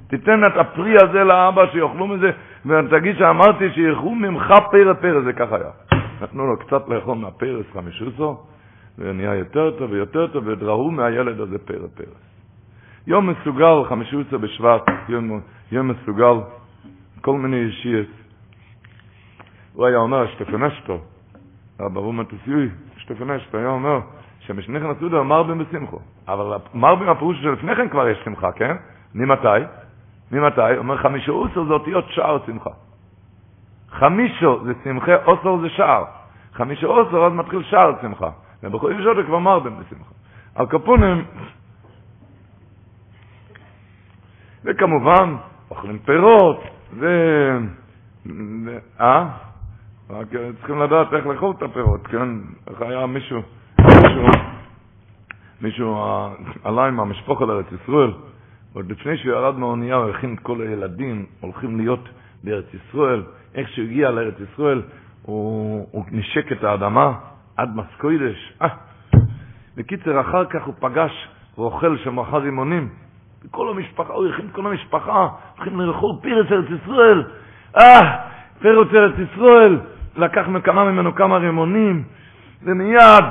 תיתן 0.09 0.47
את 0.47 0.56
הפרי 0.56 0.94
הזה 1.02 1.24
לאבא 1.24 1.66
שיאכלו 1.73 2.06
מזה, 2.06 2.31
ותגיד 2.66 3.16
שאמרתי 3.19 3.70
שיראו 3.70 4.14
ממך 4.14 4.52
פרא 4.70 4.93
פרס, 4.93 5.24
זה 5.24 5.32
ככה 5.32 5.56
היה. 5.56 5.70
נתנו 6.23 6.47
לו 6.47 6.56
קצת 6.56 6.89
לאכול 6.89 7.19
מהפרס 7.19 7.66
חמישוסו, 7.73 8.39
ונהיה 8.98 9.35
יותר 9.35 9.70
טוב 9.70 9.90
ויותר 9.90 10.27
טוב, 10.27 10.47
ודראו 10.47 10.90
מהילד 10.90 11.40
הזה 11.40 11.59
פרא 11.59 11.86
פרס. 11.94 12.23
יום 13.06 13.31
מסוגל, 13.31 13.85
חמישוסו 13.89 14.39
בשבט, 14.39 14.82
יום, 15.09 15.40
יום 15.73 15.89
מסוגל, 15.89 16.35
כל 17.20 17.36
מיני 17.36 17.64
אישיות. 17.64 18.06
הוא 19.73 19.86
היה 19.86 19.97
אומר, 19.97 20.27
שטפנסטו, 20.27 20.98
רב 21.81 21.98
אבו 21.98 22.12
מטוסיוי, 22.12 22.69
שטפן 23.03 23.31
אשת, 23.31 23.55
היה 23.55 23.69
אומר, 23.69 24.01
שמשני 24.41 24.81
כן 24.81 24.91
הסעודה 24.91 25.23
מרבים 25.23 25.59
בשמחו. 25.59 25.99
אבל 26.29 26.59
מרבים 26.74 27.09
הפירוש 27.09 27.43
שלפני 27.43 27.77
כן 27.77 27.89
כבר 27.89 28.09
יש 28.09 28.19
שמחה, 28.24 28.53
כן? 28.53 28.77
ממתי? 29.15 29.49
ממתי? 30.33 30.77
אומר 30.79 30.97
חמישו 30.97 31.33
אוסר 31.33 31.65
זה 31.65 31.73
אותיות 31.73 32.05
שער 32.09 32.39
שמחה. 32.47 32.70
חמישו 33.91 34.65
זה 34.65 34.73
שמחה, 34.85 35.24
אוסר 35.24 35.57
זה 35.57 35.69
שער. 35.69 36.05
חמישו 36.53 36.87
אוסר 36.87 37.27
אז 37.27 37.33
מתחיל 37.33 37.62
שער 37.62 37.93
שמחה. 38.03 38.31
ובכל 38.62 39.15
זה 39.16 39.23
כבר 39.27 39.39
מרבים 39.39 39.77
בשמחה. 39.79 40.11
על 40.55 40.66
כפונים, 40.66 41.24
וכמובן, 44.65 45.37
אוכלים 45.70 45.99
פירות, 45.99 46.61
ו... 46.93 47.07
אה? 49.01 49.29
רק 50.12 50.26
צריכים 50.59 50.82
לדעת 50.82 51.14
איך 51.14 51.26
לאכול 51.26 51.55
את 51.59 51.62
הפירות, 51.62 52.06
כן? 52.06 52.28
איך 52.70 52.82
היה 52.82 53.06
מישהו, 53.06 53.40
מישהו, 53.78 54.26
מישהו 55.60 56.05
עלה 56.64 56.86
עם 56.86 57.01
המשפחה 57.01 57.44
לארץ 57.44 57.66
ישראל, 57.82 58.12
עוד 58.72 58.90
לפני 58.90 59.16
שהוא 59.16 59.32
ירד 59.32 59.59
מהאונייה 59.59 59.97
הוא 59.97 60.10
הכין 60.10 60.34
את 60.34 60.40
כל 60.40 60.60
הילדים, 60.60 61.26
הולכים 61.40 61.76
להיות 61.76 62.09
בארץ 62.44 62.64
ישראל, 62.74 63.22
איך 63.55 63.68
שהוא 63.68 63.84
הגיע 63.84 64.10
לארץ 64.10 64.34
ישראל, 64.52 64.82
הוא, 65.22 65.86
הוא 65.90 66.05
נשק 66.10 66.52
את 66.52 66.64
האדמה 66.64 67.12
עד 67.56 67.76
מסקוידש. 67.76 68.52
אה. 68.62 68.68
בקיצר, 69.76 70.20
אחר 70.20 70.44
כך 70.44 70.64
הוא 70.64 70.74
פגש 70.80 71.28
ואוכל 71.59 71.97
שם 72.05 72.18
אחר 72.18 72.36
רימונים, 72.39 72.89
וכל 73.44 73.68
המשפחה, 73.68 74.12
הוא 74.12 74.26
הכין 74.26 74.47
את 74.47 74.55
כל 74.55 74.66
המשפחה, 74.66 75.28
הולכים 75.56 75.80
לאכול 75.80 76.12
פירס 76.22 76.47
ארץ 76.52 76.66
ישראל, 76.82 77.24
אה, 77.76 78.01
פירס 78.60 78.89
ארץ 78.94 79.14
ישראל, 79.18 79.78
לקח 80.16 80.47
כמה 80.64 80.84
ממנו 80.84 81.14
כמה 81.14 81.36
רימונים, 81.36 82.02
ומיד, 82.62 83.24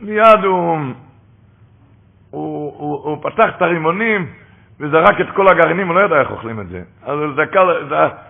מיד 0.00 0.44
הוא, 0.44 0.78
הוא, 2.30 2.74
הוא, 2.78 3.00
הוא 3.04 3.22
פתח 3.22 3.56
את 3.56 3.62
הרימונים 3.62 4.26
וזרק 4.80 5.20
את 5.20 5.26
כל 5.34 5.48
הגרעינים, 5.48 5.88
הוא 5.88 5.94
לא 5.94 6.00
ידע 6.00 6.20
איך 6.20 6.30
אוכלים 6.30 6.60
את 6.60 6.68
זה. 6.68 6.82
אז 7.02 7.18
הוא 7.18 7.32
זקה, 7.36 7.60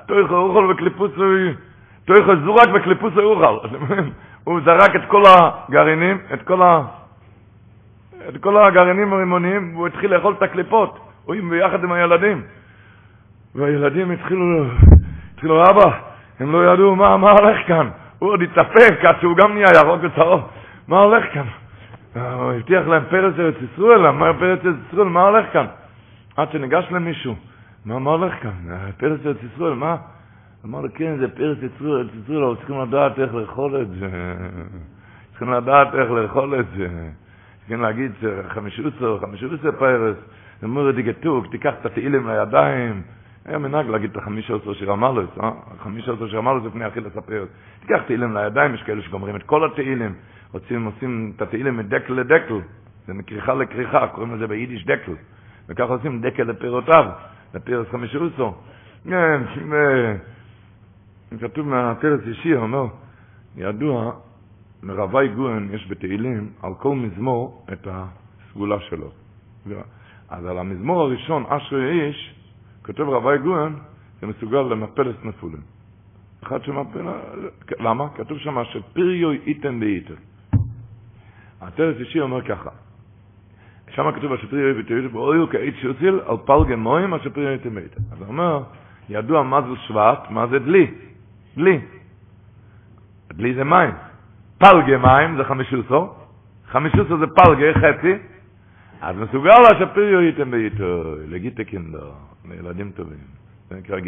תויכו 0.06 0.34
אוכל 0.34 0.70
וקליפוסוי, 0.72 1.54
תויכו 2.04 2.36
זורק 2.44 2.68
וקליפוסוי 2.74 3.24
אוכל. 3.24 3.68
הוא 4.44 4.60
זרק 4.64 4.96
את 4.96 5.02
כל 5.08 5.22
הגרעינים, 5.26 6.18
את 6.34 6.42
כל, 6.42 6.62
ה, 6.62 6.82
את 8.28 8.36
כל 8.40 8.66
הגרעינים 8.66 9.12
הרימוניים, 9.12 9.74
והוא 9.74 9.86
התחיל 9.86 10.14
לאכול 10.14 10.34
את 10.38 10.42
הקליפות, 10.42 10.98
הוא 11.24 11.36
ביחד 11.50 11.84
עם 11.84 11.92
הילדים. 11.92 12.42
והילדים 13.54 14.10
התחילו, 14.10 14.64
התחילו, 15.34 15.64
אבא, 15.64 16.11
הם 16.42 16.52
לא 16.52 16.72
ידעו 16.72 16.96
מה, 16.96 17.16
מה 17.16 17.30
הולך 17.30 17.66
כאן. 17.66 17.88
הוא 18.18 18.30
עוד 18.30 18.42
התאפק 18.42 19.04
עד 19.04 19.20
שהוא 19.20 19.36
גם 19.36 19.54
נהיה 19.54 19.66
ירוק 19.76 20.00
וצהוב. 20.02 20.40
מה 20.88 20.98
הולך 20.98 21.24
כאן? 21.32 21.46
הוא 22.14 22.52
הבטיח 22.52 22.86
להם 22.86 23.02
פרץ 23.10 23.34
ארץ 23.38 23.54
ישראל, 23.72 24.06
אמר 24.06 24.32
פרץ 24.38 24.60
ארץ 24.64 24.76
ישראל, 24.92 25.06
מה 25.06 25.22
הולך 25.22 25.52
כאן? 25.52 25.66
עד 26.36 26.50
שניגש 26.52 26.84
למישהו, 26.90 27.34
מה, 27.84 27.98
מה 27.98 28.10
הולך 28.10 28.34
כאן? 28.42 28.50
פרץ 28.96 29.20
ארץ 29.26 29.36
ישראל, 29.54 29.74
מה? 29.74 29.96
אמר 30.64 30.80
לו, 30.80 30.88
כן, 30.94 31.16
זה 31.18 31.28
פרץ 31.28 31.58
ארץ 31.62 32.10
ישראל, 32.24 32.42
אבל 32.44 32.56
צריכים 32.56 32.80
לדעת 32.80 33.18
איך 33.18 33.34
לאכול 33.34 33.82
את 33.82 33.88
זה. 33.88 34.08
צריכים 35.30 35.52
לדעת 35.52 35.94
איך 35.94 36.10
לאכול 36.10 36.60
את 36.60 36.66
זה. 36.76 36.88
צריכים 37.58 37.80
להגיד 37.80 38.12
חמישי 38.48 38.82
עשר, 38.96 39.18
חמישי 39.20 39.46
עשר 39.60 39.72
פרס. 39.78 40.16
אמרו 40.64 40.90
לי, 40.90 41.12
תיקח 41.50 41.72
את 41.80 41.86
התהילים 41.86 42.28
לידיים. 42.28 43.02
היה 43.44 43.58
מנהג 43.58 43.86
להגיד 43.86 44.10
את 44.10 44.16
החמישה 44.16 44.54
עשר 44.54 44.74
שיר 44.74 44.92
המלוס, 44.92 45.30
אה? 45.42 45.50
החמישה 45.80 46.12
עשר 46.12 46.28
שיר 46.28 46.38
המלוס 46.38 46.64
לפני 46.64 46.88
אכיל 46.88 47.06
לספר. 47.06 47.44
תיקח 47.80 48.02
תהילים 48.06 48.36
לידיים, 48.36 48.74
יש 48.74 48.82
כאלה 48.82 49.02
שגומרים 49.02 49.36
את 49.36 49.42
כל 49.42 49.64
התהילים, 49.64 50.14
עושים, 50.52 50.84
עושים 50.84 51.32
את 51.36 51.42
התהילים 51.42 51.76
מדקל 51.76 52.12
לדקל, 52.12 52.60
זה 53.06 53.14
מכריכה 53.14 53.54
לכריכה, 53.54 54.06
קוראים 54.08 54.34
לזה 54.34 54.46
ביידיש 54.46 54.84
דקל, 54.84 55.12
וככה 55.68 55.92
עושים 55.92 56.20
דקל 56.20 56.42
לפירותיו, 56.42 57.04
לפירוס 57.54 57.88
חמישה 57.88 58.18
עשר. 58.34 58.50
כן, 59.08 59.42
כתוב 61.40 61.68
מהטרס 61.68 62.20
אישי, 62.26 62.54
אומר, 62.54 62.86
ידוע, 63.56 64.12
מרווי 64.82 65.28
גוהן 65.28 65.68
יש 65.72 65.90
בתהילים 65.90 66.50
על 66.62 66.74
כל 66.74 66.94
מזמור 66.94 67.66
את 67.72 67.88
הסגולה 67.90 68.80
שלו. 68.80 69.10
אז 70.28 70.46
על 70.46 70.58
המזמור 70.58 71.00
הראשון, 71.02 71.44
אשרי 71.48 72.00
איש, 72.00 72.34
כותב 72.86 73.00
רבי 73.00 73.38
גוהן, 73.38 73.72
זה 74.20 74.26
מסוגל 74.26 74.60
למפלס 74.60 75.16
נפולים. 75.24 75.60
אחד 76.42 76.64
שמפל... 76.64 77.00
למה? 77.80 78.08
כתוב 78.14 78.38
שם 78.38 78.64
שפריו 78.64 79.30
איתן 79.30 79.80
באיתן. 79.80 80.14
הטרס 81.60 81.96
אישי 82.00 82.20
אומר 82.20 82.42
ככה, 82.42 82.70
שם 83.90 84.12
כתוב 84.12 84.36
שפריו 84.36 84.78
איתן 84.78 84.94
באיתן, 84.94 85.16
ואויו 85.16 85.50
כאית 85.50 85.74
שיוציל 85.80 86.20
על 86.26 86.36
פלגן 86.44 86.78
מוים, 86.78 87.14
אשר 87.14 87.30
פריו 87.30 87.48
איתן 87.48 87.74
באיתן. 87.74 88.00
אז 88.12 88.18
הוא 88.18 88.28
אומר, 88.28 88.62
ידוע 89.08 89.42
מה 89.42 89.62
זה 89.62 89.68
שבט, 89.86 90.30
מה 90.30 90.46
זה 90.46 90.58
דלי. 90.58 90.90
דלי. 91.56 91.80
דלי 93.32 93.54
זה 93.54 93.64
מים. 93.64 93.94
פלגה 94.58 94.98
מים 94.98 95.36
זה 95.36 95.44
חמישוסו, 95.44 96.14
חמישוסו 96.70 97.18
זה 97.18 97.26
פלגה, 97.26 97.74
חצי, 97.74 98.14
אז 99.00 99.16
מסוגל 99.16 99.50
השפריו 99.50 100.20
איתן 100.20 100.50
באיתו, 100.50 101.14
לגיטה. 101.28 101.62
לילדים 102.48 102.90
טובים. 102.90 103.18
זה 103.68 103.76
נקרא. 103.76 103.98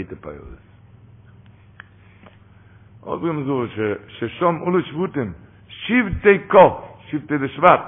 עוד 3.00 3.20
פעם 3.20 3.44
זו, 3.44 3.64
ששום 4.08 4.60
אולו 4.60 4.82
שבוטים, 4.82 5.32
שבטי 5.68 6.38
קו, 6.48 6.80
שבטי 7.08 7.38
זה 7.38 7.48
שבט, 7.48 7.80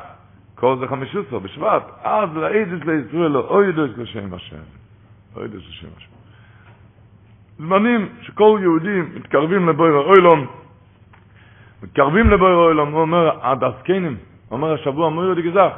קו 0.54 0.76
זה 0.76 0.86
חמישוסו, 0.86 1.40
בשבט, 1.40 1.82
אז 2.02 2.28
לאידס 2.34 2.84
לישראל, 2.86 3.36
אוי 3.36 3.68
ידוש 3.68 3.90
לשם 3.96 4.34
השם. 4.34 4.62
אוי 5.36 5.44
ידוש 5.44 5.68
לשם 5.68 5.88
השם. 5.96 6.10
זמנים 7.58 8.08
שכל 8.22 8.58
יהודים 8.62 9.10
מתקרבים 9.14 9.68
לבויר 9.68 9.94
האוילום, 9.94 10.46
מתקרבים 11.82 12.30
לבויר 12.30 12.58
האוילום, 12.58 12.92
הוא 12.92 13.00
אומר, 13.00 13.46
הדסקנים, 13.46 14.16
אומר 14.50 14.72
השבוע, 14.72 15.06
אומר 15.06 15.24
יהודי 15.24 15.42
גזח, 15.42 15.72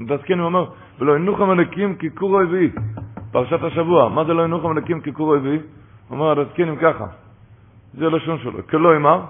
הדסקנים 0.00 0.40
אומר, 0.40 0.70
ולא 0.98 1.16
ינוחם 1.16 1.50
הנקים 1.50 1.96
כי 1.96 2.10
כורו 2.14 2.40
הביא. 2.40 2.70
פרשת 3.30 3.62
השבוע, 3.62 4.08
מה 4.08 4.24
זה 4.24 4.34
לא 4.34 4.42
ינוחם 4.42 4.68
הנקים 4.68 5.00
כי 5.00 5.12
כורו 5.12 5.34
הביא? 5.34 5.58
אומר 6.10 6.30
הדסקנים 6.30 6.76
ככה, 6.76 7.06
זה 7.94 8.08
לשון 8.10 8.38
שלו, 8.38 8.66
כלא 8.66 8.96
אמר, 8.96 9.20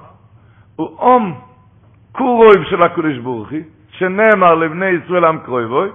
הוא 0.77 0.89
אום 0.99 1.41
כורויב 2.13 2.65
של 2.71 2.83
הקודש 2.83 3.19
בורכי, 3.19 3.63
שנאמר 3.91 4.55
לבני 4.55 4.87
ישראל 4.87 5.25
עם 5.25 5.39
קרויבוי, 5.39 5.89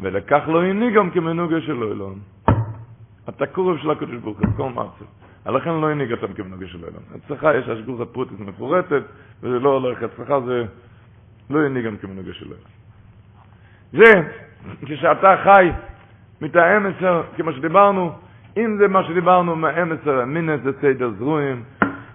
ולקח 0.00 0.42
לא 0.48 0.62
הני 0.62 0.90
גם 0.90 1.10
כמנוגה 1.10 1.60
של 1.60 1.82
אלוהים. 1.82 2.18
אתה 3.28 3.46
קורב 3.46 3.78
של 3.78 3.90
הקודש 3.90 4.14
ברוך 4.14 4.38
הוא, 4.38 4.46
כל 4.56 4.68
מעצר. 4.68 5.04
לכן 5.46 5.70
לא 5.70 5.90
הנהיג 5.90 6.12
אותם 6.12 6.32
כמנוגה 6.32 6.66
של 6.66 6.78
אלוהים. 6.78 7.06
אצלך 7.16 7.46
יש 7.58 7.68
השגורת 7.68 8.08
פרוטיס 8.08 8.40
מפורטת, 8.40 9.02
וזה 9.42 9.58
לא 9.58 9.70
הולך, 9.70 10.02
אצלך 10.02 10.32
זה 10.46 10.64
לא 11.50 11.66
הנהיג 11.66 11.86
גם 11.86 11.96
כמנוגה 11.96 12.32
של 12.32 12.46
אלוהים. 12.46 12.64
זה, 13.92 14.28
כשאתה 14.86 15.34
חי 15.44 15.70
מתאם 16.42 16.86
עשר, 16.86 17.22
כמו 17.36 17.52
שדיברנו, 17.52 18.12
אם 18.56 18.76
זה 18.78 18.88
מה 18.88 19.04
שדיברנו 19.04 19.56
מהאם 19.56 19.92
עשר, 19.92 20.24
מינס 20.24 20.60
זה 20.62 20.70
סדר 20.80 21.10
זרועים, 21.18 21.62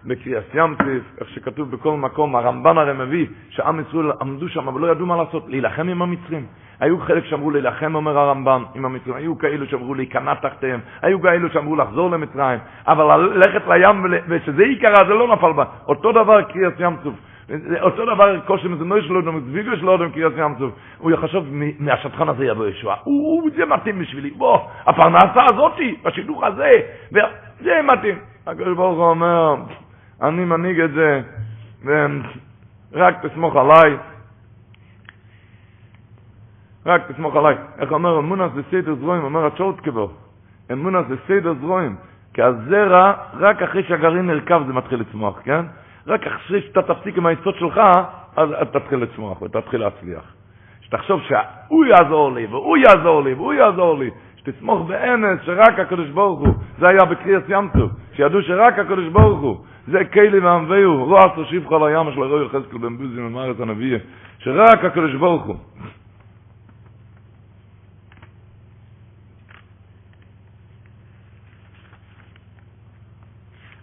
בקריאס 0.06 0.44
ים 0.54 0.76
ציף, 0.76 1.04
איך 1.20 1.30
שכתוב 1.30 1.72
בכל 1.72 1.98
מקום, 1.98 2.36
הרמב"ן 2.36 2.78
הרי 2.78 2.94
מביא 2.94 3.28
שעם 3.50 3.80
ישראל 3.80 4.12
עמדו 4.22 4.50
שם, 4.50 4.68
אבל 4.68 4.82
לא 4.82 4.92
ידעו 4.92 5.06
מה 5.06 5.18
לעשות, 5.18 5.46
להילחם 5.48 5.90
עם 5.90 6.02
המצרים. 6.02 6.46
היו 6.80 7.00
חלק 7.00 7.26
שאמרו 7.26 7.52
להילחם, 7.52 7.96
אומר 7.96 8.18
הרמב"ן, 8.18 8.64
עם 8.76 8.86
המצרים, 8.86 9.16
היו 9.16 9.38
כאלו 9.38 9.66
שאמרו 9.66 9.94
להיכנע 9.94 10.34
תחתיהם, 10.34 10.80
היו 11.02 11.22
כאלו 11.22 11.50
שאמרו 11.50 11.76
לחזור 11.76 12.12
למצרים, 12.12 12.60
אבל 12.88 13.20
ללכת 13.20 13.62
לים, 13.68 14.06
ושזה 14.28 14.64
עיקרה, 14.64 15.08
זה 15.08 15.14
לא 15.14 15.36
נפל 15.36 15.52
בה. 15.52 15.64
אותו 15.88 16.12
דבר 16.12 16.42
קריאס 16.42 16.74
ים. 16.80 16.96
אותו 17.82 18.06
דבר 18.06 18.40
קושי 18.40 18.68
מזונוי 18.68 19.02
שלו, 19.02 19.34
מזוויגו 19.34 19.78
שלו, 19.78 19.96
אדם 19.96 20.12
קריאס 20.12 20.34
ים 20.38 20.56
ציף. 20.56 20.70
הוא 20.98 21.12
יחשוב, 21.12 21.46
מהשטחן 21.80 22.30
הזה 22.30 22.46
יבוא 22.46 22.68
ישועה. 22.68 22.96
הוא, 23.04 23.50
זה 23.56 23.66
מתאים 23.66 24.00
בשבילי. 24.00 24.32
בוא, 24.32 24.60
הפרנסה 24.86 25.46
הזאתי, 25.54 25.96
בשידוך 26.04 26.44
הזה, 26.44 26.72
זה 27.62 27.82
מתאים. 27.84 28.18
הקדוש 28.48 28.78
ברוך 28.78 28.98
הוא 28.98 29.06
אומר, 29.06 29.56
אני 30.22 30.46
מנהיג 30.46 30.80
את 30.80 30.92
זה, 30.92 31.22
ורק 32.92 33.26
תסמוך 33.26 33.56
עליי. 33.56 33.98
רק 36.86 37.12
תסמוך 37.12 37.36
עליי. 37.36 37.56
איך 37.80 37.92
אומר, 37.92 38.20
אמונס 38.20 38.52
זה 38.56 38.62
סדר 38.72 38.96
זרועים, 38.96 39.24
אומר 39.24 39.46
הצ'ורטקבו, 39.46 40.10
אמונס 40.72 41.06
זה 41.08 41.16
סדר 41.28 41.54
זרועים, 41.62 41.96
כי 42.34 42.42
הזרע, 42.42 43.14
רק 43.34 43.62
אחרי 43.62 43.84
שהגרעין 43.84 44.28
נרכב 44.28 44.62
זה 44.68 44.74
מתחיל 44.74 45.00
לצמוח, 45.00 45.42
כן? 45.44 45.66
רק 46.08 46.28
אחרי 46.28 46.62
שאתה 46.62 46.82
תפסיק 46.82 47.18
עם 47.18 47.26
העצות 47.26 47.56
שלך, 47.56 47.82
אז 48.36 48.50
תתחיל 48.72 49.00
לצמוח 49.00 49.42
ותתחיל 49.42 49.80
להצליח. 49.82 50.34
שתחשוב 50.82 51.22
שהוא 51.22 51.86
יעזור 51.86 52.32
לי, 52.34 52.46
והוא 52.46 52.78
יעזור 52.78 53.24
לי, 53.24 53.34
והוא 53.34 53.54
יעזור 53.54 53.98
לי, 53.98 54.10
שתסמוך 54.36 54.88
באמס 54.88 55.40
שרק 55.44 55.80
הקדוש 55.80 56.10
ברוך 56.10 56.40
הוא, 56.40 56.54
זה 56.80 56.88
היה 56.88 57.06
בקריאס 57.06 57.44
ים 57.50 57.70
טוב, 57.78 57.92
שידעו 58.14 58.42
שרק 58.42 58.80
הקדוש 58.80 59.08
ברוך 59.08 59.40
הוא, 59.40 59.58
זה 59.88 60.06
קיילי 60.12 60.40
ועמביהו, 60.40 61.06
רוע 61.06 61.22
תושיב 61.36 61.66
כל 61.68 61.88
הים 61.88 62.12
של 62.14 62.24
הרוי 62.24 62.46
יחזקאל 62.46 62.78
בן 62.78 62.98
בוזי 62.98 63.52
את 63.52 63.60
הנביא, 63.60 63.98
שרק 64.40 64.86
הקדוש 64.86 65.14
ברוך 65.14 65.44
הוא. 65.44 65.56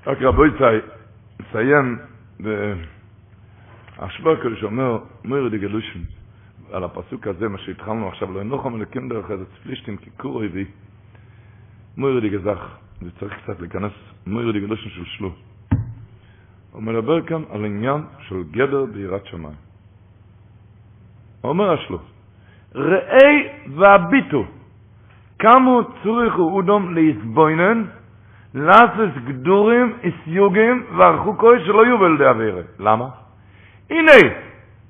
רק 0.06 0.22
רבוי 0.22 0.50
צאי, 0.58 0.78
נסיים 1.40 2.11
בהשבר 2.43 4.32
הקדוש 4.32 4.64
אומר, 4.64 4.98
די 5.51 5.59
גלושן, 5.59 6.01
על 6.73 6.85
הפסוק 6.85 7.27
הזה, 7.27 7.48
מה 7.48 7.59
שהתחלנו 7.59 8.09
עכשיו, 8.09 8.32
לא 8.32 8.40
אנוכם 8.40 8.74
אלוקים 8.77 9.09
דרך 9.09 9.31
איזה 9.31 9.44
צפלישתים 9.47 9.97
כיכור 9.97 10.35
אויבי, 10.36 10.64
מויר 11.97 12.20
די 12.20 12.28
גזח, 12.28 12.78
זה 13.01 13.10
צריך 13.20 13.35
קצת 13.43 13.60
להיכנס, 13.60 13.93
מויר 14.27 14.52
די 14.52 14.60
גלושן 14.60 14.90
של 14.90 15.05
שלו. 15.05 15.32
הוא 16.73 16.82
מדבר 16.82 17.23
כאן 17.23 17.43
על 17.51 17.64
עניין 17.64 18.02
של 18.28 18.43
גדר 18.51 18.85
ביראת 18.85 19.27
שמיים. 19.27 19.56
אומר 21.44 21.73
השלו, 21.73 21.98
ראי 22.74 23.48
והביטו, 23.77 24.44
כמו 25.39 25.81
צוריכו 26.02 26.43
אודום 26.43 26.94
להסבוינן, 26.94 27.85
לאסס 28.54 29.14
גדורים, 29.24 29.92
איסיוגים, 30.02 30.84
והרחוקוי 30.96 31.64
שלא 31.64 31.84
יהיו 31.84 31.98
בלדי 31.98 32.30
אבירה. 32.30 32.62
למה? 32.78 33.08
הנה, 33.90 34.12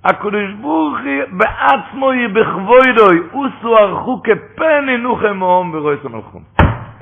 הקדוש 0.05 0.52
ברוך 0.60 0.98
הוא 1.05 1.39
בעצמו 1.39 2.12
יהיה 2.12 2.28
בכבוידוי, 2.28 3.20
אוסו 3.32 3.76
ערכו 3.76 4.22
כפן 4.22 4.89
אינוכם 4.89 5.36
מאום 5.36 5.72
ברוי 5.72 5.97
סמלכום. 6.02 6.43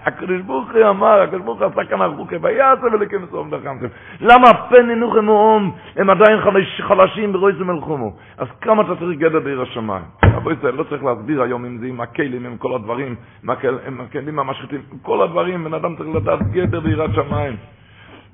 הקדוש 0.07 0.41
ברוך 0.41 0.71
הוא 0.71 0.89
אמר, 0.89 1.21
הקדוש 1.23 1.41
ברוך 1.43 1.61
הוא 1.61 1.67
עשה 1.67 1.85
כאן 1.85 2.03
ערכו 2.03 2.27
כביעשה 2.27 2.87
ולכם 2.93 3.23
מסום 3.23 3.51
דחמתם. 3.51 3.87
למה 4.21 4.55
פן 4.69 4.91
אינוכם 4.91 5.25
מאום, 5.25 5.73
הם 5.97 6.11
עדיין 6.11 6.41
חלש, 6.41 6.81
חלשים 6.81 7.33
ברוי 7.33 7.53
סמלכומו. 7.59 8.13
אז 8.39 8.47
כמה 8.61 8.83
אתה 8.83 8.97
צריך 8.97 9.19
גדר 9.19 9.41
בעיר 9.41 9.63
השמיים? 9.63 10.05
רבו 10.25 10.53
ישראל, 10.53 10.75
לא 10.75 10.83
צריך 10.83 11.05
להסביר 11.05 11.43
היום 11.43 11.65
אם 11.65 11.79
זה 11.79 11.87
עם 11.87 12.01
הכלים, 12.01 12.47
עם 12.47 12.57
כל 12.57 12.75
הדברים, 12.75 13.15
עם 13.43 14.01
הכלים 14.01 14.39
המשחיתים, 14.39 14.81
כל 15.03 15.23
הדברים, 15.23 15.65
בן 15.65 15.75
אדם 15.75 15.97
צריך 15.97 16.09
לדעת 16.15 16.43
גדר 16.53 16.81
ביראת 16.81 17.11
שמיים. 17.15 17.57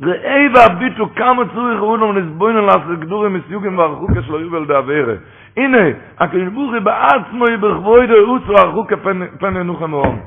ראי 0.03 0.49
והביטו 0.55 1.09
כמה 1.17 1.43
צריך 1.55 1.81
אונם 1.81 2.19
לסבוינו 2.19 2.67
לעשות 2.67 3.01
גדורים 3.01 3.35
מסיוגים 3.35 3.79
וערכו 3.79 4.07
כשלא 4.07 4.37
יובל 4.37 4.65
דאברה. 4.65 5.15
הנה, 5.57 5.79
הקדוש 6.19 6.49
ברוך 6.49 6.73
הוא 6.73 6.81
בעצמו 6.81 7.45
יברכבוי 7.49 8.07
דאוצו 8.07 8.53
ערכו 8.53 8.87
כפן 8.87 9.57
ינוחם 9.57 9.91
מאום. 9.91 10.21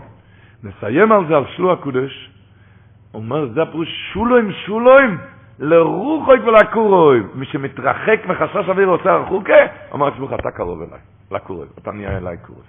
נסיים 0.64 1.12
על 1.12 1.28
זה 1.28 1.36
על 1.36 1.44
שלו 1.56 1.74
הקודש, 1.74 2.32
אומר 3.14 3.48
זה 3.54 3.62
הפירוש 3.62 3.90
שולוים 4.14 4.52
שולוים 4.52 5.18
לרוחוי 5.60 6.40
ולקורוי. 6.40 7.20
מי 7.36 7.46
שמתרחק 7.46 8.20
מחשש 8.26 8.70
אוויר 8.70 8.88
עושה 8.88 9.12
הרחוקה, 9.12 9.54
אומר 9.92 10.08
עצמך 10.08 10.34
אתה 10.40 10.52
קרוב 10.52 10.82
אליי, 10.82 11.00
לקורוי, 11.32 11.68
אתה 11.78 11.92
נהיה 11.92 12.18
אליי 12.18 12.38
קורב. 12.38 12.66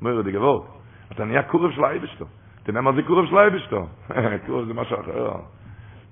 אומר 0.00 0.22
די 0.22 0.32
גבוה, 0.32 0.66
אתה 1.12 1.24
נהיה 1.24 1.42
קורב 1.42 1.70
של 1.70 1.84
האיבשתו. 1.84 2.24
יודע 2.68 2.80
מה 2.80 2.92
זה 2.92 3.02
קורב 3.02 3.26
של 3.26 3.38
האיבשתו? 3.38 3.86
קורב 4.46 4.66
זה 4.68 4.74
משהו 4.74 5.00
אחר. 5.00 5.30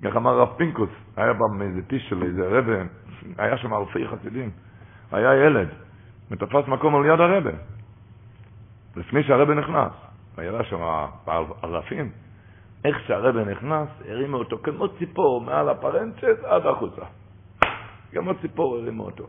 כך 0.03 0.15
אמר 0.15 0.39
רב 0.39 0.49
פינקוס, 0.57 0.89
היה 1.17 1.33
פעם 1.33 1.61
איזה 1.61 1.81
טיש 1.81 2.09
של 2.09 2.23
איזה 2.23 2.47
רבה, 2.47 2.83
היה 3.37 3.57
שם 3.57 3.73
אלפי 3.73 4.07
חסידים, 4.07 4.49
היה 5.11 5.35
ילד, 5.45 5.67
ותפס 6.31 6.67
מקום 6.67 6.95
על 6.95 7.05
יד 7.05 7.19
הרבה, 7.19 7.51
לפני 8.95 9.23
שהרבה 9.23 9.53
נכנס, 9.53 9.91
היה 10.37 10.63
שם 10.63 10.79
אלפים, 11.63 12.11
איך 12.85 12.97
שהרבה 13.07 13.43
נכנס, 13.45 13.89
הרימו 14.09 14.37
אותו 14.37 14.57
כמו 14.63 14.87
ציפור 14.87 15.41
מעל 15.41 15.69
הפרנצ'ט 15.69 16.43
עד 16.43 16.65
החוצה. 16.65 17.01
כמו 18.11 18.31
ציפור 18.41 18.75
הרימו 18.75 19.03
אותו. 19.03 19.27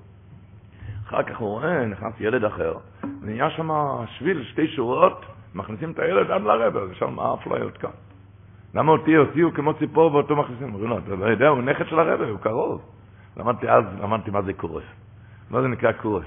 אחר 1.08 1.22
כך 1.22 1.38
הוא 1.38 1.48
רואה, 1.48 1.86
נכנס 1.86 2.14
ילד 2.20 2.44
אחר, 2.44 2.74
ונהיה 3.22 3.50
שם 3.50 3.70
שביל, 4.06 4.44
שתי 4.44 4.68
שורות, 4.68 5.24
מכניסים 5.54 5.90
את 5.90 5.98
הילד 5.98 6.30
עד 6.30 6.42
לרבה, 6.42 6.80
ושם 6.90 7.18
האפליות 7.18 7.76
כאן. 7.76 7.90
למה 8.74 8.92
אותי 8.92 9.14
הוציאו 9.14 9.52
כמו 9.54 9.74
ציפור 9.74 10.14
ואותו 10.14 10.36
מכניסים? 10.36 10.68
אומרים 10.74 10.90
לו, 10.90 10.98
אתה 10.98 11.14
לא 11.14 11.26
יודע, 11.26 11.48
הוא 11.48 11.62
נכד 11.62 11.86
של 11.86 11.98
הרבי, 11.98 12.30
הוא 12.30 12.38
קרוב. 12.38 12.82
למדתי 13.36 13.68
אז, 13.68 13.84
למדתי 14.02 14.30
מה 14.30 14.42
זה 14.42 14.52
קורף. 14.52 14.84
מה 15.50 15.62
זה 15.62 15.68
נקרא 15.68 15.92
קורף? 15.92 16.24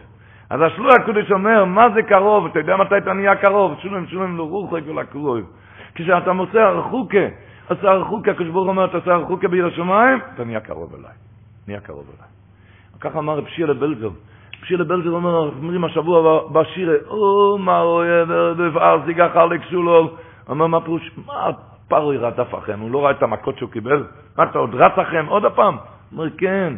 אז 0.52 0.62
השלוח 0.62 0.94
הקודש 0.96 1.32
אומר, 1.32 1.66
מה 1.66 1.90
זה 1.90 2.04
קרוב? 2.04 2.46
אתה 2.46 2.60
יודע 2.60 2.78
מתי 2.78 2.98
אתה 2.98 3.14
נהיה 3.14 3.36
קרוב? 3.36 3.76
שולם 3.82 4.08
שולם 4.08 4.38
לרוחק 4.38 4.82
ולקרוב. 4.86 5.40
כשאתה 5.96 6.34
מוצא 6.34 6.60
הרחוקה, 6.60 7.26
עושה 7.70 7.92
הרחוקה, 7.92 8.32
הקדוש 8.32 8.48
ברוך 8.50 8.68
אומר, 8.68 8.86
אתה 8.86 8.98
עושה 8.98 9.14
הרחוקה 9.14 9.48
בעיר 9.48 9.68
השמיים, 9.68 10.20
אתה 10.36 10.44
נהיה 10.44 10.60
קרוב 10.60 10.96
אליי. 11.00 11.12
נהיה 11.68 11.80
קרוב 11.80 12.06
אליי. 12.18 12.30
ככה 13.00 13.20
אמר 13.20 13.38
רב 13.38 13.48
שילה. 13.48 13.74
רב 13.74 14.14
שילה 14.64 14.84
בלזר 14.84 15.10
אומר, 15.10 15.52
אומרים 15.58 15.84
השבוע 15.84 16.48
בשיר, 16.52 16.92
או 17.08 17.58
מה 17.58 17.82
אוהב, 17.82 18.30
ואר 18.74 19.00
סיגה 19.06 19.30
חלק 19.30 19.62
שולו. 19.70 20.10
אומר, 20.50 20.68
מה 20.68 20.82
פירוש? 20.82 21.12
מה 21.28 21.50
פרוי 21.88 22.18
רדף 22.18 22.56
אחריהם, 22.56 22.80
הוא 22.80 22.92
לא 22.92 23.06
ראה 23.06 23.12
את 23.12 23.24
המכות 23.24 23.58
שהוא 23.58 23.70
קיבל? 23.70 24.04
מה 24.38 24.44
אתה 24.44 24.60
עוד 24.60 24.76
רץ 24.76 24.98
אחריהם 24.98 25.26
עוד 25.26 25.46
הפעם? 25.46 25.76
הוא 25.76 26.20
אומר, 26.20 26.30
כן, 26.38 26.74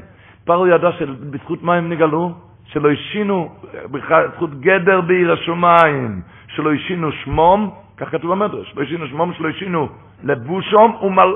פרוי 0.46 0.76
ידע 0.76 0.92
שבזכות 0.92 1.64
מה 1.64 1.76
הם 1.76 1.90
נגלו? 1.90 2.53
שלא 2.74 2.92
השינו, 2.92 3.50
בזכות 3.92 4.60
גדר 4.60 5.02
בעיר 5.02 5.34
השמיים, 5.34 6.22
שלא 6.48 6.74
השינו 6.74 7.12
שמום, 7.12 7.72
כך 7.98 8.12
כתוב 8.12 8.32
במדרש, 8.32 8.74
לא 8.76 8.84
השינו 8.84 9.08
שמום, 9.08 9.34
שלא 9.34 9.50
השינו 9.50 9.90
לבושום 10.24 10.96
ומל... 11.02 11.36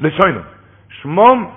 לשוינום. 0.00 0.42
שמום, 0.88 1.50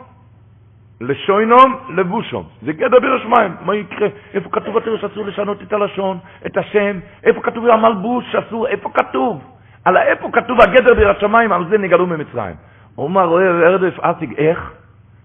לשוינום, 1.01 1.77
לבושום. 1.89 2.43
זה 2.61 2.73
גדר 2.73 2.99
בעיר 2.99 3.13
השמיים. 3.13 3.51
מה 3.65 3.75
יקרה? 3.75 4.07
איפה 4.33 4.49
כתוב 4.49 4.75
בתראה 4.75 4.97
שאסור 4.97 5.25
לשנות 5.25 5.61
את 5.61 5.73
הלשון, 5.73 6.17
את 6.45 6.57
השם? 6.57 6.99
איפה 7.23 7.41
כתוב 7.41 7.67
המלבוש 7.67 8.25
שאסור? 8.31 8.67
איפה 8.67 8.89
כתוב? 8.93 9.43
על 9.85 9.97
איפה 9.97 10.29
כתוב 10.33 10.61
הגדר 10.61 10.93
בירת 10.93 11.19
שמיים, 11.19 11.51
על 11.51 11.65
זה 11.69 11.77
נגלו 11.77 12.07
ממצרים. 12.07 12.55
אומר, 12.97 13.25
רואה 13.25 13.67
ארדף 13.67 13.99
אסיג, 13.99 14.33
איך? 14.37 14.73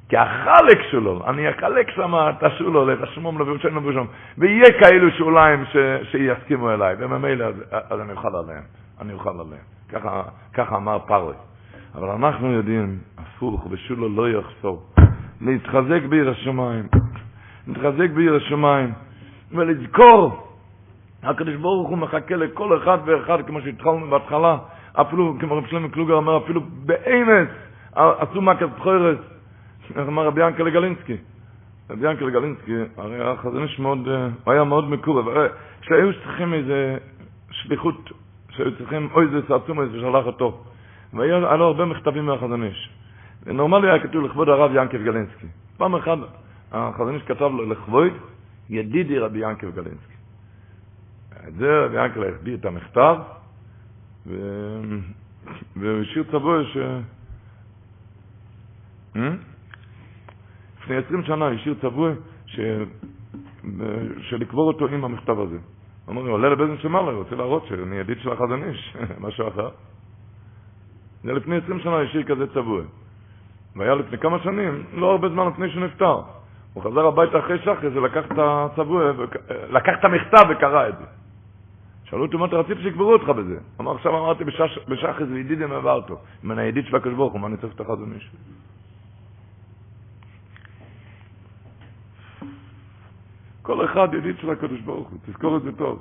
כי 0.08 0.16
החלק 0.16 0.82
שלו, 0.90 1.22
אני 1.26 1.50
אחלק 1.50 1.90
שם 1.90 2.14
את 2.14 2.42
השולו, 2.42 2.92
את 2.92 3.02
השמום 3.02 3.40
לבושם 3.40 3.76
לבושם, 3.76 4.04
ויהיה 4.38 4.72
כאלו 4.80 5.10
שוליים 5.10 5.64
ש, 5.64 5.76
שיסכימו 6.10 6.70
אליי, 6.70 6.96
וממילא 6.98 7.44
אז, 7.44 7.54
אז 7.90 8.00
אני 8.00 8.12
אוכל 8.12 8.36
עליהם, 8.36 8.62
אני 9.00 9.12
אוכל 9.12 9.30
עליהם. 9.30 9.64
ככה, 9.88 10.22
ככה 10.54 10.76
אמר 10.76 10.98
פרוי. 10.98 11.34
אבל 11.94 12.08
אנחנו 12.08 12.52
יודעים, 12.52 12.98
הפוך, 13.18 13.66
ושולו 13.70 14.08
לא 14.08 14.28
יחסור. 14.28 14.82
להתחזק 15.40 16.02
בעיר 16.08 16.30
השמיים, 16.30 16.86
להתחזק 17.66 18.10
בעיר 18.14 18.34
השמיים, 18.36 18.92
ולזכור 19.52 20.48
הקדוש 21.22 21.54
ברוך 21.54 21.88
הוא 21.88 21.98
מחכה 21.98 22.36
לכל 22.36 22.78
אחד 22.78 22.98
ואחד, 23.04 23.46
כמו 23.46 23.60
שהתחלנו 23.60 24.10
בהתחלה, 24.10 24.56
אפילו, 24.92 25.36
כמו 25.40 25.56
רב 25.56 25.66
שלמה 25.66 25.88
קלוגר 25.88 26.14
אומר, 26.14 26.36
אפילו 26.36 26.60
באמץ 26.86 27.48
עשו 27.94 28.42
מכת 28.42 28.66
חורס, 28.78 29.18
איך 29.96 30.08
אמר 30.08 30.26
רבי 30.26 30.46
ינקל 30.46 30.70
גלינסקי. 30.70 31.16
רבי 31.90 32.10
ינקל 32.10 32.30
גלינסקי, 32.30 32.72
הרי 32.96 33.30
החזון 33.30 33.62
איש 33.62 33.78
מאוד, 33.78 34.08
הוא 34.44 34.52
היה 34.52 34.64
מאוד 34.64 34.90
מקורב, 34.90 35.28
הרי 35.28 35.48
שהיו 35.82 36.12
צריכים 36.12 36.54
איזה 36.54 36.96
שליחות, 37.50 38.10
שהיו 38.50 38.76
צריכים, 38.78 39.08
אוי 39.12 39.26
זה 39.28 39.40
סעצום, 39.48 39.80
איזה 39.80 40.00
שלח 40.00 40.26
אותו. 40.26 40.64
והיה 41.12 41.38
לו 41.38 41.64
הרבה 41.64 41.84
מכתבים 41.84 42.26
מהחזון 42.26 42.62
איש. 42.62 42.90
נורמלי 43.46 43.90
היה 43.90 44.02
כתוב 44.02 44.24
לכבוד 44.24 44.48
הרב 44.48 44.70
ינקל 44.74 45.04
גלינסקי. 45.04 45.46
פעם 45.76 45.94
אחת 45.94 46.18
החזון 46.72 47.14
איש 47.14 47.22
כתב 47.22 47.50
לו 47.56 47.70
לכבוד 47.70 48.12
ידידי 48.70 49.18
רבי 49.18 49.38
ינקל 49.38 49.70
גלינסקי. 49.70 50.18
את 51.48 51.54
זה 51.54 51.84
רבי 51.84 52.04
ינקלה 52.04 52.28
החביא 52.28 52.54
את 52.54 52.64
המכתב, 52.64 53.16
והוא 54.26 56.02
השאיר 56.02 56.24
צבוע 56.30 56.64
ש... 56.64 56.76
לפני 60.88 60.96
עשרים 61.06 61.22
שנה 61.24 61.48
השאיר 61.48 61.74
צבוע 61.80 62.10
ש... 62.46 62.60
שלקבור 64.20 64.68
אותו 64.68 64.88
עם 64.88 65.04
המכתב 65.04 65.40
הזה. 65.40 65.58
אמר, 66.08 66.28
עולה 66.28 66.48
לבית 66.48 66.80
שמעלה, 66.80 67.12
רוצה 67.12 67.34
להראות 67.34 67.66
שאני 67.66 67.96
ידיד 67.96 68.18
של 68.20 68.32
החזון 68.32 68.62
איש, 68.64 68.96
משהו 69.24 69.48
אחר. 69.48 69.68
זה 71.22 71.32
לפני 71.32 71.56
עשרים 71.56 71.80
שנה 71.80 72.00
השאיר 72.00 72.22
כזה 72.22 72.46
צבוע. 72.46 72.82
והיה 73.76 73.94
לפני 73.94 74.18
כמה 74.18 74.38
שנים, 74.38 74.84
לא 74.94 75.10
הרבה 75.10 75.28
זמן 75.28 75.46
לפני 75.46 75.70
שהוא 75.70 75.84
נפטר. 75.84 76.20
הוא 76.74 76.82
חזר 76.82 77.06
הביתה 77.06 77.38
אחרי 77.38 77.58
שחר, 77.58 77.90
זה 77.94 78.00
לקח 78.00 78.24
את 78.26 78.38
הצבוע, 78.38 79.12
לקח 79.70 79.92
את 80.00 80.04
המכתב 80.04 80.44
וקרא 80.50 80.88
את 80.88 80.98
זה. 80.98 81.04
שאלו 82.04 82.22
אותי, 82.24 82.36
מה 82.36 82.46
אתה 82.46 82.56
רצית 82.56 82.78
שיקברו 82.82 83.12
אותך 83.12 83.28
בזה? 83.28 83.58
אמר, 83.80 83.94
עכשיו 83.94 84.18
אמרתי 84.18 84.44
בשחס 84.88 85.26
וידידם 85.30 85.72
עברתו. 85.72 86.16
אם 86.44 86.52
אני 86.52 86.62
הידיד 86.62 86.84
של 86.86 86.96
הקדוש 86.96 87.14
ברוך 87.14 87.32
הוא, 87.32 87.40
מה 87.40 87.46
אני 87.46 87.56
צריך 87.56 87.74
את 87.74 87.80
החזון 87.80 88.12
איש? 88.14 88.30
כל 93.68 93.84
אחד 93.84 94.14
ידיד 94.14 94.36
של 94.40 94.50
הקדוש 94.50 94.80
ברוך 94.80 95.08
הוא, 95.08 95.18
תזכור 95.26 95.56
את 95.56 95.62
זה 95.62 95.72
טוב. 95.72 95.98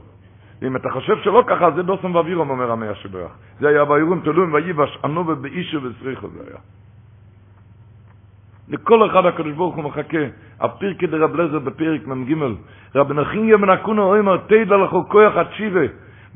אם 0.63 0.75
אתה 0.75 0.89
חושב 0.89 1.17
שלא 1.23 1.43
ככה, 1.47 1.71
זה 1.71 1.83
דוסם 1.83 2.15
ואווירום, 2.15 2.49
אומר 2.49 2.71
המאה 2.71 2.95
שברך. 2.95 3.31
זה 3.59 3.67
היה 3.67 3.85
באירועים 3.85 4.21
תלויים 4.21 4.53
ויבש, 4.53 4.97
ענו 5.03 5.27
ובאישו 5.27 5.79
וסריחו 5.83 6.27
זה 6.27 6.39
היה. 6.47 6.59
לכל 8.69 9.11
אחד 9.11 9.25
הקדוש 9.25 9.53
ברוך 9.53 9.75
הוא 9.75 9.83
מחכה. 9.83 10.23
הפרקי 10.59 11.07
דרב 11.07 11.35
לזר 11.35 11.59
בפרק 11.59 12.07
מ"ג. 12.07 12.35
רב 12.95 13.11
נחיניה 13.11 13.57
בן 13.57 13.69
אקונה 13.69 14.01
אומר, 14.01 14.37
תדע 14.37 14.77
לכו 14.77 15.09
כוח 15.09 15.35
התשיבה. 15.35 15.85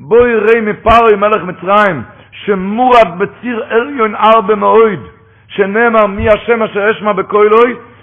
בואי 0.00 0.34
ראי 0.34 0.60
מפרוי 0.60 1.16
מלך 1.16 1.42
מצרים, 1.42 2.02
שמורד 2.32 3.18
בציר 3.18 3.64
עליון 3.64 4.14
ארבע 4.14 4.54
מאויד, 4.54 5.00
שנאמר 5.48 6.06
מי 6.06 6.28
השם 6.28 6.62
אשר 6.62 6.90
אשמע 6.90 7.12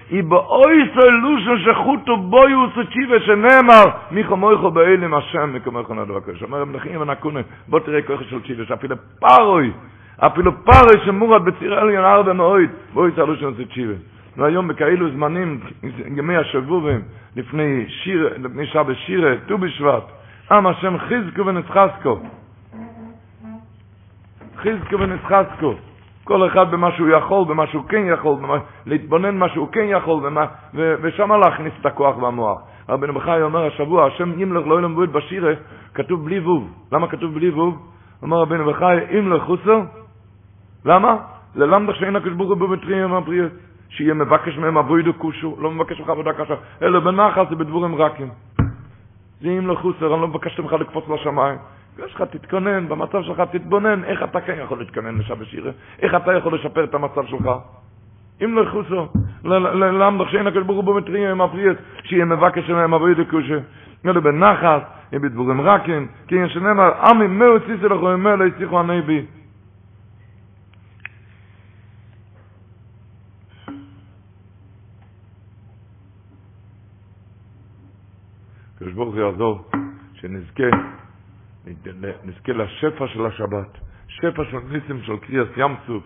היא 0.10 0.24
באוי 0.24 0.90
סולושן 0.94 1.58
שחוטו 1.66 2.18
בוי 2.18 2.56
וסוציבה 2.56 3.20
שנאמר 3.20 3.84
מי 4.12 4.24
חמויכו 4.24 4.72
באלים 4.72 5.14
השם 5.14 5.54
מקומך 5.54 5.92
נדו 5.92 6.18
הקדוש. 6.18 6.44
אומר 6.44 6.66
נחיניה 6.66 7.00
בן 7.00 7.10
אקונה, 7.10 7.40
בוא 7.68 7.80
תראה 7.80 8.02
כוח 8.02 8.22
של 8.30 8.42
צ'יבה, 8.48 8.66
שאפילו 8.66 8.96
פרוי, 9.20 9.72
אפילו 10.18 10.52
פרוי 10.66 11.06
שמורד 11.06 11.46
בציר 11.46 11.80
עליון 11.80 12.06
ארבע 12.06 12.34
מאויד, 12.34 12.70
בואי 12.94 13.12
סולושן 13.16 13.54
סוציבה. 13.58 13.94
והיום 14.38 14.68
בכאלו 14.68 15.10
זמנים, 15.12 15.60
ימי 16.18 16.38
השבובים, 16.38 17.02
לפני 17.36 17.86
שיר, 17.88 18.34
לפני 18.38 18.68
שבת 18.68 18.96
שירה, 19.06 19.36
ט"ו 19.48 19.58
בשבט, 19.58 20.04
עם 20.52 20.68
השם 20.68 20.98
חזקו 20.98 21.46
ונצחזקו. 21.46 22.20
חזקו 24.58 25.00
ונצחזקו. 25.00 25.74
כל 26.30 26.48
אחד 26.48 26.72
במה 26.72 26.92
שהוא 26.92 27.10
יכול, 27.10 27.46
במה 27.46 27.68
שהוא 27.68 27.84
כן 27.90 28.04
יכול, 28.14 28.36
במה, 28.36 28.58
להתבונן 28.86 29.38
מה 29.38 29.50
שהוא 29.50 29.68
כן 29.72 29.86
יכול, 29.88 30.24
במה, 30.24 30.46
ו, 30.74 30.96
ושם 31.02 31.32
להכניס 31.32 31.74
את 31.82 31.86
הכוח 31.86 32.18
והמוח. 32.18 32.62
רבי 32.90 33.08
נבחי 33.08 33.42
אומר 33.42 33.66
השבוע, 33.66 34.06
השם 34.06 34.40
ימלך 34.40 34.68
לא 34.68 34.80
ילם 34.80 34.96
בועד 34.96 35.10
בשירה, 35.10 35.54
כתוב 35.94 36.26
בלי 36.26 36.40
ווב. 36.40 36.74
למה 36.92 37.08
כתוב 37.08 37.34
בלי 37.34 37.50
ווב? 37.50 37.78
אומר 38.22 38.38
רבי 38.38 38.58
נבחי, 38.58 38.96
ימלך 39.12 39.44
חוסר. 39.44 39.80
למה? 40.86 41.18
ללמדך 41.56 41.96
שאין 41.96 42.16
הקדוש 42.16 42.34
ברוך 42.34 42.50
הוא 42.50 42.58
בבטריים 42.58 43.14
הבריאות. 43.14 43.52
שיהיה 43.90 44.14
מבקש 44.14 44.58
מהם 44.58 44.78
אבוידו 44.78 45.12
כושו, 45.18 45.56
לא 45.60 45.72
מבקש 45.72 46.00
ממך 46.00 46.10
עבודה 46.10 46.34
קשה, 46.34 46.56
אלא 46.82 47.00
בנחל 47.00 47.44
זה 47.50 47.56
בדבורים 47.56 47.96
רכים. 47.96 48.30
זה 49.42 49.50
אם 49.50 49.68
לחוסר, 49.68 50.14
אני 50.14 50.22
לא 50.22 50.28
מבקש 50.28 50.60
ממך 50.60 50.74
לקפוץ 50.74 51.04
לשמיים. 51.10 51.58
יש 52.06 52.16
לך, 52.16 52.22
תתכונן, 52.22 52.90
במצב 52.90 53.24
שלך 53.24 53.42
תתבונן, 53.52 54.04
איך 54.04 54.24
אתה 54.24 54.42
כן 54.42 54.56
יכול 54.64 54.80
להתכונן 54.80 55.18
לשבת 55.18 55.48
שירה, 55.48 55.72
איך 56.02 56.16
אתה 56.16 56.34
יכול 56.34 56.56
לשפר 56.56 56.84
את 56.84 56.94
המצב 56.94 57.26
שלך. 57.26 57.50
אם 58.44 58.58
לחוסר, 58.58 59.06
למדך 59.44 60.30
שאין 60.30 60.48
הקדוש 60.48 60.64
ברוך 60.64 60.86
הוא 60.86 60.96
במטריה 60.96 61.32
עם 61.32 61.42
הפריאס, 61.42 61.78
שיהיה 62.04 62.26
מבקש 62.26 62.70
מהם 62.70 62.94
אבוידו 62.94 63.24
כושו. 63.30 63.60
אלא 64.06 64.20
בנחל, 64.20 64.80
בדבורים 65.12 65.62
רכים, 65.62 66.08
כי 66.28 66.36
יש 66.36 66.54
שנאמר, 66.54 66.92
עמי 67.10 67.28
מאו 67.28 67.60
ציסי 67.60 67.86
לכו, 67.86 68.14
אמר 68.14 68.36
לא 68.36 68.46
יצליחו 68.46 68.80
הנביא. 68.80 69.22
הקדוש 78.76 78.94
ברוך 78.94 79.16
הוא 79.16 79.24
יעזור, 79.24 79.70
שנזכה, 80.14 80.64
נזכה 82.26 82.54
לשפע 82.54 83.08
של 83.08 83.26
השבת, 83.26 83.78
שפע 84.08 84.44
של 84.52 84.58
ניסים 84.72 85.02
של 85.02 85.18
קריאס 85.18 85.48
ים 85.58 85.76
סוף, 85.88 86.04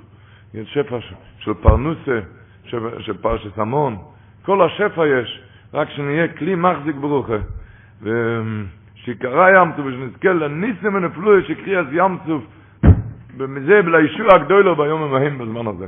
שפע 0.63 0.97
של 1.39 1.53
פרנוסה, 1.53 2.19
של, 2.65 3.17
פרשת 3.21 3.57
המון, 3.57 3.97
כל 4.45 4.61
השפע 4.61 5.07
יש, 5.07 5.41
רק 5.73 5.89
שנהיה 5.89 6.27
כלי 6.27 6.55
מחזיק 6.55 6.95
ברוכה, 6.95 7.37
ושיקרא 8.01 9.49
ים 9.49 9.71
סוף, 9.77 9.85
ושנזכה 9.85 10.33
לניסים 10.33 10.95
ונפלויה 10.95 11.43
שקריאס 11.47 11.87
ים 11.91 12.17
סוף, 12.25 12.43
ומזה 13.37 13.81
לישוע 13.81 14.35
הגדולו 14.35 14.75
ביום 14.75 15.03
המהם 15.03 15.37
בזמן 15.37 15.67
הזה. 15.67 15.87